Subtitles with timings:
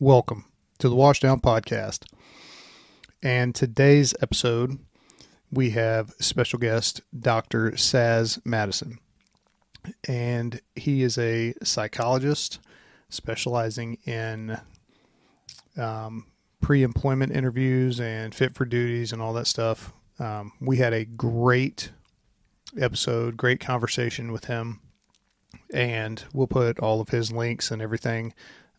[0.00, 0.46] welcome
[0.78, 2.06] to the Washdown Podcast.
[3.22, 4.78] And today's episode,
[5.52, 7.72] we have special guest Dr.
[7.72, 8.98] Saz Madison.
[10.08, 12.60] And he is a psychologist
[13.10, 14.58] specializing in
[15.76, 16.28] um,
[16.62, 19.92] pre employment interviews and fit for duties and all that stuff.
[20.18, 21.90] Um, we had a great
[22.80, 24.80] episode, great conversation with him.
[25.74, 28.32] And we'll put all of his links and everything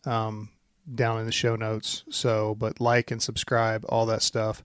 [0.04, 0.48] um,
[0.94, 2.04] down in the show notes.
[2.10, 4.62] So, but like and subscribe, all that stuff.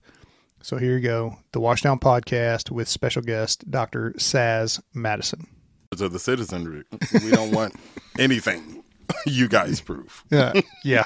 [0.62, 4.10] So here you go, the Washdown Podcast with special guest Dr.
[4.18, 5.46] Saz Madison.
[5.92, 6.84] of the citizenry.
[7.22, 7.74] We don't want
[8.18, 8.82] anything
[9.24, 10.24] you guys prove.
[10.30, 10.52] Yeah,
[10.84, 11.04] yeah.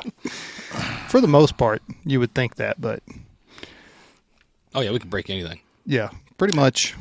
[1.09, 3.03] For the most part, you would think that, but
[4.75, 5.61] Oh yeah, we can break anything.
[5.85, 6.95] yeah, pretty much.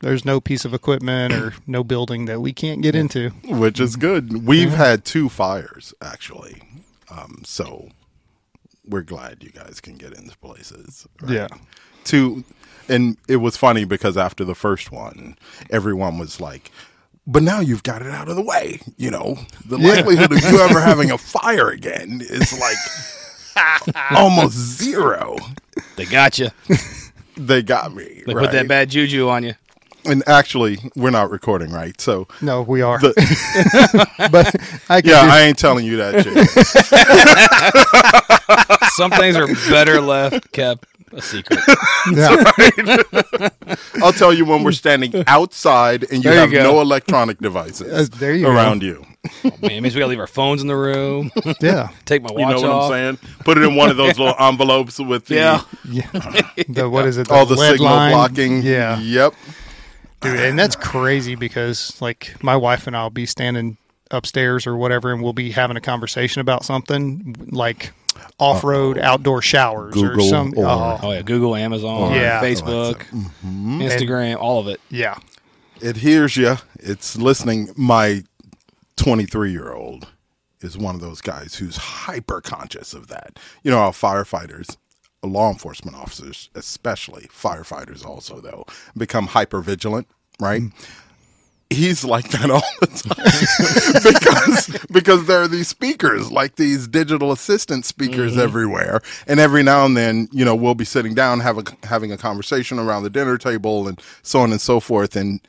[0.00, 3.30] There's no piece of equipment or no building that we can't get into.
[3.44, 4.46] Which is good.
[4.46, 6.62] We've had two fires actually.
[7.10, 7.88] Um, so
[8.86, 11.06] we're glad you guys can get into places.
[11.22, 11.32] right?
[11.32, 11.48] Yeah.
[12.04, 12.44] Two
[12.88, 15.36] and it was funny because after the first one,
[15.70, 16.70] everyone was like
[17.26, 18.80] but now you've got it out of the way.
[18.96, 25.36] You know, the likelihood of you ever having a fire again is like almost zero.
[25.96, 26.48] They got you.
[27.36, 28.22] They got me.
[28.26, 28.46] They right?
[28.46, 29.54] put that bad juju on you.
[30.04, 31.98] And actually, we're not recording, right?
[32.00, 32.98] So, No, we are.
[32.98, 33.14] The-
[34.32, 34.54] but
[34.88, 36.48] I can yeah, just- I ain't telling you that shit.
[38.92, 41.58] Some things are better left kept a secret.
[42.12, 42.52] yeah.
[44.02, 46.62] I'll tell you when we're standing outside and you There you have go.
[46.62, 48.52] no electronic devices Uh, there you go.
[48.52, 49.04] around you.
[49.44, 51.30] Oh, man, it means we gotta leave our phones in the room.
[51.60, 51.88] yeah.
[52.06, 52.92] Take my You watch know what off.
[52.92, 53.34] I'm saying?
[53.44, 55.62] Put it in one of those little envelopes with the, Yeah.
[55.84, 56.10] Yeah.
[56.68, 57.30] The, what is it?
[57.30, 58.12] all the signal line?
[58.12, 58.62] blocking.
[58.62, 58.98] Yeah.
[59.00, 59.34] Yep.
[60.20, 63.76] Dude, and that's crazy because like my wife and I'll be standing
[64.10, 67.92] upstairs or whatever and we'll be having a conversation about something like
[68.38, 72.42] off-road outdoor showers or some or- oh, Oh yeah, Google, Amazon, Yeah.
[72.42, 73.80] Facebook, Mm-hmm.
[73.82, 74.80] Instagram, all of it.
[74.90, 75.16] yeah.
[75.80, 76.56] It hears you.
[76.78, 77.70] It's listening.
[77.76, 78.24] My
[78.96, 80.08] 23 year old
[80.60, 83.38] is one of those guys who's hyper conscious of that.
[83.62, 84.76] You know how firefighters,
[85.22, 90.06] law enforcement officers, especially firefighters, also though, become hyper vigilant,
[90.40, 90.62] right?
[91.72, 97.30] He's like that all the time because because there are these speakers, like these digital
[97.30, 98.40] assistant speakers mm-hmm.
[98.40, 102.10] everywhere, and every now and then, you know, we'll be sitting down having a having
[102.10, 105.40] a conversation around the dinner table and so on and so forth, and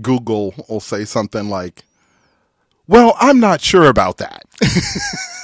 [0.00, 1.82] Google will say something like,
[2.86, 4.44] "Well, I'm not sure about that."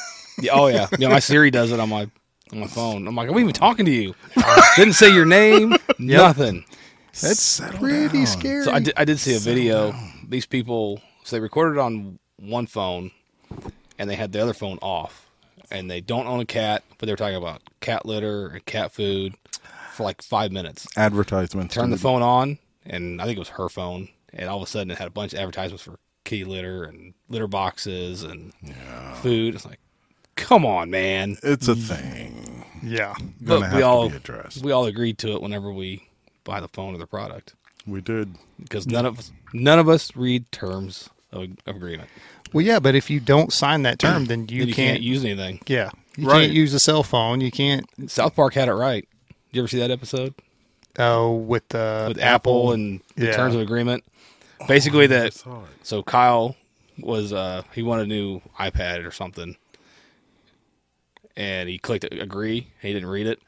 [0.43, 1.09] Yeah, oh yeah, yeah.
[1.09, 2.11] My Siri does it on my
[2.53, 3.07] on my phone.
[3.07, 4.15] I'm like, are we even talking to you?
[4.77, 5.77] Didn't say your name.
[5.99, 6.65] Nothing.
[7.21, 8.27] That's Settle pretty down.
[8.27, 8.65] scary.
[8.65, 9.95] So I did, I did see a video.
[10.29, 13.11] These people, so they recorded on one phone,
[13.99, 15.29] and they had the other phone off,
[15.71, 18.93] and they don't own a cat, but they were talking about cat litter and cat
[18.93, 19.35] food
[19.93, 20.87] for like five minutes.
[20.97, 21.75] Advertisements.
[21.75, 24.67] Turned the phone on, and I think it was her phone, and all of a
[24.67, 28.53] sudden it had a bunch of advertisements for kitty litter and litter boxes and
[29.17, 29.55] food.
[29.55, 29.81] It's like,
[30.37, 31.37] come on, man.
[31.43, 32.65] It's a thing.
[32.83, 33.13] yeah.
[33.45, 34.65] Gonna But have we to all be addressed.
[34.65, 36.09] we all agreed to it whenever we
[36.45, 37.55] buy the phone or the product
[37.87, 38.35] We did.
[38.61, 42.09] because none of us none of us read terms of, of agreement.
[42.53, 45.03] Well, yeah, but if you don't sign that term, then you, Then you can't, can't
[45.03, 45.61] use anything.
[45.67, 46.43] Yeah, you Right.
[46.43, 47.41] can't use a cell phone.
[47.41, 47.87] You can't.
[48.11, 49.09] South Park had it right.
[49.29, 50.35] Did you ever see that episode
[50.99, 53.33] Oh, with the with Apple, and the Yeah.
[53.37, 54.05] terms of agreement?
[54.69, 55.33] Basically, that
[55.83, 56.55] so Kyle
[56.99, 59.57] was uh he wanted a new iPad or something,
[61.37, 62.69] and he clicked agree.
[62.83, 63.41] He didn't read it.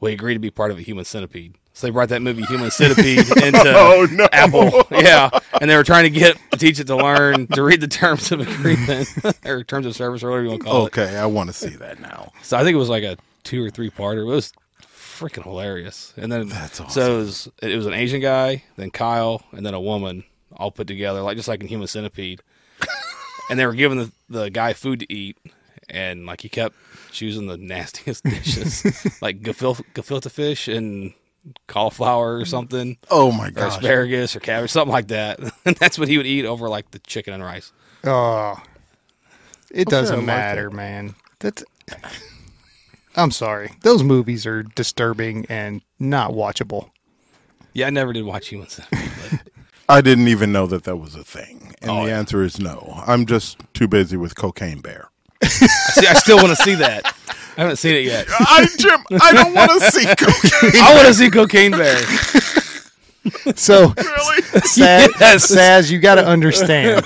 [0.00, 1.54] Well, he agreed to be part of a Human Centipede.
[1.74, 4.28] So they brought that movie Human Centipede into Oh, no.
[4.32, 4.86] Apple.
[4.90, 8.30] Yeah, and they were trying to get teach it to learn to read the terms
[8.30, 9.08] of agreement
[9.46, 10.98] or terms of service or whatever you want to call it.
[10.98, 12.32] Okay, I want to see that now.
[12.42, 14.18] So I think it was like a two or three parter.
[14.22, 16.12] It was freaking hilarious.
[16.16, 16.90] And then That's awesome.
[16.90, 20.24] so it was, it was an Asian guy, then Kyle, and then a woman
[20.56, 22.42] all put together, like just like in Human Centipede.
[23.50, 25.38] and they were giving the, the guy food to eat,
[25.88, 26.76] and like he kept
[27.12, 28.84] choosing the nastiest dishes,
[29.22, 31.14] like gefilte, gefilte fish and
[31.66, 33.68] cauliflower or something, Oh my god!
[33.68, 35.40] asparagus or cabbage, something like that.
[35.64, 37.72] and that's what he would eat over like the chicken and rice.
[38.04, 38.60] Oh,
[39.70, 40.76] it I doesn't like matter, that.
[40.76, 41.14] man.
[41.40, 41.64] That's.
[43.16, 43.72] I'm sorry.
[43.82, 46.90] Those movies are disturbing and not watchable.
[47.74, 49.10] Yeah, I never did watch Human Centipede.
[49.30, 49.40] But
[49.88, 51.74] I didn't even know that that was a thing.
[51.82, 52.18] And Oh, the yeah.
[52.18, 53.02] answer is no.
[53.06, 55.08] I'm just too busy with Cocaine Bear.
[55.42, 57.14] I, see, I still want to see that.
[57.56, 58.26] I haven't seen it yet.
[58.30, 60.80] I Jim, I don't want to see cocaine.
[60.82, 61.96] I want to see Cocaine Bear.
[63.54, 64.76] So, Saz,
[65.20, 65.50] Yes.
[65.54, 67.04] Saz, you got to understand.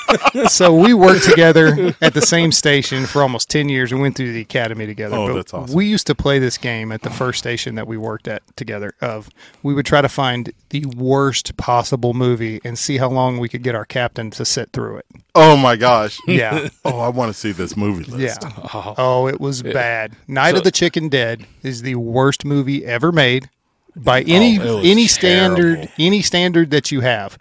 [0.49, 3.93] so we worked together at the same station for almost ten years.
[3.93, 5.17] We went through the academy together.
[5.17, 5.75] Oh, But that's awesome.
[5.77, 8.95] We used to play this game at the first station that we worked at together.
[9.01, 9.29] Of
[9.63, 13.63] we would try to find the worst possible movie and see how long we could
[13.63, 15.07] get our captain to sit through it.
[15.35, 16.19] Oh my gosh.
[16.27, 16.69] Yeah.
[16.85, 18.43] Oh, I want to see this movie list.
[18.43, 18.51] Yeah.
[18.75, 18.95] Oh.
[18.99, 20.15] Oh, it was bad.
[20.29, 23.49] Night So- of the Chicken Dead is the worst movie ever made
[23.97, 25.93] by any Oh, it was any standard terrible.
[25.99, 27.39] any standard that you have.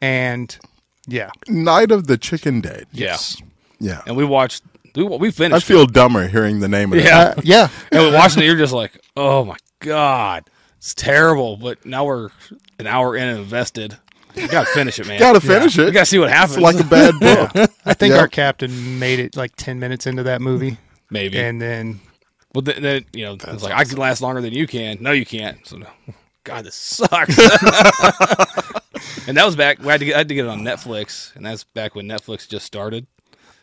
[0.00, 0.56] And
[1.06, 1.30] yeah.
[1.48, 2.86] Night of the Chicken Dead.
[2.92, 3.16] Yeah.
[3.78, 4.02] Yeah.
[4.06, 4.62] And we watched.
[4.94, 5.66] We, we finished I finished.
[5.66, 7.04] feel dumber hearing the name of it.
[7.04, 7.18] Yeah.
[7.18, 7.68] Uh, yeah.
[7.90, 8.46] and we watching it.
[8.46, 10.48] You're just like, oh my god,
[10.78, 11.56] it's terrible.
[11.56, 12.28] But now we're
[12.78, 13.96] an hour in and invested.
[14.34, 15.18] You gotta finish it, man.
[15.18, 15.86] Gotta finish You it.
[15.88, 16.56] You gotta see what happens.
[16.56, 17.70] It's like a bad book.
[17.84, 18.20] I think Yeah.
[18.20, 20.78] our captain made it like 10 minutes into that movie.
[21.10, 21.38] Maybe.
[21.38, 22.00] And then
[22.54, 24.98] well, then, then you know, it's like I can last longer than you can.
[25.00, 25.66] No, you can't.
[25.66, 25.86] So, no.
[26.44, 27.38] God, this sucks.
[29.28, 29.78] and that was back.
[29.78, 32.06] We had to get, I had to get it on Netflix, and that's back when
[32.06, 33.06] Netflix just started.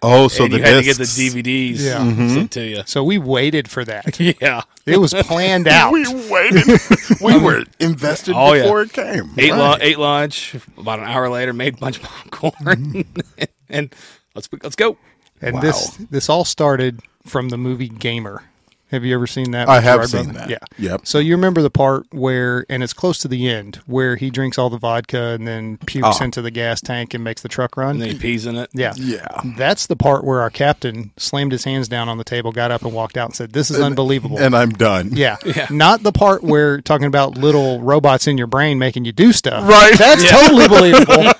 [0.02, 1.04] Oh, so and the you had to get the.
[1.04, 1.98] DVDs Yeah.
[1.98, 2.46] sent mm-hmm.
[2.46, 2.84] to you.
[2.86, 4.18] so we waited for that.
[4.42, 5.92] Yeah, It was planned out.
[5.92, 6.80] We waited.
[7.22, 8.64] we um, were invested Oh, yeah.
[8.64, 9.32] before it came.
[9.38, 9.80] ate, lu- Right.
[9.82, 10.56] ate lunch.
[10.78, 12.54] About an hour later, made a bunch of popcorn,
[12.94, 13.44] mm-hmm.
[13.70, 13.94] and
[14.36, 14.98] let's let's go.
[15.42, 15.62] And Wow.
[15.62, 18.44] this this all started from the movie Gamer.
[18.92, 19.70] Have you ever seen that?
[19.70, 20.40] I have seen Butler?
[20.42, 20.50] that.
[20.50, 20.58] Yeah.
[20.92, 21.02] Yep.
[21.06, 24.58] So you remember the part where, and it's close to the end, where he drinks
[24.58, 26.24] all the vodka and then pukes Oh.
[26.24, 27.92] into the gas tank and makes the truck run.
[27.92, 28.70] And then he pees in it.
[28.74, 28.94] yeah.
[28.98, 29.28] Yeah.
[29.58, 32.82] That's the part where our captain slammed his hands down on the table, got up
[32.84, 34.40] and walked out and said, This is unbelievable.
[34.40, 35.12] And I'm done.
[35.14, 35.38] yeah.
[35.46, 35.68] Yeah.
[35.70, 39.68] Not the part where talking about little robots in your brain making you do stuff.
[39.70, 39.98] Right.
[39.98, 41.24] That's totally believable.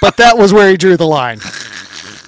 [0.00, 1.38] but that was where he drew the line.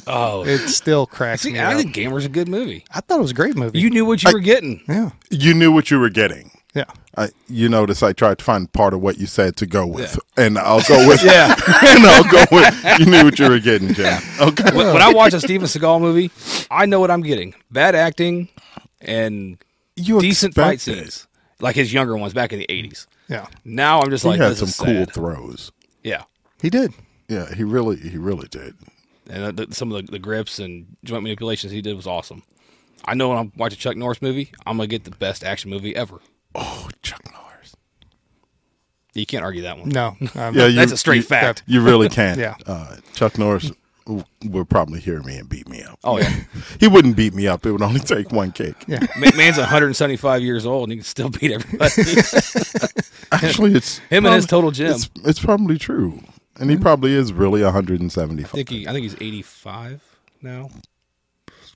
[0.06, 1.79] Oh, It still cracks see, me I up.
[1.79, 2.85] think Gamer's a good movie.
[2.93, 3.79] I thought it was a great movie.
[3.81, 4.82] You knew what you were getting.
[4.88, 5.11] yeah.
[5.31, 6.50] You knew what you were getting.
[6.75, 6.85] Yeah.
[7.17, 10.19] I, you notice I tried to find part of what you said to go with,
[10.37, 11.55] and I'll go with Yeah.
[11.55, 12.99] and I'll go with.
[13.00, 14.20] You knew what you were getting, Jim.
[14.41, 14.76] Okay.
[14.76, 16.31] when, when I watch a Steven Seagal movie,
[16.70, 18.49] I know what I'm getting: bad acting
[19.00, 19.56] and
[19.97, 21.00] You decent fight expect it.
[21.00, 21.26] scenes,
[21.61, 23.06] like his younger ones back in the '80s.
[23.29, 23.47] Yeah.
[23.64, 25.12] Now I'm just He like, had this some is cool sad.
[25.14, 25.73] throws.
[26.05, 26.25] Yeah,
[26.61, 26.93] He did.
[27.29, 28.75] Yeah, he really, he really did.
[29.31, 32.43] And uh, the, some of the, the grips and joint manipulations he did was awesome.
[33.05, 35.70] I know when I'm watching a Chuck Norris movie, I'm gonna get the best action
[35.70, 36.20] movie ever.
[36.55, 37.75] Oh, Chuck Norris.
[39.14, 39.88] You can't argue that one.
[39.90, 40.17] No.
[40.34, 41.62] Um, Yeah, you, That's a straight you- fact.
[41.67, 42.38] You really can't.
[42.40, 42.55] Yeah.
[42.67, 43.70] Uh, Chuck Norris
[44.06, 45.99] w- would probably hear me and beat me up.
[46.05, 46.34] Oh yeah,
[46.81, 47.64] He wouldn't beat me up.
[47.67, 48.75] It would only take one kick.
[48.88, 49.06] Yeah.
[49.37, 51.93] Man's 175 years old and he can still beat everybody.
[53.32, 54.93] Actually, it's Him and his total gym.
[54.93, 56.20] It's, it's probably true,
[56.58, 58.50] and he probably is really 175.
[58.50, 60.03] I think he, I think he's 85
[60.43, 60.70] now.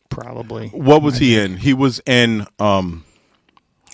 [0.09, 0.69] Probably.
[0.69, 1.57] What was he in?
[1.59, 3.05] He was in um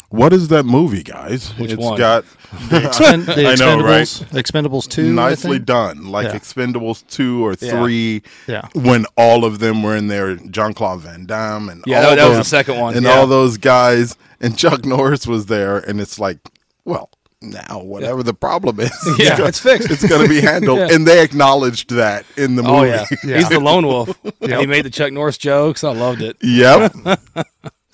[0.09, 1.51] what is that movie, guys?
[1.59, 1.99] Which It's one?
[1.99, 2.25] got
[2.71, 4.03] Expend- the I know, right?
[4.07, 5.03] Expendables, Expendables 2.
[5.09, 5.67] I nicely think?
[5.67, 6.07] done.
[6.07, 6.39] Like Yeah.
[6.39, 7.71] Expendables 2 or Yeah.
[7.71, 8.69] 3 Yeah.
[8.75, 12.29] when all of them were in there, Jean-Claude Van Damme and Yeah, all that- that
[12.29, 13.13] was the second one, And yeah.
[13.13, 16.39] all those guys and Chuck Norris was there and it's like,
[16.85, 17.11] well,
[17.51, 19.91] now whatever the problem is, Yeah, gonna- it's fixed.
[19.91, 20.79] It's going to be handled.
[20.89, 20.89] Yeah.
[20.95, 22.75] And they acknowledged that in the movie.
[22.77, 23.05] Oh yeah.
[23.25, 23.37] Yeah.
[23.39, 24.19] he's the lone wolf.
[24.41, 25.83] And he made the Chuck Norris jokes.
[25.85, 26.37] I loved it.
[26.43, 26.95] Yep.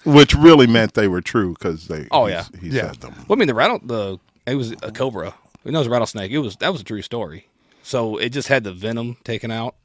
[0.05, 2.09] Which really meant they were true because they.
[2.11, 2.45] Oh, yeah.
[2.61, 2.89] he Yeah.
[2.89, 3.15] said them.
[3.29, 5.35] Well, I mean, the rattle, the it was a cobra.
[5.65, 6.33] We know it was a rattlesnake.
[6.33, 7.47] It was that was a true story.
[7.85, 9.77] So it just had the venom taken out,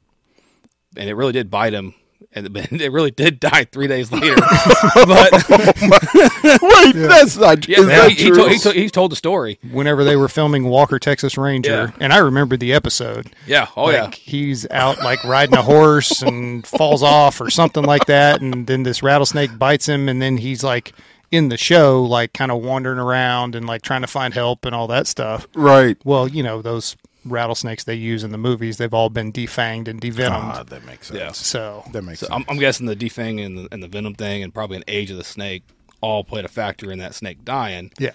[0.96, 1.94] and it really did bite him.
[2.32, 4.36] And it really did die three days later.
[4.94, 7.66] but oh Wait, that's not.
[7.66, 8.36] yeah, is that he, he, true?
[8.36, 9.58] told, he, told, he told the story.
[9.70, 11.90] Whenever they were filming Walker, Texas Ranger, Yeah.
[12.00, 13.30] and I remember the episode.
[13.46, 13.68] Yeah.
[13.76, 14.10] Oh like, yeah.
[14.12, 18.82] He's out like riding a horse and falls off or something like that, and then
[18.82, 20.92] this rattlesnake bites him, and then he's like
[21.30, 24.74] in the show, like kind of wandering around and like trying to find help and
[24.74, 25.46] all that stuff.
[25.54, 25.96] right.
[26.04, 30.00] Well, you know those rattlesnakes they use in the movies, they've all been defanged and
[30.00, 30.52] devenomed.
[30.54, 31.18] Ah, that makes sense.
[31.18, 31.32] Yeah.
[31.32, 32.36] so That makes So sense.
[32.36, 35.10] I'm, I'm guessing the defang and the, and the venom thing, and probably an age
[35.10, 35.62] of the snake,
[36.00, 37.90] all played a factor in that snake dying.
[37.98, 38.10] yeah,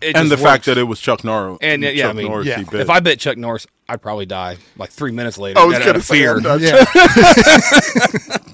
[0.00, 1.58] It and the just fact that it was Chuck Norris.
[1.60, 2.62] And, yeah, Chuck I mean, Norris yeah.
[2.72, 5.58] If I bet Chuck Norris, I'd probably die like three minutes later.
[5.58, 6.38] I was out going to of fear.
[6.38, 6.84] I'm yeah,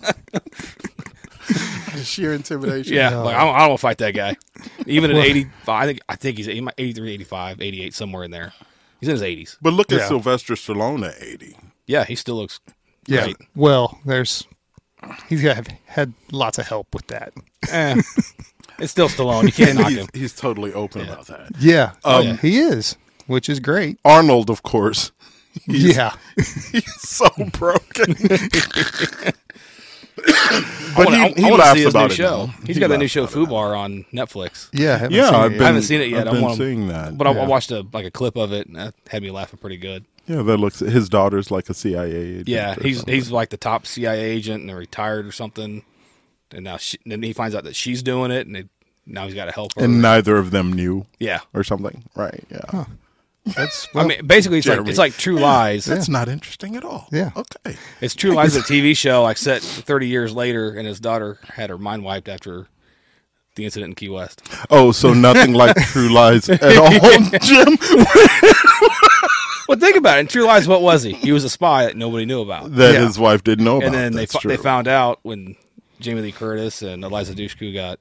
[2.03, 2.95] sheer intimidation.
[2.95, 4.37] Yeah, like I don't, I don't want to fight that guy.
[4.87, 8.53] Even at 85, I think I think he's 83, 85, 88, somewhere in there.
[9.05, 9.57] He's in his 80s.
[9.61, 10.09] But look at Yeah.
[10.09, 11.57] Sylvester Stallone at 80.
[11.87, 12.61] Yeah, he still looks
[13.07, 13.25] yeah.
[13.25, 13.37] great.
[13.55, 14.47] Well, there's
[15.29, 17.33] he's got had lots of help with that.
[17.71, 18.01] Eh,
[18.79, 19.45] it's still Stallone.
[19.45, 20.07] You can't knock He's, him.
[20.15, 21.51] he's totally open about that.
[21.59, 22.37] Yeah, Oh, yeah.
[22.39, 22.97] he is,
[23.27, 23.99] which is great.
[24.07, 25.13] Arnold, of course,
[25.69, 28.15] yeah, he's so broken.
[30.97, 32.47] But wanna- he, I he wanna laughs see his about new it show.
[32.47, 32.55] now.
[32.67, 33.39] He's He got a new show, about it.
[33.49, 34.69] Fubar, on Netflix.
[34.73, 35.55] Yeah, haven't Yeah, seen I've it.
[35.55, 36.21] Been, I haven't seen it yet.
[36.21, 37.19] I've I been wanna- seeing that.
[37.19, 37.41] But I, Yeah.
[37.43, 40.05] I watched a like a clip of it, and that had me laughing pretty good.
[40.29, 40.79] yeah, that looks.
[40.79, 42.49] His daughter's like a CIA agent.
[42.49, 43.15] Yeah, he's something.
[43.15, 45.83] he's like the top CIA agent, and they're retired or something.
[46.53, 48.65] And now she, then he finds out that she's doing it, and they,
[49.07, 49.83] now he's got to help her.
[49.85, 52.05] and neither of them knew yeah, or something.
[52.15, 52.45] Right?
[52.51, 52.85] Yeah.
[53.47, 55.85] That's I mean, basically, it's like it's like True Lies.
[55.85, 57.09] That's not interesting at all.
[57.13, 57.31] Yeah.
[57.37, 57.77] Okay.
[58.01, 61.69] It's True Lies, a TV show like set 30 years later, and his daughter had
[61.71, 62.69] her mind wiped after
[63.57, 64.43] the incident in Key West.
[64.71, 66.91] Oh, so nothing like True Lies at all,
[67.43, 67.77] Jim.
[69.69, 70.21] Well, think about it.
[70.21, 71.13] In True Lies, what was he?
[71.13, 72.73] He was a spy that nobody knew about.
[72.75, 73.07] That Yeah.
[73.07, 73.87] his wife didn't know about.
[73.87, 74.57] and then they That's they true.
[74.59, 75.57] found out when
[76.01, 77.99] Jamie Lee Curtis and Eliza Dushku got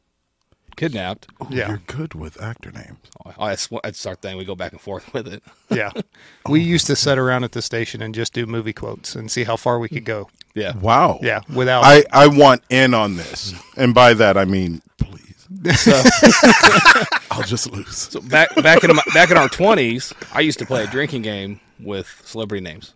[0.76, 1.28] kidnapped.
[1.50, 2.98] yeah, You're good with actor names.
[3.26, 4.38] Oh, that's, that's our thing.
[4.38, 5.44] We go back and forth with it.
[5.70, 5.92] yeah.
[6.46, 9.32] Oh we used to sit around at the station and just do movie quotes and
[9.32, 10.30] see how far we could go.
[10.56, 10.76] Yeah.
[10.78, 11.20] Wow.
[11.22, 13.54] Yeah, without I, I want in on this.
[13.78, 15.20] And by that, I mean, please.
[15.78, 15.92] So,
[17.32, 17.96] I'll just lose.
[17.96, 21.22] so back back in my, back in our twenties, I used to play a drinking
[21.22, 22.94] game with celebrity names.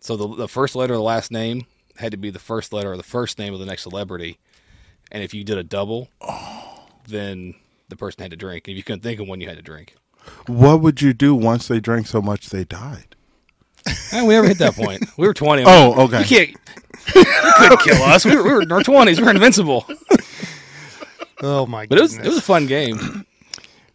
[0.00, 1.66] So the the first letter of the last name
[1.98, 4.38] had to be the first letter of the first name of the next celebrity,
[5.12, 6.57] and if you did a double, oh.
[7.08, 7.54] Then
[7.88, 8.68] the person had to drink.
[8.68, 9.96] If you couldn't think of one, you had to drink.
[10.46, 13.14] What would you do once they drank so much they died?
[14.12, 15.02] And we never hit that point.
[15.16, 15.64] We were twenty.
[15.66, 16.20] Oh, okay.
[16.20, 16.50] You can't.
[17.14, 17.24] You
[17.56, 18.24] couldn't kill us.
[18.24, 19.18] We were, we were in our twenties.
[19.18, 19.86] We were invincible.
[21.42, 23.24] oh my But it was it was a fun game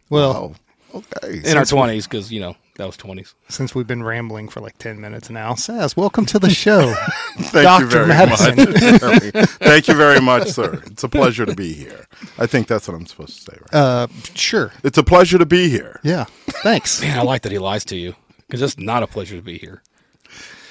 [0.09, 0.55] well,
[0.93, 1.41] Oh, okay.
[1.43, 3.35] in our twenties because you know that was twenties.
[3.49, 6.93] since we've been rambling for like ten minutes now, Saz, welcome to the show.
[7.37, 7.83] Thank Dr.
[7.83, 8.55] you very Madison.
[8.55, 9.49] much.
[9.59, 10.81] Thank you very much, sir.
[10.87, 12.07] It's a pleasure to be here.
[12.37, 13.73] I think that's what I'm supposed to say, right?
[13.79, 14.71] uh, sure.
[14.83, 15.99] it's a pleasure to be here.
[16.03, 16.25] Yeah.
[16.63, 17.01] Thanks.
[17.01, 18.15] Man, I like that he lies to you
[18.47, 19.81] because it's not a pleasure to be here.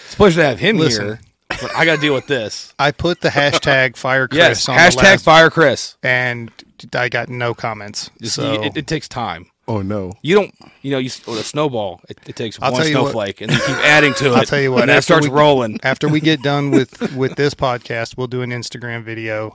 [0.04, 1.04] It's a pleasure to have him Listen.
[1.06, 2.74] here, but I got to deal with this.
[2.78, 5.96] I put the hashtag fire Chris Yes, on the hashtag last, fire Chris.
[6.02, 6.50] and
[6.94, 8.10] I got no comments.
[8.20, 9.46] Just, so it, it takes time.
[9.68, 10.12] Oh, no.
[10.22, 12.00] You don't, you know, you with oh, a snowball.
[12.08, 14.36] It, it takes I'll one tell you what- snowflake, and you keep adding to it.
[14.36, 14.80] I'll tell you what.
[14.82, 15.78] and then it after starts we- rolling.
[15.84, 19.52] After we get done with with this podcast, we'll do an Instagram video,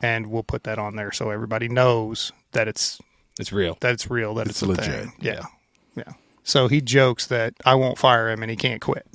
[0.00, 3.00] and we'll put that on there so everybody knows that it's
[3.40, 3.76] It's real.
[3.80, 4.32] that it's real.
[4.34, 4.84] That it's, It's a legit.
[4.86, 5.12] thing.
[5.20, 5.42] Yeah.
[5.96, 6.12] Yeah.
[6.44, 9.06] So he jokes that I won't fire him and he can't quit.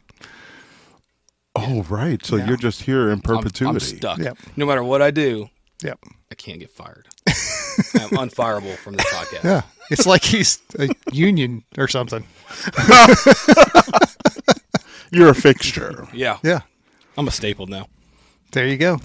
[1.56, 2.24] Oh, right.
[2.26, 2.48] So Yeah.
[2.48, 3.76] you're just here in I'm, perpetuity.
[3.76, 4.18] I'm stuck.
[4.20, 4.38] Yep.
[4.58, 5.50] No matter what I do,
[5.84, 6.00] Yep.
[6.32, 7.08] I can't get fired.
[7.28, 9.44] I'm unfireable from this podcast.
[9.44, 9.62] Yeah.
[9.90, 12.26] It's like he's a union or something.
[15.12, 16.08] You're a fixture.
[16.14, 16.40] Yeah.
[16.44, 16.62] Yeah.
[17.18, 17.88] I'm a staple now.
[18.52, 19.00] There you go.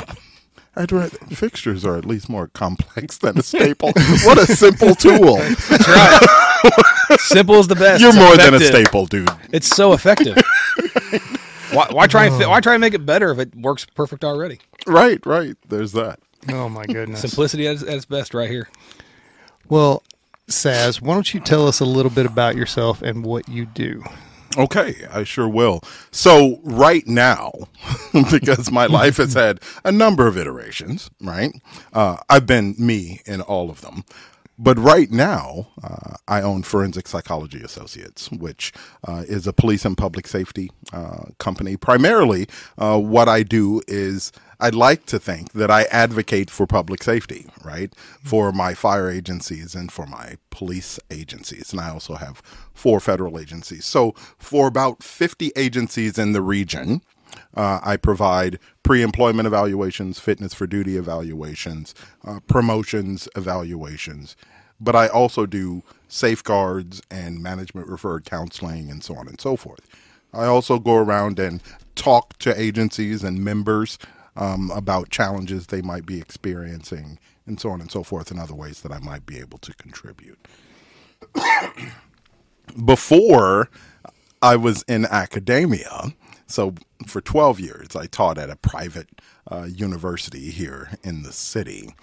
[0.76, 3.92] I'd rather, fixtures are at least more complex than a staple.
[4.24, 5.36] what a simple tool.
[5.36, 7.18] That's right.
[7.18, 8.00] Simple is the best.
[8.00, 9.28] You're It's more than a staple, dude.
[9.52, 10.36] It's so effective.
[11.72, 12.50] why, why try and fi- oh.
[12.50, 14.60] why try and make it better if it works perfect already?
[14.86, 15.56] Right, right.
[15.68, 16.20] There's that.
[16.48, 17.20] Oh my goodness.
[17.20, 18.68] Simplicity at its, at its best, right here.
[19.68, 20.02] Well,
[20.48, 24.02] Saz, why don't you tell us a little bit about yourself and what you do?
[24.56, 25.82] Okay, I sure will.
[26.10, 27.52] So, right now,
[28.30, 31.52] because my life has had a number of iterations, right?
[31.92, 34.04] Uh, I've been me in all of them.
[34.58, 38.72] But right now, uh, I own Forensic Psychology Associates, which
[39.06, 41.76] uh, is a police and public safety uh, company.
[41.76, 47.02] Primarily, uh, what I do is I'd like to think that I advocate for public
[47.02, 47.92] safety, right?
[48.24, 51.72] For my fire agencies and for my police agencies.
[51.72, 52.42] And I also have
[52.74, 53.84] four federal agencies.
[53.84, 57.02] So, for about 50 agencies in the region,
[57.54, 61.94] uh, I provide pre employment evaluations, fitness for duty evaluations,
[62.26, 64.34] uh, promotions evaluations,
[64.80, 69.86] but I also do safeguards and management referred counseling and so on and so forth.
[70.32, 71.62] I also go around and
[71.94, 73.98] talk to agencies and members
[74.38, 78.54] um, about challenges they might be experiencing and so on and so forth, and other
[78.54, 80.38] ways that I might be able to contribute.
[82.84, 83.68] Before
[84.42, 86.12] I was in academia,
[86.46, 86.74] so
[87.06, 89.08] for 12 years, I taught at a private
[89.50, 91.94] uh, university here in the city.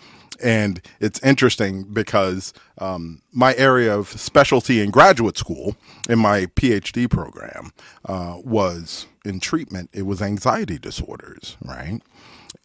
[0.44, 5.77] And it's interesting because um, my area of specialty in graduate school
[6.10, 7.72] in my PhD program
[8.04, 12.01] uh, was in treatment, it was anxiety disorders, right?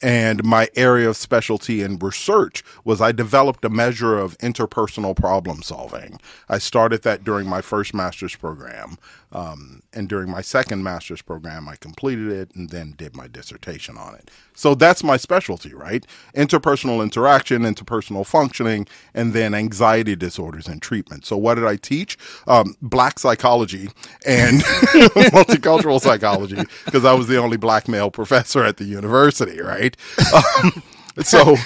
[0.03, 5.63] And my area of specialty in research was I developed a measure of interpersonal problem
[5.63, 6.19] solving.
[6.49, 8.97] I started that during my first master's program
[9.33, 13.97] Um, and during my second master's program, I completed it and then did my dissertation
[13.97, 14.31] on it.
[14.55, 16.05] So that's my specialty, right?
[16.35, 21.25] Interpersonal interaction, interpersonal functioning, and then anxiety disorders and treatment.
[21.25, 22.19] So what did I teach?
[22.47, 23.89] Um, black psychology
[24.27, 29.97] and multicultural psychology because I was the only black male professor at the university, right?
[30.63, 30.83] Um,
[31.23, 31.57] so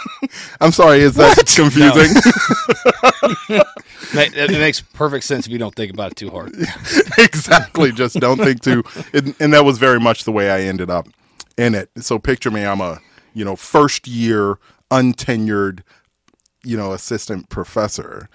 [0.60, 2.14] I'm sorry, is that confusing?
[4.14, 6.54] Ma- It makes perfect sense if you don't think about it too hard.
[7.18, 7.92] exactly.
[7.92, 8.82] Just don't think too.
[9.12, 11.08] And, and that was very much the way I ended up
[11.56, 11.90] in it.
[11.98, 13.00] So picture me, I'm a
[13.34, 14.58] you know first year
[14.90, 15.82] untenured
[16.64, 18.28] you know assistant professor.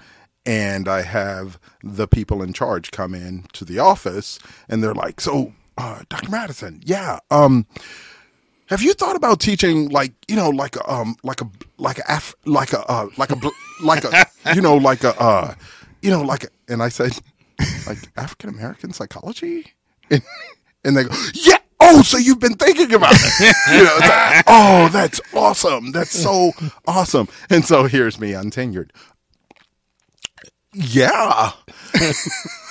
[0.48, 4.38] And I have the people in charge come in to the office,
[4.70, 6.30] and they're like, "So, uh, Dr.
[6.30, 7.66] Madison, yeah, um,
[8.68, 12.04] have you thought about teaching like you know like a um like a like a
[12.08, 13.38] Af- like a uh, like a
[13.84, 15.54] like a you know like a uh
[16.02, 17.12] you know like a, and I said
[17.88, 19.74] like African American psychology?
[20.10, 20.22] And,
[20.84, 23.56] and they go yeah oh so you've been thinking about it.
[23.72, 25.92] You know oh that's awesome.
[25.92, 26.52] That's so
[26.88, 27.28] awesome.
[27.50, 28.90] And so here's me untenured.
[30.74, 31.52] Yeah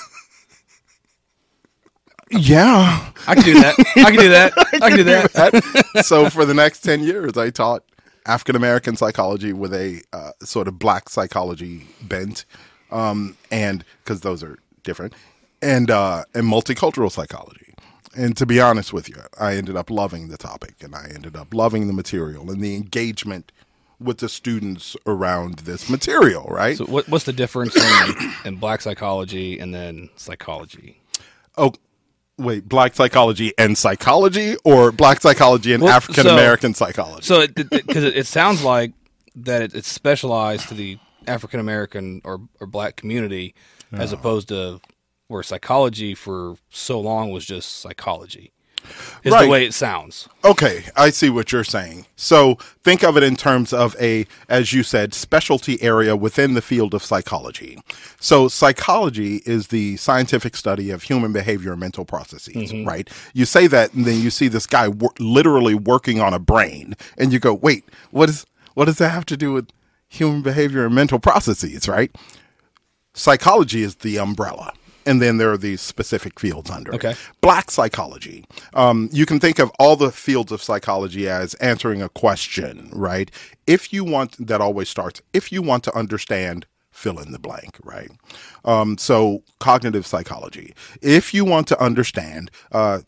[2.39, 3.75] yeah I can do that.
[3.97, 4.53] I can do that.
[4.83, 6.05] I can do that.
[6.05, 7.83] so for the next 10 years i taught
[8.27, 12.45] african american psychology with a uh, sort of black psychology bent
[12.91, 15.15] um, and because those are different
[15.63, 17.75] and uh, and multicultural psychology
[18.17, 21.37] and to be honest with you i ended up loving the topic and i ended
[21.37, 23.53] up loving the material and the engagement
[24.01, 28.81] with the students around this material right So, what, what's the difference in, in black
[28.83, 31.01] psychology and then psychology?
[31.57, 31.73] oh
[32.39, 38.05] wait black psychology and psychology or black psychology and Well, african american psychology So, because
[38.05, 38.93] it, it, sounds like
[39.37, 43.55] that it, it's specialized to the African American or, or black community,
[43.93, 44.81] as opposed to
[45.29, 48.53] where psychology for so long was just psychology.
[49.23, 49.45] Is Right.
[49.45, 50.29] the way it sounds.
[50.45, 52.07] Okay, I see what you're saying.
[52.17, 56.63] So think of it in terms of a, as you said, specialty area within the
[56.63, 57.83] field of psychology.
[58.21, 62.87] So psychology is the scientific study of human behavior and mental processes, mm-hmm.
[62.87, 63.09] right?
[63.33, 66.95] You say that, and then you see this guy wor- literally working on a brain,
[67.17, 69.69] and you go, "Wait, what is what does that have to do with
[70.09, 72.15] human behavior and mental processes?" Right?
[73.15, 74.73] psychology is the umbrella
[75.07, 76.97] and then there are these specific fields under it.
[76.97, 77.15] Okay.
[77.41, 78.45] black psychology
[78.75, 83.31] um, you can think of all the fields of psychology as answering a question right
[83.67, 87.79] if you want that always starts if you want to understand fill in the blank
[87.83, 88.11] right
[88.65, 93.01] um, so cognitive psychology if you want to understand uh,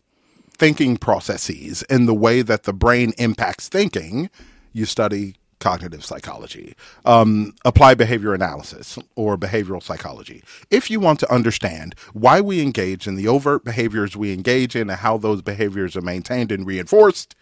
[0.56, 4.30] thinking processes and the way that the brain impacts thinking,
[4.72, 10.42] you study cognitive psychology, um, applied behavior analysis, or behavioral psychology.
[10.70, 14.90] If you want to understand why we engage in the overt behaviors we engage in
[14.90, 17.34] and how those behaviors are maintained and reinforced,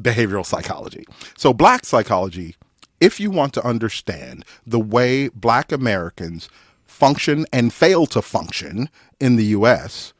[0.00, 1.04] behavioral psychology.
[1.36, 2.56] So, black psychology,
[3.00, 6.48] if you want to understand the way black Americans
[6.86, 10.12] function and fail to function in the US,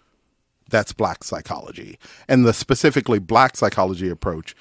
[0.71, 1.99] that's black psychology.
[2.29, 4.55] And the specifically black psychology approach,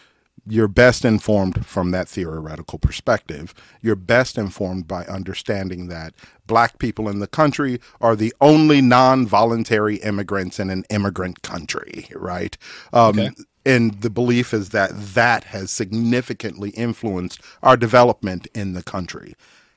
[0.48, 3.54] you're best informed from that theoretical perspective.
[3.82, 6.14] You're best informed by understanding that
[6.48, 12.08] black people in the country are the only non voluntary immigrants in an immigrant country,
[12.16, 12.58] right?
[12.94, 13.30] Um, Okay.
[13.66, 19.36] And the belief is that that has significantly influenced our development in the country.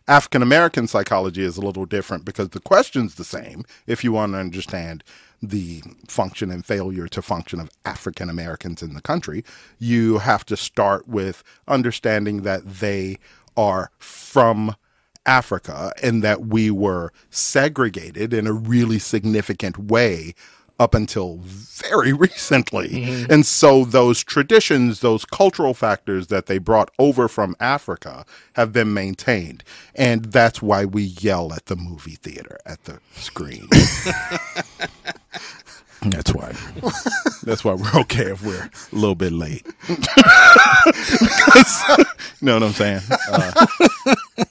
[0.09, 4.33] African American psychology is a little different because the question's the same if you want
[4.33, 5.05] to understand
[5.43, 9.45] the function and failure to function of African Americans in the country.
[9.79, 13.19] You have to start with understanding that they
[13.57, 14.77] are from
[15.27, 20.35] Africa and that we were segregated in a really significant way
[20.79, 22.89] up until very recently.
[22.89, 23.33] Mm-hmm.
[23.33, 28.93] And so those traditions, those cultural factors that they brought over from Africa have been
[28.95, 29.65] maintained.
[29.95, 33.69] And that's why we yell at the movie theater, at the screen.
[36.07, 36.53] That's why.
[37.45, 39.65] That's why we're okay if we're a little bit late.
[39.89, 39.97] you
[42.43, 43.01] know what I'm saying?
[43.31, 43.67] Uh,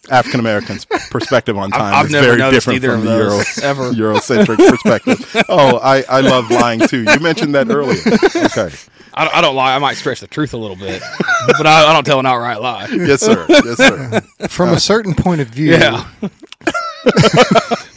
[0.09, 3.91] African Americans' perspective on time I've is very different from the Euro, ever.
[3.93, 5.45] Eurocentric perspective.
[5.49, 7.03] Oh, I, I love lying too.
[7.03, 7.99] You mentioned that earlier.
[8.45, 8.75] Okay.
[9.13, 9.75] I, don't- I don't lie.
[9.75, 11.01] I might stretch the truth a little bit,
[11.47, 12.87] but I, I don't tell an outright lie.
[12.91, 13.45] Yes, sir.
[13.49, 14.21] Yes, sir.
[14.47, 16.07] From a certain point of view, Yeah.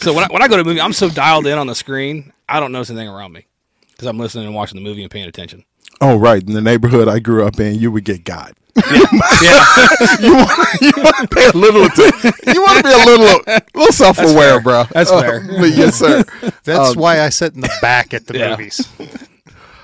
[0.05, 1.75] so when I, when I go to a movie, I'm so dialed in on the
[1.75, 3.47] screen, I don't notice anything around me
[3.91, 5.65] because I'm listening and watching the movie and paying attention.
[6.01, 6.43] Oh, right.
[6.43, 8.55] In the neighborhood I grew up in, you would get got.
[8.77, 8.83] yeah.
[10.21, 12.33] you want you want to pay a little attention.
[12.53, 14.61] You want to be a little little self aware, fair.
[14.61, 14.85] bro.
[14.93, 15.41] That's Uh, fair.
[15.47, 16.25] but yes, sir.
[16.65, 18.51] That's why I sit in the back at the Yeah.
[18.51, 18.89] movies.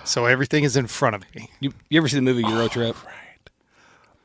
[0.04, 1.48] So everything is in front of me.
[1.61, 2.96] You, you ever see the movie Euro Trip?
[3.04, 3.50] Right.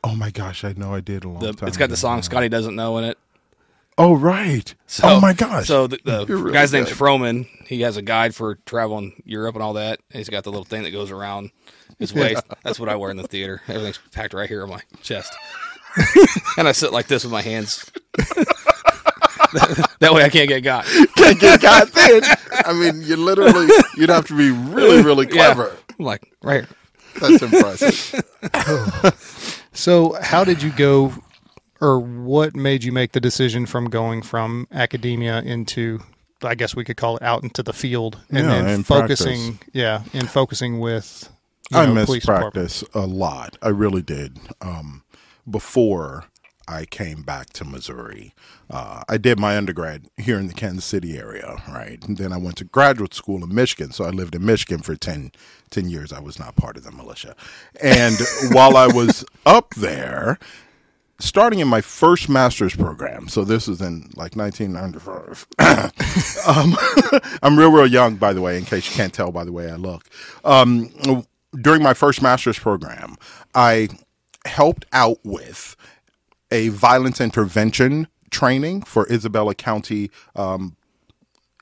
[0.04, 1.68] Oh my gosh, I know I did a long The, time.
[1.68, 3.20] it's got the song Scotty doesn't know in it.
[3.98, 4.74] Oh right.
[4.78, 5.68] Oh, so, oh my gosh.
[5.68, 6.98] So the, the really guy's name's good.
[6.98, 7.48] Froman.
[7.66, 10.00] He has a guide for traveling Europe and all that.
[10.12, 11.52] And he's got the little thing that goes around
[11.98, 12.44] his waist.
[12.64, 13.62] That's what I wear in the theater.
[13.68, 15.34] Everything's packed right here on my chest.
[16.58, 17.90] and I sit like this with my hands.
[20.00, 20.86] that way I can't get got.
[21.16, 22.22] can't get got then.
[22.66, 25.54] I mean, you literally you'd have to be really really Yeah.
[25.54, 25.78] clever.
[25.98, 26.70] I'm like, right here.
[27.22, 28.24] That's impressive.
[29.72, 31.14] So how did you go,
[31.82, 36.00] or what made you make the decision from going from academia into,
[36.42, 39.60] I guess we could call it out into the field, and Yeah, then in focusing,
[39.74, 41.30] yeah, and focusing with.
[41.74, 42.54] I know, miss police department.
[42.54, 43.58] practice a lot.
[43.62, 44.38] I really did.
[44.62, 45.04] Um,
[45.50, 46.26] before
[46.68, 48.34] I came back to Missouri,
[48.70, 52.04] uh, I did my undergrad here in the Kansas City area, right?
[52.08, 53.92] And then I went to graduate school in Michigan.
[53.92, 55.32] So I lived in Michigan for 10,
[55.72, 56.14] 10 years.
[56.14, 57.36] I was not part of the militia.
[57.82, 58.18] And
[58.52, 60.40] while I was up there,
[61.20, 65.48] starting in my first master's program, so this is in like 1995.
[66.48, 66.76] um,
[67.44, 69.72] I'm real, real young, by the way, in case you can't tell by the way
[69.72, 70.06] I look.
[70.44, 70.90] Um,
[71.62, 73.16] during my first master's program,
[73.54, 73.90] I
[74.46, 75.76] helped out with
[76.52, 80.76] a violence intervention training for Isabella County um,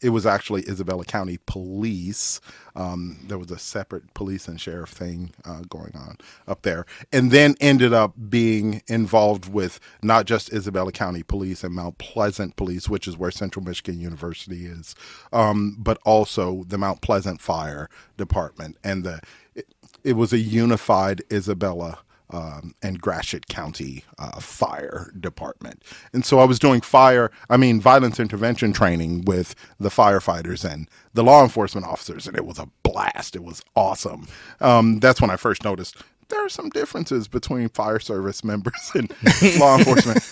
[0.03, 2.41] it was actually Isabella County Police.
[2.75, 7.31] Um, there was a separate police and sheriff thing uh, going on up there, and
[7.31, 12.89] then ended up being involved with not just Isabella County Police and Mount Pleasant Police,
[12.89, 14.95] which is where Central Michigan University is,
[15.31, 19.19] um, but also the Mount Pleasant Fire Department, and the
[19.55, 19.67] it,
[20.03, 21.99] it was a unified Isabella
[22.33, 25.83] um, and Gratiot County uh, Fire Department.
[26.11, 30.89] And so I was doing fire, I mean, violence intervention training with the firefighters and
[31.13, 33.35] the law enforcement officers, and it was a blast.
[33.35, 34.27] It was awesome.
[34.59, 35.97] Um, that's when I first noticed
[36.29, 39.13] there are some differences between fire service members and
[39.59, 40.23] law enforcement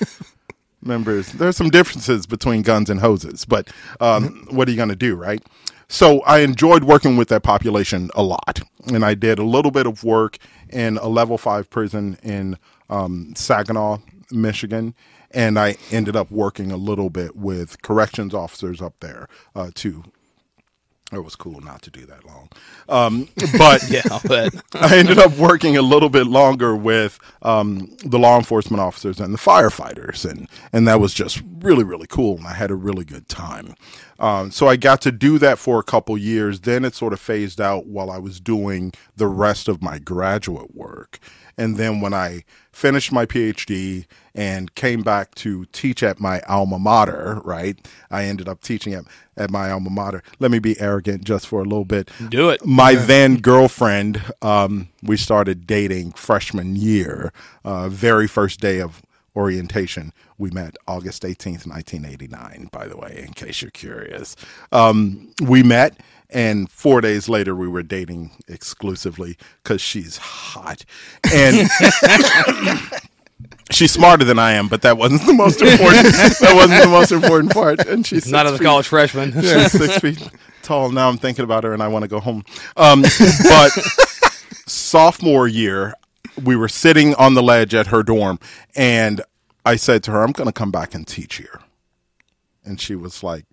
[0.81, 1.31] members.
[1.33, 5.15] There's some differences between guns and hoses, but um, what are you going to do,
[5.15, 5.43] right?
[5.91, 9.85] So I enjoyed working with that population a lot, and I did a little bit
[9.85, 10.37] of work
[10.69, 12.57] in a level five prison in
[12.89, 13.97] um, Saginaw,
[14.31, 14.95] Michigan,
[15.31, 20.05] and I ended up working a little bit with corrections officers up there uh, too.
[21.11, 22.49] It was cool not to do that long,
[22.87, 24.01] um, but Yeah.
[24.75, 29.33] I ended up working a little bit longer with um, the law enforcement officers and
[29.33, 33.03] the firefighters, and and that was just really really cool, and I had a really
[33.05, 33.75] good time.
[34.19, 36.61] Um, so I got to do that for a couple years.
[36.61, 40.75] Then it sort of phased out while I was doing the rest of my graduate
[40.75, 41.19] work,
[41.57, 46.79] and then when I finished my PhD and came back to teach at my alma
[46.79, 47.77] mater, right?
[48.09, 50.23] I ended up teaching at, at my alma mater.
[50.39, 52.65] Let me be arrogant just for a little bit Do it.
[52.65, 57.33] my then girlfriend um, we started dating freshman year
[57.65, 59.01] uh, very first day of
[59.35, 64.35] orientation we met august 18th 1989 by the way in case you're curious
[64.71, 65.97] um, we met
[66.29, 70.83] and four days later we were dating exclusively because she's hot
[71.33, 71.69] and
[73.71, 77.11] she's smarter than i am but that wasn't the most important that wasn't the most
[77.11, 79.31] important part and she's Not as a college freshman.
[79.35, 80.21] yeah, six feet
[80.61, 80.91] tall.
[80.91, 82.43] Now I'm thinking about her and I want to go home.
[82.77, 83.01] Um,
[83.43, 83.71] but
[84.67, 85.93] sophomore year,
[86.43, 88.39] we were sitting on the ledge at her dorm,
[88.75, 89.21] and
[89.65, 91.61] I said to her, "I'm going to come back and teach here,"
[92.63, 93.45] and she was like,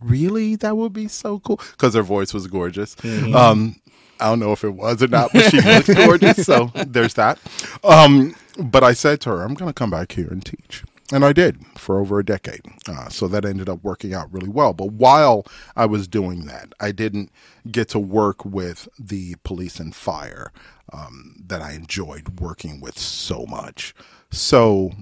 [0.00, 0.56] "Really?
[0.56, 2.96] That would be so cool." Because her voice was gorgeous.
[3.34, 3.76] Um,
[4.22, 6.46] I don't know if it was or not, but she looked gorgeous.
[6.46, 7.38] So there's that.
[7.82, 10.84] Um, but I said to her, I'm going to come back here and teach.
[11.12, 12.62] And I did for over a decade.
[12.88, 14.72] Uh, so that ended up working out really well.
[14.72, 15.44] But while
[15.76, 17.30] I was doing that, I didn't
[17.70, 20.52] get to work with the police and fire
[20.92, 23.94] um, that I enjoyed working with so much.
[24.30, 24.92] So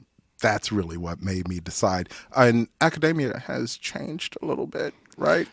[0.41, 2.09] that's really what made me decide.
[2.37, 5.47] And academia has changed a little bit, right?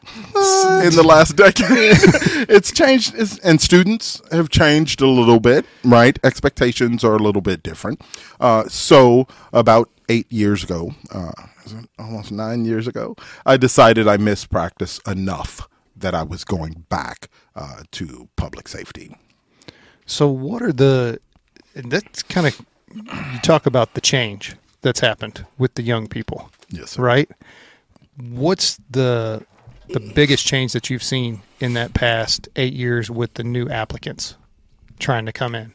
[0.84, 1.68] In the last decade,
[2.50, 6.18] it's changed, it's, and students have changed a little bit, right?
[6.24, 8.02] Expectations are a little bit different.
[8.40, 11.32] Uh, so about eight years ago, uh,
[12.00, 13.16] almost nine years ago,
[13.46, 19.18] I decided I missed practice enough that I was going back uh, to public safety.
[20.06, 21.20] So, what are the?
[21.76, 26.50] And that's kind of you talk about the change that's happened with the young people,
[26.70, 27.02] Yes, sir.
[27.04, 27.30] right?
[28.18, 29.46] What's the
[29.90, 34.36] the biggest change that you've seen in that past eight years with the new applicants
[35.00, 35.74] trying to come in?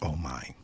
[0.00, 0.54] Oh my.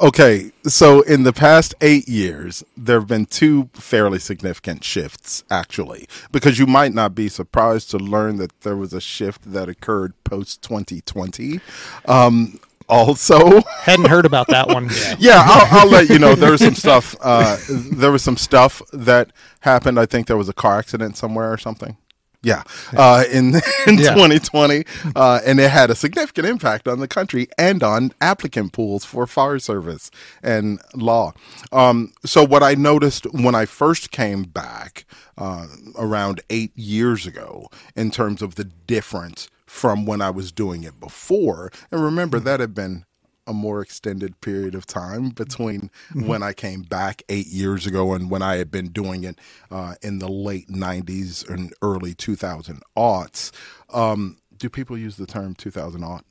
[0.00, 6.06] Okay, so in the past eight years, there have been two fairly significant shifts, actually,
[6.30, 10.12] because you might not be surprised to learn that there was a shift that occurred
[10.22, 11.60] post 2020.
[12.06, 14.88] Um, also, Hadn't heard about that one.
[15.18, 16.34] yeah, I'll, I'll let you know.
[16.34, 17.14] There was some stuff.
[17.20, 19.98] Uh, there was some stuff that happened.
[19.98, 21.96] I think there was a car accident somewhere or something.
[22.42, 22.62] Yeah,
[22.96, 23.56] uh, in
[23.88, 24.14] in Yeah.
[24.14, 24.84] 2020,
[25.16, 29.26] uh, and it had a significant impact on the country and on applicant pools for
[29.26, 30.12] fire service
[30.44, 31.32] and law.
[31.72, 35.66] Um, so what I noticed when I first came back uh,
[35.98, 41.00] around eight years ago, in terms of the difference from when I was doing it
[41.00, 43.04] before, and remember that had been
[43.46, 48.28] a more extended period of time between when I came back eight years ago and
[48.28, 49.38] when I had been doing it
[49.70, 53.52] uh, in the late 90s and early 2000 aughts.
[53.92, 56.24] Um, do people use the term 2000 aught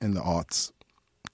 [0.00, 0.72] in the aughts?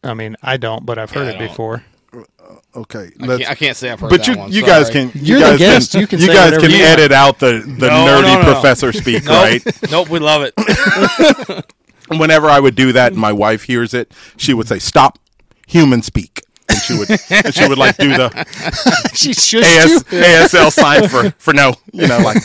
[0.02, 1.84] I mean, I don't, but I've heard Yeah, it before.
[2.16, 4.52] Uh, okay, I let's- can't, I can't say I've heard but that you one.
[4.52, 4.72] you sorry.
[4.72, 5.92] guys can you You're the guys guest.
[5.92, 6.90] can You can you say guys can you want.
[6.90, 8.52] edit out the the No, nerdy no, no, no.
[8.52, 9.34] professor speak Nope.
[9.34, 9.62] right.
[9.90, 10.54] nope, we love it.
[12.08, 15.18] whenever I would do that and my wife hears it, she would say, "Stop,
[15.66, 20.70] human speak," and she would and she would like do the she should AS, ASL
[20.70, 22.38] sign for for no, you know, like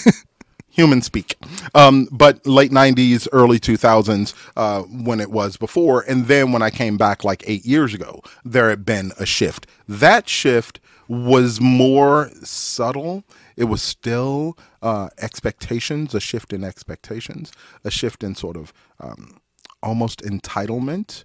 [0.72, 1.36] human speak.
[1.76, 6.70] Um, but late '90s, early 2000s, uh, when it was before, and then when I
[6.70, 9.68] came back like eight years ago, there had been a shift.
[9.88, 13.24] That shift was more subtle.
[13.58, 17.52] It was still uh, expectations, a shift in expectations,
[17.84, 19.42] a shift in sort of um,
[19.84, 21.24] almost entitlement.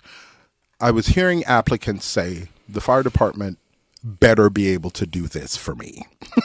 [0.80, 3.58] I was hearing applicants say the fire department
[4.06, 6.02] better be able to do this for me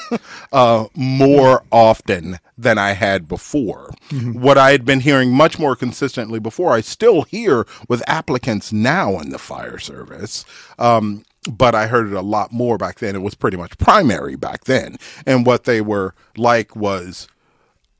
[0.51, 3.91] uh, more often than I had before.
[4.33, 9.19] What I had been hearing much more consistently before, I still hear with applicants now
[9.19, 10.43] in the fire service.
[10.79, 13.15] Um, but I heard it a lot more back then.
[13.15, 14.97] It was pretty much primary back then.
[15.25, 17.27] And what they were like was,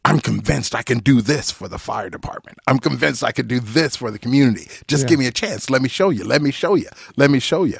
[0.04, 2.58] I'm convinced I can do this for the fire department.
[2.68, 4.68] I'm convinced I can do this for the community.
[4.88, 5.70] Just give me a chance.
[5.70, 6.24] Let me show you.
[6.24, 6.90] Let me show you.
[7.18, 7.80] Let me show you.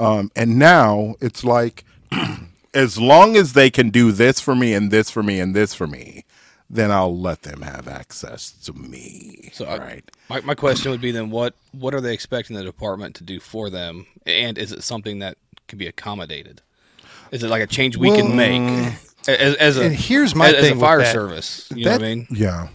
[0.00, 1.84] Um, and now it's like,
[2.74, 5.74] as long as they can do this for me and this for me and this
[5.74, 6.24] for me,
[6.70, 9.50] then I'll let them have access to me.
[9.52, 10.10] So I- right.
[10.28, 13.40] My, my question would be then what what are they expecting the department to do
[13.40, 15.36] for them, and is it something that
[15.66, 16.62] can be accommodated?
[17.32, 18.94] Is it like a change we can make
[19.28, 21.12] as, as a and here's my as, as a fire that.
[21.12, 21.68] service?
[21.74, 22.26] You know what I mean?
[22.30, 22.68] Yeah.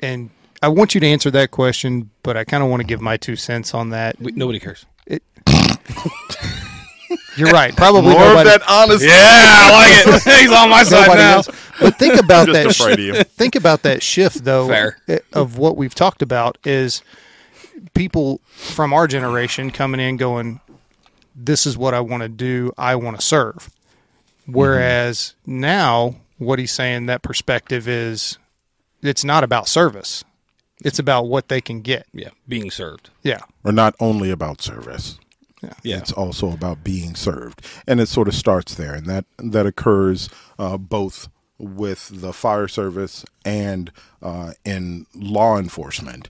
[0.00, 0.30] And
[0.62, 3.16] I want you to answer that question, but I kind of want to give my
[3.16, 4.20] two cents on that.
[4.20, 4.86] We, nobody cares.
[7.36, 7.76] You're right.
[7.76, 8.48] Probably More nobody.
[8.50, 9.06] of that honesty.
[9.08, 10.40] Yeah, I like it.
[10.40, 11.38] He's on my side nobody now.
[11.40, 11.48] is.
[11.78, 12.66] But think about that.
[12.66, 13.22] afraid of you.
[13.24, 14.96] think about that shift, though, Fair.
[15.06, 17.02] eh, of what we've talked about is
[17.94, 20.60] people from our generation coming in going,
[21.34, 22.72] "This is what I want to do.
[22.78, 23.68] I want to serve."
[24.46, 28.38] Whereas now, what he's saying that perspective is,
[29.02, 30.24] it's not about service.
[30.84, 32.06] It's about what they can get.
[32.14, 33.10] Yeah, being served.
[33.22, 33.40] Yeah.
[33.64, 35.18] Or not only about service.
[35.82, 39.66] Yeah, It's also about being served, and it sort of starts there, and that that
[39.66, 43.90] occurs uh, both with the fire service and
[44.22, 46.28] uh, in law enforcement.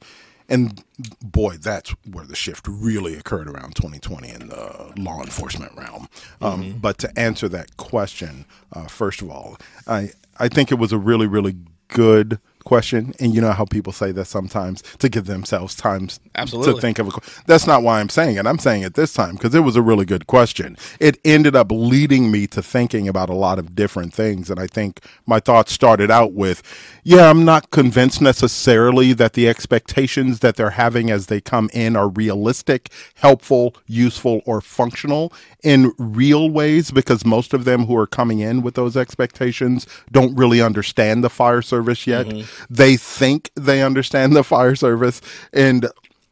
[0.49, 0.85] And
[1.21, 6.09] boy, that's where the shift really occurred around 2020 in the law enforcement realm.
[6.41, 10.93] Um, But to answer that question, uh, first of all, I I think it was
[10.93, 11.57] a really really
[11.89, 16.75] good question, and you know how people say that sometimes to give themselves times Absolutely.
[16.75, 17.11] to think of a.
[17.13, 18.47] que- That's not why I'm saying it.
[18.47, 20.77] I'm saying it this time because it was a really good question.
[21.01, 24.67] It ended up leading me to thinking about a lot of different things, and I
[24.67, 26.63] think my thoughts started out with,
[27.09, 31.95] yeah, I'm not convinced necessarily that the expectations that they're having as they come in
[31.95, 38.09] are realistic, helpful, useful, or functional in real ways because most of them who are
[38.09, 42.27] coming in with those expectations don't really understand the fire service yet.
[42.27, 42.65] Mm-hmm.
[42.69, 45.21] They think they understand the fire service
[45.53, 45.89] and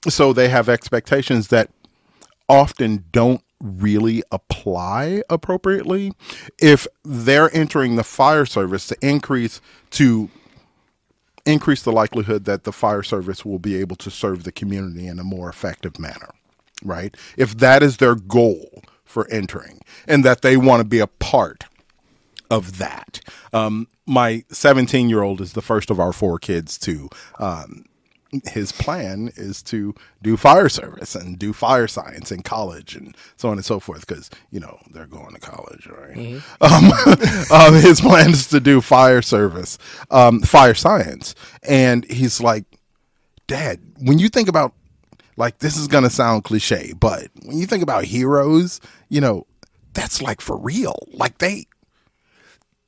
[0.08, 1.70] so they have expectations that
[2.48, 6.14] often don't really apply appropriately
[6.60, 9.60] if they're entering the fire service to increase
[9.90, 10.28] to
[11.46, 15.18] increase the likelihood that the fire service will be able to serve the community in
[15.18, 16.30] a more effective manner
[16.84, 17.16] right?
[17.36, 21.64] If that is their goal for entering and that they want to be a part
[22.50, 23.20] of that.
[23.52, 27.86] Um, my 17 year old is the first of our four kids to um,
[28.46, 33.48] his plan is to do fire service and do fire science in college and so
[33.48, 36.92] on and so forth because you know they're going to college right um,
[37.52, 39.78] um, his plan is to do fire service
[40.10, 42.64] um, fire science and he's like
[43.46, 44.74] dad when you think about
[45.36, 49.46] like this is gonna sound cliche, but when you think about heroes, you know,
[49.92, 51.08] that's like for real.
[51.12, 51.66] Like they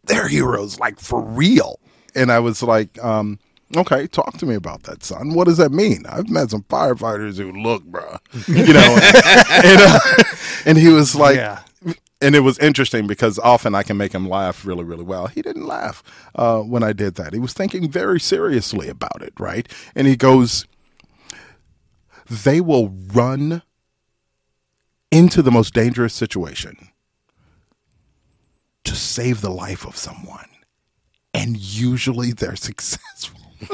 [0.04, 1.80] they're heroes, like for real.
[2.14, 3.38] And I was like, um,
[3.76, 5.32] okay, talk to me about that, son.
[5.34, 6.04] What does that mean?
[6.08, 8.18] I've met some firefighters who look, bruh.
[8.48, 8.98] You know,
[9.64, 10.24] and, uh,
[10.66, 11.60] and he was like, Yeah.
[12.20, 15.26] and it was interesting because often I can make him laugh really, really well.
[15.26, 16.02] He didn't laugh
[16.34, 17.32] uh, when I did that.
[17.32, 19.66] He was thinking very seriously about it, right?
[19.94, 20.66] And he goes,
[22.28, 23.62] they will run
[25.10, 26.88] into the most dangerous situation
[28.84, 30.48] to save the life of someone.
[31.34, 33.45] And usually they're successful.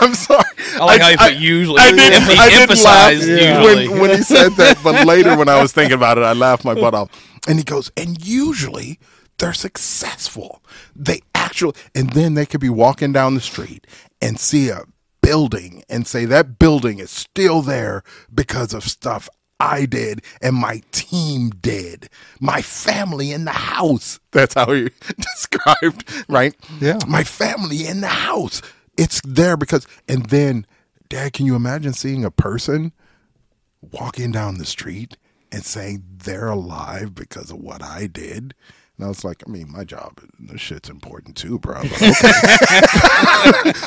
[0.00, 0.44] I'm sorry.
[0.74, 1.80] I like how you put usually.
[1.80, 5.60] I didn't, He I didn't laugh when, when he said that, but later when I
[5.60, 7.10] was thinking about it, I laughed my butt off.
[7.48, 8.98] And he goes, and usually
[9.38, 10.62] they're successful.
[10.94, 13.86] They actually, and then they could be walking down the street
[14.20, 14.82] and see a
[15.22, 18.02] building and say that building is still there
[18.34, 19.28] because of stuff
[19.60, 22.08] I did and my team did.
[22.40, 24.18] My family in the house.
[24.32, 26.54] That's how he described, right?
[26.80, 26.98] Yeah.
[27.06, 28.62] My family in the house.
[28.96, 30.66] It's there because, and then,
[31.08, 32.92] Dad, can you imagine seeing a person
[33.80, 35.16] walking down the street
[35.52, 38.54] and saying they're alive because of what I did?
[38.96, 41.80] And I was like, I mean, my job, this shit's important too, bro.
[41.80, 42.12] But okay.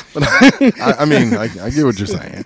[0.12, 2.44] but I, I mean, I, I get what you're saying.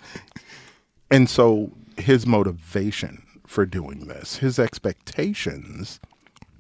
[1.11, 6.01] And so his motivation for doing this, his expectations,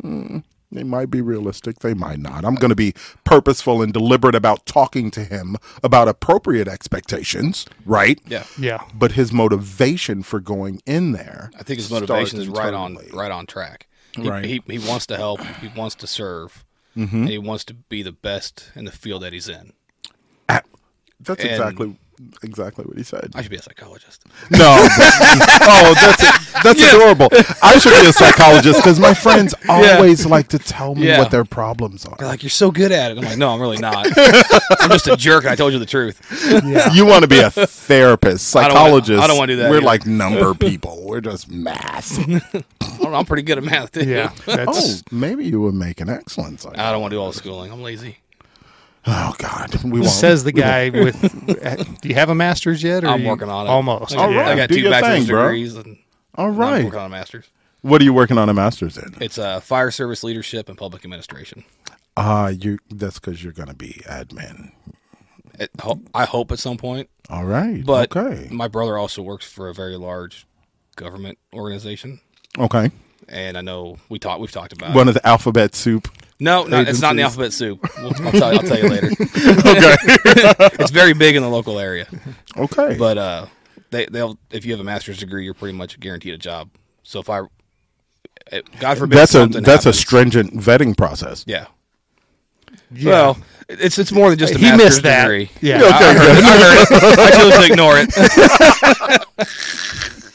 [0.03, 2.45] mm, they might be realistic, they might not.
[2.45, 2.93] I'm going to be
[3.25, 8.21] purposeful and deliberate about talking to him about appropriate expectations, right?
[8.27, 8.83] yeah, Yeah.
[8.95, 13.31] But his motivation for going in there, I think his motivation is right on right
[13.31, 13.87] on track.
[14.15, 14.45] He, Right.
[14.45, 15.41] he he wants to help.
[15.61, 16.65] He wants to serve,
[16.97, 17.17] Mm-hmm.
[17.17, 19.73] and he wants to be the best in the field that he's in.
[21.21, 21.97] That's And- exactly
[22.43, 23.31] exactly what he said.
[23.35, 24.23] I should be a psychologist.
[24.51, 24.77] No.
[24.87, 27.29] oh, that's that's adorable.
[27.63, 31.19] I should be a psychologist because my friends always like to tell me Yeah.
[31.19, 32.17] what their problems are.
[32.19, 34.07] They're like, "You're so good at it." I'm like, "No, I'm really not.
[34.81, 36.21] I'm just a jerk." And I told you the truth.
[36.95, 39.23] You want to be a therapist, I don't wanna- psychologist.
[39.23, 39.87] I don't wanna do that We're either.
[39.87, 41.03] like number people.
[41.07, 42.19] We're just math.
[42.19, 42.41] I
[42.99, 43.93] don't know, I'm pretty good at math.
[43.93, 44.05] Too.
[44.05, 44.33] Yeah.
[44.49, 46.85] oh, maybe you would make an excellent psychologist.
[46.87, 47.71] I don't want to do all the schooling.
[47.73, 48.19] I'm lazy.
[49.07, 50.07] Oh God, we won't.
[50.13, 51.21] says the guy with.
[52.03, 53.05] Do you have a master's yet?
[53.05, 53.71] Or I'm you- working on it.
[53.71, 54.13] Almost.
[54.13, 54.49] I got, All right.
[54.49, 55.99] I got Do two bachelor's thing, degrees, and
[56.35, 57.49] All I'm working on a master's.
[57.83, 59.15] What are you working on a master's in?
[59.21, 61.65] It's uh, fire service leadership and public administration.
[62.17, 62.79] Ah, you.
[62.91, 64.73] That's because you're going to be admin.
[65.59, 67.85] It, ho- I hope at some point, All right.
[67.85, 68.49] but okay.
[68.51, 70.47] my brother also works for a very large
[70.97, 72.21] government organization,
[72.59, 72.91] Okay.
[73.29, 74.41] and I know we talked.
[74.41, 74.91] We've talked about.
[74.91, 74.97] it.
[74.97, 76.09] One of the alphabet soup.
[76.41, 77.85] No, no, it's not in the alphabet soup.
[77.99, 79.11] We'll, I'll, tell you, I'll tell you later.
[79.39, 79.97] Okay.
[80.79, 82.07] it's very big in the local area,
[82.57, 82.97] okay.
[82.99, 83.47] but uh,
[83.91, 86.71] they they'll if you have a master's degree, you're pretty much guaranteed a job.
[87.03, 87.43] So if I,
[88.79, 91.45] God forbid, that's a something that's a stringent vetting process.
[91.47, 91.67] Yeah.
[92.91, 93.11] Yeah.
[93.11, 95.23] Well, it's it's more than just a he master's missed that.
[95.23, 95.51] degree.
[95.61, 95.77] Yeah.
[95.77, 95.87] Okay.
[95.93, 96.45] I heard it.
[96.45, 97.19] I heard it.
[97.19, 98.09] I chose to ignore it.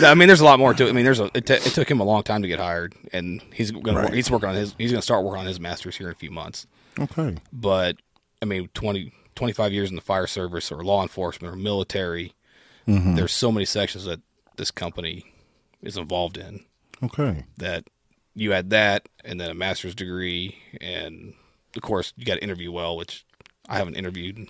[0.00, 0.90] No, I mean, there's a lot more to it.
[0.90, 1.30] I mean, there's a.
[1.34, 4.00] It, t- it took him a long time to get hired, and he's gonna.
[4.02, 4.12] Right.
[4.14, 4.74] He's working on his.
[4.78, 6.66] He's gonna start working on his master's here in a few months.
[6.98, 7.36] Okay.
[7.52, 7.96] But
[8.40, 12.34] I mean, 20, 25 years in the fire service or law enforcement or military.
[12.88, 13.14] Mm-hmm.
[13.14, 14.20] There's so many sections that
[14.56, 15.24] this company
[15.82, 16.64] is involved in
[17.02, 17.44] Okay.
[17.58, 17.84] that
[18.34, 21.34] you had that, and then a master's degree, and
[21.76, 23.24] of course you got to interview well, which
[23.68, 24.48] I haven't interviewed.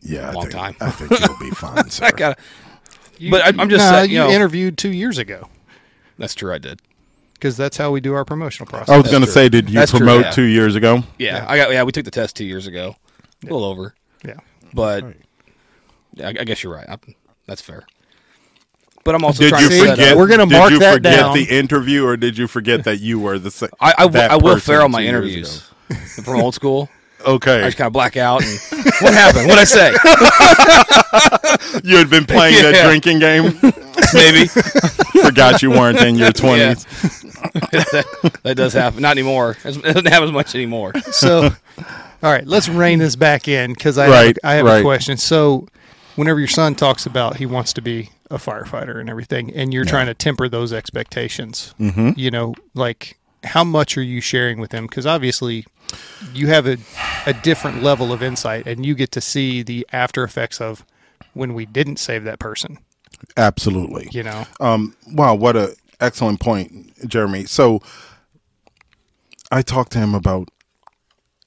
[0.00, 0.30] Yeah.
[0.30, 0.76] I Long think, time.
[0.80, 2.06] I think you'll be fine, sir.
[2.06, 2.38] I got.
[3.18, 5.48] To But I, I'm just Nah, saying, you you know, interviewed two years ago
[6.18, 6.52] that's true.
[6.52, 6.80] I did.
[7.34, 8.88] because that's how we do our promotional process.
[8.88, 10.30] I was going to say, did you That's true, promote yeah.
[10.32, 11.04] two years ago?
[11.18, 11.70] Yeah, I got.
[11.70, 12.96] Yeah, we took the test two years ago.
[13.42, 14.38] A little over, yeah.
[14.74, 15.16] but Right.
[16.20, 16.88] I, I guess you're right.
[16.88, 16.96] I,
[17.46, 17.86] that's fair.
[19.04, 20.16] But I'm also Did trying you to forget?
[20.16, 21.34] We're gonna did mark you that forget down.
[21.36, 23.70] the interview, or did you forget that you were the same?
[23.80, 25.70] I, I, will- I will fail on my interviews
[26.24, 26.90] from old school.
[27.26, 28.42] I Okay, just kind of black out.
[28.44, 28.60] And
[29.00, 29.48] what happened?
[29.48, 29.90] What I say?
[31.84, 33.44] you had been playing that drinking game.
[34.14, 36.84] Maybe Forgot you weren't in your twenties.
[37.72, 39.02] that, that does happen.
[39.02, 39.56] Not anymore.
[39.64, 40.92] It doesn't happen as much anymore.
[41.12, 41.50] So,
[42.22, 44.78] all right, let's rein this back in because I Right, have, I have right.
[44.78, 45.16] a question.
[45.16, 45.66] So,
[46.16, 49.84] whenever your son talks about he wants to be a firefighter and everything, and you're
[49.84, 52.10] trying to temper those expectations, Mm-hmm.
[52.16, 54.86] you know, like how much are you sharing with him?
[54.86, 55.66] Because obviously,
[56.32, 56.78] you have a,
[57.26, 60.84] a different level of insight, and you get to see the after effects of
[61.34, 62.78] when we didn't save that person.
[63.36, 64.08] Absolutely.
[64.12, 67.44] You know, Um, wow, what a excellent point, Jeremy.
[67.46, 67.80] So
[69.50, 70.48] I talked to him about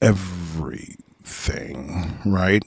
[0.00, 2.64] everything, right?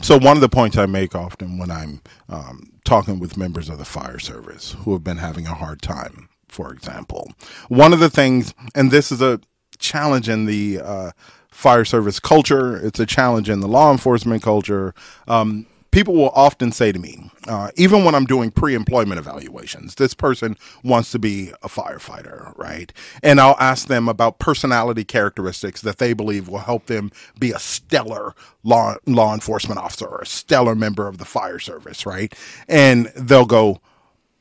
[0.00, 3.78] So one of the points I make often when I'm um, talking with members of
[3.78, 7.32] the fire service who have been having a hard time, for example,
[7.68, 9.40] one of the things, and this is a
[9.84, 11.10] challenge in the uh,
[11.50, 14.94] fire service culture, it's a challenge in the law enforcement culture.
[15.28, 19.94] Um, people will often say to me, uh, even when I'm doing pre employment evaluations,
[19.94, 22.92] this person wants to be a firefighter, right?
[23.22, 27.60] And I'll ask them about personality characteristics that they believe will help them be a
[27.60, 32.34] stellar law, law enforcement officer or a stellar member of the fire service, right?
[32.68, 33.80] And they'll go,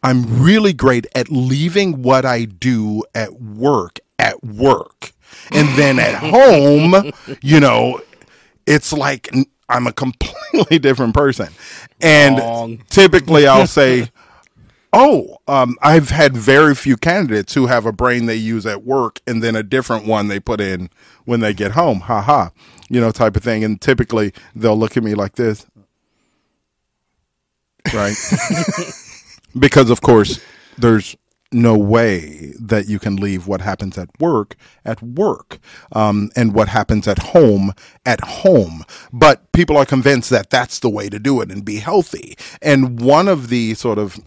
[0.01, 5.11] I'm really great at leaving what I do at work at work.
[5.51, 8.01] And then at home, you know,
[8.65, 9.29] it's like
[9.69, 11.49] I'm a completely different person.
[12.01, 12.83] And Wrong.
[12.89, 14.09] typically I'll say,
[14.95, 19.21] Oh, um, I've had very few candidates who have a brain they use at work
[19.25, 20.91] and then a different one they put in
[21.25, 22.01] when they get home.
[22.01, 22.51] Ha ha.
[22.89, 23.63] You know, type of thing.
[23.63, 25.65] And typically they'll look at me like this.
[27.91, 28.15] Right?
[29.59, 30.39] because, of course,
[30.77, 31.17] there's
[31.53, 35.59] no way that you can leave what happens at work at work
[35.91, 37.73] um, and what happens at home
[38.05, 38.83] at home.
[39.11, 42.37] But people are convinced that that's the way to do it and be healthy.
[42.61, 44.19] And one of the sort of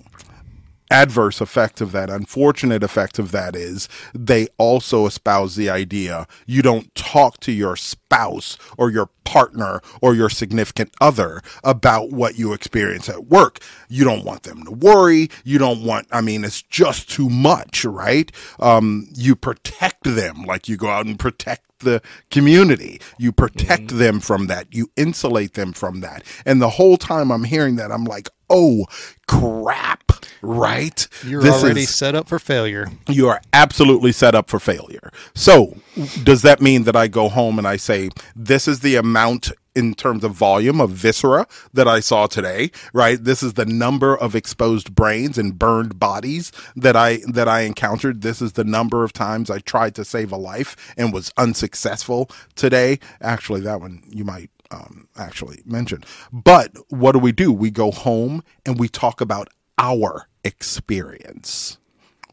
[0.91, 6.63] adverse effect of that, unfortunate effect of that is they also espouse the idea you
[6.63, 12.55] don't talk to your spouse or your partner or your significant other about what you
[12.55, 13.59] experience at work.
[13.89, 15.29] You don't want them to worry.
[15.45, 18.33] You don't want, I mean, it's just too much, right?
[18.61, 22.01] Um, you protect them like you go out and protect the
[22.31, 23.01] community.
[23.19, 24.69] You protect them from that.
[24.75, 26.23] You insulate them from that.
[26.47, 28.87] And the whole time I'm hearing that, I'm like, oh
[29.27, 31.07] crap, right?
[31.27, 32.87] You're This already is- set up for failure.
[33.09, 35.11] you are absolutely set up for failure.
[35.35, 35.77] So,
[36.23, 39.95] does that mean that I go home and I say, this is the amount in
[39.95, 43.23] terms of volume of viscera that I saw today, right?
[43.23, 48.23] This is the number of exposed brains and burned bodies that I that I encountered.
[48.23, 52.31] This is the number of times I tried to save a life and was unsuccessful
[52.55, 52.99] today.
[53.21, 56.03] Actually, that one you might um, actually mention.
[56.33, 57.53] But what do we do?
[57.53, 61.79] We go home and we talk about our experience.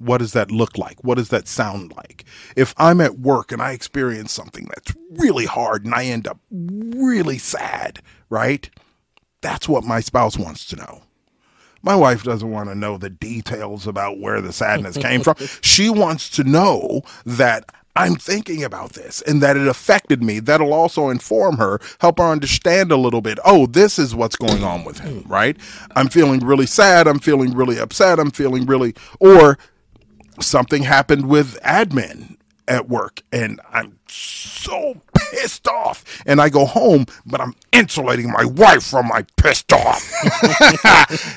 [0.04, 1.04] What does that look like?
[1.04, 2.26] What does that sound like?
[2.56, 6.40] If I'm at work and I experience something that's really hard and I end up
[6.52, 8.70] really sad, right?
[9.42, 11.04] That's what my spouse wants to know.
[11.82, 15.36] My wife doesn't want to know the details about where the sadness came from.
[15.62, 20.40] She wants to know that I'm thinking about this and that it affected me.
[20.40, 23.38] That'll also inform her, help her understand a little bit.
[23.46, 25.58] Oh, this is what's going on with him, right?
[25.96, 27.06] I'm feeling really sad.
[27.08, 28.20] I'm feeling really upset.
[28.20, 29.60] I'm feeling really, or
[30.40, 34.96] something happened with admin at work and I'm so
[35.32, 36.04] pissed off.
[36.26, 40.10] And I go home, but I'm insulating my wife from my pissed off.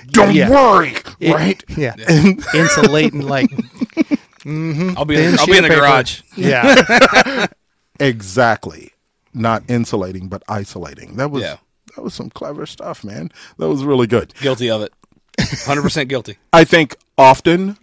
[0.08, 0.50] Don't Yeah.
[0.50, 1.64] worry, It- right?
[1.76, 1.94] Yeah.
[2.08, 4.90] And Insulating like mm-hmm.
[4.96, 5.80] I'll be in, I'll be in the paper.
[5.80, 6.20] garage.
[6.36, 7.46] Yeah.
[8.00, 8.92] exactly.
[9.34, 11.16] Not insulating, but isolating.
[11.16, 11.56] That was Yeah.
[11.96, 13.30] that was some clever stuff, man.
[13.58, 14.32] That was really good.
[14.40, 14.92] Guilty of it.
[15.38, 16.38] 100% guilty.
[16.52, 17.76] I think often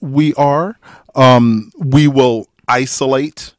[0.00, 0.76] we are.
[1.14, 3.54] Um, we will isolate,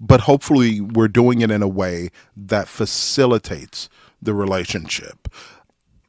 [0.00, 3.88] but hopefully we're doing it in a way that facilitates
[4.20, 5.28] the relationship.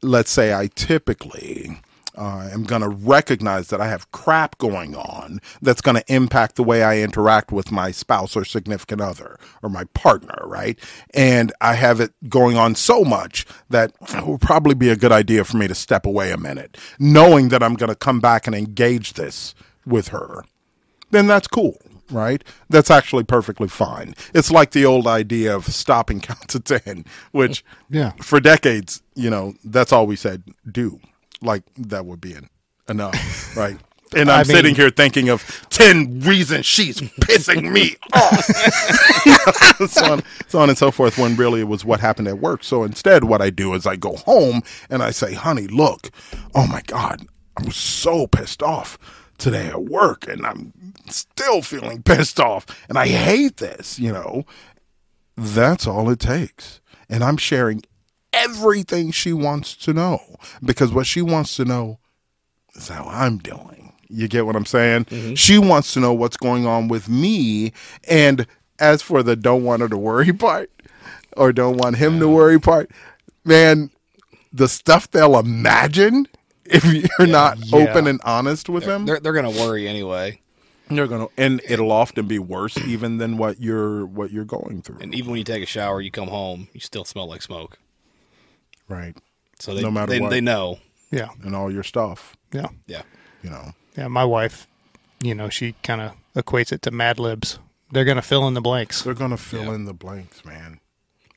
[0.01, 1.79] Let's say I typically
[2.21, 6.55] uh, am going to recognize that I have crap going on that's going to impact
[6.55, 10.77] the way I interact with my spouse or significant other or my partner, right?
[11.15, 15.11] And I have it going on so much that it would probably be a good
[15.11, 18.45] idea for me to step away a minute, knowing that I'm going to come back
[18.45, 20.43] and engage this with her.
[21.09, 21.77] Then that's cool.
[22.11, 22.43] Right?
[22.69, 24.13] That's actually perfectly fine.
[24.33, 28.11] It's like the old idea of stopping count to 10, which Yeah.
[28.21, 30.99] for decades, you know, that's all we said do.
[31.41, 32.49] Like that would be en-
[32.89, 33.77] enough, right?
[34.13, 38.43] And I'm I mean- sitting here thinking of 10 reasons she's pissing me off.
[39.89, 42.63] so, on, so on and so forth, when really it was what happened at work.
[42.63, 46.11] So instead, what I do is I go home and I say, honey, look,
[46.53, 47.25] oh my God,
[47.57, 48.97] I'm so pissed off
[49.37, 50.73] today at work and I'm
[51.07, 54.43] still feeling pissed off and I hate this, you know.
[55.37, 56.81] That's all it takes.
[57.09, 57.81] And I'm sharing
[58.33, 60.19] everything she wants to know
[60.63, 61.99] because what she wants to know
[62.75, 63.93] is how I'm doing.
[64.09, 65.05] You get what I'm saying?
[65.05, 65.35] Mm-hmm.
[65.35, 67.71] She wants to know what's going on with me.
[68.07, 68.45] And
[68.79, 70.69] as for the don't want her to worry part
[71.37, 72.91] or don't want him to worry part,
[73.45, 73.89] man,
[74.51, 76.27] the stuff they'll imagine
[76.65, 76.83] if
[77.19, 77.87] you're not Yeah.
[77.89, 80.39] open and honest with them, They're, they're going to worry anyway.
[80.89, 84.97] they're gonna, and it'll often be worse even than what you're what you're going through.
[84.99, 87.77] And even when you take a shower, you come home, you still smell like smoke.
[88.91, 89.15] Right,
[89.59, 90.29] So they No matter they, what.
[90.29, 90.79] they know.
[91.11, 91.29] Yeah.
[91.43, 92.35] and all your stuff.
[92.53, 92.67] Yeah.
[92.87, 93.01] Yeah.
[93.43, 94.07] You know, Yeah.
[94.07, 94.67] My wife,
[95.23, 97.59] you know, she kind of equates it to Mad Libs.
[97.91, 99.01] They're going to fill in the blanks.
[99.03, 99.75] they're gonna fill Yeah.
[99.75, 100.79] in the blanks, man.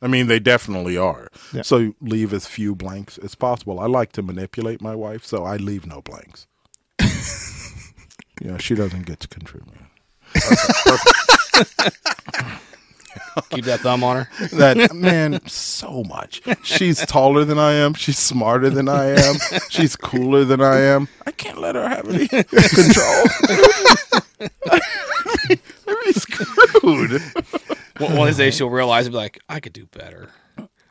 [0.03, 1.29] I mean, they definitely are.
[1.53, 1.63] Yeah.
[1.63, 3.81] So leave as few blanks as possible.
[3.81, 6.47] I like to manipulate my wife, so I leave no blanks.
[8.41, 9.75] yeah, she doesn't get to contribute.
[13.51, 14.29] Keep that thumb on her.
[14.55, 16.41] That man, so much.
[16.63, 17.95] She's taller than I am.
[17.95, 19.37] She's smarter than I am.
[19.69, 21.09] She's cooler than I am.
[21.27, 23.25] I can't let her have any control.
[24.71, 24.81] I'd
[26.05, 27.21] be screwed.
[27.99, 30.31] One one of these days she'll realize and be like, I could do better.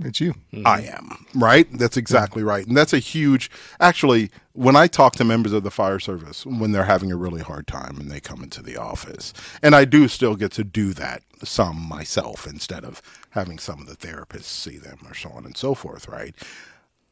[0.00, 0.34] It's you.
[0.52, 0.66] Mm-hmm.
[0.66, 1.68] I am, right?
[1.78, 2.66] That's exactly right.
[2.66, 6.72] And that's a huge, actually, when I talk to members of the fire service when
[6.72, 9.32] they're having a really hard time and they come into the office,
[9.62, 13.86] and I do still get to do that some myself instead of having some of
[13.86, 16.34] the therapists see them or so on and so forth, right?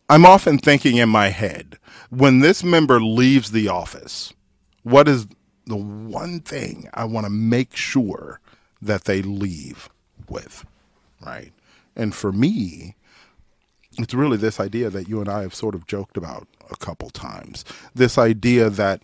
[0.08, 1.78] I'm often thinking in my head,
[2.10, 4.32] when this member leaves the office,
[4.82, 5.26] what is
[5.66, 8.40] the one thing I want to make sure
[8.80, 9.88] that they leave
[10.28, 10.64] with,
[11.24, 11.52] right?
[11.96, 12.96] And for me,
[13.98, 17.10] it's really this idea that you and I have sort of joked about a couple
[17.10, 17.64] times.
[17.94, 19.02] This idea that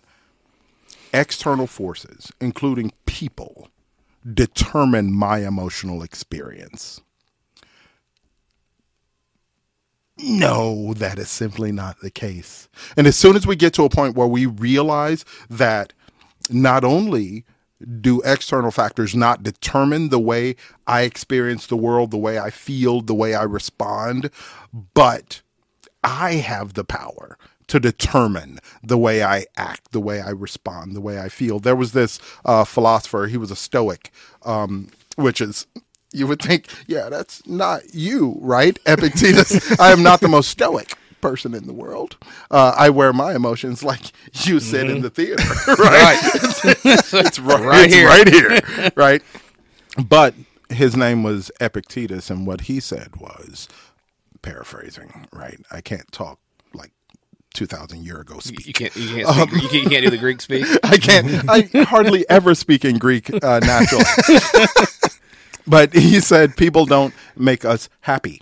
[1.13, 3.69] external forces, including people,
[4.31, 7.01] determine my emotional experience.
[10.17, 12.67] No, that is simply not the case.
[12.97, 15.93] And as soon as we get to a point where we realize that
[16.49, 17.45] not only
[18.01, 20.55] do external factors not determine the way
[20.87, 24.29] I experience the world, the way I feel, the way I respond,
[24.93, 25.41] but
[26.03, 31.01] I have the power to determine the way I act, the way I respond, the
[31.01, 31.59] way I feel.
[31.59, 34.11] There was this uh, philosopher, he was a Stoic,
[34.43, 35.67] um, which is,
[36.11, 38.77] you would think, yeah, that's not you, right?
[38.85, 39.79] Epictetus.
[39.79, 42.17] I am not the most Stoic person in the world.
[42.51, 44.11] Uh, I wear my emotions like
[44.45, 45.43] you sit in the theater,
[45.79, 46.19] right?
[46.85, 48.07] it's right, Right it's here.
[48.07, 49.21] right here, right?
[50.07, 50.33] But
[50.69, 53.67] his name was Epictetus, and what he said was
[54.41, 55.59] paraphrasing, right?
[55.71, 56.39] I can't talk
[56.73, 56.91] like
[57.53, 58.67] two thousand year ago You, speak.
[58.67, 58.95] you can't.
[58.95, 59.27] You can't.
[59.49, 60.65] Speak, you, can't you can't do the Greek speak.
[60.83, 61.49] I can't.
[61.49, 64.05] I hardly ever speak in Greek uh, naturally.
[65.67, 68.41] but he said people don't make us happy.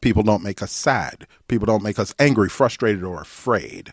[0.00, 1.26] People don't make us sad.
[1.48, 3.92] People don't make us angry, frustrated, or afraid.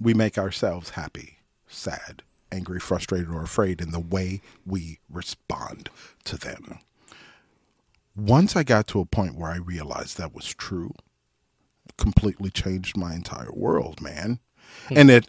[0.00, 5.90] We make ourselves happy, sad, angry, frustrated, or afraid in the way we respond
[6.24, 6.78] to them.
[8.14, 10.94] Once I got to a point where I realized that was true,
[11.88, 14.38] it completely changed my entire world, man.
[14.90, 15.28] And it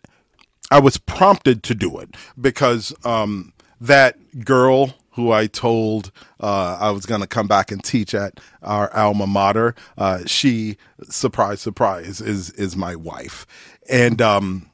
[0.71, 6.91] I was prompted to do it because um, that girl who I told uh, I
[6.91, 12.21] was going to come back and teach at our alma mater, uh, she, surprise, surprise,
[12.21, 13.45] is is my wife.
[13.89, 14.69] And um,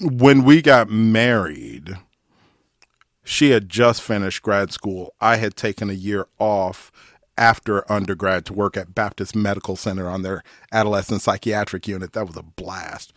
[0.00, 1.96] when we got married,
[3.24, 5.14] she had just finished grad school.
[5.20, 6.92] I had taken a year off
[7.38, 12.12] after undergrad to work at Baptist Medical Center on their adolescent psychiatric unit.
[12.12, 13.12] That was a blast.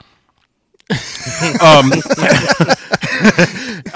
[1.62, 1.92] um,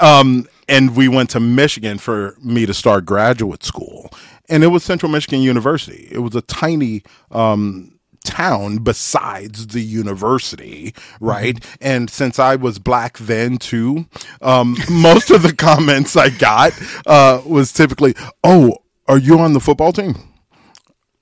[0.00, 4.10] um, and we went to Michigan for me to start graduate school.
[4.48, 6.08] And it was Central Michigan University.
[6.10, 11.64] It was a tiny um, town besides the university, right?
[11.80, 14.06] And since I was black then too,
[14.42, 16.72] um, most of the comments I got
[17.06, 20.14] uh, was typically, "Oh, are you on the football team?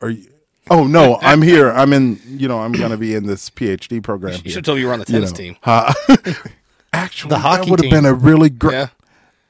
[0.00, 0.26] Are you?"
[0.70, 1.70] Oh no, I'm here.
[1.70, 2.20] I'm in.
[2.26, 4.34] You know, I'm going to be in this PhD program.
[4.44, 5.56] You should have told me you were on the You tennis know, team.
[5.64, 5.92] uh,
[6.92, 8.72] actually, The hockey that would have been a really great.
[8.74, 8.88] Yeah.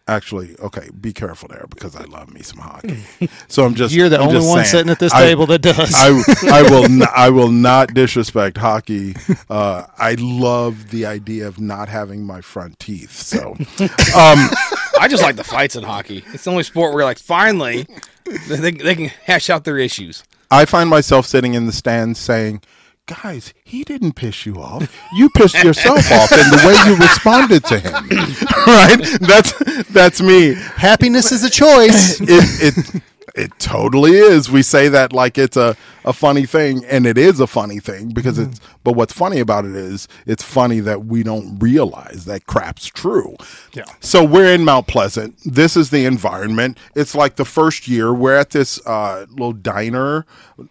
[0.09, 2.97] Actually, okay, be careful there because I love me some hockey.
[3.49, 5.61] So I'm just You're the I'm only one saying, sitting at this I- table that
[5.61, 5.93] does.
[5.95, 6.09] I
[6.51, 9.15] I will n- I will not disrespect hockey.
[9.51, 13.13] Uh, I love the idea of not having my front teeth.
[13.13, 16.25] So I just like the fights in hockey.
[16.33, 17.87] It's the only sport where, like, finally,
[18.49, 20.25] they, they can hash out their issues.
[20.51, 22.63] I find myself sitting in the stands saying,
[23.09, 24.95] "Guys, he didn't piss you off.
[25.15, 27.93] You pissed yourself off in the way you responded to him."
[28.67, 29.19] right?
[29.21, 29.53] That's
[29.91, 30.55] that's me.
[30.77, 32.21] Happiness is a choice.
[32.21, 33.03] it it
[33.39, 34.51] it totally is.
[34.51, 38.11] We say that like it's a, a funny thing, and it is a funny thing
[38.11, 38.61] because it's.
[38.85, 43.37] But what's funny about it is it's funny that we don't realize that crap's true.
[43.75, 43.85] Yeah.
[44.01, 45.37] So we're in Mount Pleasant.
[45.45, 46.79] This is the environment.
[46.95, 50.25] It's like the first year we're at this uh, little diner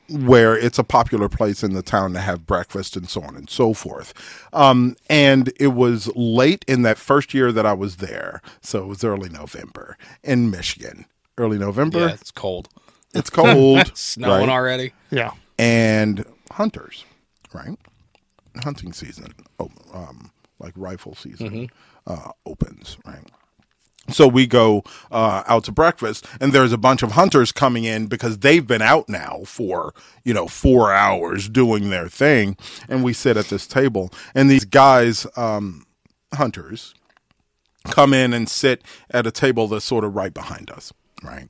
[0.10, 3.50] where it's a popular place in the town to have breakfast and so on and
[3.50, 4.14] so forth.
[4.52, 8.88] Um, and it was late in that first year that I was there, so it
[8.88, 11.06] was early November in Michigan.
[11.38, 12.00] Early November.
[12.00, 12.70] Yeah, it's cold.
[13.14, 14.50] It's cold, Snowing right?
[14.50, 14.94] already.
[15.12, 15.32] yeah.
[15.58, 17.06] and hunters,
[17.54, 17.78] right?
[18.64, 21.70] Hunting season, oh, um, like rifle season,
[22.06, 23.24] uh, opens, right?
[24.10, 28.08] So we go uh, out to breakfast, and there's a bunch of hunters coming in
[28.08, 32.58] because they've been out now for you know four hours doing their thing,
[32.88, 35.86] and we sit at this table, and these guys, um,
[36.34, 36.94] hunters,
[37.86, 40.94] come in and sit at a table that's sort of right behind us,
[41.24, 41.50] right?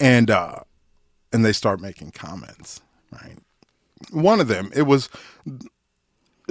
[0.00, 0.60] And uh,
[1.32, 2.80] and they start making comments,
[3.10, 3.38] right?
[4.10, 5.08] One of them, it was,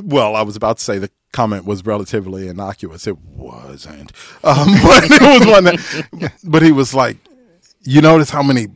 [0.02, 3.08] well, I was about to say the comment was relatively innocuous.
[3.08, 4.12] It wasn't,
[4.44, 7.18] um, but it was one that, but he was like,
[7.82, 8.68] you notice how many,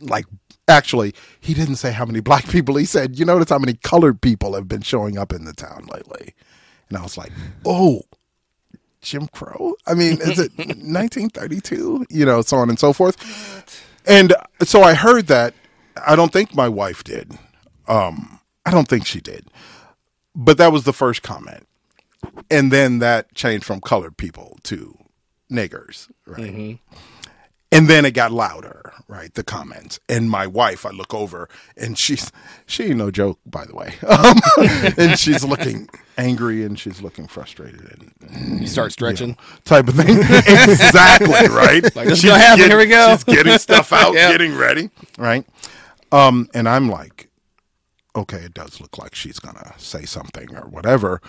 [0.00, 0.26] like,
[0.68, 2.76] actually, he didn't say how many black people.
[2.76, 5.86] He said, you notice how many colored people have been showing up in the town
[5.92, 6.34] lately,
[6.88, 7.32] and I was like,
[7.64, 8.02] oh.
[9.04, 9.74] Jim Crow?
[9.86, 12.06] I mean, is it 1932?
[12.10, 13.16] You know, so on and so forth.
[14.06, 15.54] And so I heard that.
[16.06, 17.32] I don't think my wife did.
[17.86, 19.46] Um, I don't think she did.
[20.34, 21.66] But that was the first comment.
[22.50, 24.96] And then that changed from colored people to
[25.52, 26.38] niggers, right?
[27.70, 29.32] And then it got louder, right?
[29.34, 30.00] The comments.
[30.08, 32.32] And my wife, I look over and she's,
[32.66, 33.94] she ain't no joke, by the way.
[34.08, 34.38] Um,
[34.96, 39.36] and she's looking angry and she's looking frustrated and You start stretching.
[39.64, 40.18] type of thing.
[40.18, 41.82] exactly, right?
[41.96, 42.58] Like, gonna happen.
[42.58, 43.12] getting- Here we go.
[43.16, 44.30] She's getting stuff out, Yeah.
[44.30, 45.46] getting ready, right?
[46.12, 47.28] Um, and I'm like,
[48.14, 51.20] okay, it does look like she's gonna say something or whatever.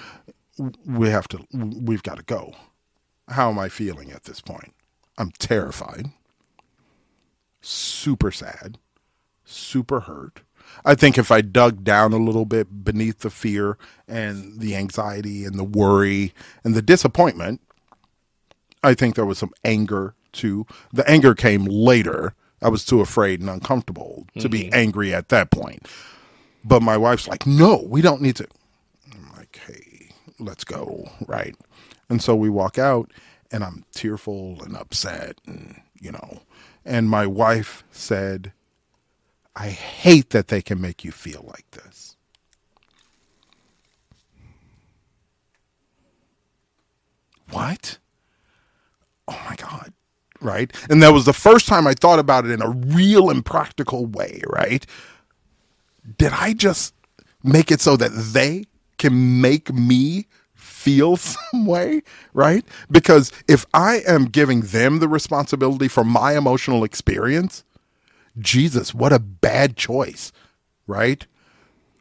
[0.86, 1.46] We have to.
[1.52, 2.54] We've got to go.
[3.30, 4.74] How am I feeling at this point?
[5.18, 6.12] I'm terrified,
[7.62, 8.78] super sad,
[9.44, 10.42] super hurt.
[10.86, 13.78] I think if I dug down a little bit beneath the fear
[14.08, 16.32] and the anxiety and the worry
[16.64, 17.60] and the disappointment,
[18.84, 20.68] I think there was some anger too.
[20.94, 22.36] The anger came later.
[22.62, 24.76] I was too afraid and uncomfortable to be mm-hmm.
[24.76, 25.88] angry at that point.
[26.64, 28.48] But my wife's like, no, we don't need to.
[29.12, 31.10] I'm like, hey, let's go.
[31.28, 31.56] Right.
[32.10, 33.12] And so we walk out
[33.52, 36.42] and I'm tearful and upset and, you know,
[36.86, 38.52] and my wife said,
[39.56, 42.18] I hate that they can make you feel like this.
[47.52, 48.00] What?
[49.28, 49.94] Oh my God.
[50.42, 50.74] Right.
[50.90, 54.06] And that was the first time I thought about it in a real and practical
[54.06, 54.42] way.
[54.48, 54.86] Right.
[56.18, 56.94] Did I just
[57.44, 58.66] make it so that they
[58.98, 62.04] can make me feel some way?
[62.34, 62.66] Right.
[62.92, 67.64] Because if I am giving them the responsibility for my emotional experience,
[68.40, 70.32] Jesus, what a bad choice,
[70.88, 71.26] right?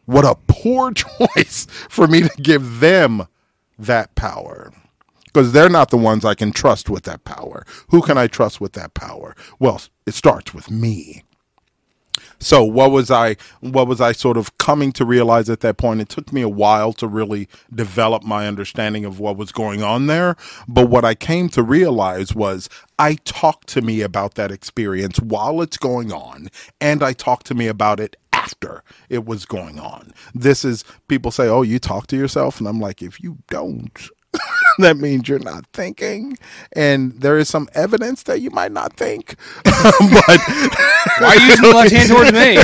[0.07, 3.26] What a poor choice for me to give them
[3.78, 4.72] that power.
[5.26, 7.66] Because they're not the ones I can trust with that power.
[7.91, 9.35] Who can I trust with that power?
[9.59, 11.24] Well, it starts with me.
[12.39, 16.01] So what was I what was I sort of coming to realize at that point?
[16.01, 20.07] It took me a while to really develop my understanding of what was going on
[20.07, 20.37] there,
[20.69, 25.61] but what I came to realize was I talked to me about that experience while
[25.62, 26.49] it's going on
[26.81, 30.12] and I talked to me about it after it was going on.
[30.35, 33.99] This is people say, "Oh, you talk to yourself?" and I'm like, "If you don't,
[34.78, 36.37] that means you're not thinking,
[36.74, 39.37] and there is some evidence that you might not think.
[39.64, 39.74] but
[41.18, 42.59] Why are you using the left hand towards me?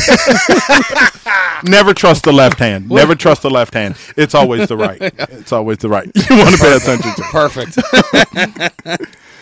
[1.70, 2.88] never trust the left hand.
[2.88, 3.96] Never trust the left hand.
[4.16, 4.98] It's always the right.
[5.00, 6.10] It's always the right.
[6.14, 7.22] You want to pay attention to.
[7.30, 7.78] Perfect.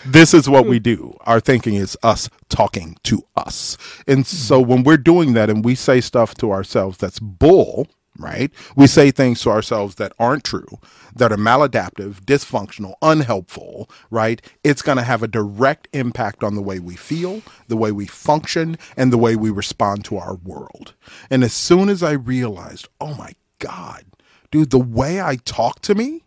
[0.05, 1.15] this is what we do.
[1.21, 3.77] Our thinking is us talking to us.
[4.07, 7.87] And so when we're doing that and we say stuff to ourselves that's bull,
[8.19, 8.51] right?
[8.75, 10.79] We say things to ourselves that aren't true,
[11.15, 14.41] that are maladaptive, dysfunctional, unhelpful, right?
[14.63, 18.05] It's going to have a direct impact on the way we feel, the way we
[18.05, 20.93] function, and the way we respond to our world.
[21.29, 24.03] And as soon as I realized, oh my God,
[24.51, 26.23] dude, the way I talk to me,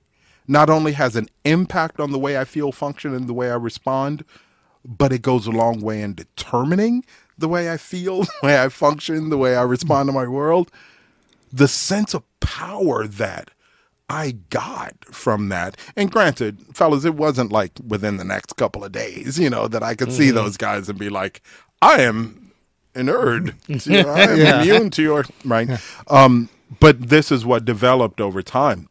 [0.48, 3.56] not only has an impact on the way I feel, function, and the way I
[3.56, 4.24] respond,
[4.84, 7.04] but it goes a long way in determining
[7.38, 10.70] the way I feel, the way I function, the way I respond to my world.
[11.52, 13.50] The sense of power that
[14.08, 15.76] I got from that.
[15.96, 19.82] And granted, fellas, it wasn't like within the next couple of days, you know, that
[19.82, 21.42] I could see those guys and be like,
[21.80, 22.52] I am
[22.94, 23.54] a nerd.
[23.86, 24.62] You know, I am Yeah.
[24.62, 25.68] immune to your right.
[26.08, 26.48] Um,
[26.80, 28.88] but this is what developed over time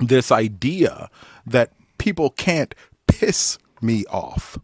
[0.00, 1.10] this idea
[1.44, 2.72] that people can't
[3.08, 4.56] piss me off.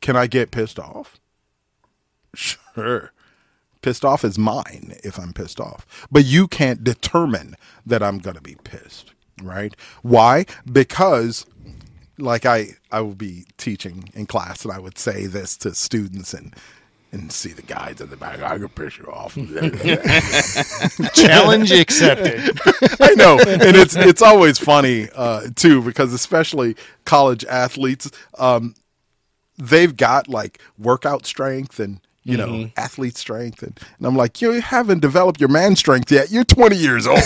[0.00, 1.18] Can I get pissed off?
[2.34, 3.12] Sure.
[3.82, 5.86] Pissed off is mine if I'm pissed off.
[6.10, 7.56] But you can't determine
[7.86, 9.12] that I'm going to be pissed,
[9.42, 9.74] right?
[10.02, 10.46] Why?
[10.70, 11.46] Because
[12.18, 16.34] like I I would be teaching in class and I would say this to students
[16.34, 16.54] and
[17.10, 18.42] and see the guys in the back.
[18.42, 19.34] I could piss you off.
[21.14, 22.60] Challenge accepted.
[23.00, 28.74] I know, and it's it's always funny uh, too because especially college athletes, um,
[29.56, 34.60] they've got like workout strength and you know athlete strength, and, and I'm like, you
[34.60, 36.30] haven't developed your man strength yet.
[36.30, 37.20] You're 20 years old.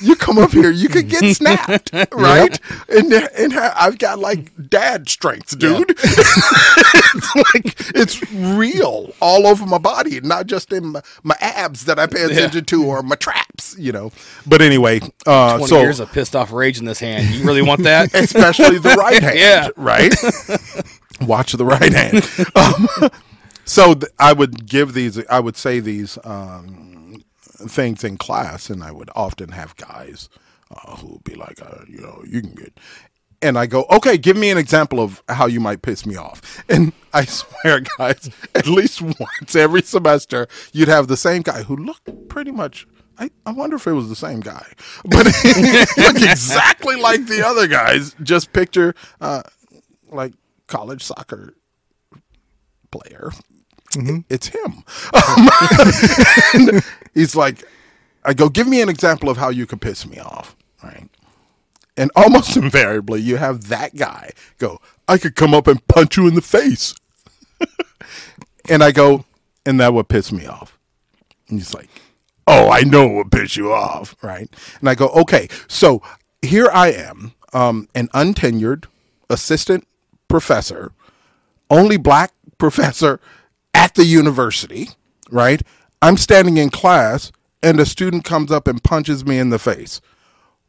[0.00, 2.58] you come up here, you could get snapped, right?
[2.88, 5.90] And and I've got like dad strength, dude.
[5.98, 11.98] it's like it's real all over my body, not just in my, my abs that
[11.98, 14.10] I pay attention to or my traps, you know.
[14.46, 17.28] But anyway, uh, 20 so years of pissed off rage in this hand.
[17.34, 18.14] You really want that?
[18.14, 19.68] especially the right hand, Yeah.
[19.76, 20.14] right?
[21.20, 22.28] Watch the right hand.
[22.54, 23.10] Um,
[23.66, 28.82] so th- I would give these, I would say these um, things in class, and
[28.82, 30.28] I would often have guys
[30.70, 32.78] uh, who would be like, uh, you know, you can get.
[33.42, 36.64] And I go, okay, give me an example of how you might piss me off.
[36.68, 41.76] And I swear, guys, at least once every semester, you'd have the same guy who
[41.76, 42.86] looked pretty much.
[43.18, 44.66] I, I wonder if it was the same guy,
[45.04, 45.54] but he
[46.02, 48.14] looked exactly like the other guys.
[48.22, 49.42] Just picture, uh,
[50.10, 50.34] like
[50.66, 51.54] college soccer
[52.90, 53.30] player.
[54.28, 54.84] It's him.
[57.14, 57.64] He's like,
[58.24, 61.08] I go, give me an example of how you could piss me off, right?
[61.96, 66.26] And almost invariably, you have that guy go, I could come up and punch you
[66.26, 66.94] in the face.
[68.68, 69.24] and I go,
[69.64, 70.78] and that would piss me off.
[71.48, 71.88] And he's like,
[72.48, 74.48] Oh, I know it would piss you off, right?
[74.80, 76.02] And I go, Okay, so
[76.42, 78.84] here I am, um, an untenured
[79.30, 79.86] assistant
[80.28, 80.92] professor,
[81.70, 83.20] only black professor
[83.76, 84.88] at the university,
[85.30, 85.62] right?
[86.00, 87.30] I'm standing in class
[87.62, 90.00] and a student comes up and punches me in the face.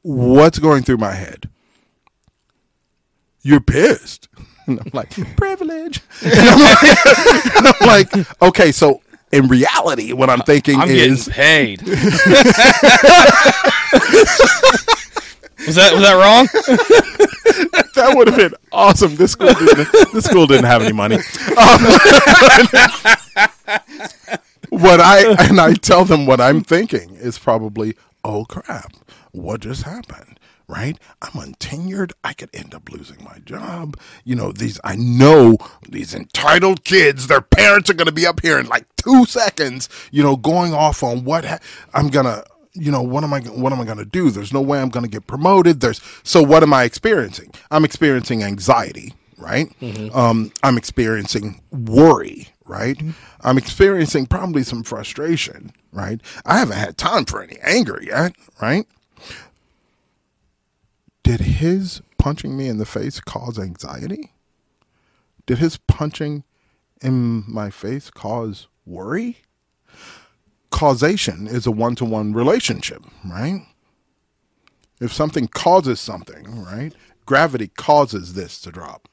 [0.01, 1.49] What's going through my head?
[3.41, 4.28] You're pissed.
[4.68, 6.01] And I'm like, privilege.
[6.26, 6.93] And I'm like,
[7.55, 9.01] and I'm like, okay, so
[9.32, 11.82] in reality, what I'm thinking I'm is getting paid.
[15.66, 16.47] Was that was that wrong?
[17.95, 19.16] that would have been awesome.
[19.16, 21.16] This school didn't, this school didn't have any money.
[21.16, 21.22] Um,
[24.70, 28.93] what I and I tell them what I'm thinking is probably, oh crap,
[29.32, 30.39] what just happened?
[30.68, 30.99] Right?
[31.22, 32.12] I'm untenured.
[32.26, 33.97] I could end up losing my job.
[34.26, 38.60] You know, these I know these entitled kids, their parents are gonna be up here
[38.60, 41.60] in like two seconds, you know, going off on what ha-
[41.93, 42.43] I'm gonna
[42.78, 44.30] you know what am i what am i going to do?
[44.30, 45.80] There's no way i'm going to get promoted.
[45.82, 47.51] There's so what am i experiencing?
[47.71, 49.71] I'm experiencing anxiety right?
[50.15, 52.99] Um, i'm experiencing worry right?
[53.41, 56.19] I'm experiencing probably some frustration right?
[56.45, 58.86] I haven't had time for any anger yet right?
[61.23, 64.32] Did his punching me in the face cause anxiety?
[65.45, 66.43] Did his punching
[67.01, 69.38] in my face cause worry
[70.72, 73.65] causation is a one to one relationship, right?
[74.99, 76.93] If something causes something, right?
[77.26, 79.07] Gravity causes this to drop.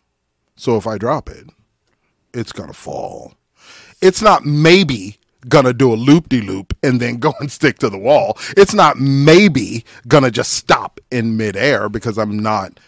[0.57, 1.51] So if I drop it,
[2.33, 3.35] it's going to fall.
[4.01, 7.79] It's not maybe going to do a loop de loop and then go and stick
[7.79, 8.39] to the wall.
[8.57, 12.81] It's not maybe going to just stop in midair because I'm not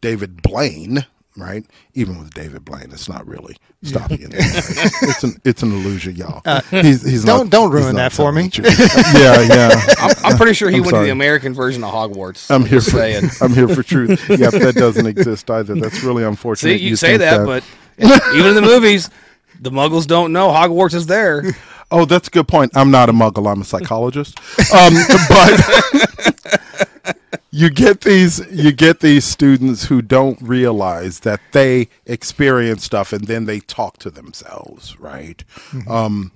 [0.00, 1.06] David Blaine,
[1.36, 1.64] right?
[1.94, 4.30] Even with David Blaine, it's not really stopping it.
[4.34, 6.42] it's an it's an illusion, y'all.
[6.70, 8.50] he's, he's don't- not- don't ruin not that for me.
[8.58, 9.80] yeah, yeah.
[9.98, 12.50] I'm, I'm pretty sure he I'm went to the American version of Hogwarts.
[12.50, 13.30] I'm here for saying.
[13.40, 14.20] I'm here for truth.
[14.44, 15.74] Yep, that doesn't exist either.
[15.74, 16.78] That's really unfortunate.
[16.78, 17.64] See, you, say think that, but
[18.34, 19.08] even in the movies,
[19.60, 21.44] the Muggles don't know Hogwarts is there.
[21.90, 22.72] Oh, that's a good point.
[22.76, 23.50] I'm not a muggle.
[23.50, 24.38] I'm a psychologist.
[24.74, 24.94] Um,
[25.28, 26.60] but
[27.54, 33.28] you get these you get these students who don't realize that they experience stuff and
[33.28, 35.44] then they talk to themselves, right?
[35.88, 36.32] Um,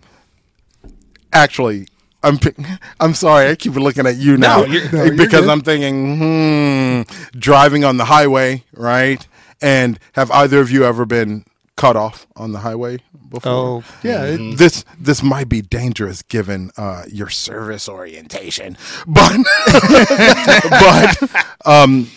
[1.33, 1.89] actually,
[2.23, 2.39] I'm
[3.01, 3.51] I'm sorry.
[3.51, 5.49] I keep looking at you now no, you're because.
[5.49, 7.03] I'm thinking, hmm,
[7.37, 9.27] driving on the highway, right?
[9.61, 11.45] And have either of you ever been
[11.79, 12.99] cut off on the highway
[13.31, 13.53] before?
[13.53, 14.25] Oh, yeah.
[14.25, 18.77] it- this this might be dangerous given uh, your service orientation,
[19.07, 19.33] but
[20.71, 22.11] but um,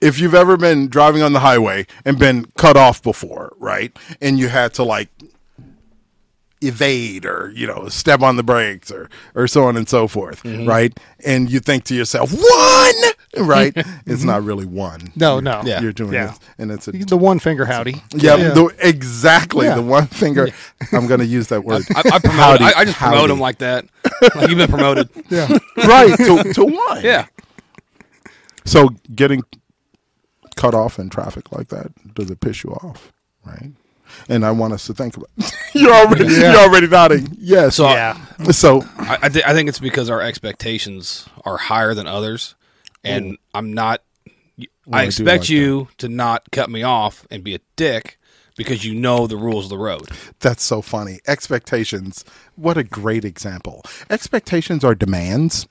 [0.00, 4.38] if you've ever been driving on the highway and been cut off before, right, and
[4.38, 5.08] you had to like
[6.60, 10.42] evade or you know step on the brakes or or so on and so forth,
[10.42, 10.68] mm-hmm.
[10.68, 12.38] right, and you think to yourself, one,
[13.46, 14.10] right, mm-hmm.
[14.10, 15.12] it's not really one.
[15.16, 15.62] No, no.
[15.64, 15.80] Yeah.
[15.80, 16.32] You're doing Yeah.
[16.34, 18.02] it, and it's a The one finger howdy.
[18.14, 19.66] yeah, The, exactly.
[19.66, 19.76] Yeah.
[19.76, 20.48] The one finger.
[20.92, 21.84] I'm going to use that word.
[21.94, 22.60] I, I promote.
[22.60, 23.32] Howdy, I, I just promote howdy.
[23.32, 23.86] him like that.
[24.34, 25.08] Like you've been promoted.
[25.30, 25.46] Yeah.
[25.76, 27.04] right to, to one.
[27.04, 27.26] Yeah.
[28.64, 29.42] So getting
[30.56, 33.12] cut off in traffic like that does it piss you off?
[33.46, 33.72] Right.
[34.28, 35.30] And I want us to think about.
[35.74, 36.52] you're already Yeah.
[36.52, 37.36] you're already nodding.
[37.38, 37.76] Yes.
[37.76, 38.16] So Yeah.
[38.50, 42.54] So I I, th- I think it's because our expectations are higher than others,
[43.04, 44.02] and I'm not.
[44.60, 48.18] I I expect like you to not cut me off and be a dick
[48.56, 50.08] because you know the rules of the road.
[50.40, 51.20] That's so funny.
[51.28, 52.24] Expectations.
[52.56, 53.82] What a great example.
[54.10, 55.68] Expectations are demands.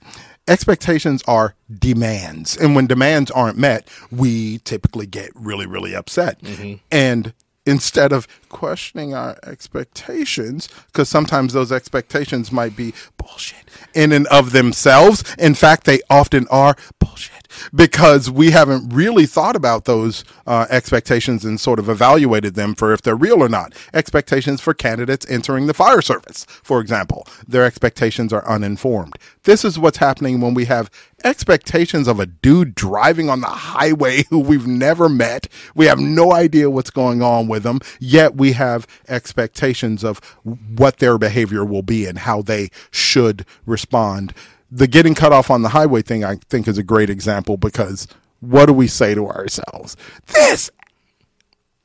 [0.47, 2.55] Expectations are demands.
[2.55, 6.39] And when demands aren't met, we typically get really, really upset.
[6.41, 6.75] Mm-hmm.
[6.89, 7.33] And
[7.67, 14.51] instead of questioning our expectations, because sometimes those expectations might be bullshit in and of
[14.51, 15.23] themselves.
[15.37, 17.36] In fact, they often are bullshit
[17.73, 22.93] because we haven't really thought about those uh, expectations and sort of evaluated them for
[22.93, 23.73] if they're real or not.
[23.93, 29.15] Expectations for candidates entering the fire service, for example, their expectations are uninformed.
[29.43, 30.89] This is what's happening when we have
[31.23, 35.47] expectations of a dude driving on the highway who we've never met.
[35.75, 40.97] We have no idea what's going on with them, yet we have expectations of what
[40.97, 44.33] their behavior will be and how they should respond
[44.71, 48.07] the getting cut off on the highway thing I think is a great example because
[48.39, 49.95] what do we say to ourselves?
[50.27, 50.69] This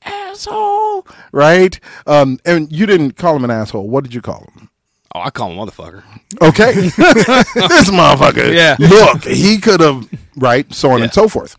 [0.05, 1.79] asshole, right?
[2.07, 3.89] Um, and you didn't call him an asshole.
[3.89, 4.69] What did you call him?
[5.15, 6.03] Oh, I call him a motherfucker.
[6.41, 8.53] Okay, this motherfucker.
[8.55, 8.77] Yeah.
[8.79, 11.57] look, he could have right, so on and so forth.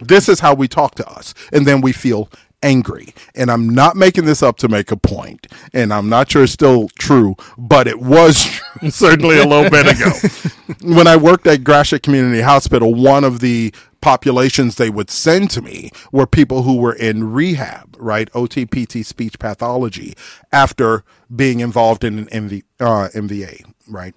[0.00, 2.28] This is how we talk to us, and then we feel
[2.62, 3.14] angry.
[3.34, 6.52] And I'm not making this up to make a point, and I'm not sure it's
[6.52, 8.60] still true, but it was
[8.90, 10.10] certainly a little bit ago.
[10.96, 15.62] when I worked at Gratiot Community Hospital, one of the populations they would send to
[15.62, 18.30] me were people who were in rehab, right?
[18.32, 20.14] OTPT speech pathology
[20.50, 21.04] after
[21.34, 24.14] being involved in an MV, uh, MVA, right?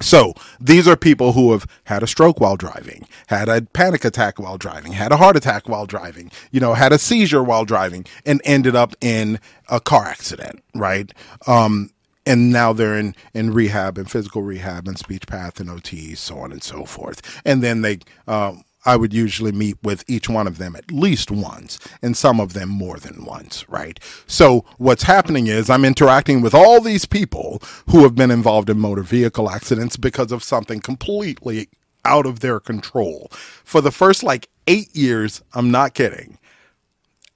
[0.00, 4.38] So these are people who have had a stroke while driving, had a panic attack
[4.38, 8.04] while driving, had a heart attack while driving, you know, had a seizure while driving,
[8.24, 11.12] and ended up in a car accident, right?
[11.46, 11.90] Um,
[12.26, 16.38] and now they're in, in rehab and physical rehab and speech path and OT, so
[16.38, 17.22] on and so forth.
[17.44, 21.32] And then they, um, I would usually meet with each one of them at least
[21.32, 23.98] once, and some of them more than once, right?
[24.28, 27.60] So what's happening is I'm interacting with all these people
[27.90, 31.68] who have been involved in motor vehicle accidents because of something completely
[32.04, 33.28] out of their control.
[33.64, 36.38] For the first like eight years, I'm not kidding.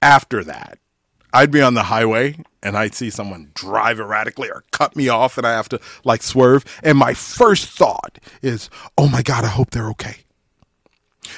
[0.01, 0.79] After that,
[1.33, 5.37] I'd be on the highway and I'd see someone drive erratically or cut me off
[5.37, 6.63] and I have to like swerve.
[6.81, 10.23] And my first thought is, oh my God, I hope they're okay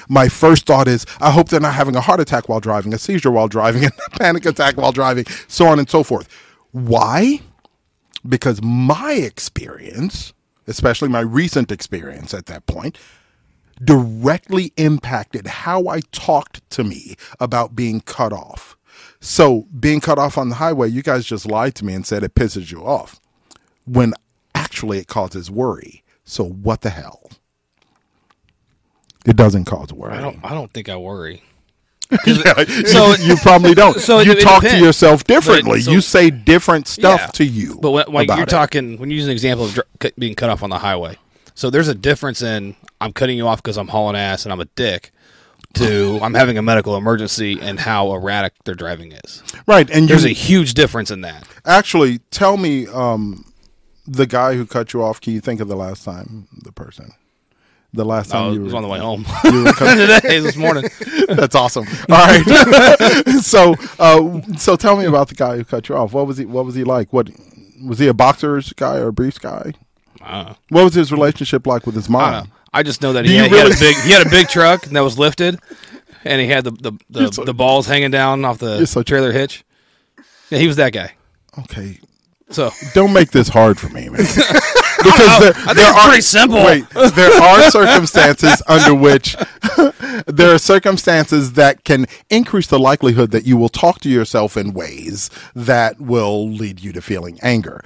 [0.10, 2.98] my first thought is, I hope they're not having a heart attack while driving, a
[2.98, 6.30] seizure while driving, a panic attack while driving, so on and so forth.
[6.72, 7.42] Why?
[8.28, 10.34] Because my experience,
[10.68, 12.98] especially my recent experience at that point,
[13.84, 18.78] directly impacted how I talked to me about being cut off.
[19.20, 22.24] So, being cut off on the highway, you guys just lied to me and said
[22.24, 23.20] it pisses you off
[23.86, 24.14] when
[24.54, 26.04] actually it causes worry.
[26.26, 27.23] So, what the hell?
[29.26, 30.14] It doesn't cause worry.
[30.14, 30.40] I don't.
[30.44, 31.44] I don't think I worry.
[32.28, 34.00] Yeah, So- you probably don't.
[34.10, 35.82] so you talk to yourself differently.
[35.82, 37.28] so- you say different stuff Yeah.
[37.28, 37.80] to you.
[37.82, 38.50] But when, when you're it.
[38.50, 41.18] talking, when you use an example of dr- being cut off on the highway,
[41.56, 44.60] so there's a difference in I'm cutting you off because I'm hauling ass and I'm
[44.60, 45.12] a dick,
[45.76, 49.42] to I'm having a medical emergency and how erratic their driving is.
[49.66, 51.48] Right, and There's you a huge difference in that.
[51.66, 53.52] actually tell me um,
[54.06, 55.20] the guy who cut you off.
[55.20, 57.14] Can you think of the last time the person?
[57.96, 59.72] The last time Oh, you it was on the way home you were
[60.22, 60.86] today, this morning.
[61.30, 61.86] That's awesome.
[62.10, 62.44] All right.
[63.42, 66.12] so, uh, so tell me about the guy who cut you off.
[66.14, 66.46] What was he?
[66.46, 67.14] What was he like?
[67.14, 67.30] What
[67.86, 69.74] was he a boxer's guy or a briefs guy?
[70.22, 72.34] Uh, What was his relationship like with his mom?
[72.34, 72.50] don't.
[72.76, 74.86] I just know that he had, he had a big he had a big truck
[74.86, 75.60] that was lifted,
[76.24, 79.32] and he had the the, the, so- the balls hanging down off the You're trailer
[79.32, 79.64] hitch.
[80.50, 81.14] Yeah, he was that guy.
[81.60, 82.00] Okay,
[82.54, 84.18] So don't make this hard for me, man.
[84.18, 86.64] because there, I think there it's are pretty simple.
[86.64, 89.36] Wait, there are circumstances under which
[90.28, 94.74] there are circumstances that can increase the likelihood that you will talk to yourself in
[94.74, 97.84] ways that will lead you to feeling anger.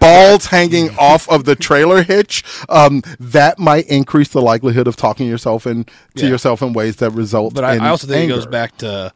[0.00, 5.28] Balls hanging off of the trailer hitch, um, that might increase the likelihood of talking
[5.28, 5.84] yourself in
[6.16, 6.30] to Yeah.
[6.30, 8.34] yourself in ways that result But I, in I also think anger.
[8.34, 9.12] it goes back to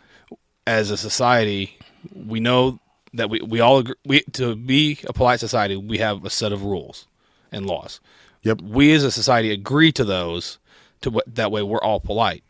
[0.65, 1.77] as a society,
[2.15, 2.79] we know
[3.17, 6.53] that we, we all agree we, to be a polite society, we have a set
[6.53, 7.07] of rules
[7.53, 8.01] and laws.
[8.43, 8.63] Yep.
[8.63, 10.59] We as a society agree to those
[11.01, 12.45] to what that way we're all polite.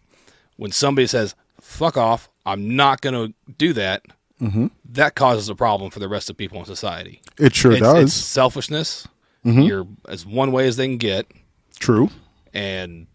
[0.57, 4.03] When somebody says "fuck off," I'm not going to do that.
[4.41, 4.67] Mm-hmm.
[4.93, 7.23] That causes a problem for the rest of people in society.
[7.39, 7.97] It sure it's, does.
[7.97, 8.07] Mm-hmm.
[8.09, 9.09] Selfishness.
[9.45, 11.31] You're as one way as they can get,
[11.79, 12.11] True.
[12.53, 13.07] and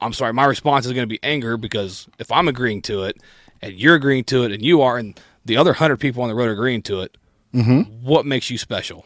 [0.00, 3.18] I'm sorry, my response is going to be anger because if I'm agreeing to it
[3.62, 6.34] and you're agreeing to it and you are and the other hundred people on the
[6.34, 7.16] road are agreeing to it,
[8.02, 9.04] what makes you special?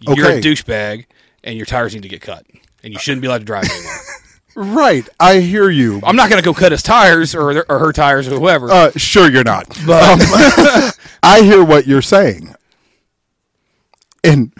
[0.00, 0.38] You're Mm-hmm.
[0.38, 1.06] A douchebag
[1.42, 2.46] and your tires need to get cut
[2.82, 3.92] and you shouldn't be allowed to drive anymore.
[4.56, 5.08] Right.
[5.20, 6.00] I hear you.
[6.02, 8.68] I'm not going to go cut his tires or, or her tires or whoever.
[8.68, 9.70] Uh, sure, you're not.
[9.88, 10.18] Um,
[11.22, 12.52] I hear what you're saying.
[14.22, 14.52] And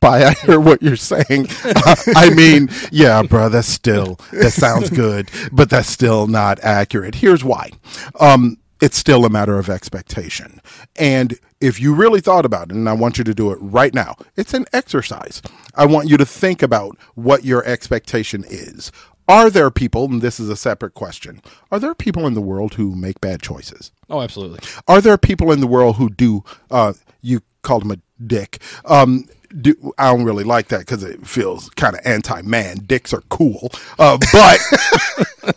[0.00, 4.90] by I hear what you're saying, uh, I mean, yeah, bro, that's still, that sounds
[4.90, 7.14] good, but that's still not accurate.
[7.14, 7.70] Here's why.
[8.18, 10.60] Um, it's still a matter of expectation.
[10.96, 13.94] And if you really thought about it, and I want you to do it right
[13.94, 15.42] now, it's an exercise.
[15.74, 18.92] I want you to think about what your expectation is.
[19.28, 22.74] Are there people, and this is a separate question, are there people in the world
[22.74, 23.90] who make bad choices?
[24.08, 24.60] oh, absolutely.
[24.86, 26.44] Are there people in the world who do?
[26.70, 28.60] Uh, you called him a dick.
[28.84, 29.24] Um,
[29.60, 32.78] do, I don't really like that because it feels kind of anti-man.
[32.86, 35.56] Dicks are cool, uh, but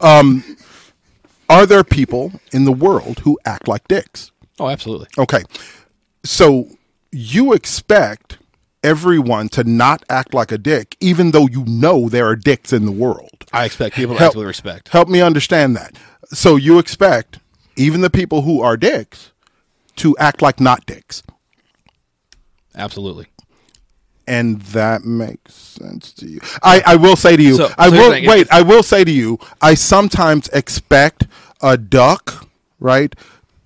[0.00, 0.56] um,
[1.50, 4.30] are there people in the world who act like dicks?
[4.58, 5.08] Oh, absolutely.
[5.18, 5.42] Okay,
[6.24, 6.68] so
[7.12, 8.38] you expect
[8.82, 12.86] everyone to not act like a dick, even though you know there are dicks in
[12.86, 13.44] the world.
[13.52, 14.88] I expect people to Help- act with respect.
[14.88, 15.96] Help me understand that.
[16.32, 17.40] So you expect
[17.76, 19.32] even the people who are dicks
[19.96, 21.22] to act like not dicks.
[22.74, 23.26] Absolutely.
[24.30, 26.40] And that makes sense to you.
[26.62, 29.10] I, I will say to you, So- I so will wait, I will say to
[29.10, 31.26] you, I sometimes expect
[31.60, 32.46] a duck,
[32.78, 33.14] right?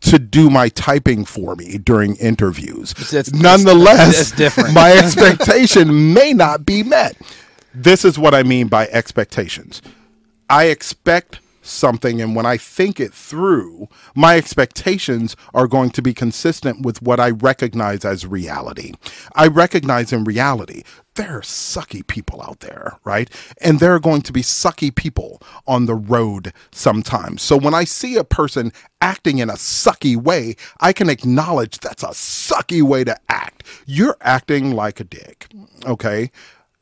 [0.02, 2.94] To do my typing for me during interviews.
[2.94, 4.72] that's- Nonetheless, different.
[4.74, 7.16] my expectation may not be met.
[7.74, 9.82] This is what I mean by expectations.
[10.48, 16.14] I expect something, and when I think it through, my expectations are going to be
[16.14, 18.92] consistent with what I recognize as reality.
[19.34, 20.82] I recognize in reality
[21.14, 23.30] there are sucky people out there, right?
[23.60, 27.42] And there are going to be sucky people on the road sometimes.
[27.42, 32.02] So when I see a person acting in a sucky way, I can acknowledge that's
[32.02, 33.62] a sucky way to act.
[33.86, 35.48] You're acting like a dick,
[35.86, 36.30] okay?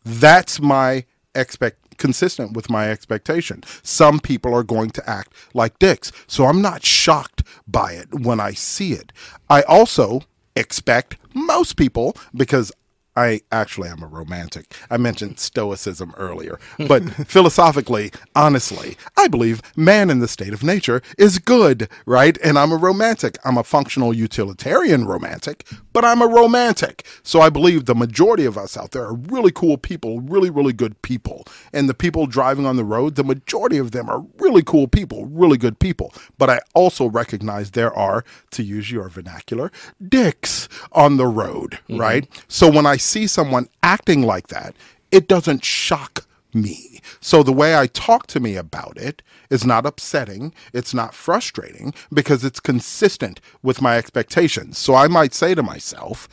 [0.05, 1.05] That's my
[1.35, 3.62] expect consistent with my expectation.
[3.84, 6.11] Some people are going to act like dicks.
[6.26, 9.12] So I'm not shocked by it when I see it.
[9.48, 10.22] I also
[10.57, 12.72] expect most people because
[13.14, 14.74] I actually am a romantic.
[14.90, 21.03] I mentioned stoicism earlier, but philosophically, honestly, I believe man in the state of nature
[21.18, 22.36] is good, right?
[22.42, 23.38] And I'm a romantic.
[23.44, 27.07] I'm a functional utilitarian romantic, but I'm a romantic.
[27.22, 30.72] So I believe the majority of us out there are really cool people, really, really
[30.72, 31.45] good people.
[31.72, 35.26] And the people driving on the road, the majority of them are really cool people,
[35.26, 36.12] really good people.
[36.38, 39.70] But I also recognize there are, to use your vernacular,
[40.07, 42.01] dicks on the road, mm-hmm.
[42.01, 42.45] right?
[42.49, 44.74] So when I see someone acting like that,
[45.11, 47.00] it doesn't shock me.
[47.20, 51.94] So the way I talk to me about it is not upsetting, it's not frustrating
[52.12, 54.78] because it's consistent with my expectations.
[54.78, 56.28] So I might say to myself,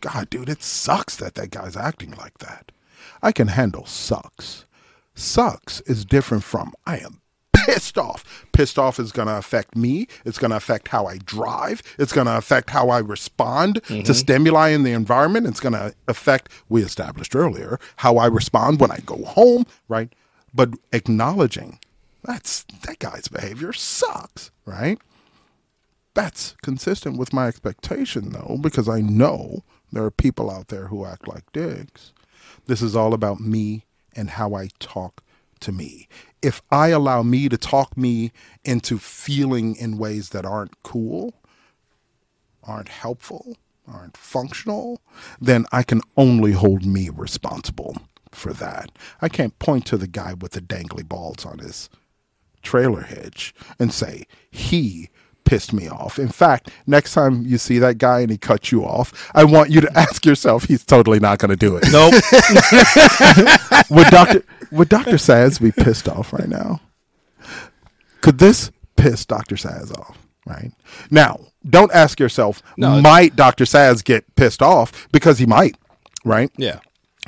[0.00, 2.72] God, dude, it sucks that that guy's acting like that.
[3.22, 4.64] I can handle sucks.
[5.14, 7.20] Sucks is different from I am
[7.66, 8.46] pissed off.
[8.52, 10.06] Pissed off is going to affect me.
[10.24, 11.82] It's going to affect how I drive.
[11.98, 14.12] It's going to affect how I respond to mm-hmm.
[14.12, 15.46] stimuli in the environment.
[15.46, 20.12] It's going to affect, we established earlier, how I respond when I go home, right?
[20.52, 21.78] But acknowledging
[22.22, 24.98] that's that guy's behavior sucks, right?
[26.14, 29.62] That's consistent with my expectation though, because I know
[29.92, 32.12] there are people out there who act like dicks.
[32.66, 33.84] This is all about me
[34.16, 35.22] and how I talk
[35.64, 36.08] to me.
[36.42, 38.32] If I allow me to talk me
[38.64, 41.34] into feeling in ways that aren't cool,
[42.62, 43.56] aren't helpful,
[43.86, 45.00] aren't functional,
[45.40, 47.96] then I can only hold me responsible
[48.30, 48.90] for that.
[49.20, 51.88] I can't point to the guy with the dangly balls on his
[52.62, 55.10] trailer hitch and say, he
[55.54, 56.18] pissed me off.
[56.18, 59.70] In fact, next time you see that guy and he cuts you off, I want
[59.70, 61.84] you to ask yourself, he's totally not going to do it.
[61.92, 62.12] Nope.
[63.90, 64.44] would Dr.
[64.72, 65.12] Would Dr.
[65.12, 66.80] Saz be pissed off right now?
[68.20, 69.54] Could this piss Dr.
[69.54, 70.18] Saz off?
[70.44, 70.72] Right
[71.10, 71.38] now,
[71.70, 73.00] don't ask yourself, No.
[73.00, 73.64] might Dr.
[73.64, 75.08] Saz get pissed off?
[75.12, 75.76] Because he might,
[76.24, 76.50] right?
[76.58, 76.80] yeah.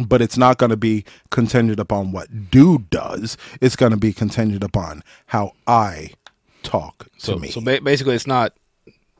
[0.05, 3.39] But it's not going to be contingent upon what dude does.
[3.63, 6.11] It's going to be contingent upon how I
[6.67, 7.49] talk to So, me.
[7.51, 8.53] so ba- basically, it's not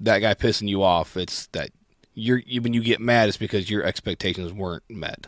[0.01, 1.17] that guy pissing you off.
[1.17, 1.71] It's that
[2.15, 5.27] you're when you get mad, it's because your expectations weren't met.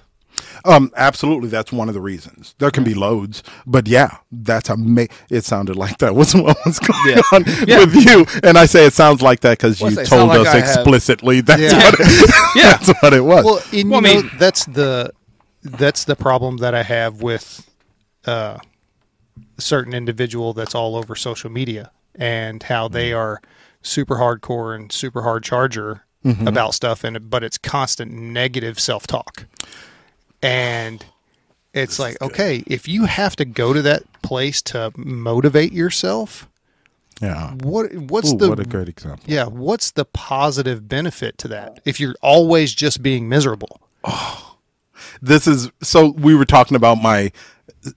[0.65, 2.55] Um, absolutely, that's one of the reasons.
[2.59, 4.77] There can be loads, but yeah, that's a.
[4.77, 7.23] Ma- it sounded like that was what was going Yeah.
[7.33, 7.81] on Yeah.
[7.81, 10.47] with you, and I say it sounds like that because you told sound like us
[10.49, 11.41] I have- explicitly.
[11.49, 11.79] That's Yeah.
[11.83, 11.95] what.
[11.99, 12.71] It, Yeah.
[12.77, 13.45] that's what it was.
[13.45, 15.13] Well, and Well, you I know, mean- that's the
[15.63, 17.69] that's the problem that I have with
[18.27, 18.59] uh,
[19.57, 23.19] a certain individual that's all over social media and how they mm-hmm.
[23.19, 23.43] are
[23.81, 26.47] super hardcore and super hard charger mm-hmm.
[26.47, 29.47] about stuff, and but it's constant negative self talk,
[30.43, 31.05] and
[31.73, 36.49] it's like okay, if you have to go to that place to motivate yourself,
[37.21, 37.53] yeah.
[37.55, 39.25] what what's Ooh, the what a great example.
[39.27, 43.81] yeah, what's the positive benefit to that if you're always just being miserable?
[44.05, 44.57] Oh,
[45.23, 47.33] this is so we were talking about my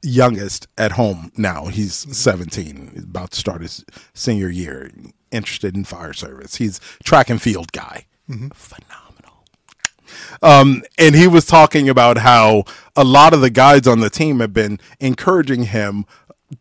[0.01, 1.65] youngest at home now.
[1.65, 4.91] He's 17 about to start his senior year.
[5.31, 6.55] Interested in fire service.
[6.55, 8.05] He's track and field guy.
[8.53, 9.45] Phenomenal.
[10.41, 12.65] Um, and he was talking about how
[12.95, 16.05] a lot of the guys on the team have been encouraging him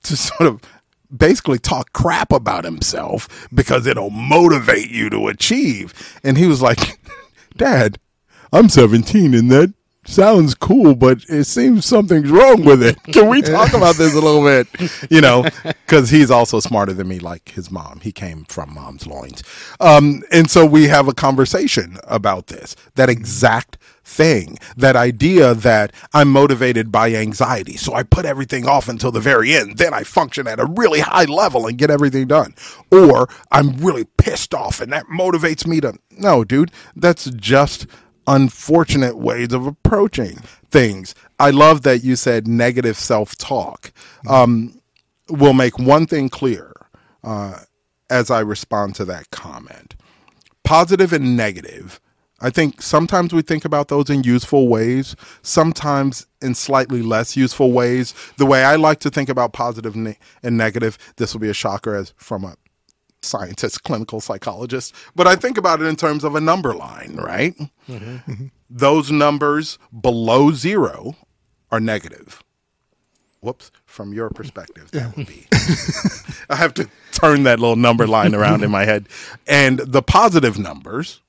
[0.03, 0.61] to sort of
[1.15, 6.21] basically talk crap about himself because it'll motivate you to achieve.
[6.23, 7.01] And he was like,
[7.57, 7.99] Dad,
[8.53, 9.75] I'm 17 and that
[10.05, 13.03] sounds cool, but it seems something's wrong with it.
[13.05, 14.67] Can we talk about this a little bit?
[15.11, 18.01] You know, because he's also smarter than me, like his mom.
[18.01, 19.43] He came from mom's loins.
[19.79, 25.93] Um, and so we have a conversation about this, that exact thing, that idea that
[26.13, 27.77] I'm motivated by anxiety.
[27.77, 29.79] So I put everything off until the very end.
[29.79, 32.55] Then I function at a really high level and get everything done.
[32.91, 35.95] Or I'm really pissed off and that motivates me to.
[36.19, 37.87] No, dude, that's just
[38.31, 40.39] unfortunate ways of approaching
[40.71, 41.15] things.
[41.39, 43.93] I love that you said negative self talk.
[44.29, 44.81] Um,
[45.29, 46.73] will make one thing clear
[47.23, 47.61] uh,
[48.09, 49.95] as I respond to that comment
[50.65, 52.01] positive and negative.
[52.41, 57.73] I think sometimes we think about those in useful ways, sometimes in slightly less useful
[57.73, 58.15] ways.
[58.37, 60.17] The way I like to think about positive and
[60.57, 62.57] negative, this will be a shocker as from a
[63.23, 67.55] scientist, clinical psychologist, but I think about it in terms of a number line, right?
[67.89, 68.47] Mm-hmm.
[68.69, 71.17] Those numbers below zero
[71.71, 72.43] are negative.
[73.41, 75.47] Whoops, from your perspective, that would be.
[76.51, 79.09] I have to turn that little number line around in my head.
[79.47, 81.23] And the positive numbers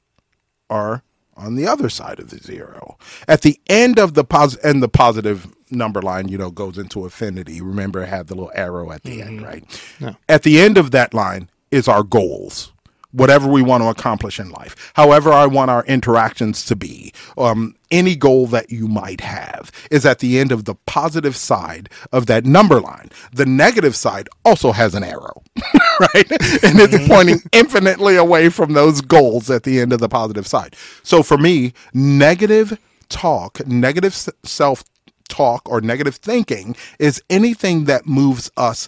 [0.69, 1.03] are
[1.37, 2.97] on the other side of the zero.
[3.29, 7.05] At the end of the pos and the positive number line, you know, goes into
[7.05, 7.61] affinity.
[7.61, 10.05] Remember, it had the little arrow at the end, mm-hmm.
[10.05, 10.15] right?
[10.27, 12.71] At the end of that line is our goals.
[13.13, 17.75] Whatever we want to accomplish in life, however I want our interactions to be, um,
[17.89, 22.27] any goal that you might have is at the end of the positive side of
[22.27, 23.09] that number line.
[23.33, 25.43] The negative side also has an arrow,
[25.99, 26.31] right?
[26.63, 30.77] And it's pointing infinitely away from those goals at the end of the positive side.
[31.03, 34.15] So for me, negative talk, negative
[34.45, 34.85] self
[35.27, 38.87] talk, or negative thinking is anything that moves us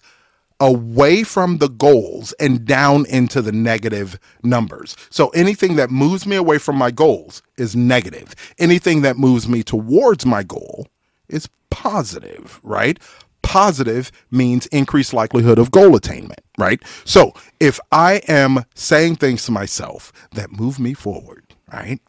[0.63, 4.95] away from the goals and down into the negative numbers.
[5.09, 8.33] So anything that moves me away from my goals is negative.
[8.57, 10.87] Anything that moves me towards my goal
[11.27, 12.97] is positive, right?
[13.41, 16.81] Positive means increased likelihood of goal attainment, right?
[17.03, 21.43] So if I am saying things to myself that move me forward,
[21.73, 21.99] right?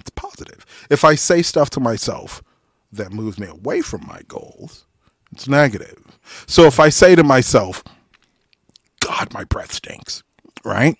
[0.00, 0.66] It's positive.
[0.90, 2.42] If I say stuff to myself
[2.90, 4.84] that moves me away from my goals,
[5.30, 6.02] it's negative.
[6.46, 7.84] So if I say to myself,
[9.10, 10.22] God, my breath stinks,
[10.64, 10.96] right?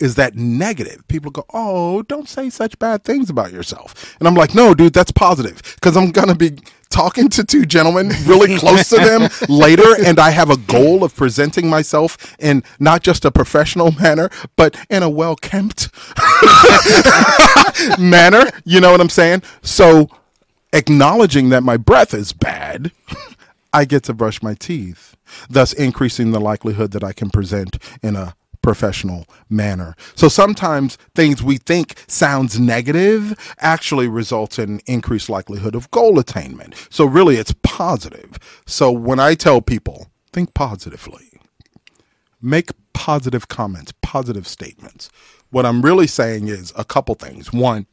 [0.00, 1.06] Is that negative?
[1.06, 4.16] People go, Oh, don't say such bad things about yourself.
[4.18, 6.58] And I'm like, No, dude, that's positive because I'm going to be
[6.88, 11.14] talking to two gentlemen really close to them later, and I have a goal of
[11.14, 15.88] presenting myself in not just a professional manner, but in a well kempt
[18.00, 18.50] manner.
[18.64, 19.44] You know what I'm saying?
[19.62, 20.08] So,
[20.72, 22.90] acknowledging that my breath is bad,
[23.72, 25.14] I get to brush my teeth,
[25.48, 29.94] thus increasing the likelihood that I can present in a professional manner.
[30.14, 36.74] So sometimes things we think sounds negative actually results in increased likelihood of goal attainment.
[36.90, 38.38] So really it's positive.
[38.66, 41.40] So when I tell people think positively,
[42.40, 45.10] make positive comments, positive statements.
[45.50, 47.52] What I'm really saying is a couple things.
[47.52, 47.86] One,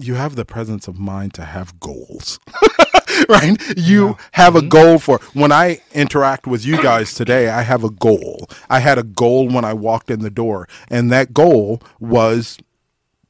[0.00, 2.38] you have the presence of mind to have goals.
[3.28, 3.56] right?
[3.76, 4.14] You yeah.
[4.32, 4.66] have mm-hmm.
[4.66, 8.48] a goal for when I interact with you guys today, I have a goal.
[8.68, 12.58] I had a goal when I walked in the door, and that goal was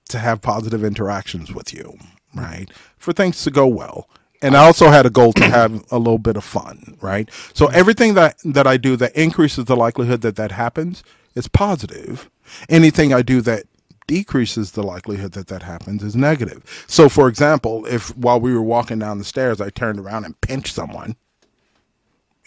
[0.09, 1.99] to have positive interactions with you,
[2.35, 2.67] right?
[2.97, 4.09] For things to go well.
[4.43, 7.29] And I also had a goal to have a little bit of fun, right?
[7.55, 7.77] So mm-hmm.
[7.77, 11.03] everything that that I do that increases the likelihood that that happens
[11.35, 12.31] is positive.
[12.69, 13.65] Anything I do that
[14.07, 16.85] decreases the likelihood that that happens is negative.
[16.87, 20.41] So, for example, if while we were walking down the stairs, I turned around and
[20.41, 21.17] pinched someone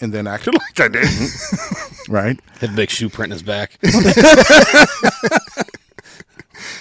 [0.02, 1.31] and then acted like I didn't,
[2.10, 2.40] right?
[2.60, 3.77] Had a big shoe print in his back.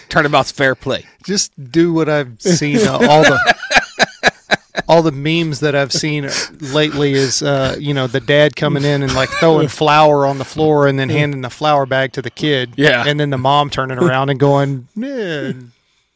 [0.08, 1.04] Turnabout's fair play.
[1.22, 3.54] Just do what I've seen uh, all the
[4.88, 6.28] all the memes that I've seen
[6.60, 10.44] lately is, uh, you know, the dad coming in and like throwing flour on the
[10.46, 12.72] floor and then handing the flour bag to the kid.
[12.76, 13.04] Yeah.
[13.06, 15.52] And then the mom turning around and going, yeah,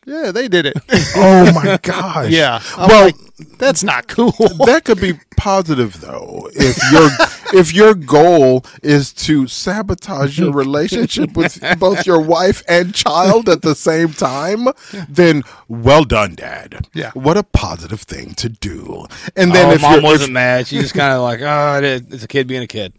[0.04, 0.76] yeah, they did it.
[1.16, 2.30] oh my gosh.
[2.30, 2.60] Yeah.
[2.76, 3.16] I'm well, like,
[3.58, 4.32] that's not cool.
[4.66, 6.48] that could be positive though.
[6.54, 12.94] If your if your goal is to sabotage your relationship with both your wife and
[12.94, 14.68] child at the same time,
[15.08, 16.88] then well done, Dad.
[16.94, 17.12] Yeah.
[17.14, 19.06] What a positive thing to do.
[19.36, 22.24] And then oh, if mom wasn't if, mad, she just kind of like, oh, it's
[22.24, 22.92] a kid being a kid.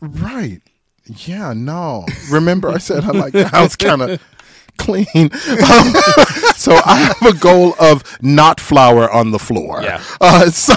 [0.00, 0.60] Right.
[1.06, 1.54] Yeah.
[1.54, 2.06] No.
[2.30, 4.22] Remember, I said I like the house kind of
[4.86, 5.06] clean.
[5.16, 5.92] Um,
[6.56, 9.82] so I have a goal of not flour on the floor.
[9.82, 10.02] Yeah.
[10.20, 10.74] Uh, so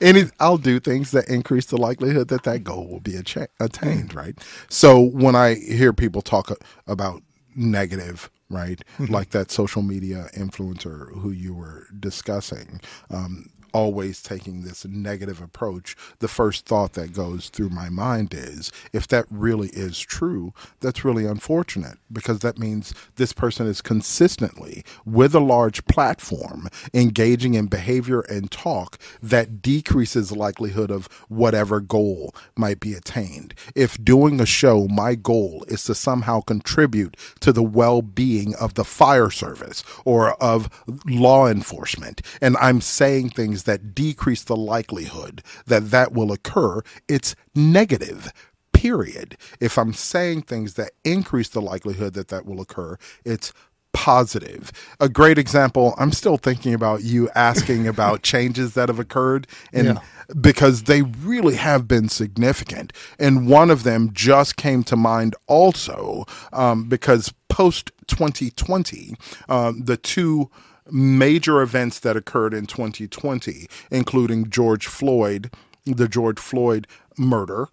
[0.00, 4.14] any, I'll do things that increase the likelihood that that goal will be attained.
[4.14, 4.38] Right.
[4.68, 6.50] So when I hear people talk
[6.86, 7.22] about
[7.54, 8.82] negative right?
[8.98, 9.12] Mm-hmm.
[9.12, 12.82] Like that social media influencer who you were discussing.
[13.10, 18.70] Um, always taking this negative approach, the first thought that goes through my mind is
[18.92, 24.84] if that really is true, that's really unfortunate because that means this person is consistently,
[25.04, 32.34] with a large platform, engaging in behavior and talk that decreases likelihood of whatever goal
[32.56, 33.54] might be attained.
[33.74, 38.74] If doing a show, my goal is to somehow contribute to the well being of
[38.74, 40.68] the fire service or of
[41.06, 47.34] law enforcement, and I'm saying things that decrease the likelihood that that will occur, it's
[47.54, 48.32] negative.
[48.72, 49.36] Period.
[49.60, 53.52] If I'm saying things that increase the likelihood that that will occur, it's
[53.92, 54.72] positive.
[55.00, 59.86] A great example, I'm still thinking about you asking about changes that have occurred and
[59.86, 59.98] yeah.
[60.40, 62.92] because they really have been significant.
[63.18, 69.14] And one of them just came to mind also um, because post 2020,
[69.48, 70.50] um, the two
[70.92, 75.50] major events that occurred in 2020, including George Floyd,
[75.84, 76.86] the George Floyd
[77.16, 77.68] murder,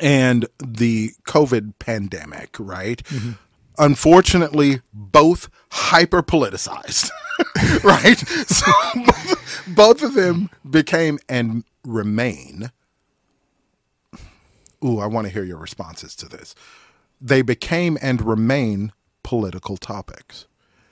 [0.00, 3.02] and the COVID pandemic, right?
[3.04, 3.32] Mm-hmm.
[3.78, 7.10] Unfortunately, both hyper politicized,
[7.84, 8.18] right?
[8.18, 12.70] So both, both of them became and remain.
[14.84, 16.54] Ooh, I want to hear your responses to this.
[17.20, 18.92] They became and remain
[19.22, 20.46] political topics.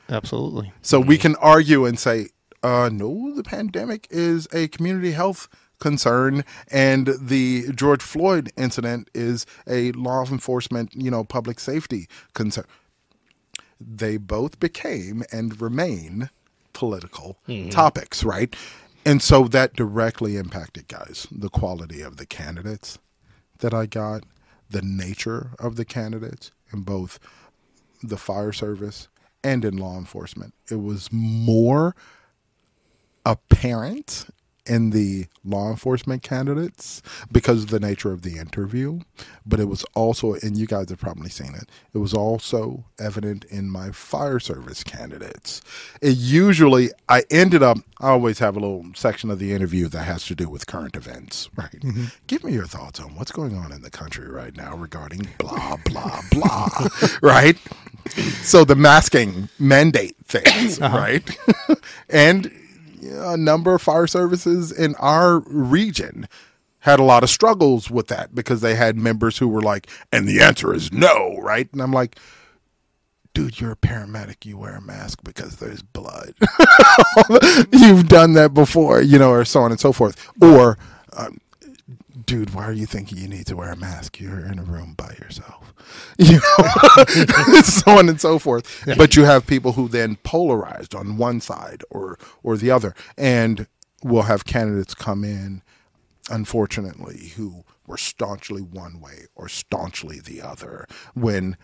[0.09, 0.73] Absolutely.
[0.83, 2.29] So we can argue and say,
[2.63, 5.49] uh, no, the pandemic is a community health
[5.79, 12.65] concern and the George Floyd incident is a law enforcement, you know, public safety concern.
[13.81, 16.31] They both became and remain
[16.73, 17.71] political mm-hmm.
[17.71, 18.55] topics, right?
[19.05, 22.99] And so that directly impacted guys, the quality of the candidates
[23.61, 24.25] that I got,
[24.69, 27.19] the nature of the candidates in both
[28.03, 29.09] the fire service
[29.43, 30.55] and in law enforcement.
[30.71, 31.95] It was more
[33.25, 34.27] apparent
[34.69, 39.01] in the law enforcement candidates because of the nature of the interview,
[39.47, 43.45] but it was also, and you guys have probably seen it, it was also evident
[43.47, 45.61] in my fire service candidates.
[46.03, 50.05] It usually, I ended up, I always have a little section of the interview that
[50.05, 51.81] has to do with current events, right?
[51.81, 52.05] Mm-hmm.
[52.27, 55.77] Give me your thoughts on what's going on in the country right now regarding blah,
[55.85, 56.69] blah, blah,
[57.23, 57.57] right?
[58.43, 60.97] So the masking mandate things, uh-huh.
[60.97, 61.39] right?
[62.11, 62.53] and
[63.03, 66.29] a number of fire services in our region
[66.81, 70.29] had a lot of struggles with that because they had members who were like, and
[70.29, 71.69] the answer is no, right?
[71.73, 72.17] And I'm like,
[73.35, 74.47] dude, you're a paramedic.
[74.47, 76.35] You wear a mask because there's blood.
[77.73, 80.31] You've done that before, you know, or so on and so forth.
[80.41, 80.79] Or,
[81.17, 81.39] um,
[82.29, 84.21] dude, why are you thinking you need to wear a mask?
[84.21, 85.75] You're in a room by yourself.
[86.19, 88.85] You know, so on and so forth.
[88.99, 93.67] But you have people who then polarized on one side or or the other, and
[94.03, 95.63] we'll have candidates come in,
[96.29, 100.87] unfortunately, who were staunchly one way or staunchly the other.
[101.15, 101.57] When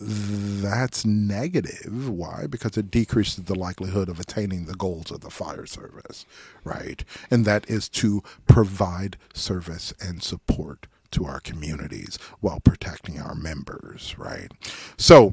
[0.00, 2.08] that's negative.
[2.08, 2.46] Why?
[2.48, 6.26] Because it decreases the likelihood of attaining the goals of the fire service,
[6.64, 7.04] right?
[7.30, 14.16] And that is to provide service and support to our communities while protecting our members,
[14.18, 14.50] right?
[14.96, 15.32] So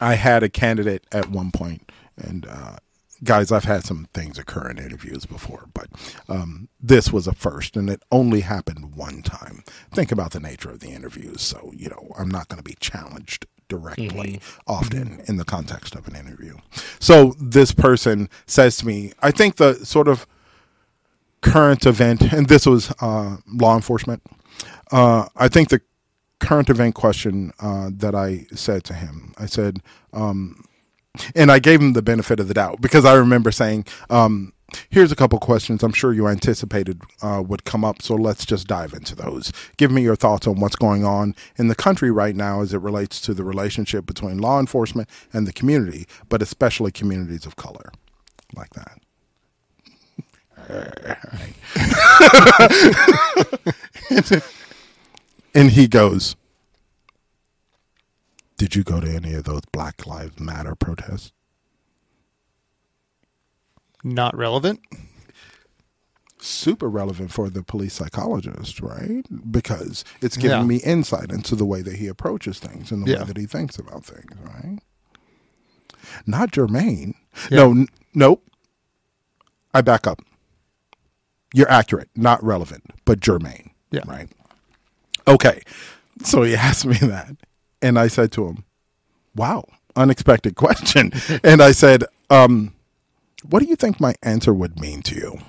[0.00, 2.76] I had a candidate at one point, and uh,
[3.24, 5.88] guys, I've had some things occur in interviews before, but
[6.28, 9.62] um, this was a first, and it only happened one time.
[9.92, 11.42] Think about the nature of the interviews.
[11.42, 16.08] So, you know, I'm not going to be challenged directly often in the context of
[16.08, 16.56] an interview.
[16.98, 20.26] So, this person says to me, I think the sort of
[21.40, 24.22] current event, and this was uh, law enforcement.
[24.90, 25.80] Uh, I think the
[26.40, 29.80] current event question uh, that I said to him, I said,
[30.12, 30.64] um,
[31.34, 34.52] and I gave him the benefit of the doubt because I remember saying, um,
[34.88, 38.66] "Here's a couple questions I'm sure you anticipated uh, would come up, so let's just
[38.66, 39.52] dive into those.
[39.76, 42.80] Give me your thoughts on what's going on in the country right now as it
[42.80, 47.90] relates to the relationship between law enforcement and the community, but especially communities of color,
[48.54, 48.98] like that."
[55.54, 56.36] and he goes,
[58.60, 61.32] Did you go to any of those Black Lives Matter protests?
[64.04, 64.80] Not relevant.
[66.36, 69.24] Super relevant for the police psychologist, right?
[69.50, 70.64] Because it's giving Yeah.
[70.64, 73.20] me insight into the way that he approaches things and the Yeah.
[73.20, 74.78] way that he thinks about things, right?
[76.26, 77.14] Not germane.
[77.50, 77.56] Yeah.
[77.60, 78.46] No, n- nope.
[79.72, 80.20] I back up.
[81.54, 83.70] You're accurate, not relevant, but germane.
[83.90, 84.02] Yeah.
[84.06, 84.28] Right.
[85.26, 85.62] Okay.
[86.24, 87.36] So he asked me that.
[87.82, 88.64] And I said to him,
[89.34, 89.64] Wow,
[89.96, 91.12] unexpected question.
[91.44, 92.74] and I said, um,
[93.48, 95.40] What do you think my answer would mean to you?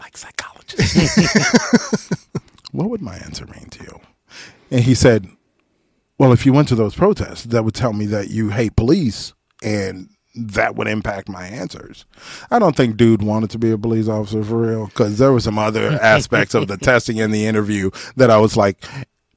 [0.00, 2.12] Like psychologist.
[2.72, 4.00] what would my answer mean to you?
[4.70, 5.28] And he said,
[6.18, 9.32] Well, if you went to those protests, that would tell me that you hate police
[9.62, 12.04] and that would impact my answers.
[12.50, 15.40] I don't think dude wanted to be a police officer for real because there were
[15.40, 18.84] some other aspects of the testing in the interview that I was like,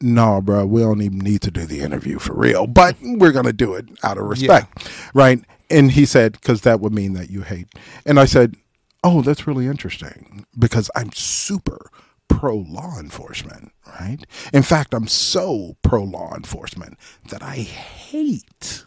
[0.01, 3.45] no, bro, we don't even need to do the interview for real, but we're going
[3.45, 4.89] to do it out of respect.
[5.13, 5.41] Right.
[5.69, 7.67] And he said, because that would mean that you hate.
[8.05, 8.55] And I said,
[9.03, 11.89] oh, that's really interesting because I'm super
[12.27, 14.19] pro law enforcement, right?
[14.53, 16.97] In fact, I'm so pro law enforcement
[17.29, 18.85] that I hate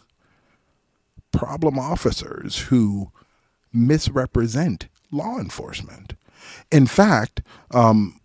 [1.31, 3.11] problem officers who
[3.73, 6.13] misrepresent law enforcement.
[6.71, 8.20] In fact, um,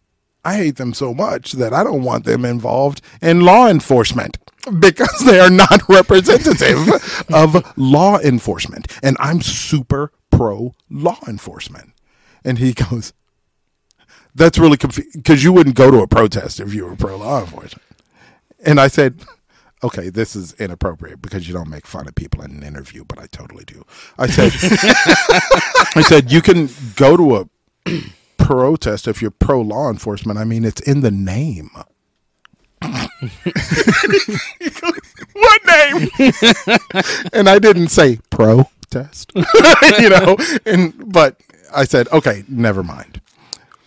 [0.46, 4.38] I hate them so much that I don't want them involved in law enforcement
[4.78, 6.88] because they are not representative
[7.34, 8.86] of law enforcement.
[9.02, 11.94] And I'm super pro law enforcement.
[12.44, 13.12] And he goes,
[14.36, 17.40] That's really confusing because you wouldn't go to a protest if you were pro law
[17.40, 17.82] enforcement.
[18.64, 19.24] And I said,
[19.82, 23.18] Okay, this is inappropriate because you don't make fun of people in an interview, but
[23.18, 23.84] I totally do.
[24.16, 24.52] I said,
[25.96, 27.48] I said, you can go to a
[28.46, 30.38] protest if you're pro law enforcement.
[30.38, 31.70] I mean, it's in the name.
[35.32, 36.08] what name?
[37.32, 39.32] and I didn't say protest,
[39.98, 40.36] you know.
[40.64, 41.40] And but
[41.74, 43.20] I said, okay, never mind.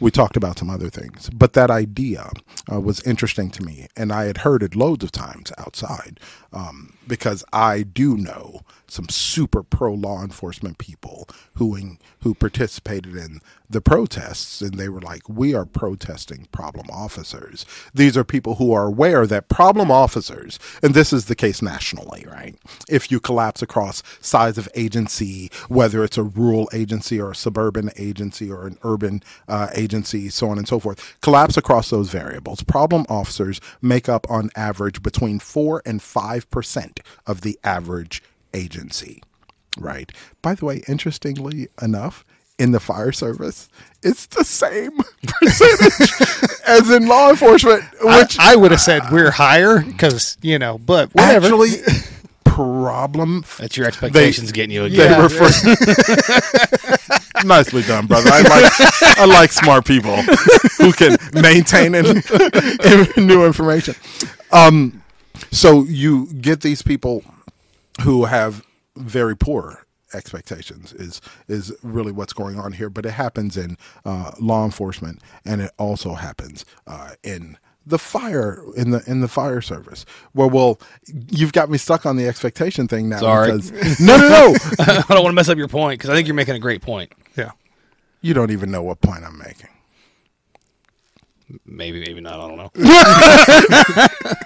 [0.01, 2.29] We talked about some other things, but that idea
[2.71, 6.19] uh, was interesting to me, and I had heard it loads of times outside
[6.51, 13.15] um, because I do know some super pro law enforcement people who in, who participated
[13.15, 13.39] in
[13.69, 18.71] the protests, and they were like, "We are protesting problem officers." These are people who
[18.73, 22.55] are aware that problem officers, and this is the case nationally, right?
[22.89, 27.91] If you collapse across size of agency, whether it's a rural agency or a suburban
[27.95, 32.63] agency or an urban uh, agency, so on and so forth, collapse across those variables.
[32.63, 38.21] Problem officers make up, on average, between four and five percent of the average
[38.53, 39.23] agency.
[39.77, 40.11] Right.
[40.41, 42.25] By the way, interestingly enough,
[42.57, 43.69] in the fire service,
[44.03, 44.91] it's the same
[45.41, 46.11] percentage
[46.67, 50.77] as in law enforcement, which I, I would have said we're higher because you know,
[50.77, 51.47] but whatever.
[51.47, 51.69] actually
[52.43, 55.21] problem That's your expectations getting you they again.
[55.21, 55.45] refer
[57.45, 58.29] Nicely done, brother.
[58.33, 58.71] I like
[59.19, 60.17] I like smart people
[60.77, 62.07] who can maintain and
[63.17, 63.95] new information.
[64.51, 65.01] Um,
[65.51, 67.23] so you get these people
[68.01, 68.63] who have
[68.95, 72.89] very poor expectations is is really what's going on here.
[72.89, 78.63] But it happens in uh, law enforcement, and it also happens uh, in the fire
[78.75, 80.05] in the in the fire service.
[80.33, 80.79] Well, well,
[81.29, 83.19] you've got me stuck on the expectation thing now.
[83.19, 83.51] Sorry.
[83.51, 84.55] Because, no, no, no.
[84.79, 86.81] I don't want to mess up your point because I think you're making a great
[86.81, 87.11] point.
[87.35, 87.51] Yeah.
[88.21, 89.69] you don't even know what point I'm making.
[91.65, 92.39] Maybe, maybe not.
[92.39, 94.07] I don't know.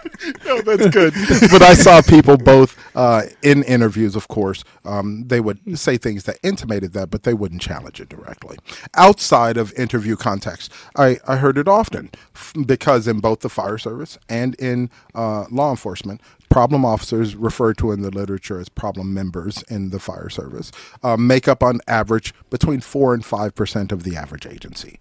[0.45, 1.13] No, that's good.
[1.51, 4.63] but I saw people both uh, in interviews, of course.
[4.85, 8.57] Um, they would say things that intimated that, but they wouldn't challenge it directly.
[8.95, 13.77] Outside of interview context, I, I heard it often f- because in both the fire
[13.77, 19.13] service and in uh, law enforcement, problem officers, referred to in the literature as problem
[19.13, 20.71] members in the fire service,
[21.01, 24.99] uh, make up on average between 4 and 5% of the average agency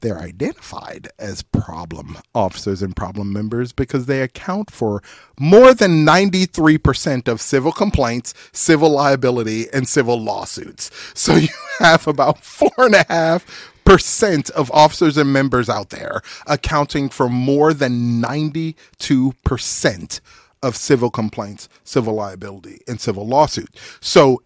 [0.00, 5.02] they're identified as problem officers and problem members because they account for
[5.38, 10.90] more than 93% of civil complaints, civil liability, and civil lawsuits.
[11.14, 11.48] So you
[11.78, 17.28] have about four and a half percent of officers and members out there accounting for
[17.28, 20.20] more than 92%
[20.62, 23.98] of civil complaints, civil liability, and civil lawsuits.
[24.00, 24.42] So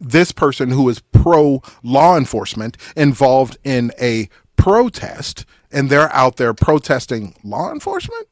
[0.00, 6.54] this person who is pro law enforcement involved in a protest and they're out there
[6.54, 8.28] protesting law enforcement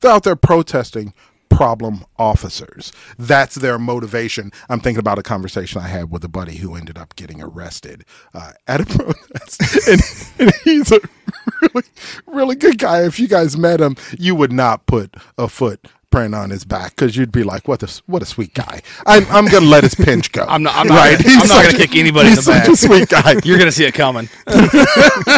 [0.00, 1.12] they're out there protesting
[1.48, 2.92] problem officers.
[3.18, 4.52] That's their motivation.
[4.68, 8.04] I'm thinking about a conversation i had with a buddy who ended up getting arrested
[8.34, 9.88] uh, at a protest.
[9.88, 10.02] And,
[10.38, 11.00] and he's a
[11.62, 11.86] really
[12.26, 13.04] really good guy.
[13.04, 16.96] If you guys met him you would not put a foot print on his back
[16.96, 19.94] because you'd be like, "What a what a sweet guy." I'm I'm gonna let his
[19.94, 20.44] pinch go.
[20.48, 20.74] I'm not.
[20.74, 20.94] I'm not.
[20.96, 21.22] right.
[21.22, 22.68] Gonna, I'm not gonna a- kick anybody in the back.
[22.68, 23.32] a sweet guy.
[23.44, 24.28] You're going to see it coming.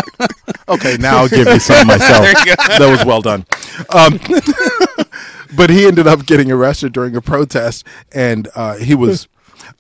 [0.69, 2.27] Okay, now I'll give you some myself.
[2.45, 3.47] You that was well done.
[3.89, 4.21] Um,
[5.57, 9.29] but he ended up getting arrested during a protest, and uh, he was,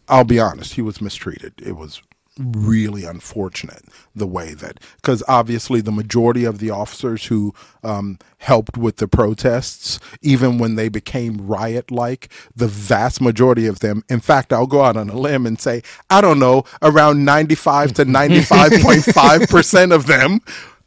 [0.08, 1.52] I'll be honest, he was mistreated.
[1.58, 2.00] It was
[2.38, 3.82] really unfortunate
[4.14, 9.08] the way that, because obviously the majority of the officers who um, helped with the
[9.08, 14.66] protests, even when they became riot like, the vast majority of them, in fact, I'll
[14.66, 20.06] go out on a limb and say, I don't know, around 95 to 95.5% of
[20.06, 20.40] them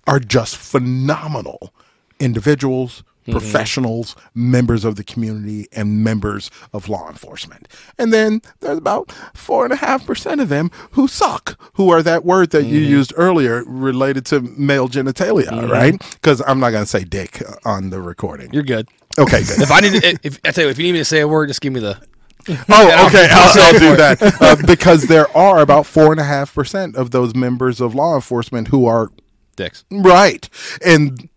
[0.08, 1.74] are just phenomenal
[2.20, 3.34] individuals, Mm-hmm.
[3.34, 7.68] professionals, members of the community, and members of law enforcement.
[8.00, 12.02] And then there's about four and a half percent of them who suck, who are
[12.02, 12.90] that word that you mm-hmm.
[12.90, 15.72] used earlier related to male genitalia, mm-hmm.
[15.72, 16.00] right?
[16.14, 18.52] Because I'm not going to say dick on the recording.
[18.54, 18.88] You're good.
[19.20, 19.60] Okay, good.
[19.62, 21.28] If I need, to, if I tell you, if you need me to say a
[21.28, 22.02] word, just give me the.
[22.50, 23.28] Oh, okay.
[23.30, 26.96] I'll I'll, I'll do that uh, because there are about four and a half percent
[26.96, 29.12] of those members of law enforcement who are
[29.56, 29.84] Dicks.
[29.92, 30.50] Right.
[30.84, 31.30] And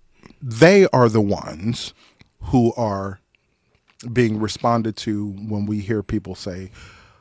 [0.46, 1.94] they are the ones
[2.42, 3.18] who are
[4.12, 6.70] being responded to when we hear people say,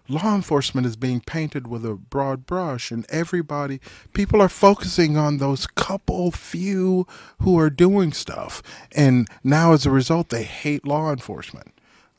[0.09, 3.79] law enforcement is being painted with a broad brush, and everybody,
[4.11, 7.07] people are focusing on those couple few
[7.39, 8.61] who are doing stuff.
[8.91, 11.73] And now as a result, they hate law enforcement.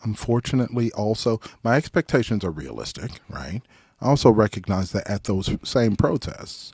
[0.04, 3.60] Unfortunately, also, my expectations are realistic, right?
[4.00, 6.72] I also recognize that at those same protests,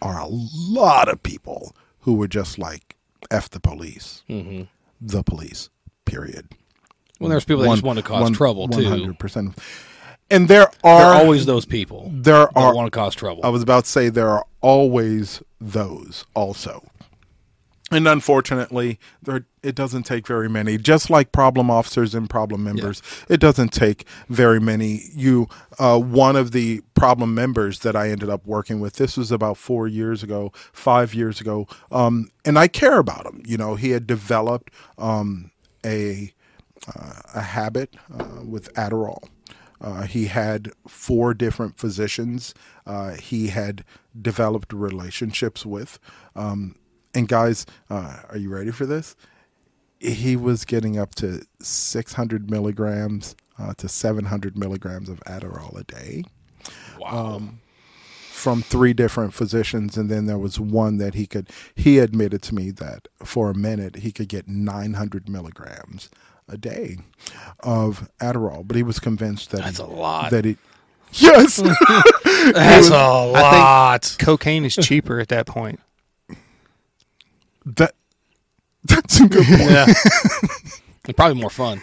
[0.00, 2.95] are a lot of people who were just like
[3.30, 4.62] f the police, Mm-hmm.
[5.00, 5.70] the police.
[6.04, 6.48] Period.
[7.18, 8.84] Well, there's people that just want to cause trouble too.
[8.84, 9.58] One hundred percent.
[10.30, 12.74] And there There are are always those people there are.
[12.74, 13.44] want to cause trouble.
[13.44, 16.84] I was about to say there are always those also.
[17.92, 20.76] And unfortunately, there it doesn't take very many.
[20.76, 25.02] Just like problem officers and problem members, it doesn't take very many.
[25.14, 25.48] You,
[25.78, 28.94] uh, one of the problem members that I ended up working with.
[28.94, 33.42] This was about four years ago, five years ago, um, and I care about him.
[33.46, 35.52] You know, he had developed um,
[35.84, 36.32] a
[36.88, 39.28] uh, a habit uh, with Adderall.
[39.80, 42.54] Uh, he had four different physicians
[42.86, 43.84] uh, he had
[44.20, 45.98] developed relationships with.
[46.34, 46.76] Um,
[47.16, 49.16] and guys, uh, are you ready for this?
[49.98, 56.24] He was getting up to 600 milligrams uh, to 700 milligrams of Adderall a day
[57.00, 57.40] wow.
[58.30, 62.54] from three different physicians and then there was one that he could he admitted to
[62.54, 66.10] me that for a minute he could get 900 milligrams
[66.48, 66.98] a day
[67.60, 70.30] of adderall but he was convinced that That's he- a lot.
[70.32, 70.58] that he
[71.12, 71.56] yes
[72.52, 74.16] That's a lot.
[74.18, 75.80] Cocaine is cheaper at that point.
[77.66, 77.94] That
[78.84, 79.86] that's a good point Yeah.
[81.06, 81.80] And Probably more fun.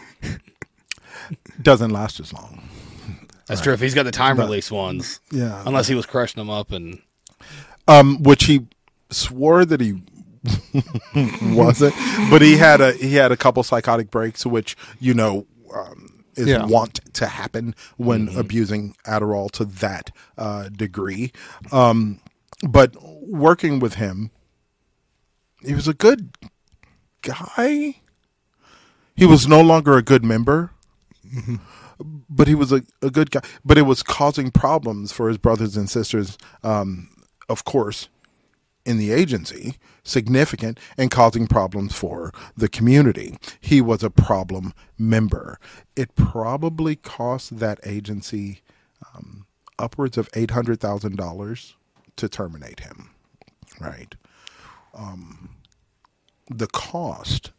[1.61, 2.61] doesn't last as long
[3.47, 3.71] That's true.
[3.73, 5.63] If he's got the time release ones, Yeah.
[5.65, 7.01] unless he was crushing them up and
[7.87, 8.67] um, which he
[9.09, 10.01] swore that he
[11.55, 11.93] wasn't,
[12.29, 16.47] but he had a he had a couple psychotic breaks, which you know um, is
[16.47, 16.65] Yeah.
[16.65, 21.31] want to happen when abusing Adderall to that uh, degree.
[21.71, 22.19] Um,
[22.67, 24.31] but working with him,
[25.65, 26.31] he was a good
[27.21, 27.97] guy.
[29.15, 30.71] He was no longer a good member
[32.29, 33.41] but he was a, a good guy.
[33.63, 37.09] But it was causing problems for his brothers and sisters, um,
[37.49, 38.09] of course,
[38.85, 43.37] in the agency, significant, and causing problems for the community.
[43.59, 45.59] He was a problem member.
[45.95, 48.61] It probably cost that agency
[49.15, 49.45] um,
[49.79, 51.73] upwards of $800,000
[52.17, 53.11] to terminate him.
[53.79, 54.15] Right.
[54.93, 55.49] Um,
[56.49, 57.51] the cost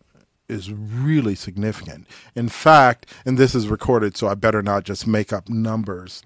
[0.49, 2.07] is really significant.
[2.35, 6.23] In fact, and this is recorded, so I better not just make up numbers.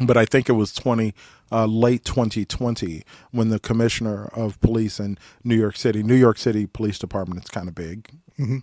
[0.00, 1.14] But I think it was twenty
[1.52, 6.66] uh, late 2020 when the commissioner of police in New York City, New York City
[6.66, 8.62] Police Department, it's kind of big, you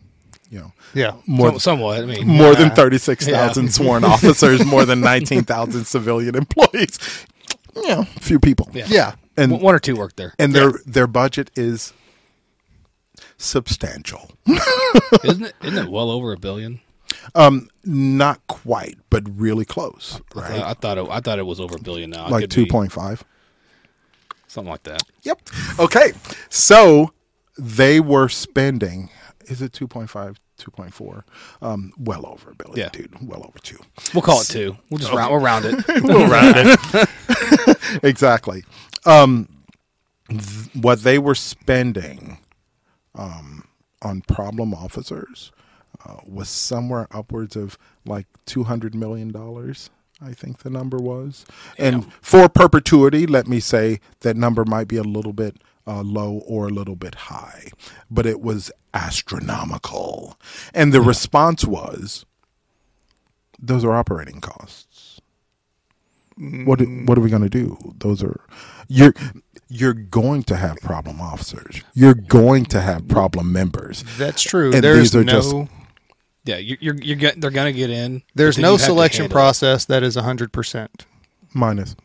[0.51, 1.13] know, Yeah.
[1.25, 2.01] more some, somewhat.
[2.03, 6.99] I mean, more than 36,000 sworn officers, more than 19,000 civilian employees.
[7.77, 8.69] You know, few people.
[8.73, 8.87] Yeah.
[8.89, 9.13] Yeah.
[9.37, 11.93] And one or two work there, and their their budget is
[13.37, 14.31] substantial.
[15.23, 15.53] isn't it?
[15.63, 16.81] Isn't it well over a billion?
[17.35, 20.59] Um, not quite, but really close, right?
[20.61, 21.07] I, I thought it.
[21.09, 22.29] I thought it was over a billion now.
[22.29, 23.23] Like two point five.
[24.47, 25.03] something like that.
[25.23, 25.41] Yep.
[25.79, 26.13] Okay.
[26.49, 27.13] So
[27.57, 29.09] they were spending.
[29.45, 31.23] Is it 2.5, 2.4?
[31.61, 32.89] Um, well over a billion, Yeah.
[32.89, 33.13] dude.
[33.27, 33.79] Well over two.
[34.13, 34.77] We'll call it two.
[34.89, 35.31] We'll just round.
[35.31, 35.85] We'll round it.
[36.03, 37.77] we'll round it.
[38.03, 38.63] exactly.
[39.05, 39.63] Um,
[40.29, 42.37] th- what they were spending
[43.15, 43.67] um,
[44.01, 45.51] on problem officers
[46.05, 49.89] uh, was somewhere upwards of like two hundred million dollars.
[50.23, 51.45] I think the number was,
[51.79, 55.57] and for perpetuity, let me say that number might be a little bit
[55.87, 57.69] uh, low or a little bit high,
[58.09, 60.37] but it was astronomical.
[60.75, 62.25] And the response was,
[63.59, 64.90] "Those are operating costs."
[66.65, 68.39] What what are we going to do those are
[68.87, 69.13] you're
[69.69, 74.73] you're going to have problem officers you're going to have problem members That's true.
[74.73, 75.55] And there's these are no just-
[76.45, 76.77] Yeah, you're.
[76.81, 78.23] you're, you're get, they're gonna get in.
[78.35, 80.87] there's no you have to selection process that is 100%.
[81.53, 81.95] minus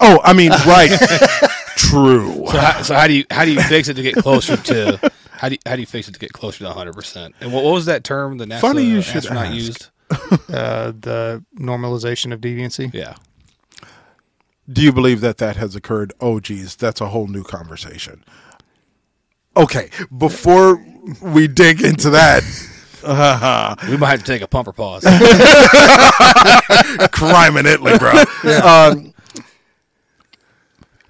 [0.00, 0.90] oh i mean right
[1.76, 4.56] true So how, so how do you how do you fix it to get closer
[4.56, 7.32] to how do you, how do you fix it to get closer to 100 percent?
[7.40, 9.54] And what, what was that term the NASA Funny you should astronaut ask.
[9.54, 9.86] used?
[10.48, 12.92] Uh, the normalization of deviancy.
[12.92, 13.16] Yeah,
[14.70, 18.24] do you believe that that has occurred oh geez that's a whole new conversation
[19.56, 20.82] okay before
[21.22, 22.42] we dig into that
[23.88, 25.02] we might have to take a pumper pause.
[27.12, 28.12] crime in Italy, bro.
[28.60, 29.14] Um,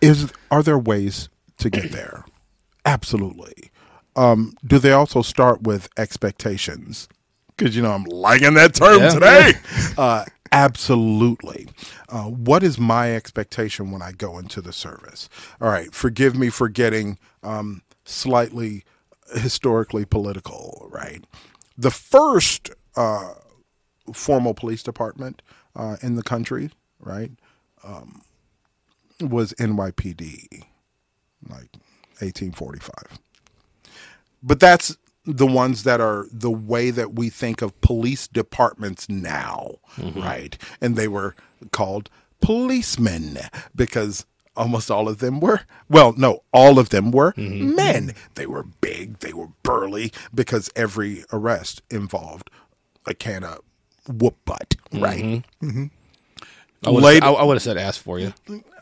[0.02, 2.26] is are there ways to get there?
[2.84, 3.70] Absolutely.
[4.16, 7.08] Um, do they also start with expectations?
[7.58, 9.10] Because you know I'm liking that term Yeah.
[9.10, 9.52] today.
[9.98, 11.68] Uh, absolutely.
[12.08, 15.28] Uh, what is my expectation when I go into the service?
[15.60, 15.92] All right.
[15.92, 18.84] Forgive me for getting um, slightly
[19.34, 20.88] historically political.
[20.92, 21.24] Right.
[21.76, 23.34] The first uh,
[24.12, 25.42] formal police department
[25.74, 26.70] uh, in the country,
[27.00, 27.32] right,
[27.82, 28.22] um,
[29.20, 30.62] was NYPD,
[31.48, 31.72] like
[32.20, 33.18] 1845.
[34.42, 34.96] But that's
[35.28, 40.20] the ones that are the way that we think of police departments now, mm-hmm.
[40.20, 40.56] right?
[40.80, 41.36] And they were
[41.70, 42.08] called
[42.40, 43.38] policemen
[43.74, 44.24] because
[44.56, 47.74] almost all of them were well no all of them were mm-hmm.
[47.74, 48.14] men.
[48.34, 52.50] They were big they were burly because every arrest involved
[53.06, 53.60] a can of
[54.08, 55.84] whoop butt right mm-hmm.
[56.84, 58.32] I would Late- have I, would have said ask for you.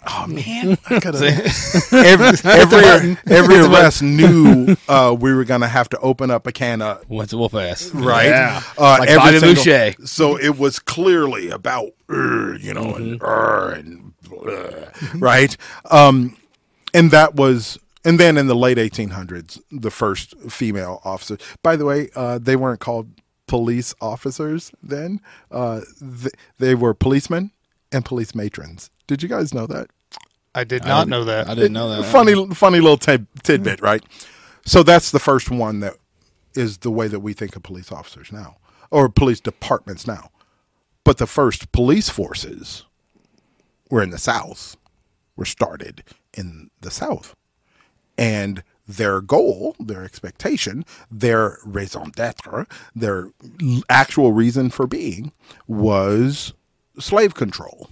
[0.09, 1.93] Oh man, I could have.
[1.93, 6.81] every every, every arrest knew uh, we were gonna have to open up a can
[6.83, 7.91] of What's a whoop ass?
[7.93, 8.29] right.
[8.29, 8.63] Yeah.
[8.79, 10.07] Uh, like every Bobby single- Boucher.
[10.07, 15.57] So it was clearly about you know and "Urgh," and blah, right.
[15.91, 16.37] Um,
[16.95, 17.79] and that was.
[18.05, 21.39] And then in the late 1800s, the first female officer.
[21.65, 23.11] By the way, uh, they weren't called
[23.49, 25.21] police officers then.
[25.51, 27.51] Uh, th- they were policemen
[27.91, 28.91] and police matrons.
[29.09, 29.89] Did you guys know that?
[30.57, 31.49] I did not know that.
[31.49, 32.11] I didn't know that.
[32.11, 34.03] funny funny little tid- tidbit, right?
[34.65, 35.95] So that's the first one that
[36.55, 38.57] is the way that we think of police officers now,
[38.91, 40.31] or police departments now.
[41.05, 42.85] But the first police forces
[43.91, 44.77] were in the South,
[45.37, 46.03] were started
[46.35, 47.37] in the South,
[48.19, 53.31] and their goal, their expectation, their raison d'être, their
[53.91, 55.33] actual reason for being
[55.67, 56.55] was
[56.99, 57.91] slave control.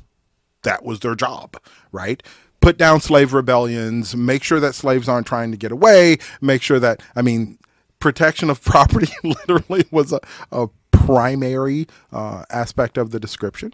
[0.63, 1.57] That was their job,
[1.93, 2.23] right?
[2.65, 6.81] Put down slave rebellions, make sure that slaves aren't trying to get away, make sure
[6.81, 7.59] that, I mean,
[8.01, 10.21] protection of property literally was a,
[10.53, 13.73] a primary uh, aspect of the description.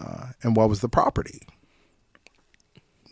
[0.00, 1.42] Uh, and what was the property?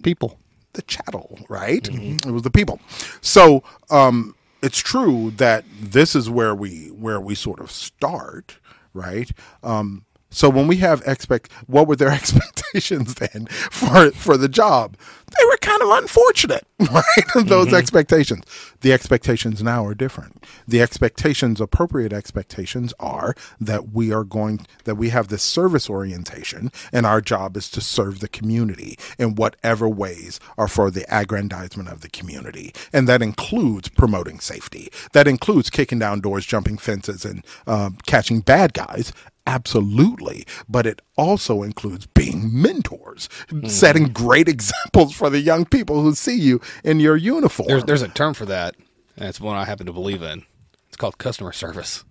[0.03, 0.39] People.
[0.75, 1.89] the chattel, right?
[2.27, 2.81] It was the people.
[3.23, 8.59] So um, it's true that this is where we where we sort of start,
[8.95, 9.31] right?
[9.65, 10.06] Um,
[10.37, 14.99] so when we have expect, what were their expectations then for for the job?
[15.27, 17.05] They were kind of unfortunate, right?
[17.47, 18.45] Those expectations.
[18.83, 20.45] The expectations now are different.
[20.69, 26.71] The expectations, appropriate expectations, are that we are going that we have this service orientation,
[26.93, 31.89] and our job is to serve the community in whatever ways are for the aggrandizement
[31.89, 34.91] of the community, and that includes promoting safety.
[35.13, 39.15] That includes kicking down doors, jumping fences, and um, catching bad guys
[39.47, 43.67] absolutely but it also includes being mentors hmm.
[43.67, 48.03] setting great examples for the young people who see you in your uniform There's there's
[48.03, 48.75] a term for that,
[49.17, 50.45] and it's one I happen to believe in.
[50.89, 52.05] It's called customer service.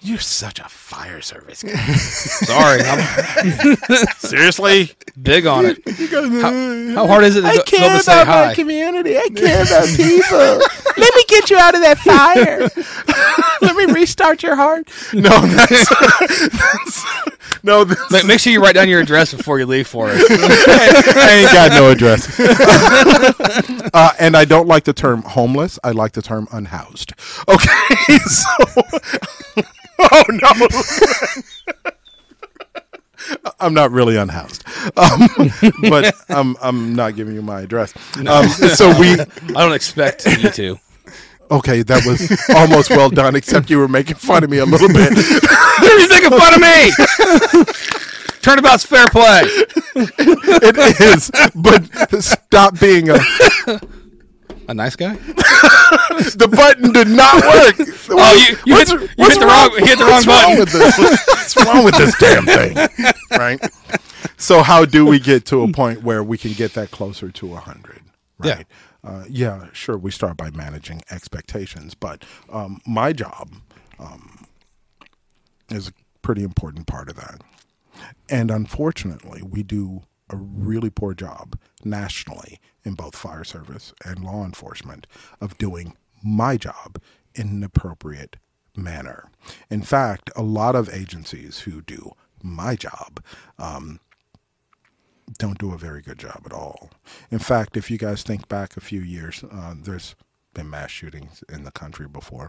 [0.00, 3.76] You're such a fire service guy Sorry, I'm
[4.18, 5.82] seriously big on it.
[6.94, 8.54] How, how hard is it to go, go up and say hi?
[8.54, 10.38] community i care about people
[10.96, 12.60] let me get you out of that fire
[13.60, 17.04] let me restart your heart no that's, that's
[17.64, 20.22] no this, Ma- Make sure you write down your address before you leave for us.
[20.30, 22.38] I ain't got no address.
[23.94, 25.78] uh, and I don't like the term homeless.
[25.82, 27.14] I like the term unhoused.
[27.48, 28.48] Okay, so
[30.12, 31.90] oh no.
[33.60, 34.64] I'm not really unhoused,
[34.96, 35.28] um,
[35.90, 37.92] but I'm I'm not giving you my address.
[38.16, 40.78] Um, so we I don't expect you to.
[41.50, 41.82] okay.
[41.82, 45.12] That was almost well done, except you were making fun of me a little bit.
[45.82, 47.74] You're making fun of me.
[48.40, 49.42] Turnabout's fair play.
[49.96, 53.18] it is, but stop being a.
[54.68, 55.16] A nice guy.
[56.18, 57.88] The button did not work.
[58.10, 60.56] Oh, you, you, hit, What's- you hit the wrong, you hit the wrong What's wrong
[60.56, 60.58] button.
[60.58, 60.98] with this?
[61.28, 63.14] What's wrong with this damn thing?
[63.30, 63.60] Right.
[64.38, 67.54] So how do we get to a point where we can get that closer to
[67.54, 68.00] a hundred?
[68.42, 68.54] Yeah.
[68.56, 68.66] Right.
[69.04, 69.66] Uh, yeah.
[69.72, 69.96] Sure.
[69.98, 73.52] We start by managing expectations, but um, my job
[73.98, 74.46] um,
[75.70, 75.92] is a
[76.22, 77.42] pretty important part of that.
[78.28, 82.58] And unfortunately, we do a really poor job nationally
[82.88, 85.06] in both fire service and law enforcement
[85.40, 85.94] of doing
[86.24, 87.00] my job
[87.34, 88.36] in an appropriate
[88.76, 89.30] manner.
[89.70, 92.12] In fact, a lot of agencies who do
[92.42, 93.22] my job
[93.58, 94.00] um,
[95.38, 96.90] don't do a very good job at all.
[97.30, 100.16] In fact, if you guys think back a few years, uh, there's
[100.54, 102.48] been mass shootings in the country before.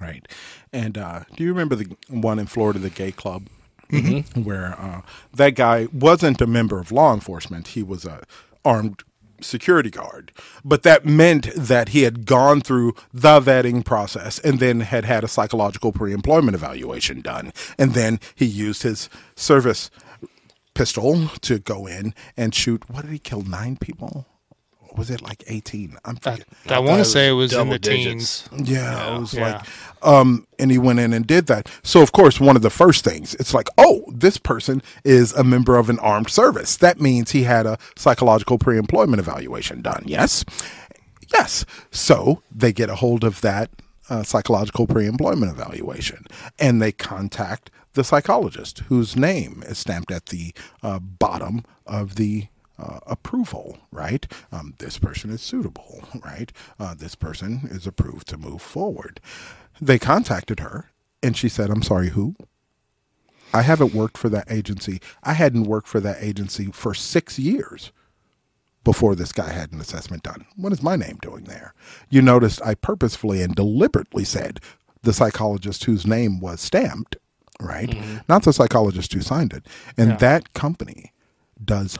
[0.00, 0.26] Right.
[0.72, 3.48] And uh, do you remember the one in Florida, the gay club?
[4.34, 5.02] Where uh,
[5.34, 8.22] that guy wasn't a member of law enforcement, he was a
[8.64, 9.02] armed
[9.42, 10.32] security guard.
[10.64, 15.24] But that meant that he had gone through the vetting process and then had had
[15.24, 17.52] a psychological pre employment evaluation done.
[17.78, 19.90] And then he used his service
[20.74, 22.88] pistol to go in and shoot.
[22.88, 23.42] What did he kill?
[23.42, 24.26] Nine people?
[24.92, 25.96] Or was it like 18?
[26.04, 26.44] I'm forgetting.
[26.68, 28.48] I want to say it was in the digits.
[28.48, 28.68] teens.
[28.68, 29.52] Yeah, it was Yeah.
[29.56, 29.66] like,
[30.02, 31.68] um, and he went in and did that.
[31.82, 35.44] So, of course, one of the first things, it's like, oh, this person is a
[35.44, 36.76] member of an armed service.
[36.76, 40.02] That means he had a psychological pre employment evaluation done.
[40.06, 40.44] Yes.
[41.32, 41.64] Yes.
[41.90, 43.70] So they get a hold of that
[44.10, 46.26] uh, psychological pre employment evaluation
[46.58, 50.52] and they contact the psychologist whose name is stamped at the
[50.82, 52.48] uh, bottom of the
[52.78, 54.26] uh, approval, right?
[54.50, 56.52] Um, this person is suitable, right?
[56.78, 59.20] Uh, this person is approved to move forward.
[59.80, 60.90] They contacted her
[61.22, 62.34] and she said, I'm sorry, who?
[63.54, 65.00] I haven't worked for that agency.
[65.22, 67.92] I hadn't worked for that agency for six years
[68.84, 70.46] before this guy had an assessment done.
[70.56, 71.74] What is my name doing there?
[72.10, 74.60] You noticed I purposefully and deliberately said
[75.02, 77.16] the psychologist whose name was stamped,
[77.60, 77.94] right?
[78.28, 79.66] Not the psychologist who signed it.
[79.96, 81.12] And that company
[81.62, 81.98] does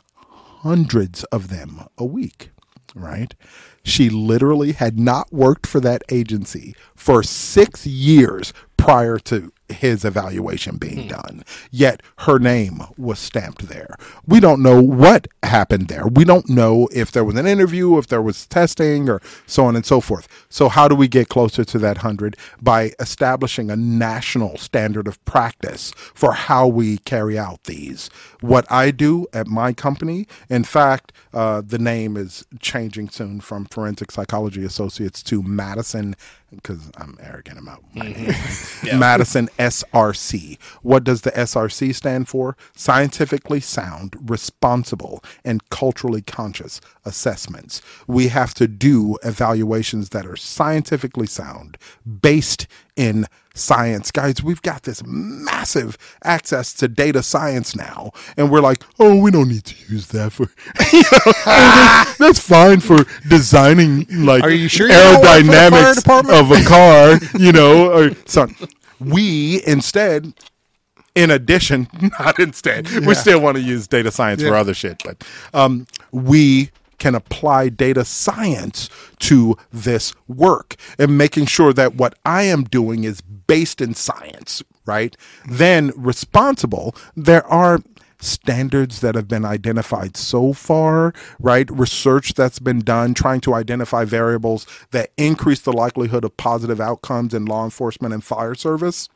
[0.62, 2.50] hundreds of them a week,
[2.94, 3.34] right?
[3.82, 10.76] She literally had not worked for that agency for six years prior to his evaluation
[10.76, 11.44] being done.
[11.70, 13.96] Yet her name was stamped there.
[14.26, 16.06] We don't know what happened there.
[16.06, 19.76] We don't know if there was an interview, if there was testing, or so on
[19.76, 20.28] and so forth.
[20.48, 22.36] So, how do we get closer to that 100?
[22.60, 28.08] By establishing a national standard of practice for how we carry out these.
[28.40, 33.66] What I do at my company, in fact, uh, the name is changing soon from
[33.66, 36.14] Forensic Psychology Associates to Madison,
[36.54, 38.86] because I'm arrogant about my mm-hmm.
[38.86, 38.98] name.
[39.00, 40.58] Madison SRC.
[40.82, 42.56] What does the SRC stand for?
[42.74, 47.82] Scientifically sound, responsible, and culturally conscious assessments.
[48.06, 51.78] We have to do evaluations that are scientifically sound,
[52.20, 52.66] based
[52.96, 54.10] in science.
[54.10, 59.30] Guys, we've got this massive access to data science now, and we're like, oh, we
[59.30, 60.44] don't need to use that for,
[60.92, 65.46] you know, oh, that's fine for designing like Are you sure you don't work for
[65.46, 66.38] fire aerodynamics department?
[66.38, 68.68] of a car, you know, or something.
[69.00, 70.32] We instead,
[71.14, 71.88] in addition,
[72.20, 76.70] not instead, we still want to use data science for other shit, but um, we
[77.02, 78.88] can apply data science
[79.18, 84.62] to this work and making sure that what I am doing is based in science,
[84.86, 85.16] right?
[85.44, 87.80] Then responsible, there are
[88.20, 91.68] standards that have been identified so far, right?
[91.72, 97.34] Research that's been done trying to identify variables that increase the likelihood of positive outcomes
[97.34, 99.08] in law enforcement and fire service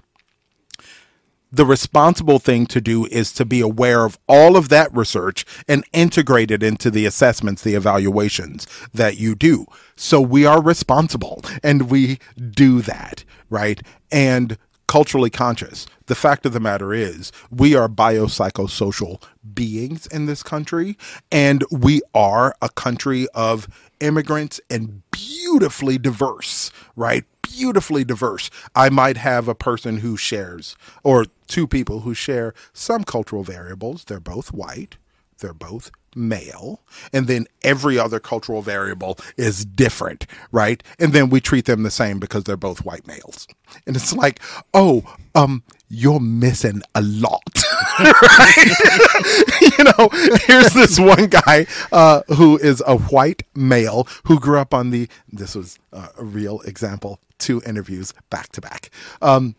[1.57, 5.85] the responsible thing to do is to be aware of all of that research and
[5.93, 9.67] integrate it into the assessments, the evaluations that you do.
[9.97, 13.81] So we are responsible and we do that, right?
[14.13, 15.87] And culturally conscious.
[16.07, 19.23] The fact of the matter is, we are biopsychosocial
[19.55, 20.97] beings in this country,
[21.33, 23.67] and we are a country of
[23.99, 27.25] immigrants and beautifully diverse, right?
[27.55, 28.51] Beautifully diverse.
[28.75, 34.05] I might have a person who shares, or two people who share some cultural variables.
[34.05, 34.97] They're both white,
[35.39, 36.81] they're both male,
[37.13, 40.83] and then every other cultural variable is different, right?
[40.99, 43.47] And then we treat them the same because they're both white males.
[43.87, 44.41] And it's like,
[44.73, 45.05] oh,
[45.35, 47.43] um, you're missing a lot.
[49.61, 50.09] you know,
[50.47, 55.09] here's this one guy uh, who is a white male who grew up on the,
[55.31, 58.91] this was a real example, two interviews back to back.
[59.21, 59.57] Um,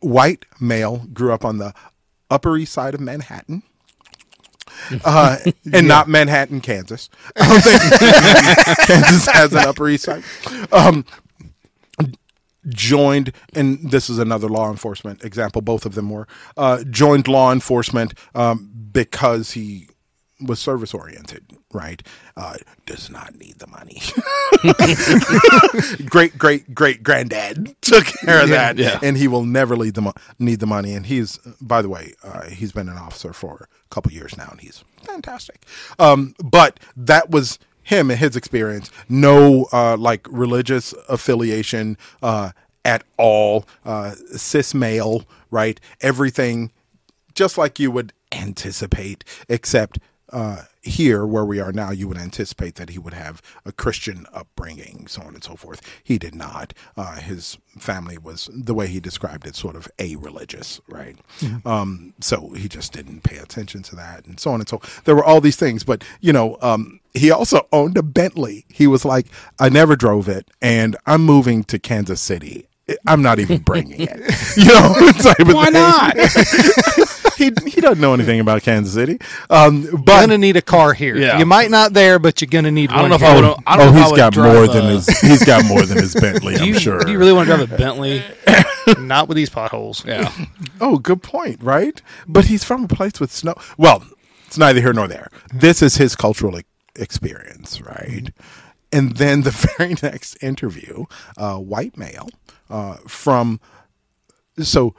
[0.00, 1.74] white male grew up on the
[2.30, 3.62] Upper East Side of Manhattan.
[5.04, 5.38] Uh,
[5.72, 7.08] and not Manhattan, Kansas.
[7.36, 10.24] I don't think Kansas has an Upper East Side.
[10.72, 11.04] Um,
[12.68, 15.62] joined, and this is another law enforcement example.
[15.62, 16.26] Both of them were
[16.56, 19.88] uh, joined law enforcement um, because he
[20.40, 21.44] was service oriented.
[21.72, 22.02] Right?
[22.36, 24.00] Uh, does not need the money.
[26.06, 28.98] great, great, great granddad took care of that, Yeah.
[29.02, 30.94] and he will never need the mo- need the money.
[30.94, 34.48] And he's, by the way, uh, he's been an officer for a couple years now,
[34.50, 35.64] and he's fantastic.
[35.98, 38.90] Um, but that was him and his experience.
[39.08, 42.50] No, uh, like religious affiliation uh,
[42.84, 43.66] at all.
[43.84, 45.80] Uh, cis male, right?
[46.00, 46.70] Everything
[47.34, 49.98] just like you would anticipate, except
[50.32, 54.26] uh, here where we are now, you would anticipate that he would have a Christian
[54.32, 55.80] upbringing, so on and so forth.
[56.02, 56.74] He did not.
[56.96, 61.16] Uh, his family was the way he described it, sort of a religious, right?
[61.66, 64.78] Um, so he just didn't pay attention to that, and so on and so.
[64.78, 65.04] Forth.
[65.04, 68.64] There were all these things, but you know, um, he also owned a Bentley.
[68.68, 69.26] He was like,
[69.58, 72.66] I never drove it, and I'm moving to Kansas City.
[73.06, 74.20] I'm not even bringing it.
[74.56, 74.94] You know,
[75.54, 76.16] Why not?
[77.44, 79.18] he he doesn't know anything about Kansas City.
[79.50, 81.16] Um, but gonna need a car here.
[81.16, 81.38] Yeah.
[81.38, 82.98] You might not there, but you're gonna need one.
[82.98, 83.20] I don't one.
[83.20, 83.44] know if here.
[83.44, 83.64] I would.
[83.66, 85.44] I don't oh, know if I he's would got drive more a- than his he's
[85.44, 86.56] got more than his Bentley.
[86.60, 87.00] I'm you, sure.
[87.00, 88.22] do you really want to drive a Bentley?
[88.98, 90.04] not with these potholes.
[90.04, 90.32] Yeah.
[90.80, 92.00] oh, good point, right?
[92.26, 93.54] But he's from a place with snow.
[93.76, 94.04] Well,
[94.46, 95.28] it's neither here nor there.
[95.52, 96.64] This is his cultural e-
[96.96, 98.32] experience, right?
[98.92, 101.06] And then the very next interview,
[101.36, 102.28] uh, white male
[102.68, 103.60] uh, from
[104.58, 104.94] so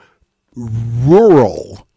[0.55, 1.87] rural,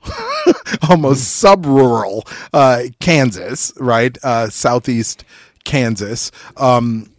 [0.90, 4.16] almost sub-rural uh, Kansas, right?
[4.22, 5.24] Uh, southeast
[5.64, 6.30] Kansas.
[6.56, 7.10] Um,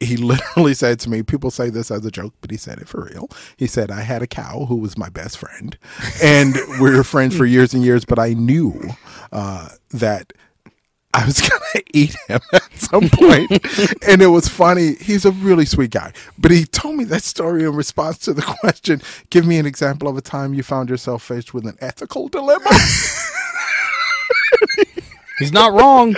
[0.00, 2.88] he literally said to me, people say this as a joke, but he said it
[2.88, 3.28] for real.
[3.56, 5.76] He said, I had a cow who was my best friend,
[6.22, 8.80] and we were friends for years and years, but I knew
[9.32, 10.32] uh, that
[11.14, 13.50] I was going to eat him at some point.
[14.08, 14.94] and it was funny.
[14.94, 18.42] He's a really sweet guy, but he told me that story in response to the
[18.42, 22.28] question Give me an example of a time you found yourself faced with an ethical
[22.28, 22.70] dilemma.
[25.38, 26.16] He's not wrong.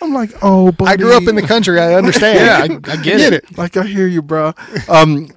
[0.00, 0.92] I'm like, oh, buddy.
[0.92, 1.80] I grew up in the country.
[1.80, 2.38] I understand.
[2.86, 3.58] Yeah, I, I get, it.
[3.58, 4.52] Like I hear you, bro.
[4.88, 5.30] Um,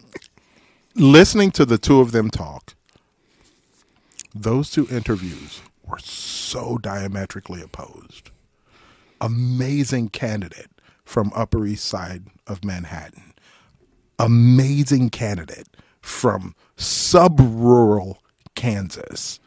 [0.95, 2.75] listening to the two of them talk,
[4.33, 8.29] those two interviews were so diametrically opposed.
[9.23, 10.69] Amazing candidate
[11.05, 13.33] from Upper East Side of Manhattan.
[14.19, 15.69] Amazing candidate
[16.01, 18.21] from sub-rural
[18.53, 19.39] Kansas.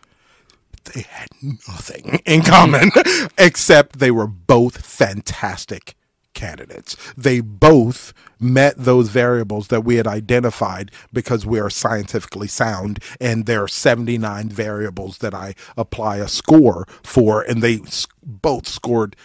[0.84, 2.90] They had nothing in common
[3.38, 5.94] except they were both fantastic
[6.32, 6.96] candidates.
[7.14, 13.44] They both met those variables that we had identified because we are scientifically sound, and
[13.44, 17.80] there are 79 variables that I apply a score for, and they
[18.22, 19.16] both scored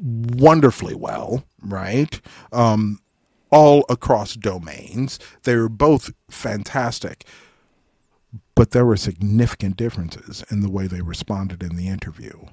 [0.00, 2.20] wonderfully well, right?
[2.52, 3.00] Um,
[3.50, 5.18] all across domains.
[5.44, 7.24] They were both fantastic,
[8.54, 12.46] but there were significant differences in the way they responded in the interview.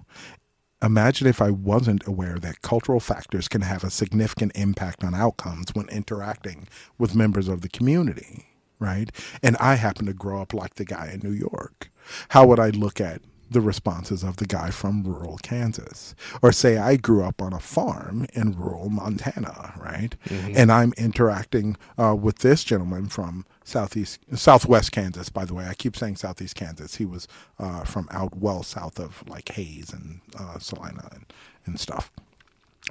[0.81, 5.73] Imagine if I wasn't aware that cultural factors can have a significant impact on outcomes
[5.73, 6.67] when interacting
[6.97, 8.47] with members of the community,
[8.79, 9.09] right?
[9.41, 11.89] And I happen to grow up like the guy in New York.
[12.29, 16.15] How would I look at the responses of the guy from rural Kansas?
[16.41, 20.15] Or say I grew up on a farm in rural Montana, right?
[20.57, 25.29] And I'm interacting uh, with this gentleman from southeast, southwest Kansas.
[25.29, 26.95] By the way, I keep saying southeast Kansas.
[26.95, 27.27] He was
[27.59, 31.25] uh, from out well south of like Hays and uh, Salina and,
[31.65, 32.11] and stuff.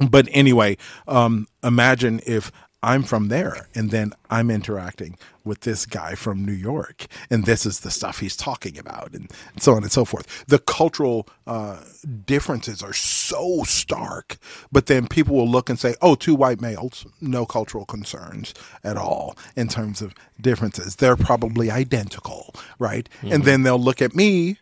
[0.09, 2.51] But anyway, um, imagine if
[2.83, 7.65] I'm from there and then I'm interacting with this guy from New York and this
[7.65, 10.45] is the stuff he's talking about and so on and so forth.
[10.47, 11.81] The cultural uh,
[12.25, 14.37] differences are so stark,
[14.71, 18.97] but then people will look and say, oh, two white males, no cultural concerns at
[18.97, 20.97] all in terms of differences.
[20.97, 23.09] They're probably identical, right?
[23.23, 24.59] And then they'll look at me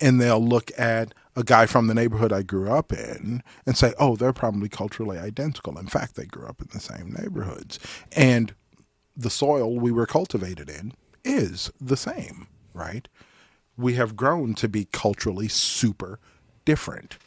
[0.00, 3.94] and they'll look at a guy from the neighborhood I grew up in and say,
[3.96, 5.78] oh, they're probably culturally identical.
[5.78, 7.78] In fact, they grew up in the same neighborhoods.
[8.10, 8.54] And
[9.16, 10.94] the soil we were cultivated in
[11.24, 13.06] is the same, right?
[13.76, 16.18] We have grown to be culturally super
[16.64, 17.18] different.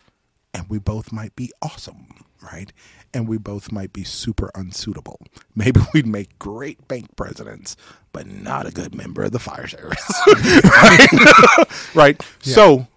[0.54, 2.74] And we both might be awesome, right?
[3.14, 5.22] And we both might be super unsuitable.
[5.56, 7.78] Maybe we'd make great bank presidents,
[8.12, 10.22] but not a good member of the fire service.
[10.66, 11.68] right?
[11.96, 12.22] right?
[12.42, 12.88] So,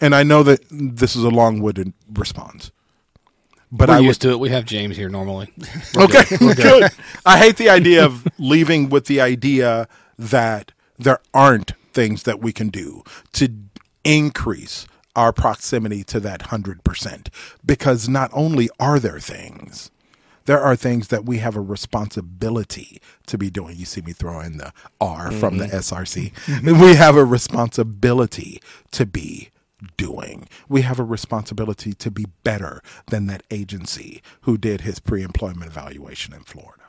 [0.00, 2.70] and I know that this is a long winded response.
[3.72, 4.40] But We're I used would, to it.
[4.40, 5.52] We have James here normally.
[5.96, 6.90] Okay, good.
[7.24, 12.52] I hate the idea of leaving with the idea that there aren't things that we
[12.52, 13.02] can do
[13.32, 13.48] to
[14.04, 17.28] increase our proximity to that 100%.
[17.64, 19.90] Because not only are there things,
[20.44, 23.76] there are things that we have a responsibility to be doing.
[23.76, 25.76] You see me throw in the R from the mm-hmm.
[25.76, 26.80] SRC.
[26.80, 28.60] We have a responsibility
[28.92, 29.50] to be
[29.96, 30.48] doing.
[30.68, 35.70] We have a responsibility to be better than that agency who did his pre employment
[35.70, 36.84] evaluation in Florida.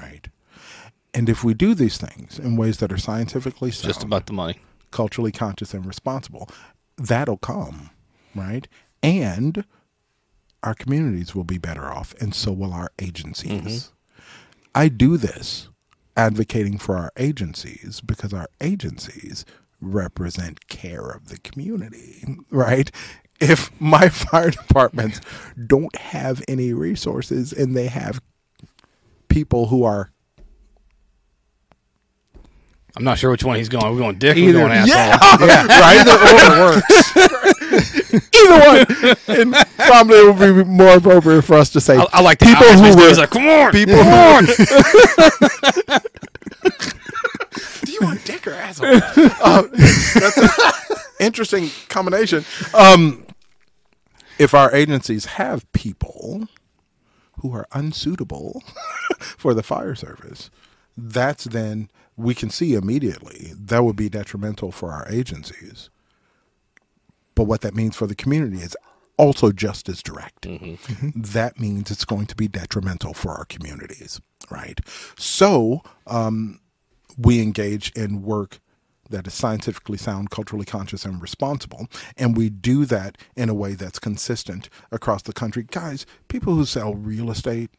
[0.00, 0.28] Right?
[1.14, 4.34] And if we do these things in ways that are scientifically sound, Just about the
[4.34, 4.60] money.
[4.90, 6.48] culturally conscious and responsible,
[6.96, 7.90] that'll come,
[8.34, 8.68] right?
[9.02, 9.64] And
[10.62, 13.50] our communities will be better off, and so will our agencies.
[13.52, 14.20] Mm-hmm.
[14.74, 15.68] I do this
[16.16, 19.44] advocating for our agencies because our agencies
[19.80, 22.90] represent care of the community, right?
[23.40, 25.20] If my fire departments
[25.66, 28.20] don't have any resources and they have
[29.28, 30.10] people who are
[32.96, 33.92] I'm not sure which one he's going.
[33.92, 34.38] We're going dick.
[34.38, 35.46] Either- We're going asshole.
[35.46, 35.98] yeah, right?
[36.00, 36.16] Either
[36.64, 37.16] works.
[38.34, 39.38] Either one.
[39.38, 42.46] And probably it would be more appropriate for us to say I, I like the
[42.46, 44.52] people who he's were like, come on, people come who
[45.92, 46.00] on.
[47.98, 49.00] You want dick or asshole?
[49.40, 49.62] Uh,
[50.14, 52.44] that's an interesting combination.
[52.74, 53.26] Um,
[54.38, 56.48] if our agencies have people
[57.40, 58.62] who are unsuitable
[59.18, 60.50] for the fire service,
[60.96, 65.90] that's then we can see immediately that would be detrimental for our agencies.
[67.34, 68.76] But what that means for the community is
[69.18, 70.46] also just as direct.
[71.14, 74.20] That means it's going to be detrimental for our communities,
[74.50, 74.78] right?
[75.18, 76.60] So, um,
[77.16, 78.60] we engage in work
[79.10, 81.86] that is scientifically sound, culturally conscious, and responsible.
[82.16, 85.64] And we do that in a way that's consistent across the country.
[85.70, 87.70] Guys, people who sell real estate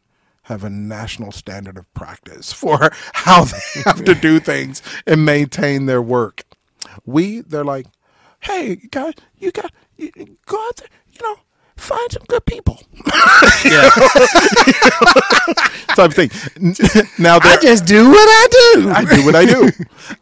[0.44, 5.86] have a national standard of practice for how they have to do things and maintain
[5.86, 6.44] their work.
[7.04, 7.86] We, they're like,
[8.40, 10.10] hey, guys, you got, you,
[10.46, 11.36] go out there, you know,
[11.78, 12.80] find some good people.
[13.64, 13.88] Yeah.
[15.96, 16.30] type of thing.
[17.18, 18.90] Now, I just do what I do.
[18.90, 19.70] I do what I do.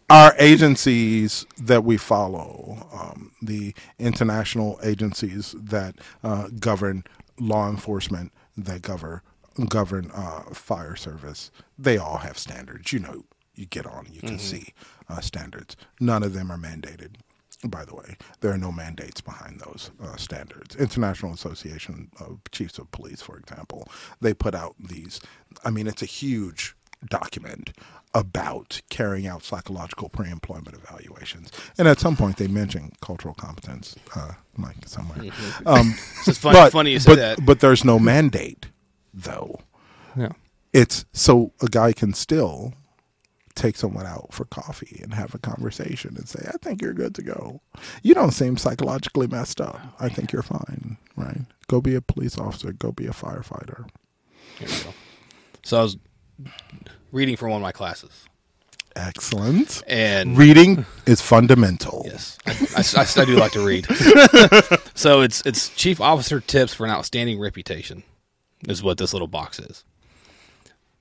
[0.08, 7.04] Our agencies that we follow, um, the international agencies that uh, govern
[7.38, 9.20] law enforcement, that govern
[9.68, 12.92] govern uh, fire service, they all have standards.
[12.92, 13.24] You know,
[13.54, 14.74] you get on, you can see
[15.08, 15.76] uh, standards.
[16.00, 17.16] None of them are mandated.
[17.64, 20.76] By the way, there are no mandates behind those uh, standards.
[20.76, 23.88] International Association of Chiefs of Police, for example,
[24.20, 25.20] they put out these.
[25.64, 26.76] I mean, it's a huge
[27.08, 27.72] document
[28.14, 34.32] about carrying out psychological pre-employment evaluations, and at some point they mention cultural competence, uh,
[34.58, 35.30] like somewhere.
[35.66, 35.94] Um,
[36.26, 37.46] It's funny, but, funny you said but, that.
[37.46, 38.66] but there's no mandate
[39.12, 39.60] though.
[40.16, 40.32] Yeah.
[40.72, 42.74] It's so a guy can still
[43.56, 47.14] take someone out for coffee and have a conversation and say, I think you're good
[47.16, 47.60] to go.
[48.02, 49.80] You don't seem psychologically messed up.
[49.82, 51.40] Oh, I think you're fine, right?
[51.68, 53.88] Go be a police officer, go be a firefighter.
[54.58, 54.94] Here we go.
[55.64, 55.96] So I was
[57.10, 58.26] reading for one of my classes,
[58.94, 59.82] Excellent.
[59.88, 62.02] and Reading is fundamental.
[62.06, 63.86] Yes, I, I, I, I do like to read.
[64.94, 68.02] so it's it's chief officer tips for an outstanding reputation,
[68.68, 69.84] is what this little box is.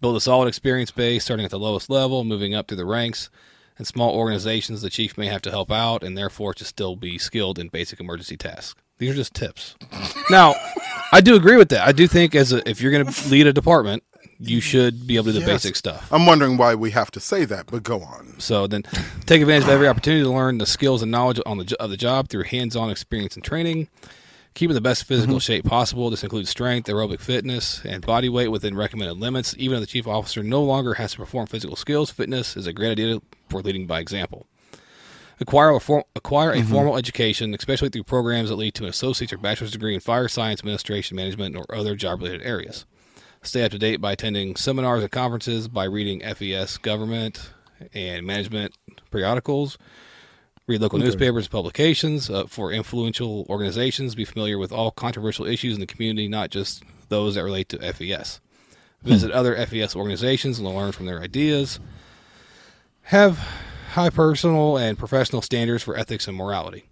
[0.02, 3.30] Build a solid experience base, starting at the lowest level, moving up through the ranks.
[3.78, 7.18] In small organizations, the chief may have to help out, and therefore to still be
[7.18, 8.80] skilled in basic emergency tasks.
[8.98, 9.76] These are just tips.
[10.30, 10.56] now,
[11.12, 11.86] I do agree with that.
[11.86, 14.04] I do think as a, if you're going to lead a department,
[14.40, 16.12] you should be able to do the basic stuff.
[16.12, 18.40] I'm wondering why we have to say that, but go on.
[18.40, 18.84] So then,
[19.26, 21.98] take advantage of every opportunity to learn the skills and knowledge on the of the
[21.98, 23.90] job through hands-on experience and training.
[24.56, 25.40] Keep in the best physical mm-hmm.
[25.42, 26.10] shape possible.
[26.10, 29.54] This includes strength, aerobic fitness, and body weight within recommended limits.
[29.58, 32.72] Even if the chief officer no longer has to perform physical skills, fitness is a
[32.72, 34.48] great idea for leading by example.
[35.42, 36.72] Acquire a, for, acquire a mm-hmm.
[36.72, 40.30] formal education, especially through programs that lead to an associate's or bachelor's degree in fire
[40.30, 42.86] science, administration, management, or other job-related areas.
[43.44, 47.52] Stay up to date by attending seminars and conferences, by reading FES government
[47.94, 48.74] and management
[49.12, 49.78] periodicals,
[50.68, 55.76] read local newspapers and publications uh, for influential organizations, be familiar with all controversial issues
[55.76, 58.40] in the community, not just those that relate to FES.
[59.04, 61.80] Visit other FES organizations and learn from their ideas.
[63.04, 63.38] Have
[63.92, 66.86] high personal and professional standards for ethics and morality.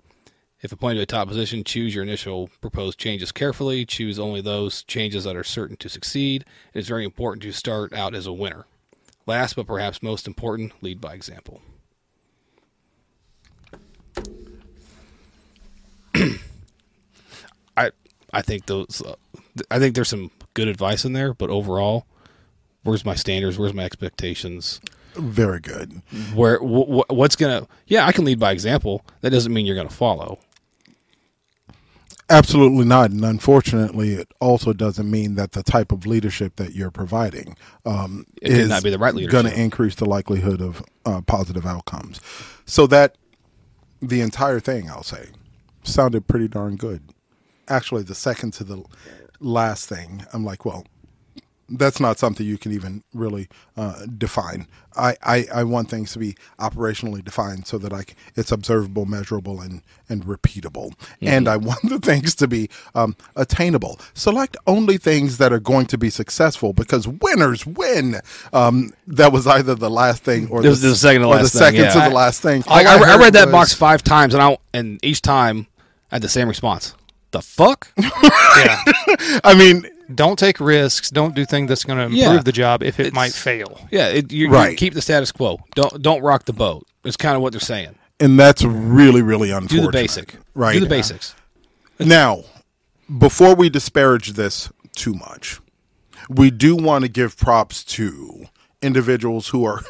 [0.61, 3.85] If appointed to a top position, choose your initial proposed changes carefully.
[3.85, 6.45] Choose only those changes that are certain to succeed.
[6.73, 8.65] It is very important to start out as a winner.
[9.25, 11.61] Last but perhaps most important, lead by example.
[17.77, 17.91] I
[18.31, 19.15] I think those uh,
[19.71, 22.05] I think there's some good advice in there, but overall,
[22.83, 23.57] where's my standards?
[23.57, 24.79] Where's my expectations?
[25.15, 26.01] Very good.
[26.33, 27.67] Where wh- wh- what's gonna?
[27.87, 29.05] Yeah, I can lead by example.
[29.21, 30.39] That doesn't mean you're gonna follow.
[32.29, 33.11] Absolutely not.
[33.11, 38.25] And unfortunately, it also doesn't mean that the type of leadership that you're providing um,
[38.41, 42.19] is not be the right going to increase the likelihood of uh, positive outcomes.
[42.65, 43.17] So that
[44.07, 45.29] the entire thing, I'll say,
[45.83, 47.01] sounded pretty darn good.
[47.67, 48.83] Actually, the second to the
[49.39, 50.85] last thing, I'm like, well,
[51.69, 54.67] that's not something you can even really uh, define.
[54.95, 59.05] I, I, I want things to be operationally defined so that I c it's observable,
[59.05, 60.93] measurable, and, and repeatable.
[61.21, 63.99] And I want the things to be um, attainable.
[64.13, 68.21] Select only things that are going to be successful because winners win.
[68.51, 71.67] Um, that was either the last thing or is the second to last the thing,
[71.67, 72.09] second to yeah.
[72.09, 72.63] the last thing.
[72.67, 75.67] All I, I read that was- box five times, and I and each time
[76.11, 76.93] I had the same response.
[77.31, 77.91] The fuck?
[78.55, 78.83] Yeah.
[79.43, 81.09] I mean, don't take risks.
[81.09, 82.41] Don't do things that's going to improve Yeah.
[82.43, 83.79] the job if it It's- might fail.
[83.91, 84.71] Yeah, it, you, Right.
[84.71, 85.59] you keep the status quo.
[85.75, 86.85] Don't don't rock the boat.
[87.03, 87.95] It's kind of what they're saying.
[88.19, 89.85] and that's really, really Do unfortunate.
[89.85, 90.35] the basic.
[90.53, 90.73] Right.
[90.73, 91.35] Do the basics.
[91.99, 92.43] Now,
[93.17, 95.59] before we disparage this too much,
[96.29, 98.45] we do want to give props to
[98.81, 99.81] individuals who are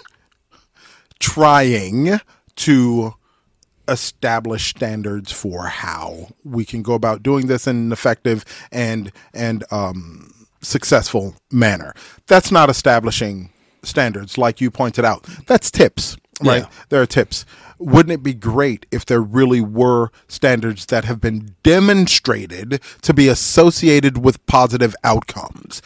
[1.19, 2.19] trying
[2.55, 3.13] to
[3.87, 9.63] establish standards for how we can go about doing this in an effective and and
[9.71, 11.93] um, successful manner.
[12.27, 13.49] That's not establishing
[13.83, 15.23] standards, like you pointed out.
[15.47, 16.63] That's tips, right?
[16.63, 16.69] Yeah.
[16.89, 17.45] There are tips.
[17.77, 23.27] Wouldn't it be great if there really were standards that have been demonstrated to be
[23.27, 25.81] associated with positive outcomes?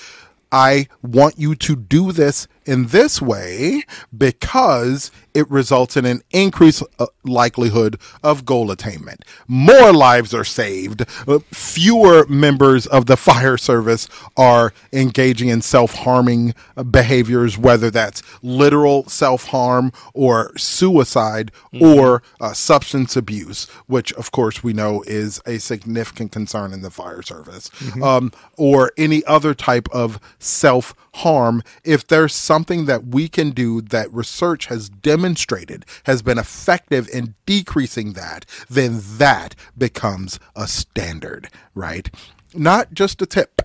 [0.52, 3.84] I want you to do this in this way
[4.16, 9.24] because it results in an increased uh, likelihood of goal attainment.
[9.48, 11.06] More lives are saved.
[11.28, 16.56] Uh, fewer members of the fire service are engaging in self harming
[16.90, 24.64] behaviors, whether that's literal self harm or suicide or uh, substance abuse, which, of course,
[24.64, 27.70] we know is a significant concern in the fire service,
[28.02, 31.64] um, or any other type of self harm.
[31.84, 37.36] If there's something that we can do that research has demonstrated has been effective in
[37.46, 42.10] decreasing that, then that becomes a standard, right?
[42.54, 43.62] Not just a tip,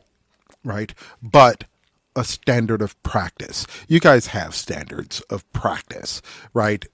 [0.65, 0.95] right?
[1.23, 1.65] But
[2.15, 3.67] a standard of practice.
[3.89, 6.21] You guys have standards of practice,
[6.53, 6.85] right?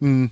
[0.00, 0.30] Mm,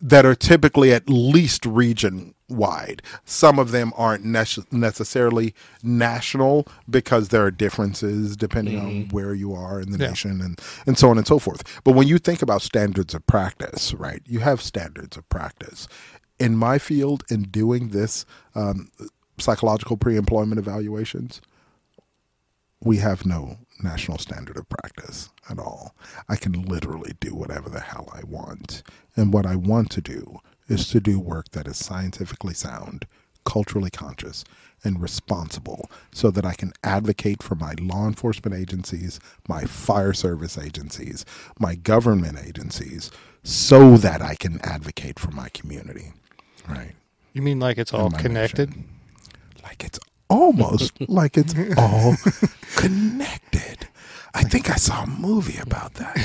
[0.00, 3.02] that are typically at least region wide.
[3.24, 9.52] Some of them aren't nece- necessarily national because there are differences depending on where you
[9.54, 10.08] are in the Yeah.
[10.08, 11.62] nation and, and so on and so forth.
[11.84, 15.88] But when you think about standards of practice, right, you have standards of practice.
[16.38, 18.90] In my field, in doing this um,
[19.38, 21.40] psychological pre employment evaluations,
[22.80, 25.94] we have no national standard of practice at all.
[26.28, 28.82] I can literally do whatever the hell I want.
[29.16, 30.38] And what I want to do
[30.68, 33.06] is to do work that is scientifically sound,
[33.44, 34.44] culturally conscious,
[34.84, 39.18] and responsible so that I can advocate for my law enforcement agencies,
[39.48, 41.24] my fire service agencies,
[41.58, 43.10] my government agencies,
[43.42, 46.12] so that I can advocate for my community.
[46.68, 46.92] Right.
[47.32, 48.70] You mean like it's all connected?
[48.70, 48.88] mission.
[49.62, 52.14] Like it's almost like it's all
[52.76, 53.88] connected.
[54.34, 56.16] I think I saw a movie about that.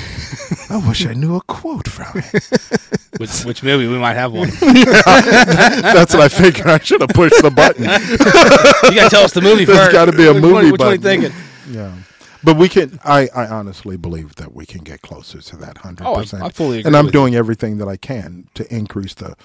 [0.70, 2.50] I wish I knew a quote from it.
[3.18, 4.50] Which, which maybe we might have one.
[4.60, 6.68] That's what I figured.
[6.68, 7.84] I should have pushed the button.
[8.92, 9.92] You got to tell us the movie There's first.
[9.92, 11.22] gotta be a Which one- movie Which one are you button.
[11.22, 11.74] thinking?
[11.74, 11.96] Yeah.
[12.44, 13.00] But we can.
[13.06, 16.44] I, I honestly believe that we can get closer to that hundred Oh, I- percent.
[16.44, 17.20] I fully agree And I'm with you.
[17.22, 19.36] doing everything that I can to increase the.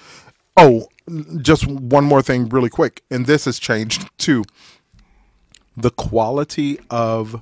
[0.57, 0.87] Oh,
[1.41, 4.43] just one more thing, really quick, and this has changed too.
[5.77, 7.41] The quality of,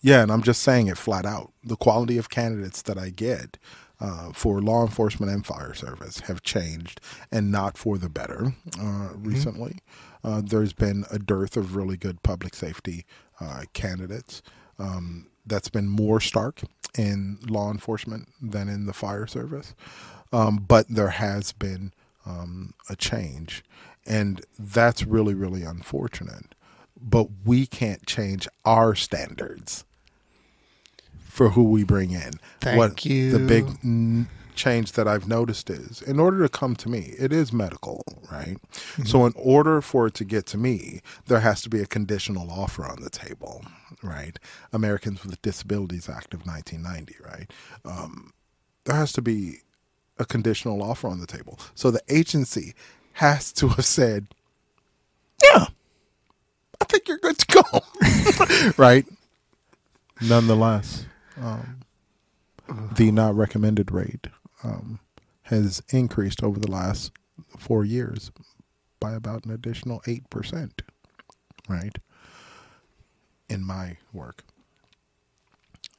[0.00, 1.52] yeah, and I'm just saying it flat out.
[1.62, 3.58] The quality of candidates that I get
[4.00, 7.00] uh, for law enforcement and fire service have changed,
[7.32, 8.54] and not for the better.
[8.80, 9.78] Uh, recently,
[10.22, 13.06] uh, there's been a dearth of really good public safety
[13.40, 14.42] uh, candidates.
[14.78, 16.62] Um, that's been more stark
[16.98, 19.74] in law enforcement than in the fire service,
[20.32, 21.92] um, but there has been
[22.26, 23.64] um, a change,
[24.04, 26.54] and that's really really unfortunate.
[27.00, 29.85] But we can't change our standards
[31.36, 32.32] for who we bring in.
[32.62, 33.30] Thank what you.
[33.30, 37.30] The big n- change that I've noticed is in order to come to me, it
[37.30, 38.02] is medical,
[38.32, 38.56] right?
[39.04, 42.50] So, in order for it to get to me, there has to be a conditional
[42.50, 43.62] offer on the table,
[44.02, 44.38] right?
[44.72, 47.52] Americans with Disabilities Act of 1990, right?
[47.84, 48.32] Um,
[48.84, 49.58] there has to be
[50.18, 51.60] a conditional offer on the table.
[51.74, 52.74] So, the agency
[53.12, 54.28] has to have said,
[55.42, 55.66] yeah,
[56.80, 59.04] I think you're good to go, right?
[60.22, 61.04] Nonetheless,
[61.40, 61.80] um,
[62.68, 64.28] the not recommended rate
[64.64, 65.00] um,
[65.42, 67.12] has increased over the last
[67.58, 68.30] four years
[68.98, 70.70] by about an additional 8%,
[71.68, 71.98] right?
[73.48, 74.44] In my work.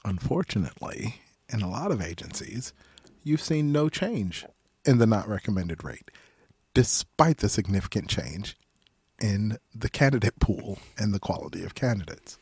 [0.04, 2.74] Unfortunately, in a lot of agencies,
[3.24, 4.46] you've seen no change
[4.86, 6.10] in the not recommended rate,
[6.74, 8.58] despite the significant change
[9.22, 12.38] in the candidate pool and the quality of candidates.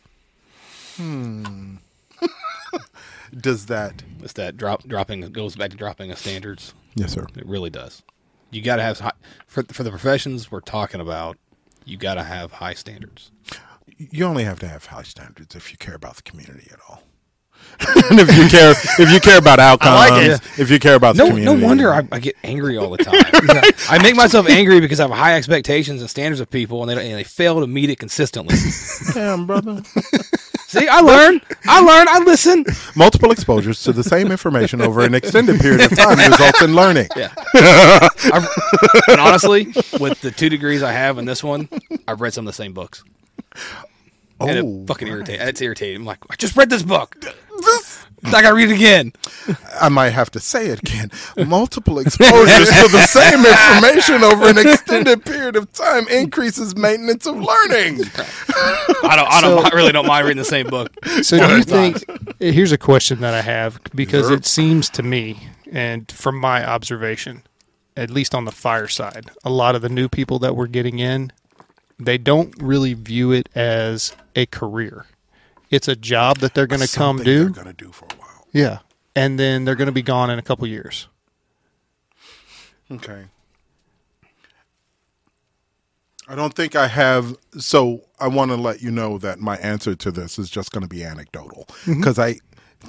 [0.95, 1.77] Hmm.
[3.38, 4.03] Does that?
[4.22, 6.73] It's that drop dropping it goes back to dropping of standards.
[6.95, 7.27] Yes, sir.
[7.35, 8.03] It really does.
[8.52, 9.11] You got to have high,
[9.47, 11.38] for for the professions we're talking about.
[11.84, 13.31] You got to have high standards.
[13.97, 17.03] You only have to have high standards if you care about the community at all.
[18.10, 20.60] and if you care, if you care about outcomes, like it.
[20.60, 23.15] if you care about the No, no wonder I, I get angry all the time.
[23.89, 26.95] I make myself angry because I have high expectations and standards of people, and they
[26.95, 28.56] don't, and they fail to meet it consistently.
[29.14, 29.81] Damn, brother.
[30.76, 32.65] See, I learn, I learn, I listen.
[32.95, 37.07] Multiple exposures to the same information over an extended period of time results in learning.
[37.15, 37.34] Yeah.
[37.53, 38.45] I've,
[39.07, 39.68] and honestly,
[40.02, 41.69] with the two degrees I have in this one,
[42.07, 43.06] I've read some of the same books.
[44.40, 45.48] And Oh, it fucking irritating.
[45.48, 46.02] It's irritating.
[46.02, 47.16] I'm like, I just read this book.
[48.28, 49.14] I gotta read it again.
[49.80, 51.12] I might have to say it again.
[51.48, 57.36] Multiple exposures to the same information over an extended period of time increases maintenance of
[57.36, 58.02] learning.
[59.03, 59.32] I don't.
[59.32, 59.66] I don't.
[59.66, 60.91] I really don't mind reading the same book.
[61.22, 62.03] So do you think?
[62.40, 67.44] Here's a question that I have because it seems to me, and from my observation,
[67.95, 70.98] at least on the fire side, a lot of the new people that we're getting
[70.99, 71.32] in,
[71.99, 75.05] they don't really view it as a career.
[75.69, 77.45] It's a job that they're going to come do.
[77.45, 78.47] They're going to do for a while.
[78.51, 78.80] Yeah,
[79.15, 81.07] and then they're going to be gone in a couple years.
[82.91, 83.26] Okay.
[86.27, 87.35] I don't think I have.
[87.57, 90.81] So I want to let you know that my answer to this is just going
[90.81, 91.99] to be anecdotal mm-hmm.
[91.99, 92.39] because I.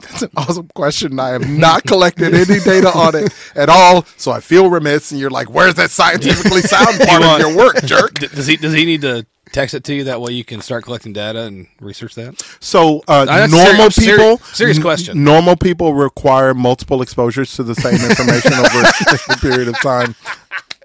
[0.01, 1.19] That's an awesome question.
[1.21, 5.11] I have not collected any data on it at all, so I feel remiss.
[5.11, 8.57] And you're like, "Where's that scientifically sound part of your work, jerk?" Does he?
[8.57, 11.43] Does he need to text it to you that way you can start collecting data
[11.43, 12.43] and research that?
[12.61, 15.25] So uh, that's normal seri- seri- people, serious n- question.
[15.25, 20.15] Normal people require multiple exposures to the same information over a period of time.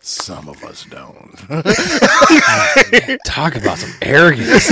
[0.03, 1.36] Some of us don't.
[3.23, 4.68] Talk about some arrogance.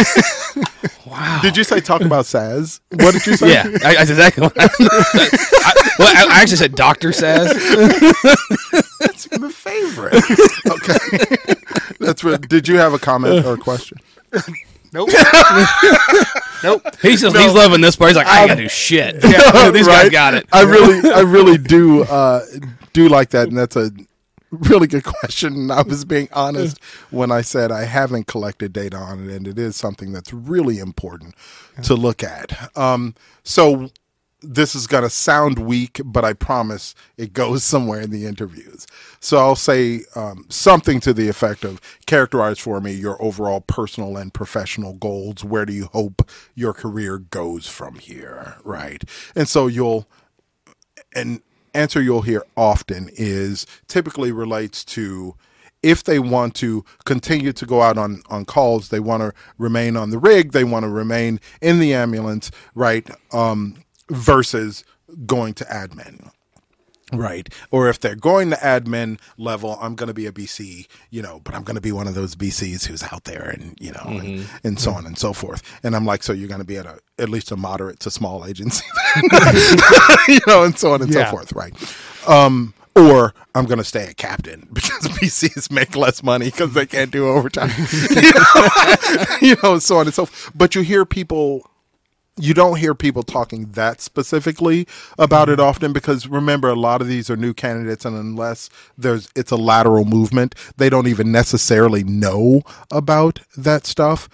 [1.06, 1.40] wow.
[1.44, 2.80] Did you say talk about Saz?
[2.90, 3.54] What did you say?
[3.54, 4.42] Yeah, I, I exactly.
[4.42, 7.54] What I, I, well, I I actually said Doctor Saz.
[9.00, 10.16] That's my favorite.
[10.68, 11.56] okay.
[12.00, 12.50] That's what.
[12.50, 14.00] Did you have a comment or a question?
[14.94, 15.10] Nope.
[16.62, 16.84] Nope.
[17.02, 18.10] He's just he's loving this part.
[18.10, 19.24] He's like, I ain't gotta do shit.
[19.24, 20.46] Yeah, these guys got it.
[20.52, 22.46] I really, I really do, uh,
[22.92, 23.92] do like that, and that's a
[24.52, 25.72] really good question.
[25.72, 26.82] I was being honest
[27.12, 30.80] when I said I haven't collected data on it, and it is something that's really
[30.80, 31.36] important
[31.84, 32.76] to look at.
[32.78, 33.90] Um, so
[34.42, 38.88] this is going to sound weak, but I promise it goes somewhere in the interviews.
[39.20, 44.18] So I'll say um, something to the effect of characterize for me your overall personal
[44.18, 45.44] and professional goals.
[45.44, 48.56] Where do you hope your career goes from here?
[48.64, 49.04] Right.
[49.36, 50.08] And so you'll,
[51.14, 51.42] and
[51.74, 55.36] answer you'll hear often is typically relates to
[55.82, 59.96] if they want to continue to go out on, on calls, they want to remain
[59.96, 63.10] on the rig, they want to remain in the ambulance, right?
[63.32, 64.84] Um, versus
[65.26, 66.32] going to admin.
[67.12, 67.50] Right.
[67.72, 71.42] Or if they're going to admin level, I'm going to be a BC, you know,
[71.44, 74.04] but I'm going to be one of those BCs who's out there and, you know,
[74.06, 75.64] and, and so on and so forth.
[75.84, 78.12] And I'm like, so you're going to be at a, at least a moderate to
[78.12, 78.86] small agency,
[80.28, 81.26] you know, and so on and Yeah.
[81.26, 81.54] so forth.
[81.54, 81.74] Right.
[82.28, 86.86] Um, or I'm going to stay a captain because BCs make less money because they
[86.86, 87.70] can't do overtime,
[88.12, 90.52] you know, you know, so on and so forth.
[90.56, 91.69] But you hear people
[92.40, 94.88] you don't hear people talking that specifically
[95.18, 95.68] about it mm-hmm.
[95.68, 99.58] often because remember a lot of these are new candidates and unless there's it's a
[99.58, 102.62] lateral movement they don't even necessarily know
[102.92, 104.30] about that stuff.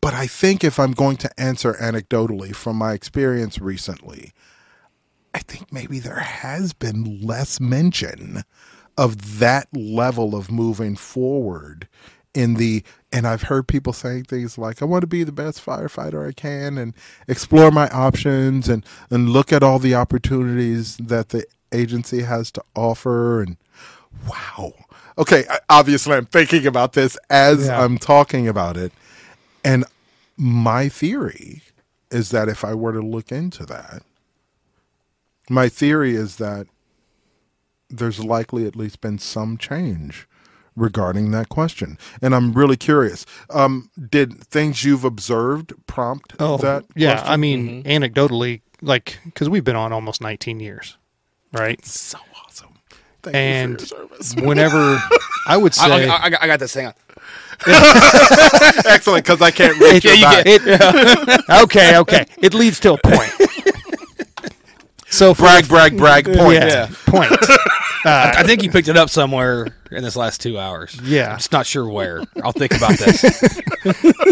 [0.00, 4.32] But i think if i'm going to answer anecdotally from my experience recently
[5.34, 8.44] i think maybe there has been less mention
[8.96, 11.88] of that level of moving forward
[12.36, 15.64] in the and I've heard people saying things like I want to be the best
[15.64, 16.94] firefighter I can and
[17.26, 22.62] explore my options and and look at all the opportunities that the agency has to
[22.76, 23.56] offer and
[24.28, 24.74] wow.
[25.18, 27.82] Okay, obviously I'm thinking about this as Yeah.
[27.82, 28.92] I'm talking about it
[29.64, 29.84] and
[30.36, 31.62] my theory
[32.10, 34.02] is that if I were to look into that
[35.48, 36.66] my theory is that
[37.88, 40.28] there's likely at least been some change
[40.76, 41.98] regarding that question.
[42.22, 43.24] And I'm really curious.
[43.50, 46.84] Um, did things you've observed prompt Oh, that?
[46.94, 47.14] yeah.
[47.14, 47.32] question?
[47.32, 50.96] I mean, anecdotally, like, because we've been on almost 19 years,
[51.52, 51.84] right?
[51.84, 52.68] so awesome.
[53.22, 54.34] Thank And you for your service.
[54.42, 55.00] whenever
[55.48, 56.94] I would say, I, I, got- I got this thing on.
[58.86, 61.38] Excellent, because I can't reach Yeah, your you back.
[61.48, 63.30] it, okay, okay, it leads to a point.
[65.08, 66.24] So for brag, brag, brag.
[66.26, 66.54] Point.
[66.64, 67.32] yeah, point.
[68.06, 70.98] I think you picked it up somewhere in this last two hours.
[71.02, 71.32] Yeah.
[71.32, 72.22] I'm just not sure where.
[72.42, 73.60] I'll think about this.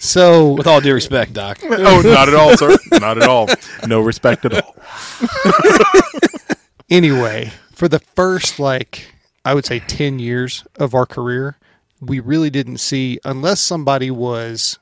[0.00, 1.58] So With all due respect, Doc.
[1.64, 2.76] Oh, not at all, sir.
[3.00, 3.48] Not at all.
[3.84, 4.76] No respect at all.
[6.90, 9.12] anyway, for the first like
[9.44, 11.56] I would say 10 years of our career,
[12.00, 14.78] we really didn't see unless somebody was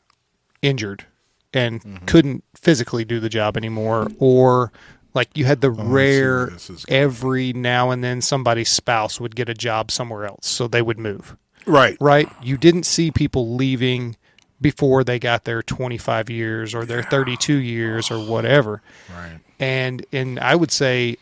[0.63, 1.07] injured
[1.55, 2.05] and Mm-hmm.
[2.05, 4.71] couldn't physically do the job anymore or
[5.17, 7.01] like you had the Oh, rare where this is going.
[7.01, 10.99] every now and then somebody's spouse would get a job somewhere else so they would
[11.01, 11.37] move
[11.67, 11.97] Right.
[12.01, 14.17] right you didn't see people leaving
[14.61, 18.83] before they got their 25 years or their 32 years or whatever
[19.15, 19.41] Right.
[19.59, 21.17] and and I would say,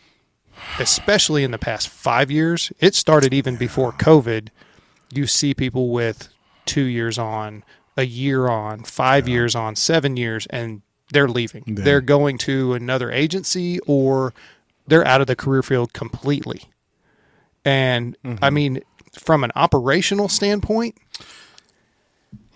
[0.79, 4.49] especially in the past five years, it started even before COVID.
[5.13, 6.29] You see people with
[6.65, 7.63] two years on,
[7.97, 11.63] a year on, five years on, seven years, and they're leaving.
[11.67, 14.33] They're going to another agency or
[14.87, 16.63] they're out of the career field completely.
[17.63, 18.53] And I mm-hmm.
[18.53, 18.83] mean,
[19.17, 20.95] from an operational standpoint,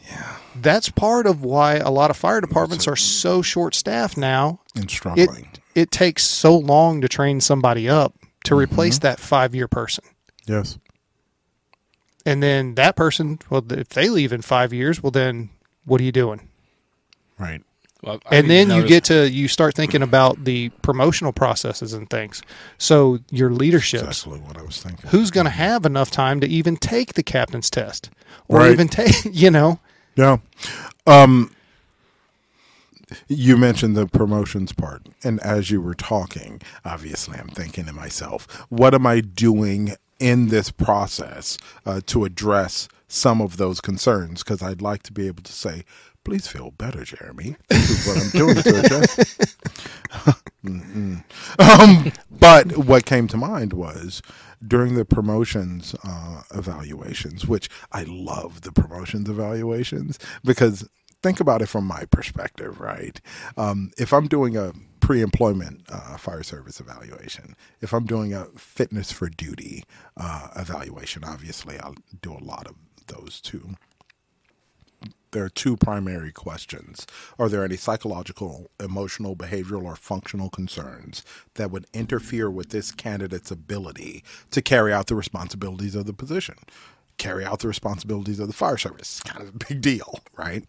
[0.08, 0.38] yeah.
[0.56, 4.86] that's part of why a lot of fire departments are so short staffed now And
[4.86, 5.50] it struggling.
[5.76, 8.14] it takes so long to train somebody up
[8.44, 8.60] to mm-hmm.
[8.60, 10.04] replace that five year person.
[10.46, 10.78] yes.
[12.26, 15.50] And then that person, well, if they leave in five years, well, then
[15.86, 16.48] what are you doing?
[17.40, 17.64] Right.
[18.02, 22.10] Well, And then you notice- get to, you start thinking about the promotional processes and
[22.10, 22.42] things.
[22.78, 24.04] So your leadership.
[24.04, 25.10] Exactly what I was thinking.
[25.10, 28.10] who's going to have enough time to even take the captain's test
[28.48, 28.72] or Right.
[28.72, 29.80] even take, you know?
[30.16, 30.38] Yeah.
[31.06, 31.54] Um,
[33.28, 35.02] you mentioned the promotions part.
[35.24, 40.50] And as you were talking, obviously, I'm thinking to myself, what am I doing in
[40.50, 44.44] this process uh, to address some of those concerns?
[44.44, 45.84] Because I'd like to be able to say,
[46.30, 47.56] please feel better, Jeremy.
[47.70, 49.38] This is what I'm doing to address.
[51.58, 54.22] Um, but what came to mind was
[54.68, 60.88] during the promotions uh, evaluations, which I love the promotions evaluations because
[61.24, 63.22] think about it from my perspective, right?
[63.56, 68.46] Um, if I'm doing a pre employment uh, fire service evaluation, if I'm doing a
[68.58, 69.86] fitness for duty
[70.18, 72.76] uh, evaluation, obviously I'll do a lot of
[73.08, 73.76] those too
[75.32, 77.06] there are two primary questions.
[77.38, 81.24] Are there any psychological, emotional, behavioral, or functional concerns
[81.56, 86.56] that would interfere with this candidate's ability to carry out the responsibilities of the position?
[87.18, 89.22] Carry out the responsibilities of the fire service.
[89.22, 90.66] It's kind of a big deal, right?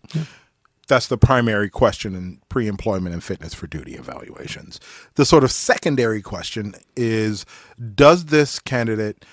[0.88, 4.80] That's the primary question in pre employment and fitness for duty evaluations.
[5.14, 7.46] The sort of secondary question is
[7.94, 9.24] Does this candidate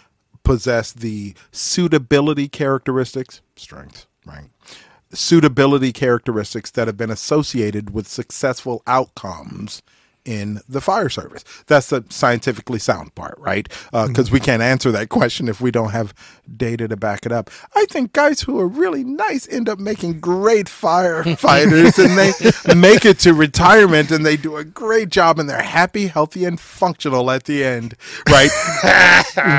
[0.43, 4.49] possess the suitability characteristics, strengths, right?
[5.13, 9.81] Suitability characteristics that have been associated with successful outcomes
[10.27, 11.43] in the fire service.
[11.67, 13.67] That's the scientifically sound part, right?
[13.93, 14.45] Uh, because we mm-hmm.
[14.45, 16.13] can't answer that question if we don't have
[16.55, 17.49] data to back it up.
[17.75, 23.05] I think guys who are really nice end up making great firefighters and they make
[23.05, 27.31] it to retirement and they do a great job and they're happy, healthy, and functional
[27.31, 27.95] at the end,
[28.29, 28.49] right?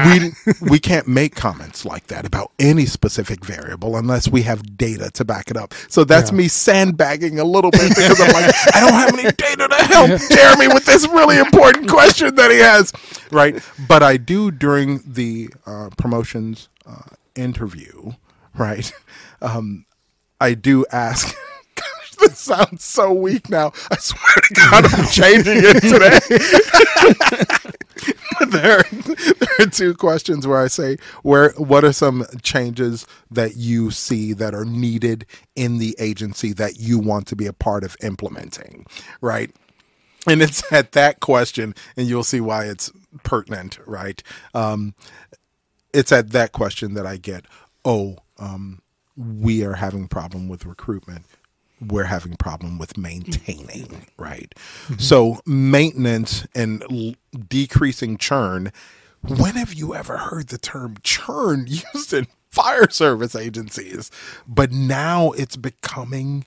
[0.60, 5.10] we, we can't make comments like that about any specific variable unless we have data
[5.12, 5.72] to back it up.
[5.88, 9.68] So that's me sandbagging a little bit because I'm like, I don't have any data
[9.68, 12.92] to help Jeremy with this really important question that he has,
[13.30, 13.62] right?
[13.86, 18.12] But I do during the uh, promotions uh, interview,
[18.56, 18.90] right?
[19.40, 19.86] Um,
[20.40, 21.36] I do ask.
[22.20, 23.70] This sounds so weak now.
[23.92, 26.18] I swear to God, I'm changing it today.
[28.50, 28.82] there,
[29.38, 31.50] there are two questions where I say, "Where?
[31.56, 36.98] What are some changes that you see that are needed in the agency that you
[36.98, 38.86] want to be a part of implementing?"
[39.20, 39.54] Right.
[40.26, 42.90] And it's at that question, and you'll see why it's
[43.22, 44.22] pertinent, right?
[44.54, 44.94] Um,
[45.92, 47.44] it's at that question that I get,
[47.84, 48.82] oh, um,
[49.16, 51.24] we are having problem with recruitment.
[51.80, 54.52] We're having problem with maintaining, right?
[54.98, 57.14] So maintenance and l-
[57.48, 58.72] decreasing churn.
[59.22, 64.10] When have you ever heard the term churn used in fire service agencies?
[64.46, 66.46] But now it's becoming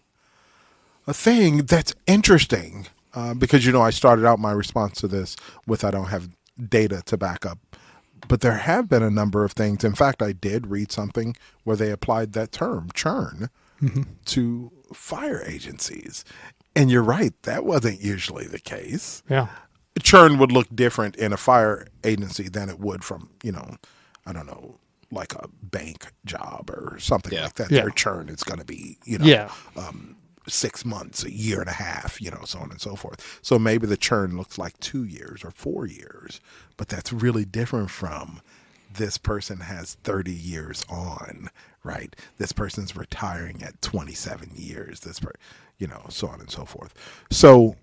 [1.07, 5.35] a thing that's interesting uh, because you know I started out my response to this
[5.67, 6.29] with I don't have
[6.69, 7.59] data to back up,
[8.27, 9.83] but there have been a number of things.
[9.83, 13.49] In fact, I did read something where they applied that term churn
[14.25, 16.23] to fire agencies,
[16.75, 19.23] and you're right that wasn't usually the case.
[19.29, 19.47] Yeah.
[20.03, 23.75] Churn would look different in a fire agency than it would from you know
[24.25, 24.77] I don't know
[25.11, 27.43] like a bank job or something Yeah.
[27.43, 27.71] like that.
[27.71, 27.81] Yeah.
[27.81, 29.51] Their churn is going to be you know Yeah.
[30.47, 33.39] Six months, a year and a half, you know, so on and so forth.
[33.41, 36.39] So maybe the churn looks like two years or four years,
[36.77, 38.41] but that's really different from
[38.93, 41.49] this person has 30 years on,
[41.83, 42.15] right?
[42.37, 45.01] This person's retiring at 27 years.
[45.01, 45.31] This, per,
[45.77, 46.93] you know, so on and so forth.
[47.29, 47.75] So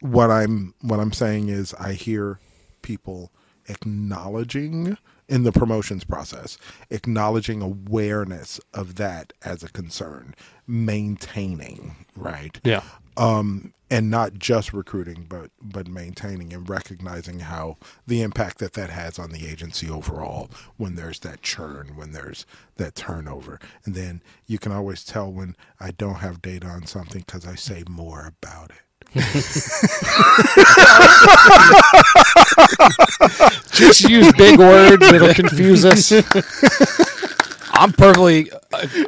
[0.00, 2.40] what I'm what I'm saying is I hear
[2.82, 3.30] people
[3.68, 4.98] acknowledging
[5.28, 6.58] in the promotions process,
[6.90, 10.34] acknowledging awareness of that as a concern,
[10.66, 12.60] maintaining, right?
[12.64, 12.82] Yeah.
[13.16, 17.76] Um, and not just recruiting, but but maintaining and recognizing how
[18.06, 20.50] the impact that that has on the agency overall.
[20.78, 22.46] When there's that churn, when there's
[22.76, 27.22] that turnover, and then you can always tell when I don't have data on something
[27.26, 28.76] because I say more about it.
[33.72, 35.06] Just use big words.
[35.06, 36.10] It'll confuse us.
[37.74, 38.50] I'm perfectly,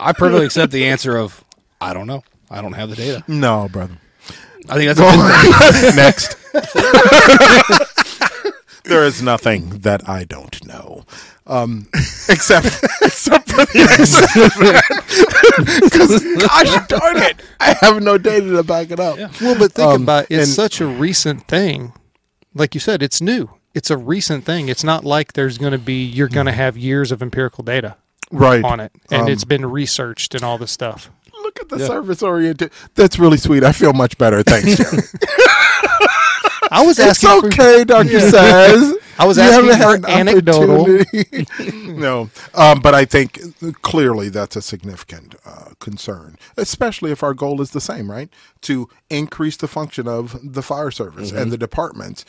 [0.01, 1.43] I perfectly accept the answer of
[1.81, 2.23] I don't know.
[2.51, 3.25] I don't have the data.
[3.29, 3.97] No, brother.
[4.69, 6.37] I think that's a good Next.
[8.85, 11.05] There is nothing that I don't know.
[11.47, 11.89] Um,
[12.29, 12.67] except,
[13.03, 14.83] except for the
[15.83, 19.19] Because, gosh darn it, I have no data to back it up.
[19.19, 19.29] Yeah.
[19.41, 20.35] Well, but think Um, about it.
[20.37, 21.93] It's and- such a recent thing.
[22.55, 23.51] Like you said, it's new.
[23.75, 24.69] It's a recent thing.
[24.69, 27.97] It's not like there's going to be you're going to have years of empirical data
[28.31, 28.65] Right.
[28.65, 31.11] on it, and Um, it's been researched and all this stuff.
[31.43, 32.71] Look at the service oriented.
[32.95, 33.65] That's really sweet.
[33.65, 34.43] I feel much better.
[34.43, 35.03] Thanks, Jerry.
[36.75, 37.41] I was it's asking.
[37.41, 38.95] for- okay, Doctor Saz.
[39.19, 40.81] I was You asking haven't for an anecdotal.
[40.83, 41.47] opportunity.
[41.93, 43.39] no, um, but I think
[43.83, 48.29] clearly that's a significant uh, concern, especially if our goal is the same, right?
[48.63, 52.25] To increase the function of the fire service and the departments.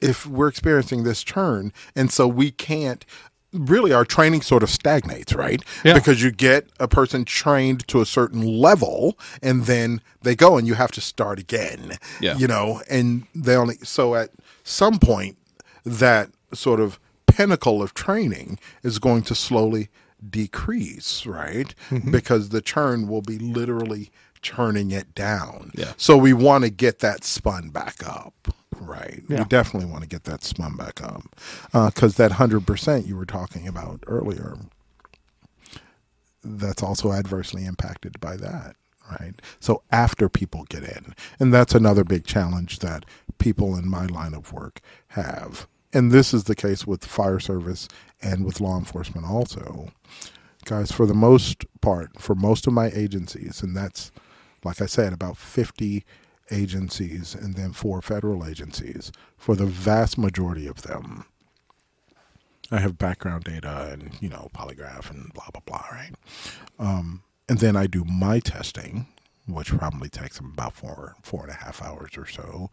[0.00, 3.04] If we're experiencing this churn, and so we can't.
[3.52, 5.60] Really, our training sort of stagnates, right?
[5.84, 5.94] Yeah.
[5.94, 10.68] Because you get a person trained to a certain level, and then they go, and
[10.68, 11.98] you have to start again.
[12.20, 12.36] Yeah.
[12.36, 14.30] You know, and they only so at
[14.62, 15.36] some point
[15.84, 19.88] that sort of pinnacle of training is going to slowly
[20.28, 21.74] decrease, right?
[21.90, 22.10] Mm-hmm.
[22.10, 24.10] Because the churn will be literally
[24.42, 25.70] turning it down.
[25.74, 25.92] Yeah.
[25.96, 29.22] So we want to get that spun back up, right?
[29.28, 29.40] Yeah.
[29.40, 31.22] We definitely want to get that spun back up
[31.74, 34.56] uh, because that hundred percent you were talking about earlier.
[36.42, 38.76] that's also adversely impacted by that,
[39.20, 39.34] right?
[39.60, 43.04] So after people get in, and that's another big challenge that
[43.38, 45.66] people in my line of work have.
[45.92, 47.88] And this is the case with fire service
[48.22, 49.90] and with law enforcement also.
[50.64, 54.12] Guys, for the most part, for most of my agencies, and that's,
[54.64, 56.04] like I said, about 50
[56.50, 61.24] agencies and then four federal agencies, for the vast majority of them,
[62.70, 66.12] I have background data and, you know, polygraph and blah, blah, blah, right?
[66.78, 69.06] Um, and then I do my testing,
[69.48, 72.70] which probably takes them about four, four and a half hours or so.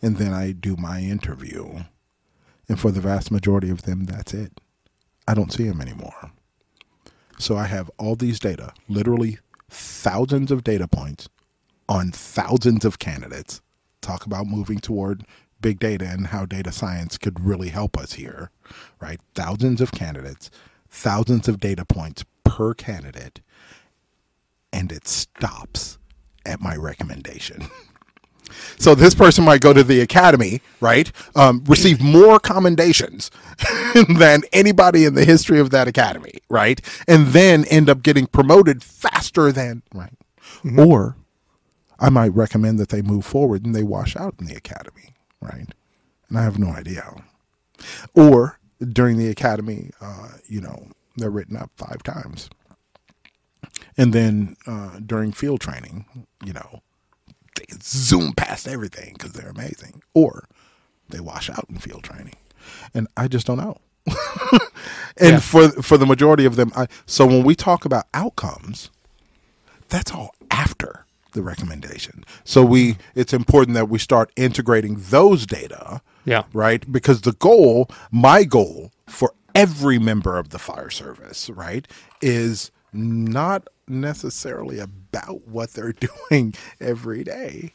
[0.00, 1.84] And then I do my interview.
[2.68, 4.60] And for the vast majority of them, that's it.
[5.26, 6.30] I don't see them anymore.
[7.38, 9.38] So I have all these data, literally
[9.68, 11.28] thousands of data points
[11.90, 13.60] on thousands of candidates.
[14.00, 15.26] Talk about moving toward
[15.60, 18.50] big data and how data science could really help us here,
[19.00, 19.20] right?
[19.34, 20.50] Thousands of candidates,
[20.88, 23.40] thousands of data points per candidate,
[24.72, 25.98] and it stops
[26.46, 27.68] at my recommendation.
[28.78, 31.10] So this person might go to the academy, right?
[31.36, 33.30] Um, receive more commendations
[34.18, 36.80] than anybody in the history of that academy, right?
[37.06, 40.18] And then end up getting promoted faster than right.
[40.64, 40.80] Mm-hmm.
[40.80, 41.16] Or
[42.00, 45.68] I might recommend that they move forward and they wash out in the academy, right?
[46.28, 47.14] And I have no idea.
[48.14, 52.48] Or during the academy, uh, you know, they're written up five times.
[53.96, 56.06] And then uh, during field training,
[56.44, 56.82] you know,
[57.56, 60.44] they zoom past everything because they're amazing, or
[61.08, 62.34] they wash out in field training,
[62.94, 63.78] and I just don't know.
[65.18, 65.38] and yeah.
[65.38, 68.90] for for the majority of them, I, so when we talk about outcomes,
[69.88, 72.24] that's all after the recommendation.
[72.44, 76.02] So we it's important that we start integrating those data.
[76.24, 76.44] Yeah.
[76.52, 76.90] Right?
[76.90, 81.88] Because the goal, my goal for every member of the fire service, right,
[82.20, 85.94] is not necessarily about what they're
[86.30, 87.72] doing every day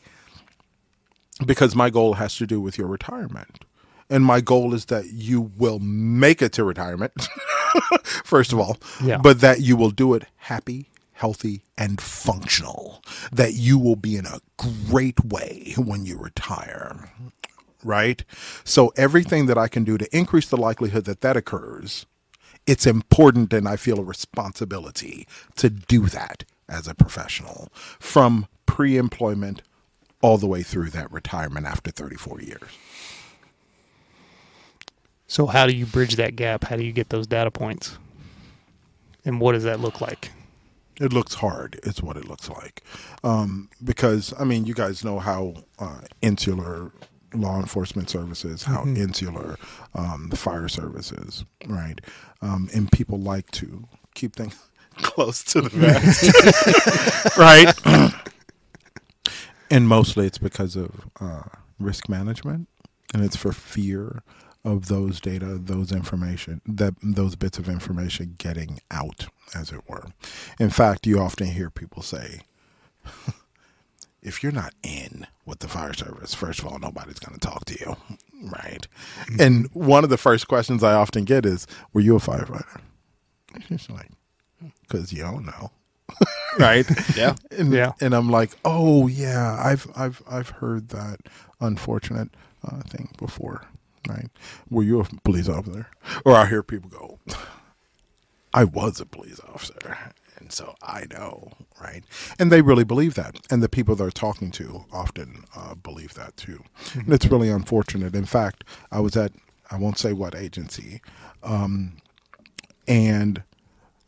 [1.45, 3.65] because my goal has to do with your retirement.
[4.09, 7.27] And my goal is that you will make it to retirement,
[8.23, 9.17] first of all, yeah.
[9.17, 13.03] but that you will do it happy, healthy, and functional.
[13.31, 17.09] That you will be in a great way when you retire,
[17.83, 18.23] right?
[18.63, 22.05] So, everything that I can do to increase the likelihood that that occurs
[22.65, 25.27] it's important and I feel a responsibility
[25.57, 27.69] to do that as a professional
[27.99, 29.61] from pre employment
[30.21, 32.69] all the way through that retirement after 34 years.
[35.27, 36.65] So, how do you bridge that gap?
[36.65, 37.97] How do you get those data points?
[39.23, 40.31] And what does that look like?
[40.99, 42.81] It looks hard, It's what it looks like.
[43.23, 46.91] Um, because, I mean, you guys know how uh, insular
[47.33, 48.97] law enforcement services, how mm-hmm.
[48.97, 49.57] insular
[49.93, 51.99] um, the fire services, right?
[52.41, 54.57] Um, and people like to keep things
[54.97, 57.73] close to the vest, right?
[59.69, 61.43] and mostly it's because of uh,
[61.79, 62.69] risk management,
[63.13, 64.23] and it's for fear
[64.65, 70.07] of those data, those information, that those bits of information getting out, as it were.
[70.59, 72.41] In fact, you often hear people say
[74.23, 77.63] if you're not in with the fire service, first of all, nobody's going to talk
[77.65, 77.95] to you,
[78.49, 78.87] right?
[79.25, 79.41] Mm-hmm.
[79.41, 82.81] And one of the first questions I often get is, "Were you a firefighter?"
[83.69, 84.11] It's like,
[84.81, 85.71] because you don't know,
[86.59, 86.85] right?
[87.15, 87.93] Yeah, and, yeah.
[88.01, 91.19] And I'm like, "Oh yeah, I've I've I've heard that
[91.61, 92.29] unfortunate
[92.67, 93.65] uh, thing before."
[94.07, 94.29] Right?
[94.69, 95.87] Were you a police officer?
[96.23, 97.19] Or I hear people go,
[98.53, 101.51] "I was a police officer." And so I know,
[101.81, 102.03] right?
[102.37, 103.39] And they really believe that.
[103.49, 106.63] And the people they're talking to often uh, believe that too.
[106.89, 106.99] Mm-hmm.
[106.99, 108.13] And it's really unfortunate.
[108.13, 109.31] In fact, I was at,
[109.71, 111.01] I won't say what agency,
[111.41, 111.97] um,
[112.87, 113.43] and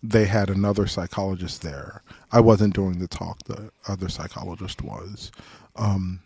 [0.03, 2.03] they had another psychologist there.
[2.31, 5.31] I wasn't doing the talk, the other psychologist was.
[5.75, 6.21] Um,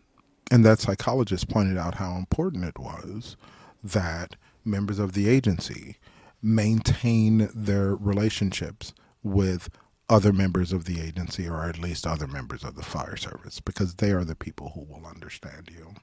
[0.51, 3.37] and that psychologist pointed out how important it was
[3.83, 5.97] that members of the agency
[6.41, 8.93] maintain their relationships
[9.23, 9.69] with
[10.09, 13.95] other members of the agency or at least other members of the fire service because
[13.95, 15.93] they are the people who will understand you.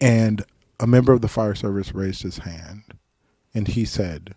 [0.00, 0.44] And
[0.78, 2.94] a member of the fire service raised his hand
[3.54, 4.34] and he said,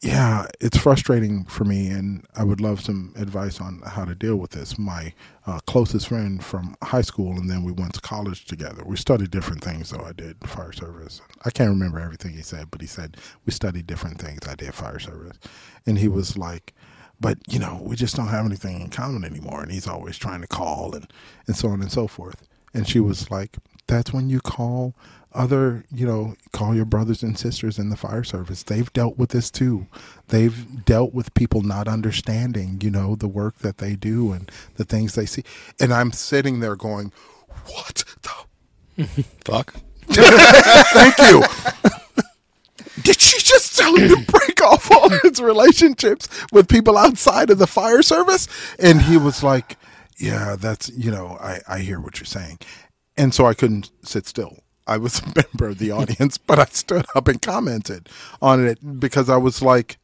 [0.00, 4.36] yeah, it's frustrating for me, and I would love some advice on how to deal
[4.36, 4.78] with this.
[4.78, 5.12] My
[5.46, 8.82] uh, closest friend from high school, and then we went to college together.
[8.84, 10.04] We studied different things, though.
[10.04, 11.20] I did fire service.
[11.44, 14.46] I can't remember everything he said, but he said we studied different things.
[14.46, 15.38] I did fire service,
[15.84, 16.74] and he was like,
[17.20, 20.40] but you know we just don't have anything in common anymore and he's always trying
[20.40, 21.12] to call and
[21.46, 23.56] and so on and so forth and she was like
[23.86, 24.94] that's when you call
[25.32, 28.62] other, you know, call your brothers and sisters in the fire service.
[28.62, 29.86] They've dealt with this too.
[30.28, 34.84] They've dealt with people not understanding, you know, the work that they do and the
[34.84, 35.44] things they see.
[35.78, 37.12] And I'm sitting there going,
[37.66, 38.30] "What the
[39.44, 39.74] Fuck.
[40.08, 41.42] Thank you.
[43.02, 47.58] Did she just tell him to break off all his relationships with people outside of
[47.58, 48.48] the fire service?
[48.78, 49.76] And he was like,
[50.18, 52.58] Yeah, that's, you know, I, I hear what you're saying.
[53.16, 54.58] And so I couldn't sit still.
[54.88, 58.08] I was a member of the audience, but I stood up and commented
[58.42, 59.98] on it because I was like,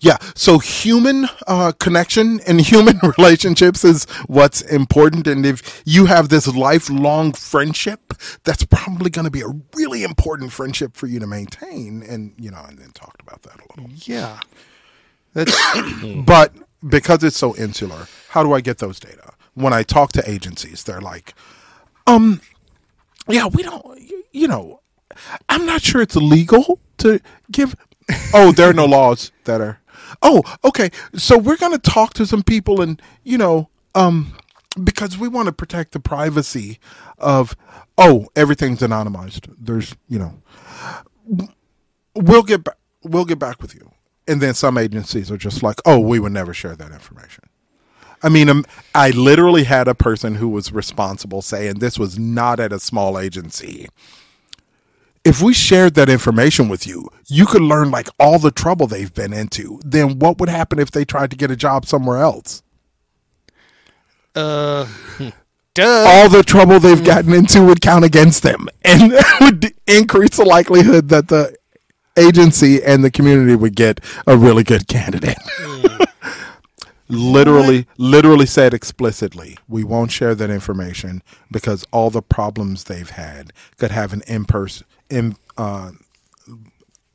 [0.00, 0.18] yeah.
[0.34, 5.26] So human uh, connection and human relationships is what's important.
[5.26, 8.14] And if you have this lifelong friendship,
[8.44, 12.02] that's probably going to be a really important friendship for you to maintain.
[12.02, 13.94] And, you know, and then talked about that a little.
[14.04, 14.40] Yeah.
[16.24, 16.54] But
[16.86, 19.32] because it's so insular, how do I get those data?
[19.54, 21.34] When I talk to agencies, they're like,
[22.06, 22.40] um,
[23.28, 23.98] yeah, we don't,
[24.32, 24.80] you- know,
[25.48, 27.74] I'm not sure it's legal to give.
[28.32, 29.80] Oh, there are no laws that are.
[30.22, 30.90] Oh, okay.
[31.14, 34.34] So we're going to talk to some people and, you know, um,
[34.82, 36.78] because we want to protect the privacy
[37.18, 37.56] of,
[37.98, 39.52] oh, everything's anonymized.
[39.58, 40.42] There's, you know,
[42.14, 43.90] we'll get back, we'll get back with you.
[44.26, 47.44] And then some agencies are just like, oh, we would never share that information.
[48.22, 48.64] I mean, um,
[48.94, 52.80] I literally had a person who was responsible say, and this was not at a
[52.80, 53.88] small agency.
[55.24, 59.12] If we shared that information with you, you could learn like all the trouble they've
[59.12, 59.80] been into.
[59.84, 62.62] Then what would happen if they tried to get a job somewhere else?
[64.34, 64.86] uh
[65.74, 66.04] duh.
[66.06, 71.08] All the trouble they've gotten into would count against them and would increase the likelihood
[71.08, 71.56] that the
[72.16, 75.38] agency and the community would get a really good candidate.
[77.10, 83.50] literally literally said explicitly we won't share that information because all the problems they've had
[83.78, 85.90] could have an in-person in, uh,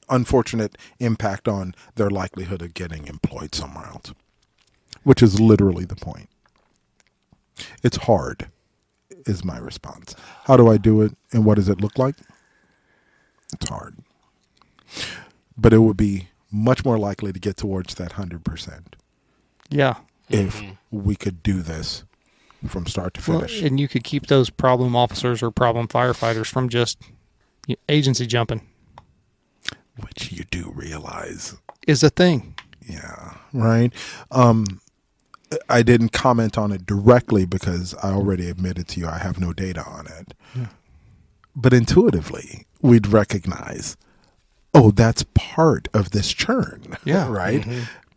[0.10, 4.12] unfortunate impact on their likelihood of getting employed somewhere else
[5.04, 6.30] which is literally the point.
[7.84, 8.48] It's hard
[9.26, 10.16] is my response.
[10.46, 12.16] How do i do it and what does it look like?
[13.54, 13.98] It's hard.
[15.58, 18.96] But it would be much more likely to get towards that 100%
[19.70, 19.96] Yeah.
[20.30, 22.04] if we could do this
[22.68, 23.62] from start to Well, finish.
[23.62, 27.08] and you could keep those problem officers or problem firefighters from just y-
[27.90, 28.62] agency jumping
[30.02, 31.56] which you do realize.
[31.88, 32.56] is a thing.
[32.88, 33.94] Yeah, right.
[34.32, 34.82] Um,
[35.70, 39.54] I didn't comment on it directly because I already admitted to you I have no
[39.54, 40.34] data on it.
[41.56, 43.96] But intuitively, we'd recognize,
[44.74, 46.98] oh, that's part of this churn.
[47.06, 47.30] Yeah.
[47.32, 47.66] right.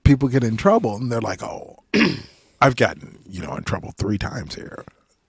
[0.05, 1.81] People get in trouble and they're like, oh,
[2.60, 4.85] I've gotten you know in trouble three times here.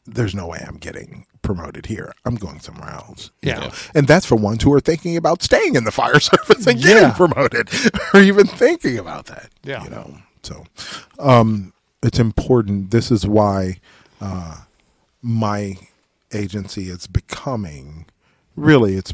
[0.05, 2.11] There's no way I'm getting promoted here.
[2.25, 3.31] I'm going somewhere else.
[3.41, 3.59] you Yeah.
[3.61, 3.71] know?
[3.95, 7.03] And that's for ones who are thinking about staying in the fire service and getting
[7.03, 7.13] Yeah.
[7.13, 7.69] promoted
[8.13, 9.49] or even thinking about that.
[9.63, 9.83] Yeah.
[9.85, 10.65] You know, so
[11.19, 11.71] um,
[12.03, 12.91] it's important.
[12.91, 13.79] This is why
[14.19, 14.57] uh,
[15.21, 15.77] my
[16.33, 18.05] agency is becoming
[18.57, 19.13] really it's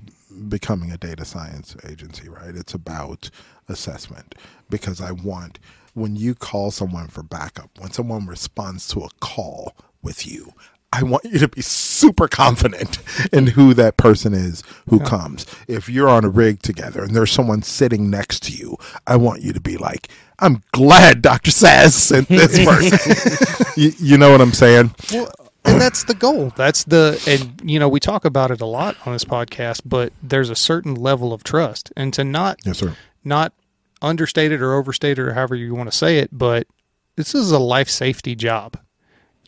[0.50, 2.56] becoming a data science agency, right?
[2.56, 3.30] It's about
[3.70, 4.34] assessment
[4.72, 5.60] because I want
[5.94, 10.52] when you call someone for backup, when someone responds to a call with you,
[10.95, 12.99] I want you to be super confident
[13.34, 15.45] in who that person is who comes.
[15.68, 19.41] If you're on a rig together and there's someone sitting next to you, I want
[19.41, 20.07] you to be like,
[20.38, 21.49] I'm glad Dr.
[21.49, 23.65] Saz sent this person.
[23.76, 24.94] you, you know what I'm saying?
[25.11, 25.32] Well,
[25.65, 26.52] and that's the goal.
[26.56, 30.14] That's the and you know we talk about it a lot on this podcast, but
[30.22, 32.95] there's a certain level of trust, and to not Yes, sir.
[33.24, 33.53] not
[34.02, 36.68] understated or overstated or however you want to say it, but
[37.15, 38.78] this is a life safety job,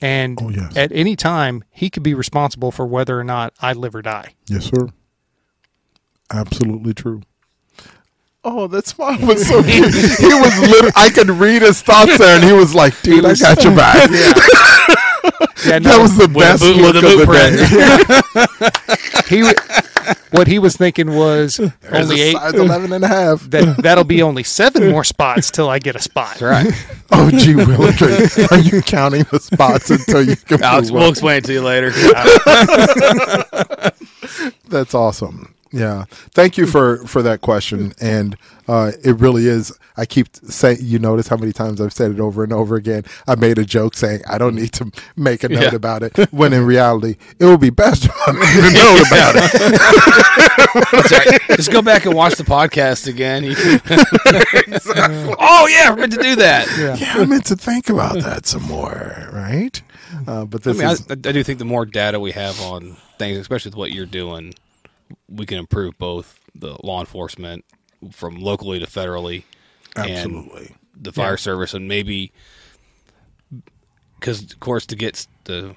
[0.01, 0.76] and Oh, yes.
[0.76, 4.34] at any time he could be responsible for whether or not I live or die.
[4.47, 4.88] Yes, sir.
[6.31, 7.22] Absolutely true.
[8.43, 9.93] Oh, that smile was so cute.
[9.93, 13.34] he was literally, I could read his thoughts there, and he was like, dude, I
[13.35, 14.09] got your back.
[14.11, 14.34] Yeah,
[15.65, 18.76] That was the best boot- look of boot the
[19.30, 19.35] day.
[19.35, 19.43] he
[20.31, 22.34] what he was thinking was There's only a eight.
[22.34, 23.41] size 11 and a half.
[23.49, 26.41] That that'll be only seven more spots till I get a spot.
[26.41, 26.68] Right.
[27.11, 28.52] Oh, gee, Willikers.
[28.52, 31.61] Are you counting the spots until you can Alex, move we'll explain it to you
[31.61, 31.91] later.
[34.68, 35.53] That's awesome.
[35.76, 36.06] Yeah.
[36.10, 37.93] Thank you for for that question.
[37.99, 38.38] And
[38.68, 39.77] uh, it really is.
[39.97, 40.77] I keep saying.
[40.81, 43.03] You notice how many times I've said it over and over again.
[43.27, 45.76] I made a joke saying I don't need to make a note Yeah.
[45.76, 46.15] about it.
[46.31, 50.91] When in reality, it would be best if I made a note about it.
[50.91, 51.57] That's right.
[51.57, 53.43] Just go back and watch the podcast again.
[53.56, 56.68] Can- Oh yeah, I meant to do that.
[56.99, 59.30] Yeah, I meant to think about that some more.
[59.34, 59.81] Right.
[60.27, 60.88] Uh, but I this mean,
[61.26, 64.06] I, I do think the more data we have on things, especially with what you're
[64.06, 64.53] doing,
[65.27, 67.65] we can improve both the law enforcement
[68.11, 69.44] from locally to federally,
[69.95, 70.68] absolutely.
[70.68, 72.32] and the fire service, and maybe
[74.19, 75.76] because, of course, to get the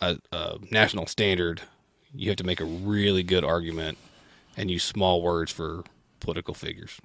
[0.00, 1.62] a, a national standard,
[2.14, 3.98] you have to make a really good argument
[4.56, 5.84] and use small words for
[6.20, 7.00] political figures.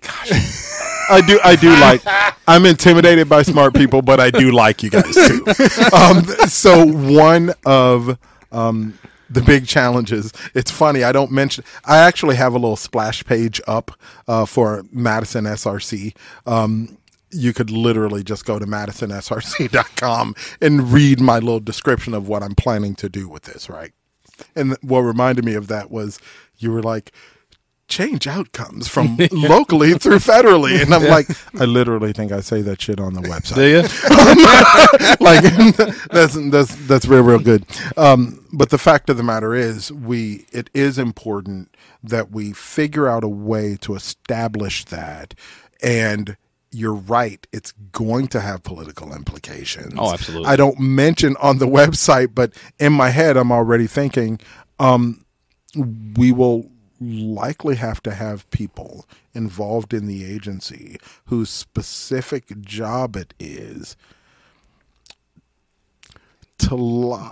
[0.00, 0.30] Gosh.
[1.10, 1.40] I do.
[1.42, 2.02] I do like.
[2.46, 5.44] I'm intimidated by smart people, but I do like you guys too.
[5.92, 8.18] Um, so one of
[8.52, 8.98] um,
[9.30, 10.32] the big challenges.
[10.54, 11.04] It's funny.
[11.04, 11.64] I don't mention.
[11.84, 13.92] I actually have a little splash page up
[14.26, 16.16] uh, for Madison SRC.
[16.46, 16.98] Um,
[17.30, 22.54] you could literally just go to madisonsrc.com and read my little description of what I'm
[22.54, 23.68] planning to do with this.
[23.68, 23.92] Right.
[24.54, 26.18] And what reminded me of that was
[26.56, 27.12] you were like,
[27.88, 30.80] change outcomes from locally through federally.
[30.80, 31.28] And I'm like,
[31.60, 33.54] I literally think I say that shit on the website.
[33.56, 33.82] Do you?
[35.20, 35.42] like
[36.10, 37.64] that's that's that's real real good.
[37.96, 43.08] Um, but the fact of the matter is, we it is important that we figure
[43.08, 45.34] out a way to establish that.
[45.82, 46.36] And
[46.70, 49.94] you're right; it's going to have political implications.
[49.96, 50.48] Oh, absolutely.
[50.48, 54.38] I don't mention on the website, but in my head, I'm already thinking
[54.78, 55.24] um,
[56.16, 56.70] we will
[57.00, 63.96] likely have to have people involved in the agency whose specific job it is
[66.58, 67.30] to lo-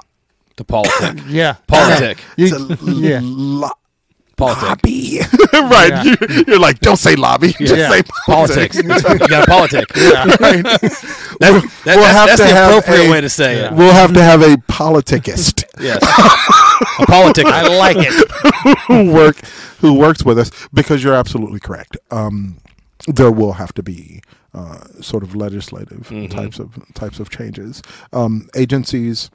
[0.56, 1.22] to politic.
[1.26, 1.56] Yeah.
[1.66, 2.18] Politic.
[2.36, 3.20] You- to yeah.
[3.22, 3.70] lo-
[4.36, 4.62] Politic.
[4.68, 5.20] lobby.
[5.52, 5.88] right.
[5.88, 6.02] Yeah.
[6.04, 7.52] You, you're like, don't say lobby.
[7.54, 7.88] Just Yeah.
[7.90, 8.80] say Politics.
[8.82, 9.10] politics.
[9.20, 9.96] you got a politic.
[10.40, 10.62] right.
[10.62, 11.00] That's,
[11.38, 13.72] that, We'll that's, have that's to the have appropriate a- way to say it.
[13.72, 16.02] We'll have to have a politicist Yes.
[17.00, 17.46] a politic.
[17.46, 18.76] I like it.
[18.88, 19.36] who work
[19.80, 21.96] who works with us because you're absolutely correct.
[22.10, 22.58] Um,
[23.06, 24.22] there will have to be
[24.54, 27.82] uh, sort of legislative types of types of changes.
[28.12, 29.30] Um, agencies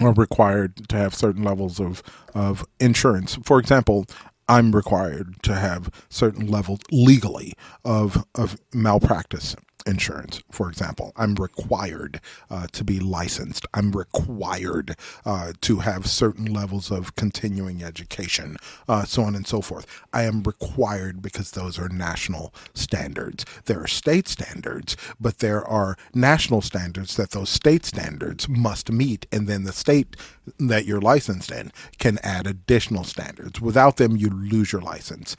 [0.00, 2.02] are required to have certain levels of
[2.34, 3.38] of insurance.
[3.44, 4.06] For example,
[4.48, 7.54] I'm required to have certain levels legally
[7.84, 9.56] of of malpractice
[9.86, 10.42] insurance.
[10.50, 13.66] For example, I'm required uh, to be licensed.
[13.74, 18.56] I'm required uh, to have certain levels of continuing education,
[18.88, 19.86] uh, so on and so forth.
[20.12, 23.44] I am required because those are national standards.
[23.66, 29.26] There are state standards, but there are national standards that those state standards must meet,
[29.32, 30.16] and then the state
[30.58, 33.60] that you're licensed in can add additional standards.
[33.60, 35.36] Without them, you lose your license.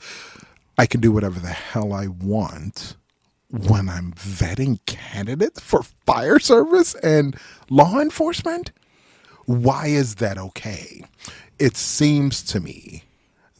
[0.76, 2.96] I can do whatever the hell I want
[3.54, 7.36] when I'm vetting candidates for fire service and
[7.70, 8.72] law enforcement?
[9.46, 11.04] Why is that okay?
[11.60, 13.04] It seems to me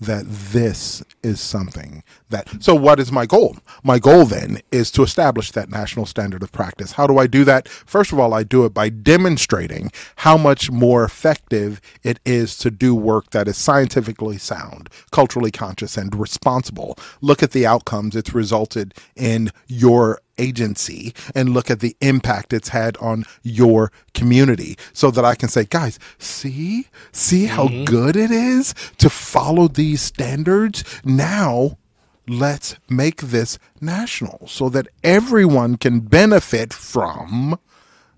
[0.00, 2.62] that this is something that.
[2.62, 3.56] So, what is my goal?
[3.82, 6.92] My goal then is to establish that national standard of practice.
[6.92, 7.68] How do I do that?
[7.68, 12.70] First of all, I do it by demonstrating how much more effective it is to
[12.70, 16.98] do work that is scientifically sound, culturally conscious, and responsible.
[17.20, 22.68] Look at the outcomes it's resulted in your agency and look at the impact it's
[22.68, 27.84] had on your community so that I can say, guys, see, see how mm-hmm.
[27.84, 30.84] good it is to follow these standards.
[31.04, 31.78] Now,
[32.26, 37.58] let's make this national so that everyone can benefit from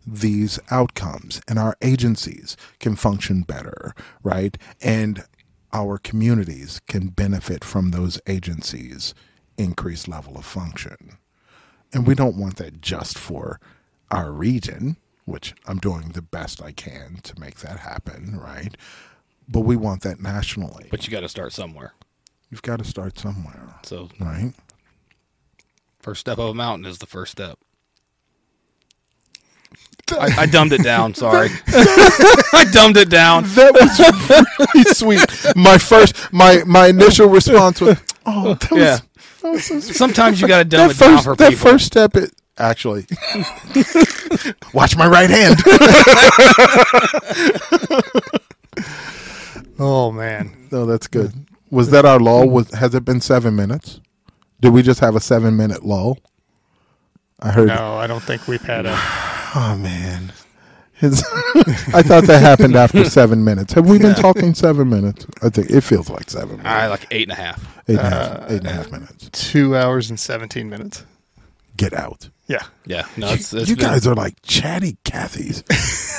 [0.07, 3.93] these outcomes and our agencies can function better,
[4.23, 4.57] right?
[4.81, 5.25] And
[5.73, 9.15] our communities can benefit from those agencies'
[9.59, 11.19] increased level of function.
[11.97, 13.59] And we don't want that just for
[14.11, 18.77] our region, which I'm doing the best I can to make that happen, right?
[19.49, 20.89] But we want that nationally.
[20.91, 21.95] But you got to start somewhere.
[22.51, 24.53] You've got to start somewhere, So right?
[26.01, 27.59] first step of a mountain is the first step.
[30.11, 31.15] I, I dumbed it down.
[31.17, 33.45] Sorry, I dumbed it down.
[33.55, 35.57] That was really sweet.
[35.57, 38.93] My first, my my initial response was, "Oh, that Yeah.
[38.93, 39.16] was so sweet."
[39.59, 41.71] Sometimes you got to dumb That it down first, for that people.
[41.71, 43.07] first step, is actually.
[44.75, 45.57] Watch my right hand.
[49.79, 50.69] Oh man.
[50.73, 51.33] No, that's good.
[51.71, 52.49] Was that our lull?
[52.49, 54.01] Was has it been seven minutes?
[54.61, 56.19] Did we just have a seven minute lull?
[57.41, 57.69] I heard.
[57.69, 58.99] No, I don't think we've had a.
[59.59, 60.35] Oh man,
[60.99, 61.23] His-
[61.95, 63.73] I thought that happened after seven minutes.
[63.75, 65.27] Have we been talking seven minutes?
[65.43, 66.57] I think it feels like seven.
[66.57, 66.67] Minutes.
[66.67, 67.79] I like eight and a half.
[67.89, 68.31] Eight and a half.
[68.31, 69.29] Uh, eight and a half minutes.
[69.33, 71.05] Two hours and 17 minutes.
[71.77, 72.31] Get out.
[72.47, 72.63] Yeah.
[72.87, 75.63] Yeah, no, it's, it's you been- guys are like chatty Cathys.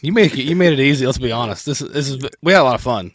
[0.00, 1.04] You made it, you made it easy.
[1.06, 1.66] Let's be honest.
[1.66, 3.10] This is this is we had a lot of fun.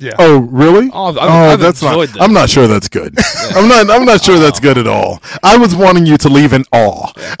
[0.00, 0.14] Yeah.
[0.18, 0.90] Oh, really?
[0.92, 1.96] Oh, I've- I've that's not.
[2.08, 2.16] this.
[2.20, 3.14] I'm not sure that's good.
[3.54, 3.90] I'm not.
[3.90, 5.20] I'm not sure that's good at all.
[5.42, 7.12] I was wanting you to leave in awe.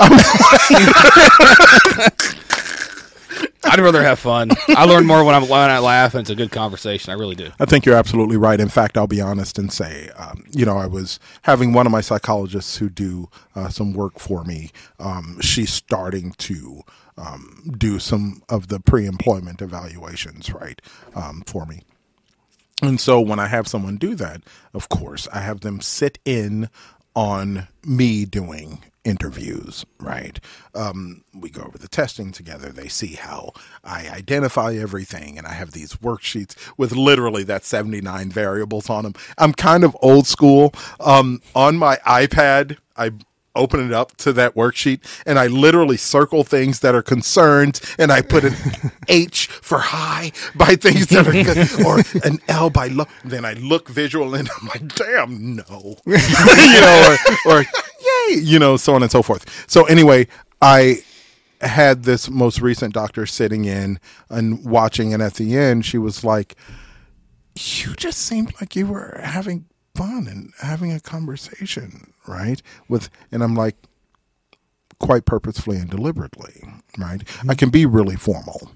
[3.62, 4.50] I'd rather have fun.
[4.68, 7.12] I learn more when I'm when I laugh, and it's a good conversation.
[7.12, 7.50] I really do.
[7.60, 8.58] I think you're absolutely right.
[8.58, 11.92] In fact, I'll be honest and say, um, you know, I was having one of
[11.92, 14.70] my psychologists who do uh, some work for me.
[14.98, 16.82] Um, she's starting to
[17.16, 20.80] um, do some of the pre-employment evaluations, right,
[21.14, 21.82] um, for me.
[22.82, 24.42] And so when I have someone do that,
[24.74, 26.68] of course, I have them sit in
[27.14, 30.38] on me doing interviews, right?
[30.74, 32.68] Um, we go over the testing together.
[32.68, 33.52] They see how
[33.82, 39.14] I identify everything, and I have these worksheets with literally that 79 variables on them.
[39.38, 40.74] I'm kind of old school.
[41.00, 43.12] Um, on my iPad, I
[43.60, 48.10] open it up to that worksheet and I literally circle things that are concerned and
[48.10, 48.54] I put an
[49.08, 53.04] H for high by things that are good or an L by low.
[53.24, 55.96] Then I look visual and I'm like, damn, no.
[56.06, 57.16] you know,
[57.46, 59.64] or, or yay, you know, so on and so forth.
[59.68, 60.26] So anyway,
[60.62, 61.02] I
[61.60, 66.24] had this most recent doctor sitting in and watching and at the end she was
[66.24, 66.56] like,
[67.56, 72.62] you just seemed like you were having fun and having a conversation, right?
[72.88, 73.76] With and I'm like
[74.98, 76.62] quite purposefully and deliberately,
[76.98, 77.22] right?
[77.48, 78.70] I can be really formal.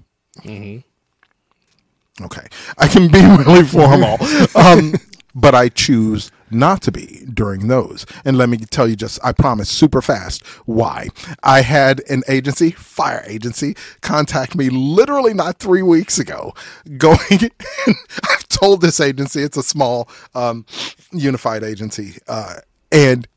[2.21, 4.17] Okay, I can be really formal,
[4.55, 4.93] um,
[5.33, 8.05] but I choose not to be during those.
[8.23, 11.09] And let me tell you, just I promise, super fast, why?
[11.43, 16.53] I had an agency, fire agency, contact me literally not three weeks ago.
[16.97, 17.51] Going,
[17.87, 20.65] I've told this agency it's a small, um,
[21.11, 22.55] unified agency, uh,
[22.95, 23.27] and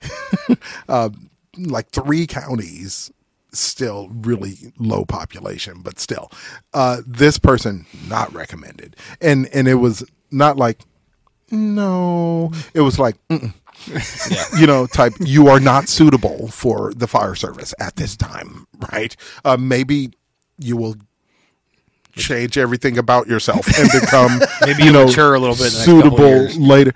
[0.89, 1.11] uh,
[1.59, 3.11] like three counties
[3.53, 6.31] still really low population, but still,
[6.75, 10.81] uh, this person not recommended, and and it was not like
[11.51, 13.17] no, it was like.
[13.28, 13.53] Mm-mm.
[14.59, 19.15] you know, type you are not suitable for the fire service at this time, right?
[19.45, 20.11] Uh, maybe
[20.59, 20.97] you will
[22.17, 25.78] change everything about yourself and become Maybe you you know mature a little bit in
[25.78, 26.93] the next couple suitable later.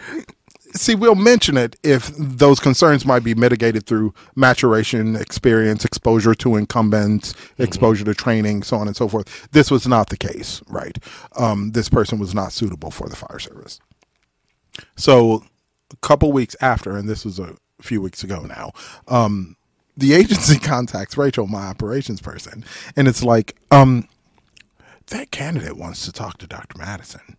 [0.74, 6.56] See, we'll mention it if those concerns might be mitigated through maturation, experience, exposure to
[6.56, 7.62] incumbents, Mm-hmm.
[7.64, 9.48] exposure to training, so on and so forth.
[9.52, 10.98] This was not the case, right?
[11.36, 13.80] Um, this person was not suitable for the fire service.
[14.96, 15.44] So,
[15.92, 18.72] a couple weeks after, and this was a few weeks ago now,
[19.08, 19.56] um,
[19.96, 22.64] the agency contacts Rachel, my operations person,
[22.96, 24.08] and it's like, um,
[25.08, 26.78] that candidate wants to talk to Dr.
[26.78, 27.36] Madison.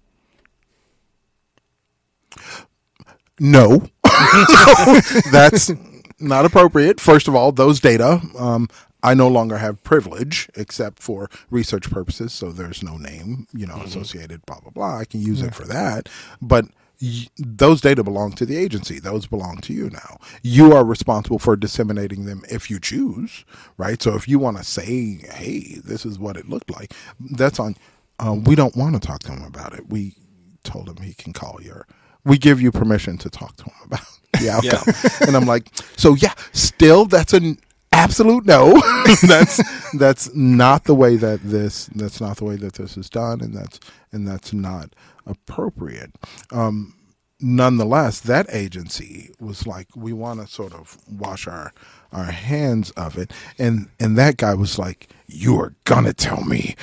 [3.39, 3.87] No,
[5.31, 5.71] that's
[6.19, 6.99] not appropriate.
[6.99, 8.67] First of all, those data, um,
[9.01, 12.31] I no longer have privilege except for research purposes.
[12.31, 14.97] So there's no name, you know, associated, blah, blah, blah.
[14.99, 16.07] I can use it for that.
[16.41, 16.65] But
[17.01, 18.99] y- those data belong to the agency.
[18.99, 20.19] Those belong to you now.
[20.41, 23.43] You are responsible for disseminating them if you choose,
[23.77, 24.01] right?
[24.01, 26.93] So if you want to say, hey, this is what it looked like,
[27.31, 27.75] that's on.
[28.19, 29.89] Um, we don't want to talk to him about it.
[29.89, 30.15] We
[30.63, 31.87] told him he can call your.
[32.25, 34.01] We give you permission to talk to him about
[34.39, 35.27] the outcome.
[35.27, 37.57] and I'm like, so yeah, still that's an
[37.91, 38.81] absolute no.
[39.27, 39.61] that's
[39.93, 43.53] that's not the way that this that's not the way that this is done, and
[43.53, 43.79] that's
[44.11, 44.93] and that's not
[45.25, 46.11] appropriate.
[46.51, 46.95] Um,
[47.39, 51.73] nonetheless, that agency was like, we want to sort of wash our
[52.11, 56.75] our hands of it, and and that guy was like, you are gonna tell me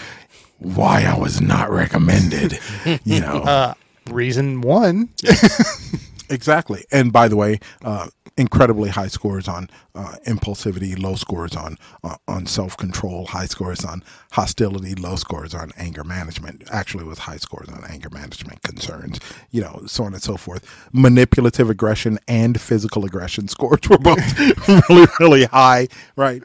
[0.59, 2.59] why I was not recommended,
[3.05, 3.43] you know.
[3.43, 3.75] Uh,
[4.08, 5.10] reason one.
[6.30, 6.84] Exactly.
[6.92, 12.16] And by the way, uh, incredibly high scores on uh, impulsivity, low scores on uh,
[12.28, 16.62] on self control, high scores on hostility, low scores on anger management.
[16.70, 19.18] Actually, with high scores on anger management concerns,
[19.50, 20.64] you know, so on and so forth.
[20.92, 25.88] Manipulative aggression and physical aggression scores were both really, really high.
[26.16, 26.42] Right.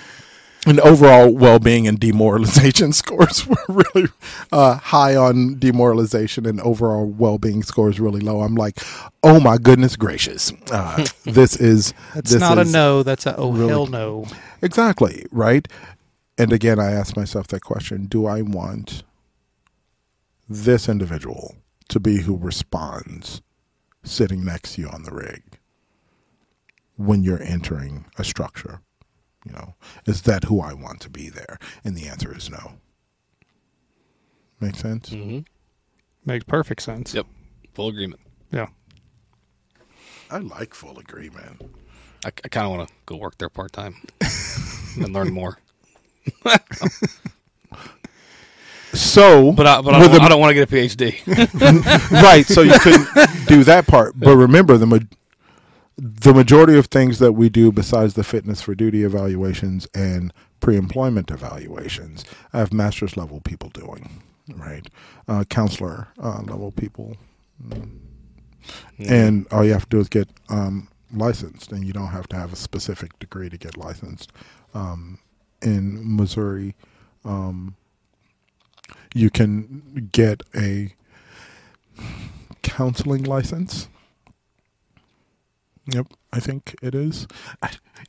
[0.70, 4.08] and overall well-being and demoralization scores were really
[4.52, 8.80] uh, high on demoralization and overall well-being scores really low i'm like
[9.24, 13.04] oh my goodness gracious uh, this is That's this not is a no.
[13.04, 14.26] That's a oh really- hell no.
[14.62, 15.68] exactly right
[16.38, 19.04] and again i ask myself that question do i want
[20.48, 21.56] this individual
[21.90, 23.42] to be who responds
[24.04, 25.42] sitting next to you on the rig
[26.96, 28.82] when you're entering a structure
[29.46, 31.58] you know, is that who I want to be there?
[31.84, 32.74] And the answer is no.
[34.60, 35.10] Make sense?
[35.10, 35.40] Mm-hmm.
[36.30, 37.14] Makes perfect sense.
[37.14, 37.26] Yep.
[37.74, 38.20] Full agreement.
[38.52, 38.68] Yeah.
[40.30, 41.62] I like full agreement.
[42.26, 43.96] I, I kind of want to go work there part time
[44.98, 45.58] and learn more.
[48.92, 52.12] So, But I, but I don't, a- I don't want to get a PhD.
[52.24, 52.46] right.
[52.46, 53.08] So you couldn't
[53.48, 54.20] do that part.
[54.20, 54.98] But remember, the ma-
[56.00, 61.30] the majority of things that we do, besides the fitness for duty evaluations and pre-employment
[61.32, 64.24] evaluations, I have master's level people doing.
[64.56, 64.88] Right,
[65.28, 67.18] uh, counselor uh, level people,
[68.98, 72.36] and all you have to do is get um, licensed, and you don't have to
[72.36, 74.32] have a specific degree to get licensed.
[74.74, 75.20] Um,
[75.62, 76.74] in Missouri,
[77.24, 77.76] um,
[79.14, 80.96] you can get a
[82.64, 83.88] counseling license.
[85.92, 87.28] Yep, I think it is.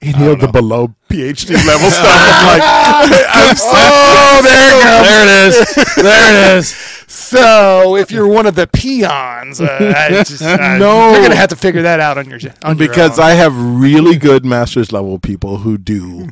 [0.03, 5.49] Any of the below PhD level stuff, I'm like, I'm so oh, there there it
[5.49, 5.95] is.
[5.97, 6.69] There it is.
[7.07, 11.13] So if you're one of the peons, uh, I just, uh, No.
[11.13, 13.25] you're gonna have to figure that out on your on your because own.
[13.27, 16.29] I have really good master's level people who do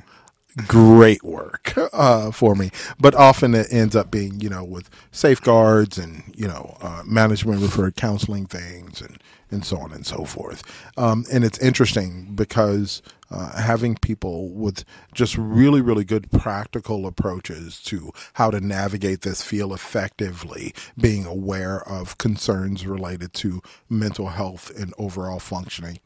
[0.67, 5.99] great work uh, for me, but often it ends up being you know with safeguards
[5.99, 9.18] and you know uh, management referred counseling things and
[9.51, 10.62] and so on and so forth.
[10.97, 17.81] Um, and it's interesting because uh, having people with just really really good practical approaches
[17.83, 24.70] to how to navigate this field effectively, being aware of concerns related to mental health
[24.78, 25.99] and overall functioning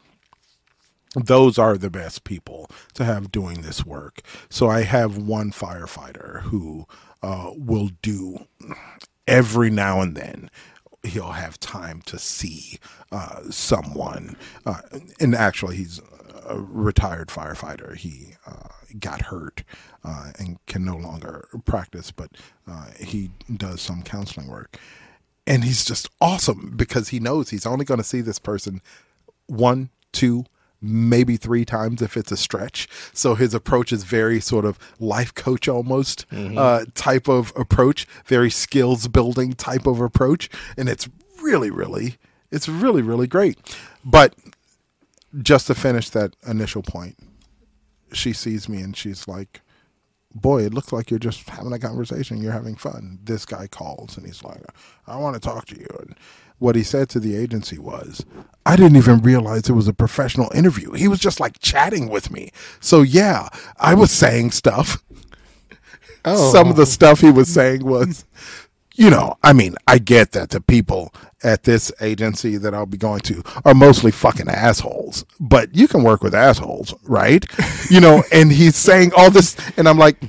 [1.14, 4.22] those are the best people to have doing this work.
[4.48, 6.86] So I have one firefighter who
[7.22, 8.46] uh, will do
[9.26, 10.50] every now and then.
[11.04, 12.78] He'll have time to see
[13.10, 14.80] uh, someone, uh,
[15.20, 16.00] and actually, he's
[16.46, 17.96] a retired firefighter.
[17.96, 19.64] He uh, got hurt
[20.04, 22.30] uh, and can no longer practice, but
[22.68, 24.78] uh, he does some counseling work,
[25.46, 28.80] and he's just awesome because he knows he's only going to see this person
[29.46, 30.44] one, two,
[30.82, 32.88] maybe three times if it's a stretch.
[33.12, 38.50] So his approach is very sort of life coach almost uh, type of approach, very
[38.50, 41.08] skills building type of approach, and it's
[41.40, 42.16] really, really,
[42.50, 43.58] it's really, really great.
[44.04, 44.34] But
[45.40, 47.16] just to finish that initial point,
[48.12, 49.62] she sees me and she's like,
[50.34, 52.42] boy, it looks like you're just having a conversation.
[52.42, 53.18] You're having fun.
[53.22, 54.62] This guy calls and he's like,
[55.06, 55.86] I want to talk to you.
[56.00, 56.14] And
[56.62, 58.24] what he said to the agency was,
[58.64, 60.92] I didn't even realize it was a professional interview.
[60.92, 62.50] He was just like chatting with me.
[62.80, 65.02] So yeah, I was saying stuff.
[66.24, 66.52] Oh.
[66.52, 68.24] Some of the stuff he was saying was,
[68.94, 72.98] you know, I mean, I get that the people at this agency that I'll be
[72.98, 77.44] going to are mostly fucking assholes, but you can work with assholes, right?
[77.90, 80.22] you know, and he's saying all this, and I'm like,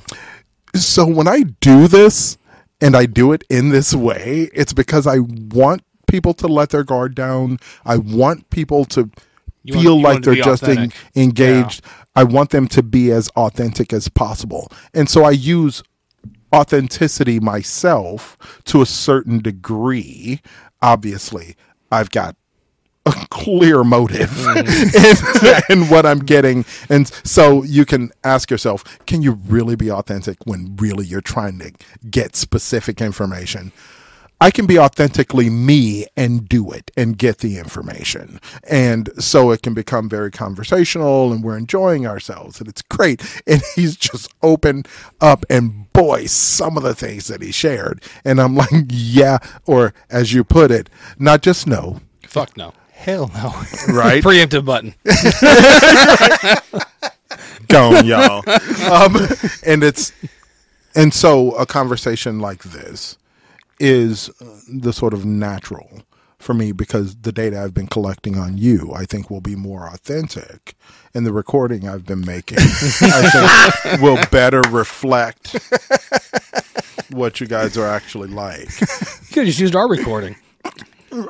[0.73, 2.39] so when I do this
[2.81, 6.83] and I do it in this way, it's because I want people to let their
[6.83, 7.57] guard down.
[7.85, 9.09] I want people to
[9.63, 11.81] You feel you like they're just en- engaged.
[12.15, 14.71] I want them to be as authentic as possible.
[14.93, 15.81] And so I use
[16.53, 20.39] authenticity myself to a certain degree.
[20.83, 21.55] Obviously,
[21.91, 22.35] I've got
[23.07, 25.71] a clear motive Mm-hmm.
[25.73, 26.63] in, in what I'm getting.
[26.89, 31.57] And so you can ask yourself, can you really be authentic when really you're trying
[31.59, 31.71] to
[32.09, 33.71] get specific information?
[34.41, 38.39] I can be authentically me and do it and get the information.
[38.69, 43.21] And so it can become very conversational and we're enjoying ourselves and it's great.
[43.47, 44.83] And he's just open
[45.21, 48.01] up and boy, some of the things that he shared.
[48.25, 50.89] And I'm like, yeah, or as you put it,
[51.19, 52.73] not just no, Fuck no.
[52.91, 53.49] hell no.
[53.93, 54.23] right?
[54.23, 54.95] Preemptive button.
[57.67, 58.43] Gone, y'all.
[58.91, 59.15] Um,
[59.65, 60.11] and it's
[60.95, 63.17] and so a conversation like this
[63.83, 66.03] is uh, the sort of natural
[66.39, 69.87] for me because the data I've been collecting on you, I think, will be more
[69.87, 70.75] authentic,
[71.13, 75.55] and the recording I've been making, I think, will better reflect
[77.11, 78.69] what you guys are actually like.
[78.81, 78.87] You
[79.27, 80.35] could have just used our recording.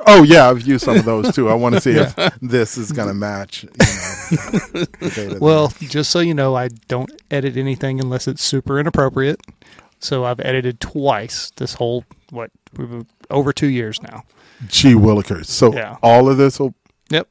[0.06, 1.50] Oh yeah, I've used some of those too.
[1.50, 3.64] I want to see if this is going to match.
[3.64, 8.42] You know, the data Well, just so you know, I don't edit anything unless it's
[8.42, 9.40] super inappropriate.
[10.04, 12.50] So I've edited twice this whole what
[13.30, 14.24] over two years now.
[14.66, 15.46] Gee willikers.
[15.46, 15.96] So Yeah.
[16.02, 16.74] all of this will
[17.08, 17.26] Yep,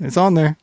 [0.00, 0.56] it's on there.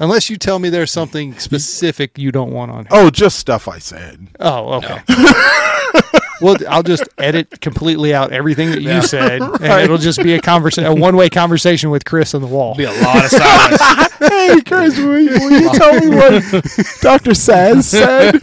[0.00, 2.88] Unless you tell me there's something specific you don't want on here.
[2.90, 4.28] Oh, just stuff I said.
[4.40, 5.00] Oh, okay.
[6.40, 9.00] well, I'll just edit completely out everything that you Yeah.
[9.00, 12.74] said, and it'll just be a conversation, a one-way conversation with Chris on the wall.
[12.74, 14.12] Be a lot of silence.
[14.18, 16.42] hey, Chris, will you, will you tell me what
[17.00, 17.32] Dr.
[17.32, 18.36] Saz said?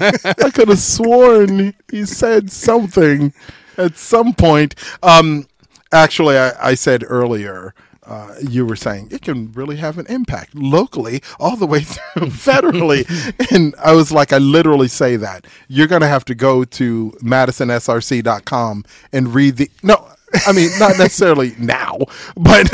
[0.44, 3.34] I could have sworn he said something
[3.78, 4.76] at some point.
[5.04, 5.48] Um,
[5.92, 7.74] actually, I, I said earlier
[8.08, 12.28] uh, you were saying it can really have an impact locally, all the way through
[12.28, 13.06] federally.
[13.56, 15.46] and I was like, I literally say that.
[15.68, 19.70] You're going to have to go to madisonsrc.com and read the.
[19.84, 20.08] No,
[20.46, 21.98] I mean, not necessarily now,
[22.36, 22.70] but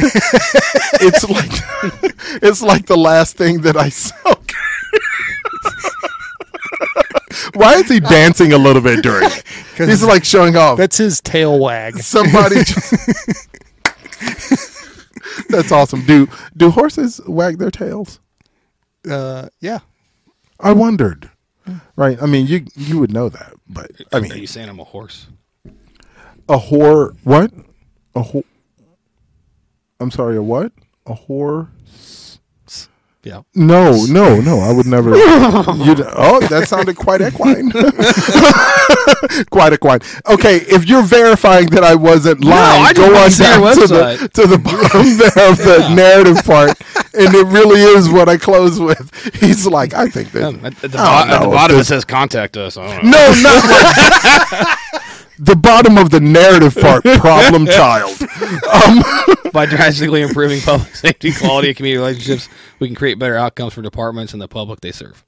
[1.02, 1.52] it's like
[2.42, 4.36] it's like the last thing that I saw.
[7.56, 9.44] Why is he dancing a little bit during it?
[9.76, 10.78] He's like showing off.
[10.78, 11.98] That's his tail wag.
[11.98, 12.64] Somebody.
[12.64, 14.73] Just,
[15.50, 16.06] that's awesome.
[16.06, 18.20] Do do horses wag their tails?
[19.10, 19.80] Uh, yeah.
[20.60, 21.30] I wondered.
[21.96, 22.22] Right.
[22.22, 24.84] I mean, you you would know that, but I mean, Are you saying I'm a
[24.84, 25.28] horse?
[26.50, 27.16] a whore.
[27.24, 27.52] What?
[28.16, 28.44] A whore.
[30.00, 30.36] I'm sorry.
[30.38, 30.72] A what?
[31.06, 31.70] A whore.
[33.24, 33.44] Yeah.
[33.56, 34.60] No, no, no.
[34.60, 35.12] I would never.
[35.16, 37.72] You'd, oh, that sounded quite equine.
[39.50, 40.00] quite equine.
[40.28, 44.30] Okay, if you're verifying that I wasn't lying, I go on to down to the
[44.34, 46.72] to the bottom there of the narrative part,
[47.14, 49.10] and it really is what I close with.
[49.36, 50.44] He's like, I think that.
[50.44, 52.76] Um, at, the, bo- at the bottom it says contact us.
[52.76, 53.12] I don't know.
[53.12, 55.02] No, not like
[55.40, 57.04] the bottom of the narrative part.
[57.20, 58.16] Problem child.
[58.72, 59.04] Um,
[59.54, 63.82] By drastically improving public safety, quality, and community relationships, we can create better outcomes for
[63.82, 65.24] departments and the public they serve.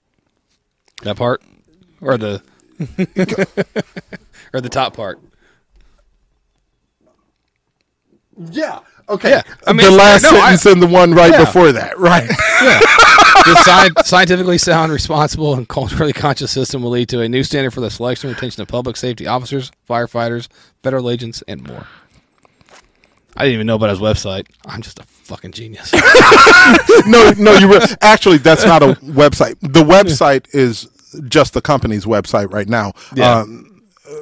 [1.04, 1.44] That part,
[2.02, 2.42] or the,
[4.54, 5.20] or the top part.
[8.52, 8.80] Yeah.
[9.08, 9.30] Okay.
[9.30, 11.46] Yeah, I mean, the last no, I- sentence and the one right Yeah.
[11.46, 12.00] before that.
[12.00, 12.28] Right.
[13.44, 17.72] This sci- scientifically sound, responsible, and culturally conscious system will lead to a new standard
[17.72, 20.48] for the selection and retention of public safety officers, firefighters,
[20.82, 21.88] federal agents, and more.
[23.38, 24.48] I didn't even know about his website.
[24.66, 25.94] I'm just a fucking genius.
[27.06, 29.60] no, no, you re- actually that's not a website.
[29.60, 30.88] The website is
[31.28, 32.94] just the company's website right now.
[33.14, 33.40] Yeah.
[33.40, 33.75] Um,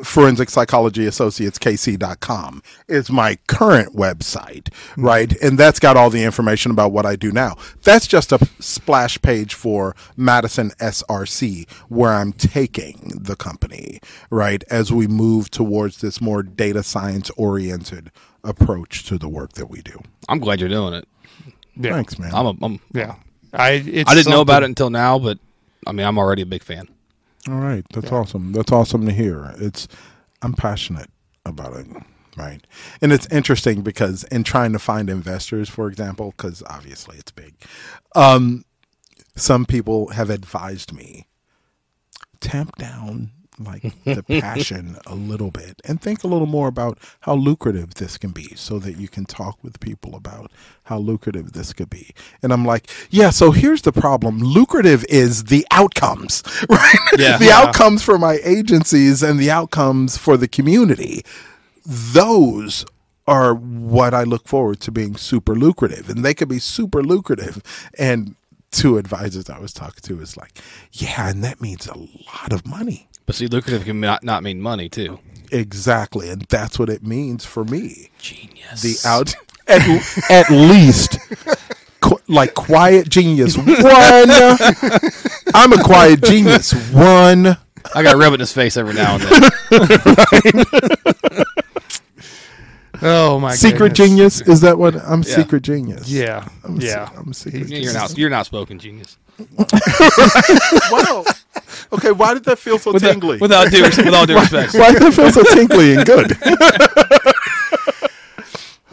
[0.03, 5.05] Forensic Psychology Associates KC.com is my current website, mm-hmm.
[5.05, 5.31] right?
[5.41, 7.55] And that's got all the information about what I do now.
[7.83, 14.63] That's just a splash page for Madison SRC, where I'm taking the company, right?
[14.69, 18.11] As we move towards this more data science oriented
[18.43, 19.99] approach to the work that we do.
[20.27, 21.07] I'm glad you're doing it.
[21.75, 21.93] Yeah.
[21.93, 22.33] Thanks, man.
[22.33, 23.15] I'm a, I'm, Yeah.
[23.53, 25.37] I it's I didn't know about it until now, but
[25.85, 26.87] I mean, I'm already a big fan.
[27.49, 28.53] All right, that's awesome.
[28.53, 29.53] That's awesome to hear.
[29.57, 29.87] It's
[30.41, 31.09] I'm passionate
[31.45, 31.87] about it,
[32.37, 32.65] right?
[33.01, 37.55] And it's interesting because in trying to find investors, for example, because obviously it's big,
[38.15, 38.63] um,
[39.35, 41.27] some people have advised me
[42.39, 43.31] tamp down
[43.63, 48.17] like the passion a little bit and think a little more about how lucrative this
[48.17, 50.51] can be so that you can talk with people about
[50.85, 52.13] how lucrative this could be.
[52.41, 54.39] And i'm like yeah so here's the problem.
[54.39, 56.95] Lucrative is the outcomes right?
[57.17, 57.37] Yeah.
[57.37, 57.59] the Yeah.
[57.61, 61.23] outcomes for my agencies and the outcomes for the community.
[61.85, 62.85] Those
[63.27, 66.09] are what i look forward to being super lucrative.
[66.09, 67.61] And they could be super lucrative.
[67.97, 68.35] And
[68.71, 70.57] two advisors i was talking to is like
[70.91, 74.61] yeah and that means a lot of money But see, lucrative can not, not mean
[74.61, 75.19] money too.
[75.51, 78.09] Exactly, and that's what it means for me.
[78.17, 78.81] Genius.
[78.81, 79.35] The out
[79.67, 79.81] at,
[80.29, 81.17] at least
[82.01, 83.67] qu- like quiet genius one.
[85.55, 87.57] I'm a quiet genius one.
[87.95, 90.65] I got to rub it in his face every now and then.
[93.05, 93.57] Oh my god.
[93.57, 93.97] Secret goodness.
[93.97, 95.23] genius is that what I'm?
[95.23, 95.35] Yeah.
[95.35, 96.09] Secret genius.
[96.09, 96.47] Yeah.
[96.63, 97.09] I'm yeah.
[97.09, 97.69] se- I'm a secret.
[97.69, 99.17] you're an out, you're an outspoken genius.
[100.91, 101.23] wow.
[101.91, 103.37] Okay, why did that feel so Without, tingly?
[103.39, 104.73] without due, with all due respect.
[104.75, 106.31] why did that feel so tingly and good?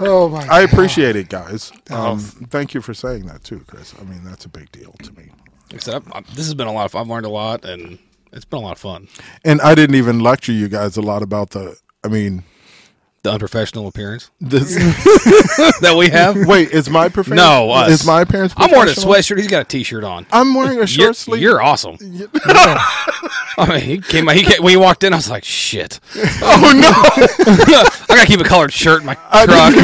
[0.02, 0.48] Oh my God.
[0.50, 1.70] I appreciate it, guys.
[1.90, 2.12] Oh.
[2.12, 3.94] Um, thank you for saying that too, Chris.
[4.00, 5.28] I mean, that's a big deal to me.
[5.72, 6.96] Except I said, I've, I've- this has been a lot of.
[6.96, 7.98] I've learned a lot, and
[8.32, 9.08] it's been a lot of fun.
[9.44, 11.76] And I didn't even lecture you guys a lot about the.
[12.02, 12.44] I mean,
[13.22, 14.74] The unprofessional appearance this.
[15.80, 16.36] that we have.
[16.46, 17.36] Wait, is my profession?
[17.36, 17.90] No, us.
[17.90, 18.54] Is my appearance?
[18.56, 19.36] I'm wearing a sweatshirt.
[19.36, 20.26] He's got a t-shirt on.
[20.32, 21.42] I'm wearing a You're, short sleeve.
[21.42, 21.98] you're awesome.
[22.00, 24.26] I mean, he came.
[24.28, 26.00] He came, when he walked in, I was like, "Shit!
[26.16, 26.88] oh no!
[26.88, 29.74] I gotta keep a colored shirt in my truck."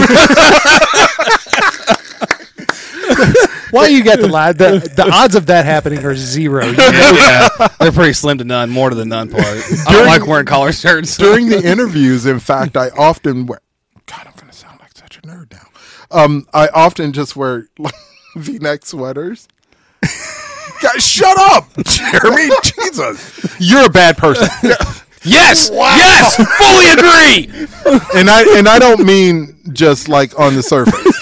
[3.70, 4.58] Why you got the lad?
[4.58, 6.64] The, the odds of that happening are zero.
[6.78, 8.70] yeah, they're pretty slim to none.
[8.70, 9.44] More to the none part.
[9.44, 11.16] I don't like wearing collar shirts.
[11.16, 13.60] During the interviews, in fact, I often wear.
[14.06, 15.66] God, I'm going to sound like such a nerd now.
[16.10, 17.94] Um, I often just wear like,
[18.36, 19.48] V-neck sweaters.
[20.82, 22.50] Guys, shut up, Jeremy.
[22.62, 24.48] Jesus, you're a bad person.
[25.24, 27.66] yes, yes, fully agree.
[28.14, 31.15] and I and I don't mean just like on the surface.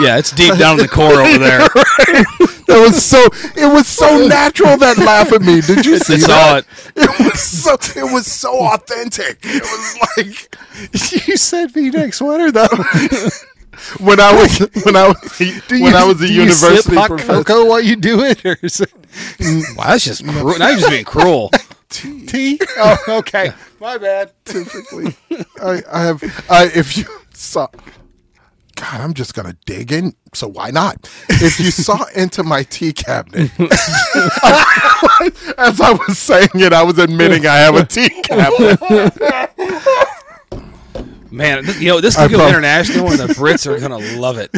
[0.00, 1.66] Yeah, it's deep down in the core over there.
[2.66, 3.18] That was so.
[3.60, 5.60] It was so natural that laugh at me.
[5.60, 6.66] Did you see I saw that?
[6.96, 7.02] it.
[7.04, 7.74] It was so.
[7.74, 9.38] It was so authentic.
[9.42, 12.66] It was like you said V-neck sweater though.
[14.00, 17.08] when I was when I was Do when you- I was a you university hot
[17.10, 17.44] professor.
[17.44, 18.90] cocoa while you do it, or is it
[19.38, 20.58] mm, Wow, that's just cruel.
[20.58, 21.50] now you're just being cruel.
[21.90, 22.58] tea?
[22.78, 23.52] Oh, okay.
[23.78, 24.32] My bad.
[24.46, 25.14] typically
[25.62, 27.68] I, I have I if you saw
[28.76, 31.08] God, I'm just gonna dig in, so why not?
[31.28, 33.50] If you saw into my tea cabinet,
[35.58, 38.80] as I was saying it, I was admitting I have a tea cabinet.
[41.30, 44.50] Man, you know this could go international, and the Brits are gonna love it.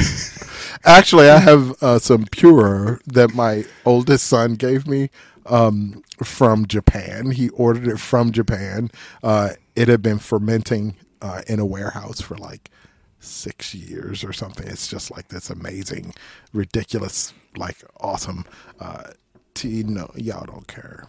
[0.85, 5.11] Actually, I have uh, some Pu-erh that my oldest son gave me
[5.47, 7.31] um, from Japan.
[7.31, 8.91] He ordered it from Japan.
[9.23, 12.71] Uh, it had been fermenting uh, in a warehouse for like
[13.27, 14.67] six years or something.
[14.67, 16.15] It's just like this amazing,
[16.53, 18.45] ridiculous, like awesome
[18.81, 19.11] uh,
[19.55, 19.83] tea.
[19.83, 21.09] No, y'all don't care.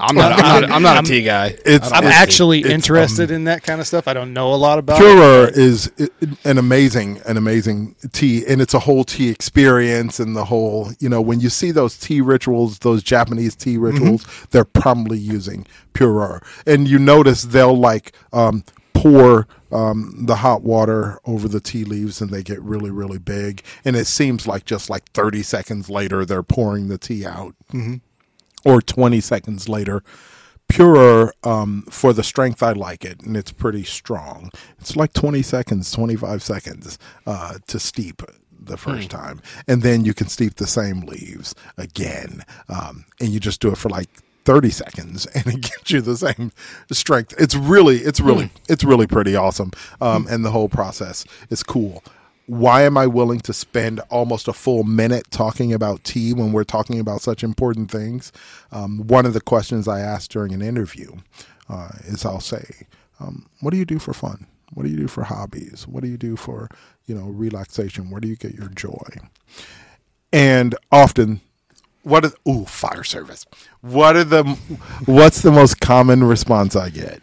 [0.00, 0.32] I'm not.
[0.32, 1.48] I'm not, I'm not a tea guy.
[1.48, 2.18] It's- I don't I'm like tea.
[2.20, 4.06] actually it's, interested um, in that kind of stuff.
[4.06, 5.02] I don't know a lot about it.
[5.02, 5.90] Pu-erh is
[6.44, 11.08] an amazing, an amazing tea, and it's a whole tea experience, and the whole, you
[11.08, 16.40] know, when you see those tea rituals, those Japanese tea rituals, they're probably using Pu-erh,
[16.64, 18.62] and you notice they'll like um,
[18.92, 23.62] pour um, the hot water over the tea leaves, and they get really, really big,
[23.84, 27.54] and it seems like just like thirty seconds later they're pouring the tea out,
[28.64, 30.02] or twenty seconds later.
[30.68, 34.50] Pu-erh um, for the strength I like it, and it's pretty strong.
[34.78, 38.20] It's like 20 seconds, 25 seconds uh, to steep
[38.60, 43.40] the first time, and then you can steep the same leaves again, um, and you
[43.40, 44.10] just do it for like
[44.48, 46.52] 30 seconds, and it gives you the same
[46.90, 47.34] strength.
[47.38, 52.02] It's really, it's really, it's really pretty awesome, um, and the whole process is cool
[52.46, 56.64] why am I willing to spend almost a full minute talking about tea when we're
[56.64, 58.32] talking about such important things?
[58.72, 61.12] Um, one of the questions I asked during an interview
[61.68, 62.86] uh, is I'll say,
[63.20, 64.46] um, "What do you do for fun?
[64.72, 65.86] What do you do for hobbies?
[65.86, 66.70] What do you do for
[67.04, 68.08] you know relaxation?
[68.10, 69.08] Where do you get your joy?"
[70.32, 71.42] And often,
[72.08, 73.46] what is ooh fire service?
[73.80, 74.44] What are the
[75.06, 77.20] what's the most common response I get?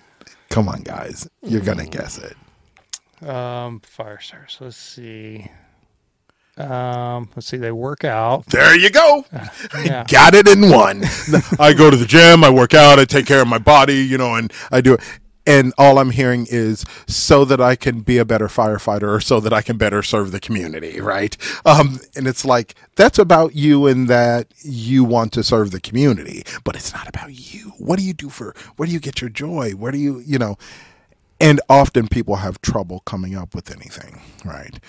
[0.49, 3.27] Come on, guys, you're gonna guess it.
[3.27, 4.57] Um, fire service.
[4.59, 5.49] Let's see.
[6.57, 7.57] Um, let's see.
[7.57, 8.45] They work out.
[8.47, 9.25] There you go.
[9.83, 10.05] Yeah.
[10.07, 11.03] Got it in one.
[11.59, 14.17] I go to the gym, I work out, I take care of my body, you
[14.17, 15.01] know, and I do it.
[15.47, 19.39] And all I'm hearing is so that I can be a better firefighter or so
[19.39, 21.37] that I can better serve the community, right?
[21.65, 26.43] Um, and it's like, that's about you and that you want to serve the community,
[26.63, 27.73] but it's not about you.
[27.77, 29.71] What do you do for, where do you get your joy?
[29.71, 30.57] Where do you, you know,
[31.39, 34.79] and often people have trouble coming up with anything, right?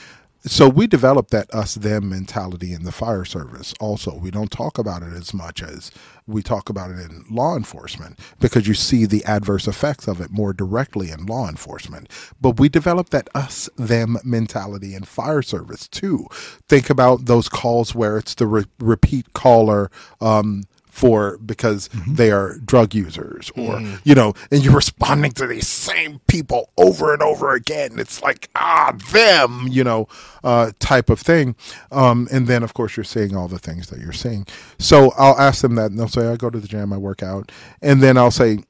[0.47, 4.15] So we developed that us them mentality in the fire service also.
[4.17, 5.91] We don't talk about it as much as
[6.29, 10.33] we talk about it in law enforcement because you see the adverse effects of it
[10.33, 12.11] more directly in law enforcement.
[12.41, 16.27] But we developed that us them mentality in fire service too.
[16.69, 20.65] Think about those calls where it's the re- repeat caller um
[20.97, 26.21] for because they are drug users or you know and you're responding to these same
[26.27, 27.99] people over and over again.
[27.99, 30.09] It's like ah them you know
[30.43, 31.55] uh type of thing.
[31.93, 34.47] Um and then of course you're seeing all the things that you're seeing.
[34.79, 37.23] So i'll ask them that and they'll say i go to the gym i work
[37.23, 37.53] out.
[37.83, 38.61] And then i'll say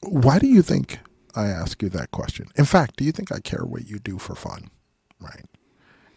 [0.00, 0.98] why do you think
[1.34, 2.46] i ask you that question?
[2.56, 4.70] In fact do you think i care what you do for fun?
[5.20, 5.44] Right.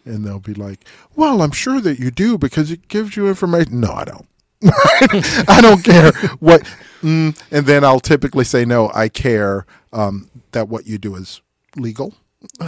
[0.06, 0.86] And they'll be like
[1.18, 3.82] well i'm sure that you do because it gives you information.
[3.82, 4.28] No i don't
[4.64, 6.64] I don't care what,
[7.02, 8.92] mm, and then I'll typically say no.
[8.94, 11.42] I care um, that what you do is
[11.78, 12.14] legal.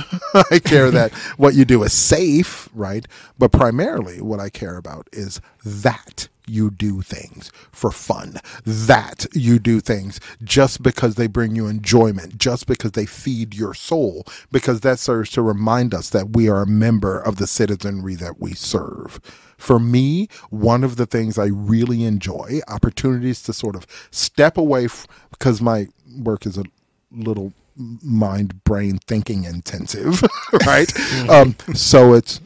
[0.52, 3.08] I care that what you do is safe, right?
[3.40, 9.60] But primarily, what I care about is that you do things for fun, that you
[9.60, 14.82] do things just because they bring you enjoyment, just because they feed your soul, because
[14.82, 18.54] that serves to remind us that we are a member of the citizenry that we
[18.54, 19.22] serve.
[19.58, 24.86] For me, one of the things I really enjoy opportunities to sort of step away
[24.86, 26.64] f- because my work is a
[27.12, 30.22] little mind brain thinking intensive,
[30.66, 30.92] right?
[31.30, 32.40] um, so it's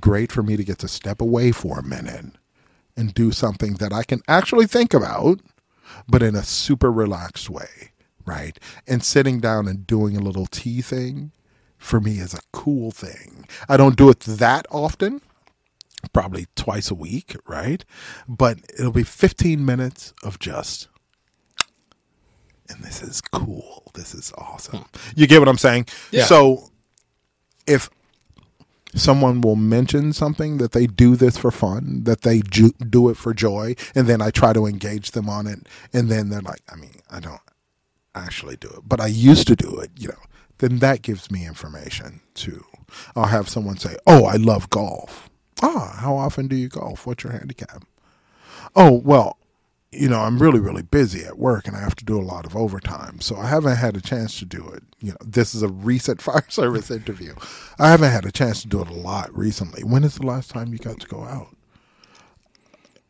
[0.00, 2.26] great for me to get to step away for a minute
[2.96, 5.40] and do something that I can actually think about,
[6.08, 7.92] but in a super relaxed way,
[8.24, 8.58] right?
[8.86, 11.32] And sitting down and doing a little tea thing
[11.78, 13.46] for me is a cool thing.
[13.68, 15.20] I don't do it that often,
[16.12, 17.84] probably twice a week, right?
[18.28, 20.88] But it'll be 15 minutes of just
[22.68, 23.90] and this is cool.
[23.94, 24.78] This is awesome.
[24.78, 25.10] Hmm.
[25.14, 25.86] You get what I'm saying?
[26.10, 26.24] Yeah.
[26.24, 26.70] So
[27.66, 27.90] if
[28.94, 33.16] someone will mention something that they do this for fun, that they ju- do it
[33.16, 36.62] for joy, and then I try to engage them on it, and then they're like,
[36.70, 37.40] I mean, I don't
[38.14, 40.22] actually do it, but I used to do it, you know,
[40.58, 42.64] then that gives me information too.
[43.16, 45.30] I'll have someone say, "Oh, I love golf."
[45.62, 47.06] Ah, how often do you golf?
[47.06, 47.84] What's your handicap?
[48.74, 49.38] Oh, well,
[49.92, 52.46] you know, I'm really, really busy at work and I have to do a lot
[52.46, 53.20] of overtime.
[53.20, 54.82] So I haven't had a chance to do it.
[55.00, 57.34] You know, this is a recent fire service interview.
[57.78, 59.84] I haven't had a chance to do it a lot recently.
[59.84, 61.54] When is the last time you got to go out?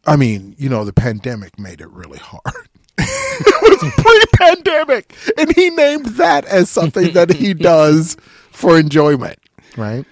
[0.05, 2.68] I mean, you know, the pandemic made it really hard.
[2.98, 3.92] it was
[4.39, 8.16] pre-pandemic, and he named that as something that he does
[8.50, 9.39] for enjoyment,
[9.76, 10.05] right?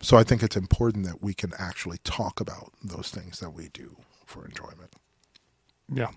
[0.00, 3.68] So I think it's important that we can actually talk about those things that we
[3.68, 4.92] do for enjoyment.
[5.92, 6.10] Yeah.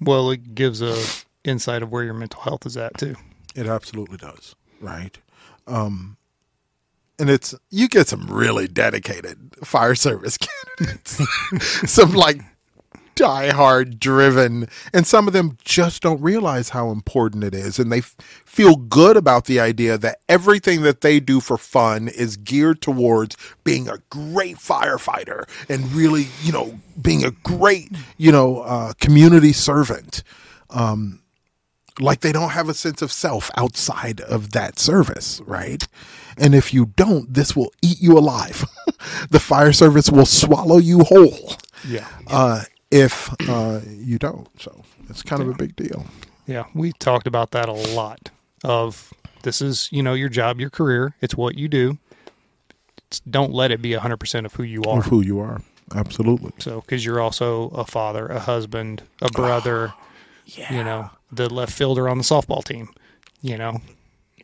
[0.00, 0.96] Well, it gives a
[1.44, 3.14] insight of where your mental health is at too.
[3.54, 5.16] It absolutely does, right?
[5.66, 6.16] Um,
[7.18, 10.38] and it's you get some really dedicated fire service
[10.78, 11.20] candidates,
[11.90, 12.40] some like
[13.22, 17.98] diehard driven, and some of them just don't realize how important it is, and they
[17.98, 22.80] f- feel good about the idea that everything that they do for fun is geared
[22.82, 28.92] towards being a great firefighter and really, you know, being a great, you know, uh,
[29.00, 30.22] community servant.
[30.70, 31.20] Um,
[32.00, 35.86] like they don't have a sense of self outside of that service, right?
[36.38, 38.64] And if you don't, this will eat you alive.
[39.30, 41.54] the fire service will swallow you whole
[41.86, 42.08] Yeah.
[42.28, 42.62] uh,
[42.92, 44.48] if uh, you don't.
[44.60, 46.06] So it's kind of a big deal.
[46.46, 46.64] Yeah.
[46.74, 48.30] We talked about that a lot
[48.62, 49.12] of
[49.42, 51.14] this is, you know, your job, your career.
[51.20, 51.98] It's what you do.
[53.08, 54.98] It's, don't let it be 100% of who you are.
[55.00, 55.60] Of who you are.
[55.94, 56.52] Absolutely.
[56.58, 59.92] So, because you're also a father, a husband, a brother,
[60.44, 60.74] Yeah.
[60.74, 62.88] you know, the left fielder on the softball team,
[63.42, 63.80] you know.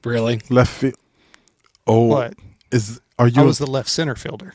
[0.04, 0.40] Really?
[0.48, 0.94] Left field.
[1.86, 2.34] Oh, What?
[2.70, 3.42] is are you?
[3.42, 4.54] I was the left center fielder.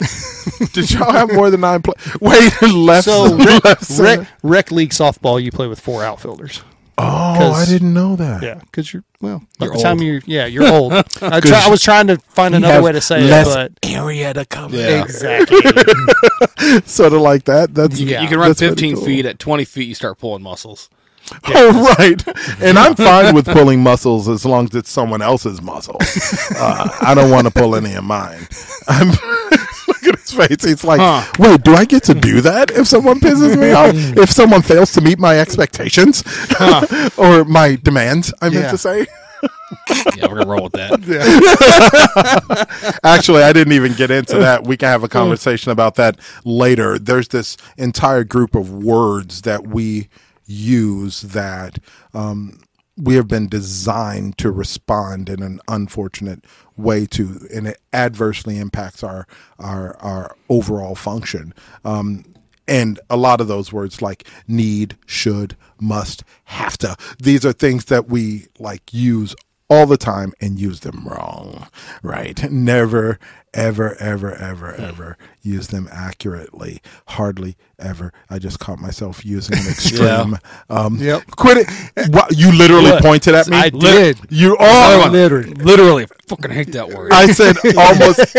[0.72, 1.94] did y'all have more than nine play?
[2.20, 3.04] Wait, left.
[3.04, 4.20] So, rec, center?
[4.22, 6.62] rec, rec league softball, you play with four outfilders.
[6.98, 8.42] oh, I 'cause- didn't know that.
[8.42, 9.42] Yeah, because you're well.
[9.58, 10.92] By You're the time you, yeah, you're old.
[10.94, 14.44] I, try, I was trying to find another way to say it but area to
[14.46, 14.76] cover.
[14.76, 15.02] Yeah.
[15.02, 15.60] exactly.
[16.84, 17.74] Sort of like that.
[17.74, 18.22] That's You, Yeah.
[18.22, 19.04] you can run That's 15 cool.
[19.04, 19.26] feet.
[19.26, 20.88] At 20 feet, you start pulling muscles.
[21.48, 22.22] Oh, right.
[22.60, 25.96] And I'm fine with pulling muscles as long as it's someone else's muscle.
[26.56, 28.48] Uh, I don't want to pull any of mine.
[28.88, 29.12] I'm,
[30.02, 30.64] look at his face.
[30.64, 31.24] He's like, Huh.
[31.38, 33.94] wait, do I get to do that if someone pisses me off?
[34.16, 36.22] If someone fails to meet my expectations
[37.16, 38.70] or my demands, I meant Yeah.
[38.70, 39.06] to say?
[40.16, 41.00] Yeah, we're gonna roll with that.
[43.04, 44.66] Actually, I didn't even get into that.
[44.66, 46.98] We can have a conversation about that later.
[46.98, 50.08] There's this entire group of words that we
[50.46, 51.78] use that
[52.12, 52.60] um,
[53.00, 56.44] we have been designed to respond in an unfortunate
[56.76, 59.26] way to, and it adversely impacts our
[59.58, 61.54] our our overall function.
[61.84, 62.24] Um,
[62.68, 66.96] and a lot of those words like need, should, must, have to.
[67.18, 69.34] These are things that we like use
[69.70, 71.68] all the time and use them wrong,
[72.02, 72.50] right?
[72.50, 73.18] Never,
[73.54, 76.82] ever, ever, ever, ever use them accurately.
[77.08, 78.12] Hardly ever.
[78.28, 80.38] I just caught myself using an extreme.
[80.68, 81.22] Um, Yep.
[81.36, 82.10] Quit it.
[82.12, 83.02] What, you literally What?
[83.02, 83.56] pointed at me.
[83.56, 84.18] I did.
[84.28, 85.12] You Another oh, one.
[85.12, 85.54] literally.
[85.54, 87.12] Literally, fucking hate that word.
[87.12, 88.36] I said almost.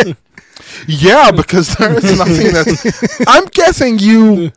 [0.87, 3.21] yeah, because there is nothing that's.
[3.27, 4.51] I'm guessing you.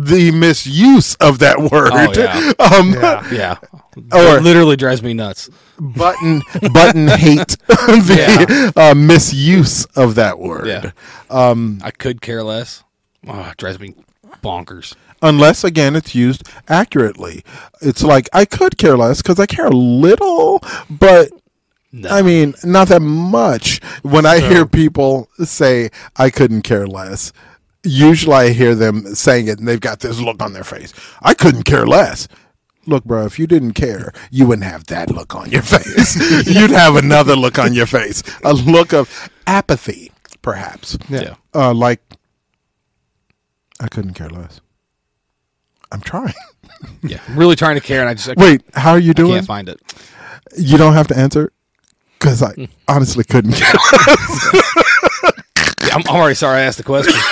[0.00, 1.90] The misuse of that word.
[1.92, 2.52] Oh, yeah.
[2.78, 3.28] Um, Yeah.
[3.32, 3.56] yeah,
[4.12, 5.50] Or- it literally drives me nuts.
[5.80, 10.66] button button hate the uh, misuse of that word.
[10.66, 10.90] Yeah.
[11.30, 12.82] Um, I could care less.
[13.26, 13.94] Oh, it drives me
[14.42, 14.94] bonkers.
[15.22, 17.42] unless again it's used accurately.
[17.80, 21.30] It's like I could care less because I care a little, but
[21.92, 22.08] No.
[22.08, 23.80] I mean not that much.
[24.02, 27.32] When I hear people say I couldn't care less,
[27.88, 30.92] usually I hear them saying it and they've got this look on their face.
[31.22, 32.28] I couldn't care less.
[32.86, 36.16] Look, bro, if you didn't care, you wouldn't have that look on your face.
[36.46, 40.10] You'd have another look on your face, a look of apathy,
[40.40, 40.96] perhaps.
[41.08, 41.34] yeah.
[41.54, 42.00] Uh, like,
[43.80, 44.60] I couldn't care less.
[45.92, 46.34] I'm trying.
[47.02, 49.26] yeah, I'm really trying to care, and I just I Wait, how are you doing?
[49.26, 49.38] I doing?
[49.38, 49.80] can't find it.
[50.56, 51.52] You don't have to answer
[52.18, 53.74] because I honestly couldn't care.
[54.06, 55.30] Yeah,
[55.98, 57.14] I'm, I'm already sorry I asked the question.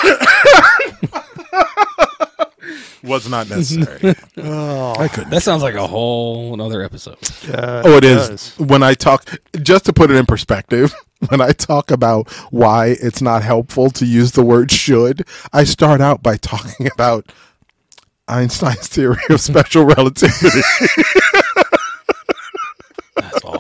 [3.02, 4.16] Was not necessary.
[4.38, 5.30] Oh, I couldn't.
[5.30, 7.16] That sounds like a whole another episode.
[7.48, 8.28] uh, Oh, it is.
[8.28, 8.58] does.
[8.58, 9.30] When I talk,
[9.62, 10.92] just to put it in perspective,
[11.28, 16.00] when I talk about why it's not helpful to use the word should, I start
[16.00, 17.30] out by talking about
[18.26, 20.62] Einstein's theory of special relativity.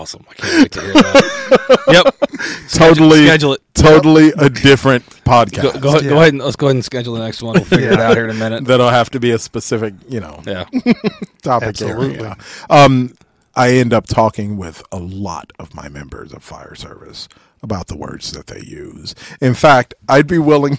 [0.06, 0.26] That's awesome.
[0.30, 1.78] I can't wait to hear that.
[1.88, 2.70] yep.
[2.70, 3.62] totally, Schedule it.
[3.74, 5.62] totally a different podcast.
[5.74, 7.54] Go, go, ahead- go ahead and let's go ahead and schedule the next one.
[7.54, 8.64] We'll figure it out here in a minute.
[8.66, 10.64] That'll have to be a specific, you know, Yeah.
[11.42, 12.18] topic Absolutely.
[12.18, 12.36] area.
[12.70, 13.14] Um,
[13.54, 17.28] I end up talking with a lot of my members of fire service
[17.62, 19.14] about the words that they use.
[19.40, 20.78] In fact, I'd be willing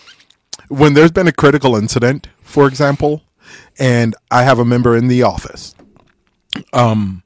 [0.68, 3.22] when there's been a critical incident, for example,
[3.78, 5.74] and I have a member in the office.
[6.72, 7.23] Um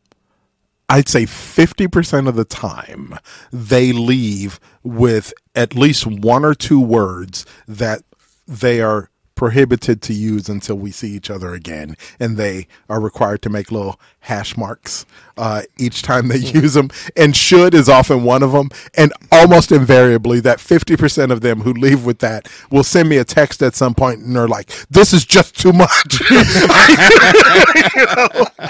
[0.88, 3.18] I'd say 50% of the time
[3.52, 8.02] they leave with at least one or two words that
[8.46, 11.94] they are prohibited to use until we see each other again.
[12.18, 15.04] And they are required to make little hash marks
[15.36, 16.90] uh, each time they use them.
[17.16, 18.70] And should is often one of them.
[18.96, 23.24] And almost invariably, that 50% of them who leave with that will send me a
[23.24, 26.22] text at some point and they're like, this is just too much.
[26.30, 28.28] You know?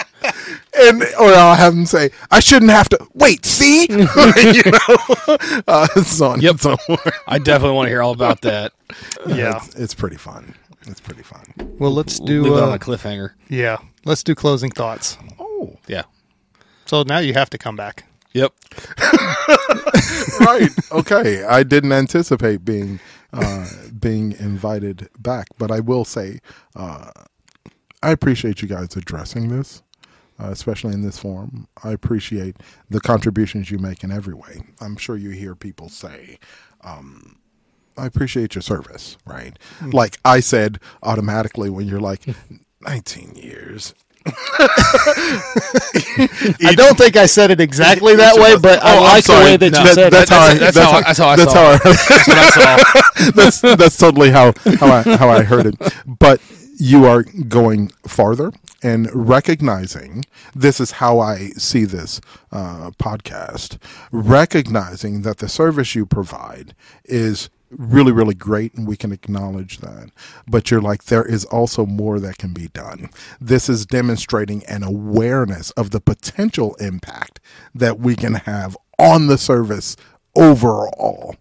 [0.80, 5.86] and or I'll have them say, "I shouldn't have to wait." See, you know, uh,
[6.02, 6.50] so on Yep.
[6.52, 6.76] and so.
[7.26, 8.72] I definitely want to hear all about that.
[9.26, 9.56] Yeah.
[9.56, 10.54] it's, it's pretty fun.
[10.86, 11.42] It's pretty fun.
[11.78, 12.56] Well, let's Leave do.
[12.56, 13.30] it on Uh, a cliffhanger.
[13.48, 15.18] yeah, let's do closing thoughts.
[15.58, 16.04] Oh, Yeah.
[16.86, 18.04] So now you have to come back.
[18.32, 18.54] Yep.
[20.40, 20.70] right.
[20.92, 21.44] Okay.
[21.44, 23.00] I didn't anticipate being
[23.32, 26.40] uh, being invited back, but I will say
[26.76, 27.10] uh,
[28.02, 29.82] I appreciate you guys addressing this.
[30.40, 34.62] Uh, especially in this forum, I appreciate the contributions you make in every way.
[34.80, 36.38] I'm sure you hear people say,
[36.82, 37.40] um,
[37.96, 39.58] I appreciate your service, right?
[39.92, 42.22] Like I said automatically when you're like,
[42.82, 43.94] 19 years.
[46.64, 49.56] I don't think I said it exactly that way, but I Oh, like the way
[49.56, 50.34] that No, you that- said that's it.
[50.34, 51.82] how I- That's, that's how, how- that's how I that's saw how it.
[52.08, 53.30] That's what I saw.
[53.34, 55.74] that's that's totally how how I how I heard it.
[56.06, 56.40] But
[56.78, 60.24] you are going farther and recognizing
[60.54, 62.20] this is how I see this
[62.52, 63.78] uh, podcast.
[64.12, 66.74] Recognizing that the service you provide
[67.04, 70.10] is really really great and we can acknowledge that.
[70.46, 73.10] But you're like there is also more that can be done.
[73.40, 77.40] This is demonstrating an awareness of the potential impact
[77.74, 79.96] that we can have on the service
[80.34, 81.36] overall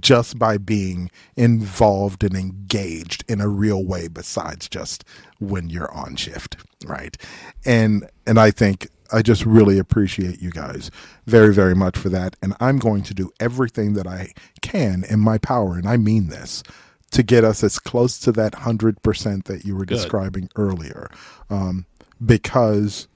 [0.00, 5.04] just by being involved and engaged in a real way besides just
[5.38, 7.16] when you're on shift right?
[7.64, 10.90] And and i think i just really appreciate you guys
[11.26, 12.36] very very much for that.
[12.42, 16.28] And i'm going to do everything that i can in my power and i mean
[16.28, 16.62] this
[17.10, 19.94] to get us as close to that 100% that you were Good.
[19.94, 21.08] describing earlier.
[21.48, 21.86] Um,
[22.24, 23.08] because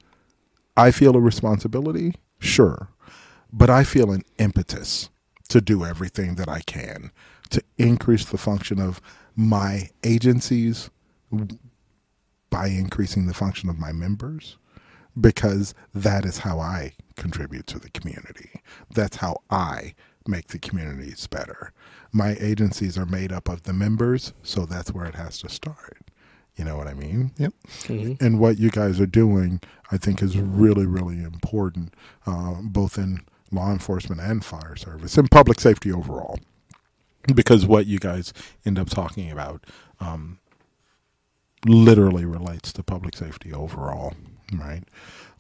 [0.77, 2.89] i feel a responsibility sure
[3.53, 5.11] but I feel an impetus
[5.49, 7.11] to do everything that I can
[7.51, 9.01] to increase the function of
[9.35, 10.91] my agencies
[12.51, 14.57] by increasing the function of my members
[15.21, 18.63] because that is how I contribute to the community.
[18.91, 19.95] That's how I
[20.27, 21.73] make the communities better.
[22.13, 25.99] My agencies are made up of the members, so that's where it has to start.
[26.57, 27.33] You know what I mean?
[27.39, 27.53] Yep.
[28.21, 29.61] and what you guys are doing,
[29.93, 31.95] I think, is really, really important,
[32.27, 33.21] uh, both in
[33.53, 36.39] law enforcement and fire service and public safety overall.
[37.35, 38.33] Because what you guys
[38.65, 39.65] end up talking about
[40.01, 40.39] um,
[41.67, 44.15] literally relates to public safety overall,
[44.53, 44.83] right?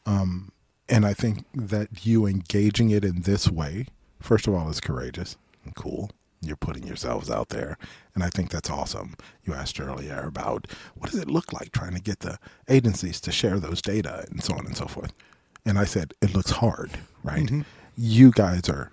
[0.06, 0.52] Um,
[0.88, 3.86] and I think that you engaging it in this way,
[4.20, 6.10] first of all, is courageous and cool.
[6.40, 7.76] You're putting yourselves out there.
[8.14, 9.16] And I think that's awesome.
[9.44, 12.38] You asked earlier about what does it look like trying to get the
[12.68, 15.12] agencies to share those data and so on and so forth.
[15.66, 17.50] And I said, it looks hard, right?
[17.96, 18.90] You guys are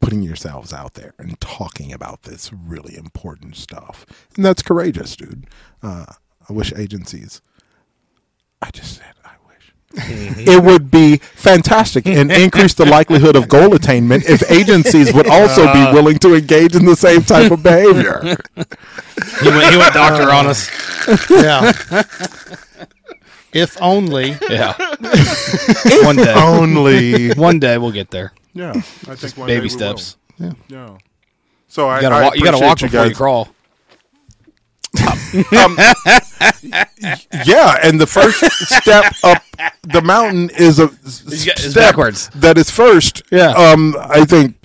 [0.00, 4.06] putting yourselves out there and talking about this really important stuff.
[4.34, 5.46] And that's courageous, dude.
[5.82, 6.06] Uh,
[6.48, 7.42] I wish agencies,
[8.62, 9.72] I just said, I wish.
[9.94, 10.40] Mm-hmm.
[10.48, 15.64] It would be fantastic and increase the likelihood of goal attainment if agencies would also
[15.72, 15.92] be uh.
[15.92, 18.20] willing to engage in the same type of behavior.
[19.42, 20.68] He went, he went doctor on us.
[21.30, 21.72] Yeah.
[23.52, 24.36] if only.
[24.48, 24.74] Yeah.
[26.04, 26.34] One day.
[26.34, 27.30] Only.
[27.34, 28.32] One day we'll get there.
[28.52, 28.72] Yeah.
[28.74, 30.16] I think one day Baby we steps.
[30.38, 30.54] will.
[30.68, 30.98] Yeah.
[31.68, 33.54] So I You gotta, I walk, you gotta walk appreciate before you guys.
[34.96, 35.76] Crawl.
[37.46, 38.44] Yeah, and the first
[38.82, 39.42] step up
[39.82, 42.28] the mountain is a s- You it's step backwards.
[42.36, 43.22] That is first.
[43.30, 43.50] Yeah.
[43.50, 44.56] Um, I think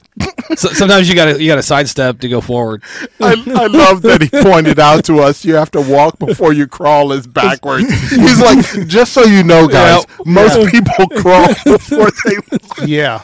[0.56, 2.84] So, sometimes you gotta you gotta sidestep to go forward.
[3.20, 6.68] I, I love that he pointed out to us you have to walk before you
[6.68, 7.88] crawl is backwards.
[8.10, 10.24] He's like, just so you know, guys, Yeah.
[10.26, 12.88] most people crawl before they walk.
[12.88, 13.22] Yeah.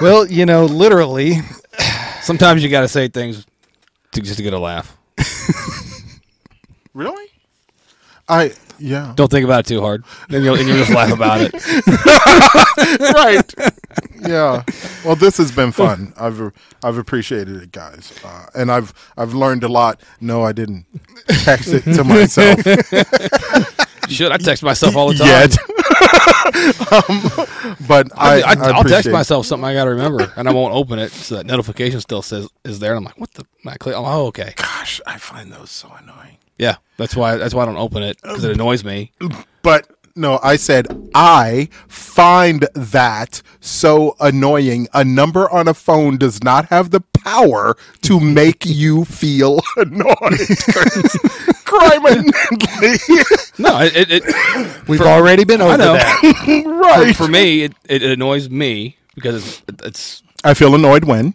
[0.00, 1.36] well, you know, literally,
[2.20, 3.46] Sometimes you gotta say things
[4.12, 4.96] to just to get a laugh.
[6.94, 7.26] Really?
[8.28, 9.12] I yeah.
[9.14, 10.04] Don't think about it too hard.
[10.28, 11.54] Then you'll and you'll just laugh about it.
[13.14, 13.54] right.
[14.28, 14.64] Yeah.
[15.04, 16.12] Well, this has been fun.
[16.20, 20.00] I've I've appreciated it, guys, uh, and I've I've learned a lot.
[20.20, 20.86] No, I didn't
[21.28, 22.60] text it to myself.
[24.08, 25.28] Should I text myself all the time?
[25.28, 25.56] yet.
[26.92, 27.22] um,
[27.86, 30.74] but I, I, I, will text myself something I got to remember, and I won't
[30.74, 32.92] open it, so that notification still says is there.
[32.92, 33.44] And I'm like, what the?
[33.62, 33.96] And I click.
[33.96, 34.54] I'm like, oh, okay.
[34.56, 36.38] Gosh, I find those so annoying.
[36.58, 37.36] Yeah, that's why.
[37.36, 39.12] That's why I don't open it because it annoys me.
[39.62, 44.88] But no, I said I find that so annoying.
[44.94, 50.14] A number on a phone does not have the power to make you feel annoyed.
[51.64, 52.02] Crime
[53.58, 56.62] No, it, it, We've already been over that.
[56.64, 57.16] for, right.
[57.16, 61.34] for me it, it annoys me because it's, it's I feel annoyed when.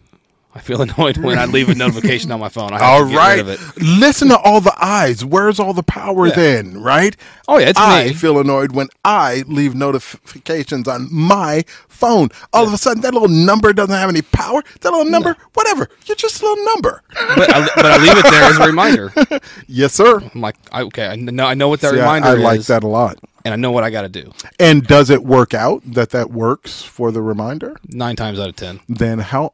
[0.55, 2.73] I feel annoyed when I leave a notification on my phone.
[2.73, 3.37] I have All right.
[3.37, 3.59] rid of it.
[3.81, 5.25] Listen to all the eyes.
[5.25, 6.35] Where's all the power Yeah.
[6.35, 7.15] then, right?
[7.47, 7.85] Oh, yeah, it's me.
[7.85, 8.13] I me.
[8.13, 12.29] feel annoyed when I leave notifications on my phone.
[12.53, 14.61] All of a sudden, that little number doesn't have any power.
[14.81, 15.89] That little number, whatever.
[16.05, 17.01] You're just a little number.
[17.35, 19.11] But I, but I leave it there as a reminder.
[19.67, 20.19] yes, sir.
[20.33, 22.39] I'm like, I, okay, I know I know what that See, I- reminder I, is,
[22.43, 23.17] like that a lot.
[23.43, 24.31] and I know what I got to do.
[24.59, 27.75] And does it work out that that works for the reminder?
[27.89, 28.81] Nine times out of ten.
[28.87, 29.51] Then how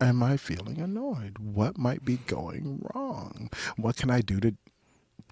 [0.00, 1.38] am I feeling annoyed?
[1.38, 3.50] What might be going wrong?
[3.76, 4.54] What can I do to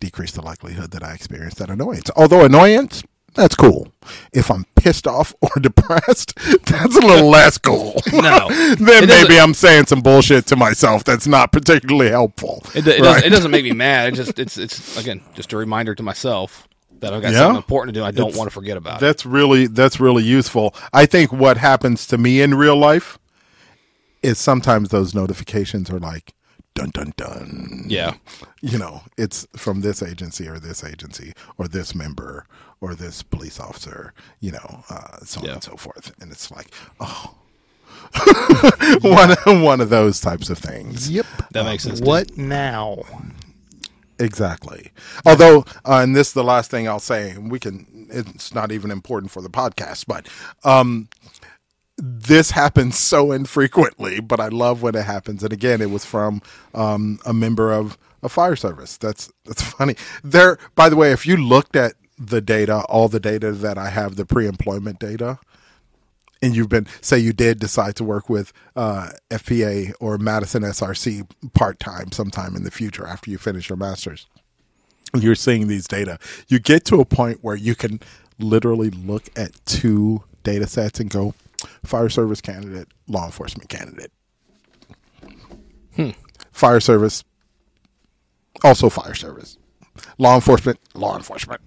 [0.00, 2.10] decrease the likelihood that I experience that annoyance?
[2.16, 3.02] Although annoyance,
[3.34, 3.92] that's cool.
[4.32, 6.34] If I'm pissed off or depressed,
[6.66, 8.00] that's a little less cool.
[8.12, 8.48] No.
[8.78, 12.62] then maybe I'm saying some bullshit to myself that's not particularly helpful.
[12.74, 13.04] It, it, Right.
[13.04, 14.08] doesn't, it doesn't make me mad.
[14.12, 16.66] It just it's it's again just a reminder to myself
[17.00, 17.38] that I've got Yeah.
[17.38, 18.04] something important to do.
[18.04, 18.96] I don't want to forget about.
[18.96, 19.00] it.
[19.00, 20.74] That's really that's really useful.
[20.92, 23.18] I think what happens to me in real life
[24.22, 26.34] is sometimes those notifications are like
[26.74, 27.84] dun dun dun.
[27.86, 28.14] Yeah.
[28.60, 32.46] You know, it's from this agency or this agency or this member
[32.80, 36.12] or this police officer, you know, uh, so on and so forth.
[36.20, 37.34] And it's like, oh
[39.02, 41.10] one one of those types of things.
[41.10, 41.26] Yep.
[41.52, 42.00] That makes sense.
[42.00, 43.02] What now?
[44.20, 44.90] Exactly.
[45.24, 48.90] Although, uh, and this is the last thing I'll say, we can, it's not even
[48.90, 50.28] important for the podcast, but
[50.64, 51.08] um,
[51.98, 55.42] this happens so infrequently, but I love when it happens.
[55.42, 56.40] And again, it was from
[56.74, 58.96] um, a member of a fire service.
[58.96, 59.96] That's that's funny.
[60.22, 63.90] There, by the way, if you looked at the data, all the data that I
[63.90, 65.38] have, the pre-employment data,
[66.40, 71.28] and you've been say you did decide to work with uh, FPA or Madison SRC
[71.52, 74.26] part time sometime in the future after you finish your masters,
[75.16, 78.00] you're seeing these data, you get to a point where you can
[78.38, 81.34] literally look at two data sets and go
[81.84, 84.12] fire service candidate, law enforcement candidate,
[86.52, 87.24] fire service,
[88.62, 89.58] also fire service,
[90.18, 91.60] law enforcement, law enforcement.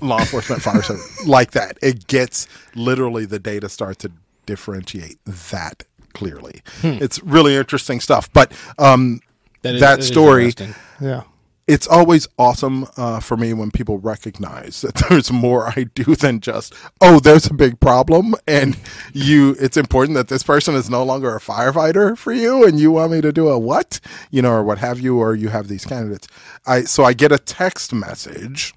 [0.00, 1.18] Law enforcement fire service.
[1.26, 1.76] Like that.
[1.82, 2.46] It gets
[2.76, 4.12] literally the data starts to
[4.46, 6.62] differentiate that clearly.
[6.82, 9.20] It's really interesting stuff but um
[9.62, 10.52] That is- that that is story.
[11.00, 11.22] Yeah.
[11.68, 16.40] It's always awesome uh, for me when people recognize that there's more I do than
[16.40, 18.76] just oh there's a big problem and
[19.12, 22.90] you it's important that this person is no longer a firefighter for you and you
[22.90, 25.68] want me to do a what you know or what have you or you have
[25.68, 26.26] these candidates
[26.66, 28.74] I so I get a text message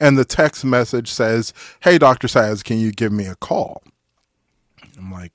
[0.00, 2.26] and the text message says hey Dr.
[2.26, 3.82] Saz can you give me a call
[4.98, 5.32] I'm like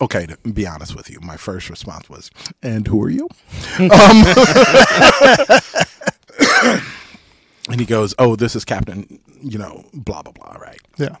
[0.00, 2.30] okay to be honest with you my first response was
[2.62, 3.28] and who are you
[7.70, 11.16] and he goes, "Oh, this is Captain, you know, blah blah blah, right?" Yeah.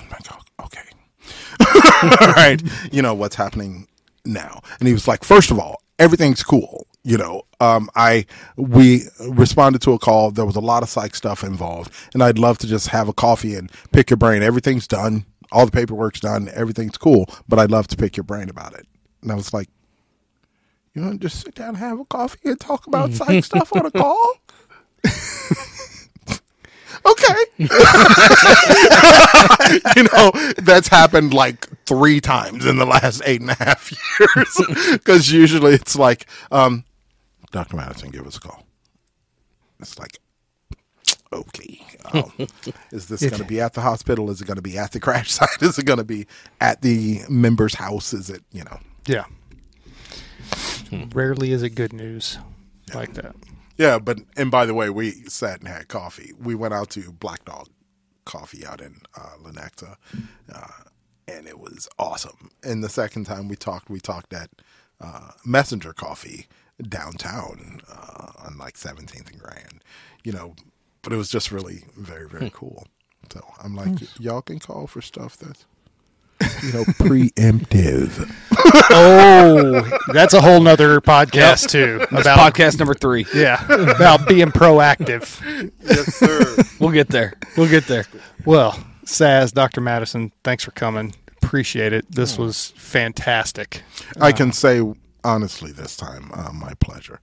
[0.00, 0.80] I'm like, "Oh, "Okay,
[2.20, 3.86] all right, you know what's happening
[4.24, 9.04] now?" And he was like, first of all, everything's cool." You know, um, I we
[9.20, 10.30] responded to a call.
[10.30, 13.12] There was a lot of psych stuff involved, and I'd love to just have a
[13.12, 14.42] coffee and pick your brain.
[14.42, 17.26] Everything's done, all the paperwork's done, everything's cool.
[17.48, 18.86] But I'd love to pick your brain about it.
[19.22, 19.68] And I was like,
[20.94, 23.74] "You want to just sit down and have a coffee and talk about psych stuff
[23.74, 24.34] on a call?"
[27.06, 27.34] okay.
[29.96, 34.60] you know, that's happened like three times in the last eight and a half years.
[34.92, 36.84] Because usually it's like, um,
[37.50, 37.76] Dr.
[37.76, 38.64] Madison, give us a call.
[39.80, 40.18] It's like,
[41.32, 41.84] okay.
[42.12, 42.32] Um,
[42.92, 44.30] is this going to be at the hospital?
[44.30, 45.62] Is it going to be at the crash site?
[45.62, 46.26] Is it going to be
[46.60, 48.12] at the member's house?
[48.12, 48.78] Is it, you know?
[49.06, 49.24] Yeah.
[51.12, 52.38] Rarely is it good news
[52.94, 53.34] like that.
[53.76, 56.32] Yeah, but and by the way, we sat and had coffee.
[56.38, 57.68] We went out to Black Dog
[58.24, 59.96] Coffee out in uh, Lenexa,
[60.52, 60.66] uh,
[61.26, 62.50] and it was awesome.
[62.62, 64.50] And the second time we talked, we talked at
[65.00, 66.46] uh, Messenger Coffee
[66.82, 69.82] downtown uh, on like 17th and Grand,
[70.24, 70.54] you know.
[71.02, 72.86] But it was just really very very cool.
[73.32, 75.64] So I'm like, y'all can call for stuff that's
[76.62, 78.34] you know, preemptive.
[78.90, 83.26] Oh, that's a whole nother podcast too That's about podcast number three.
[83.34, 85.40] yeah about being proactive.
[85.82, 86.56] yes, sir.
[86.78, 87.34] We'll get there.
[87.56, 88.06] We'll get there.
[88.44, 88.72] Well,
[89.04, 89.80] Saz, Dr.
[89.80, 91.14] Madison, thanks for coming.
[91.42, 92.10] Appreciate it.
[92.10, 93.82] This was fantastic.
[94.20, 94.82] I can say
[95.24, 97.20] honestly this time, uh, my pleasure.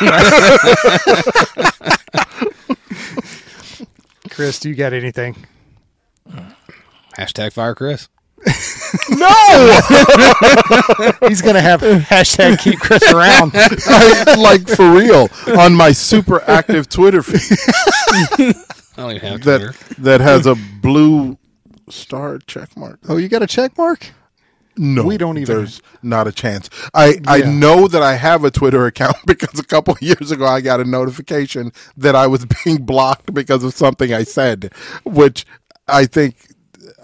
[4.30, 5.36] Chris, do you got anything?
[7.16, 8.08] Hashtag fire Chris.
[9.10, 9.26] No!
[11.28, 13.52] He's gonna have hashtag keep Chris around.
[13.54, 17.42] I, like for real on my super active Twitter feed
[18.96, 19.72] I don't even have Twitter.
[19.72, 21.36] that that has a blue
[21.88, 23.00] star check mark.
[23.08, 24.12] Oh, you got a check mark?
[24.78, 26.68] No, We don't even- There's not a chance.
[26.94, 30.44] I I know that I have a Twitter account because a couple of years ago
[30.46, 34.72] I got a notification that I was being blocked because of something I said,
[35.04, 35.46] which
[35.88, 36.36] I think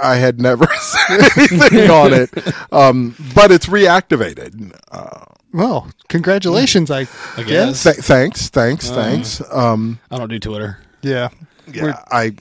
[0.02, 2.30] I had never said anything on it.
[2.72, 4.72] Um, but it's reactivated.
[4.90, 7.00] Uh, Well, congratulations, I,
[7.36, 7.46] I guess.
[7.46, 7.82] guess.
[7.84, 9.42] th- thanks, thanks, thanks.
[9.52, 10.78] Um, I don't do Twitter.
[11.02, 11.28] Yeah.
[11.66, 12.34] We're- yeah, I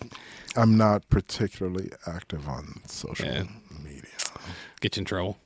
[0.57, 3.43] I'm not particularly active on social Yeah.
[4.81, 4.89] Media.
[4.89, 5.37] Get you in trouble.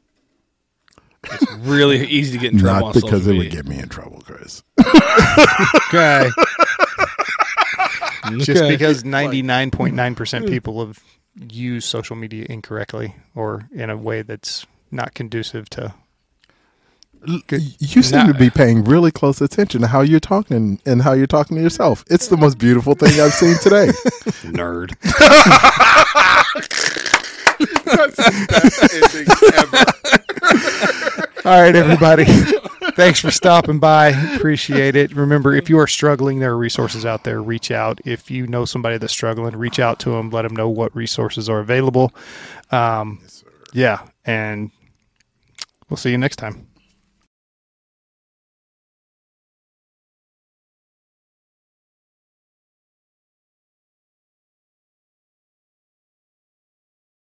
[1.26, 3.80] It's really easy to get in trouble Not on because social it would get me
[3.80, 4.64] in trouble, Chris.
[5.88, 6.30] Okay.
[8.38, 8.70] Just Okay.
[8.72, 10.46] because 99.9% hmm.
[10.48, 11.00] people have
[11.52, 15.94] used social media incorrectly or in a way that's not conducive to.
[17.80, 18.28] You seem Nah.
[18.28, 21.64] to be paying really close attention to how you're talking and how you're talking to
[21.64, 22.04] yourself.
[22.10, 23.88] It's the most beautiful thing I've seen today.
[24.54, 24.96] Nerd.
[31.46, 32.26] All right, everybody.
[32.96, 34.08] Thanks for stopping by.
[34.36, 35.16] Appreciate it.
[35.16, 37.42] Remember, if you are struggling, there are resources out there.
[37.42, 38.00] Reach out.
[38.06, 40.30] If you know somebody that's struggling, reach out to them.
[40.30, 42.14] Let them know what resources are available.
[42.72, 43.22] Um,
[43.74, 44.72] yeah, and
[45.90, 46.68] we'll see you next time.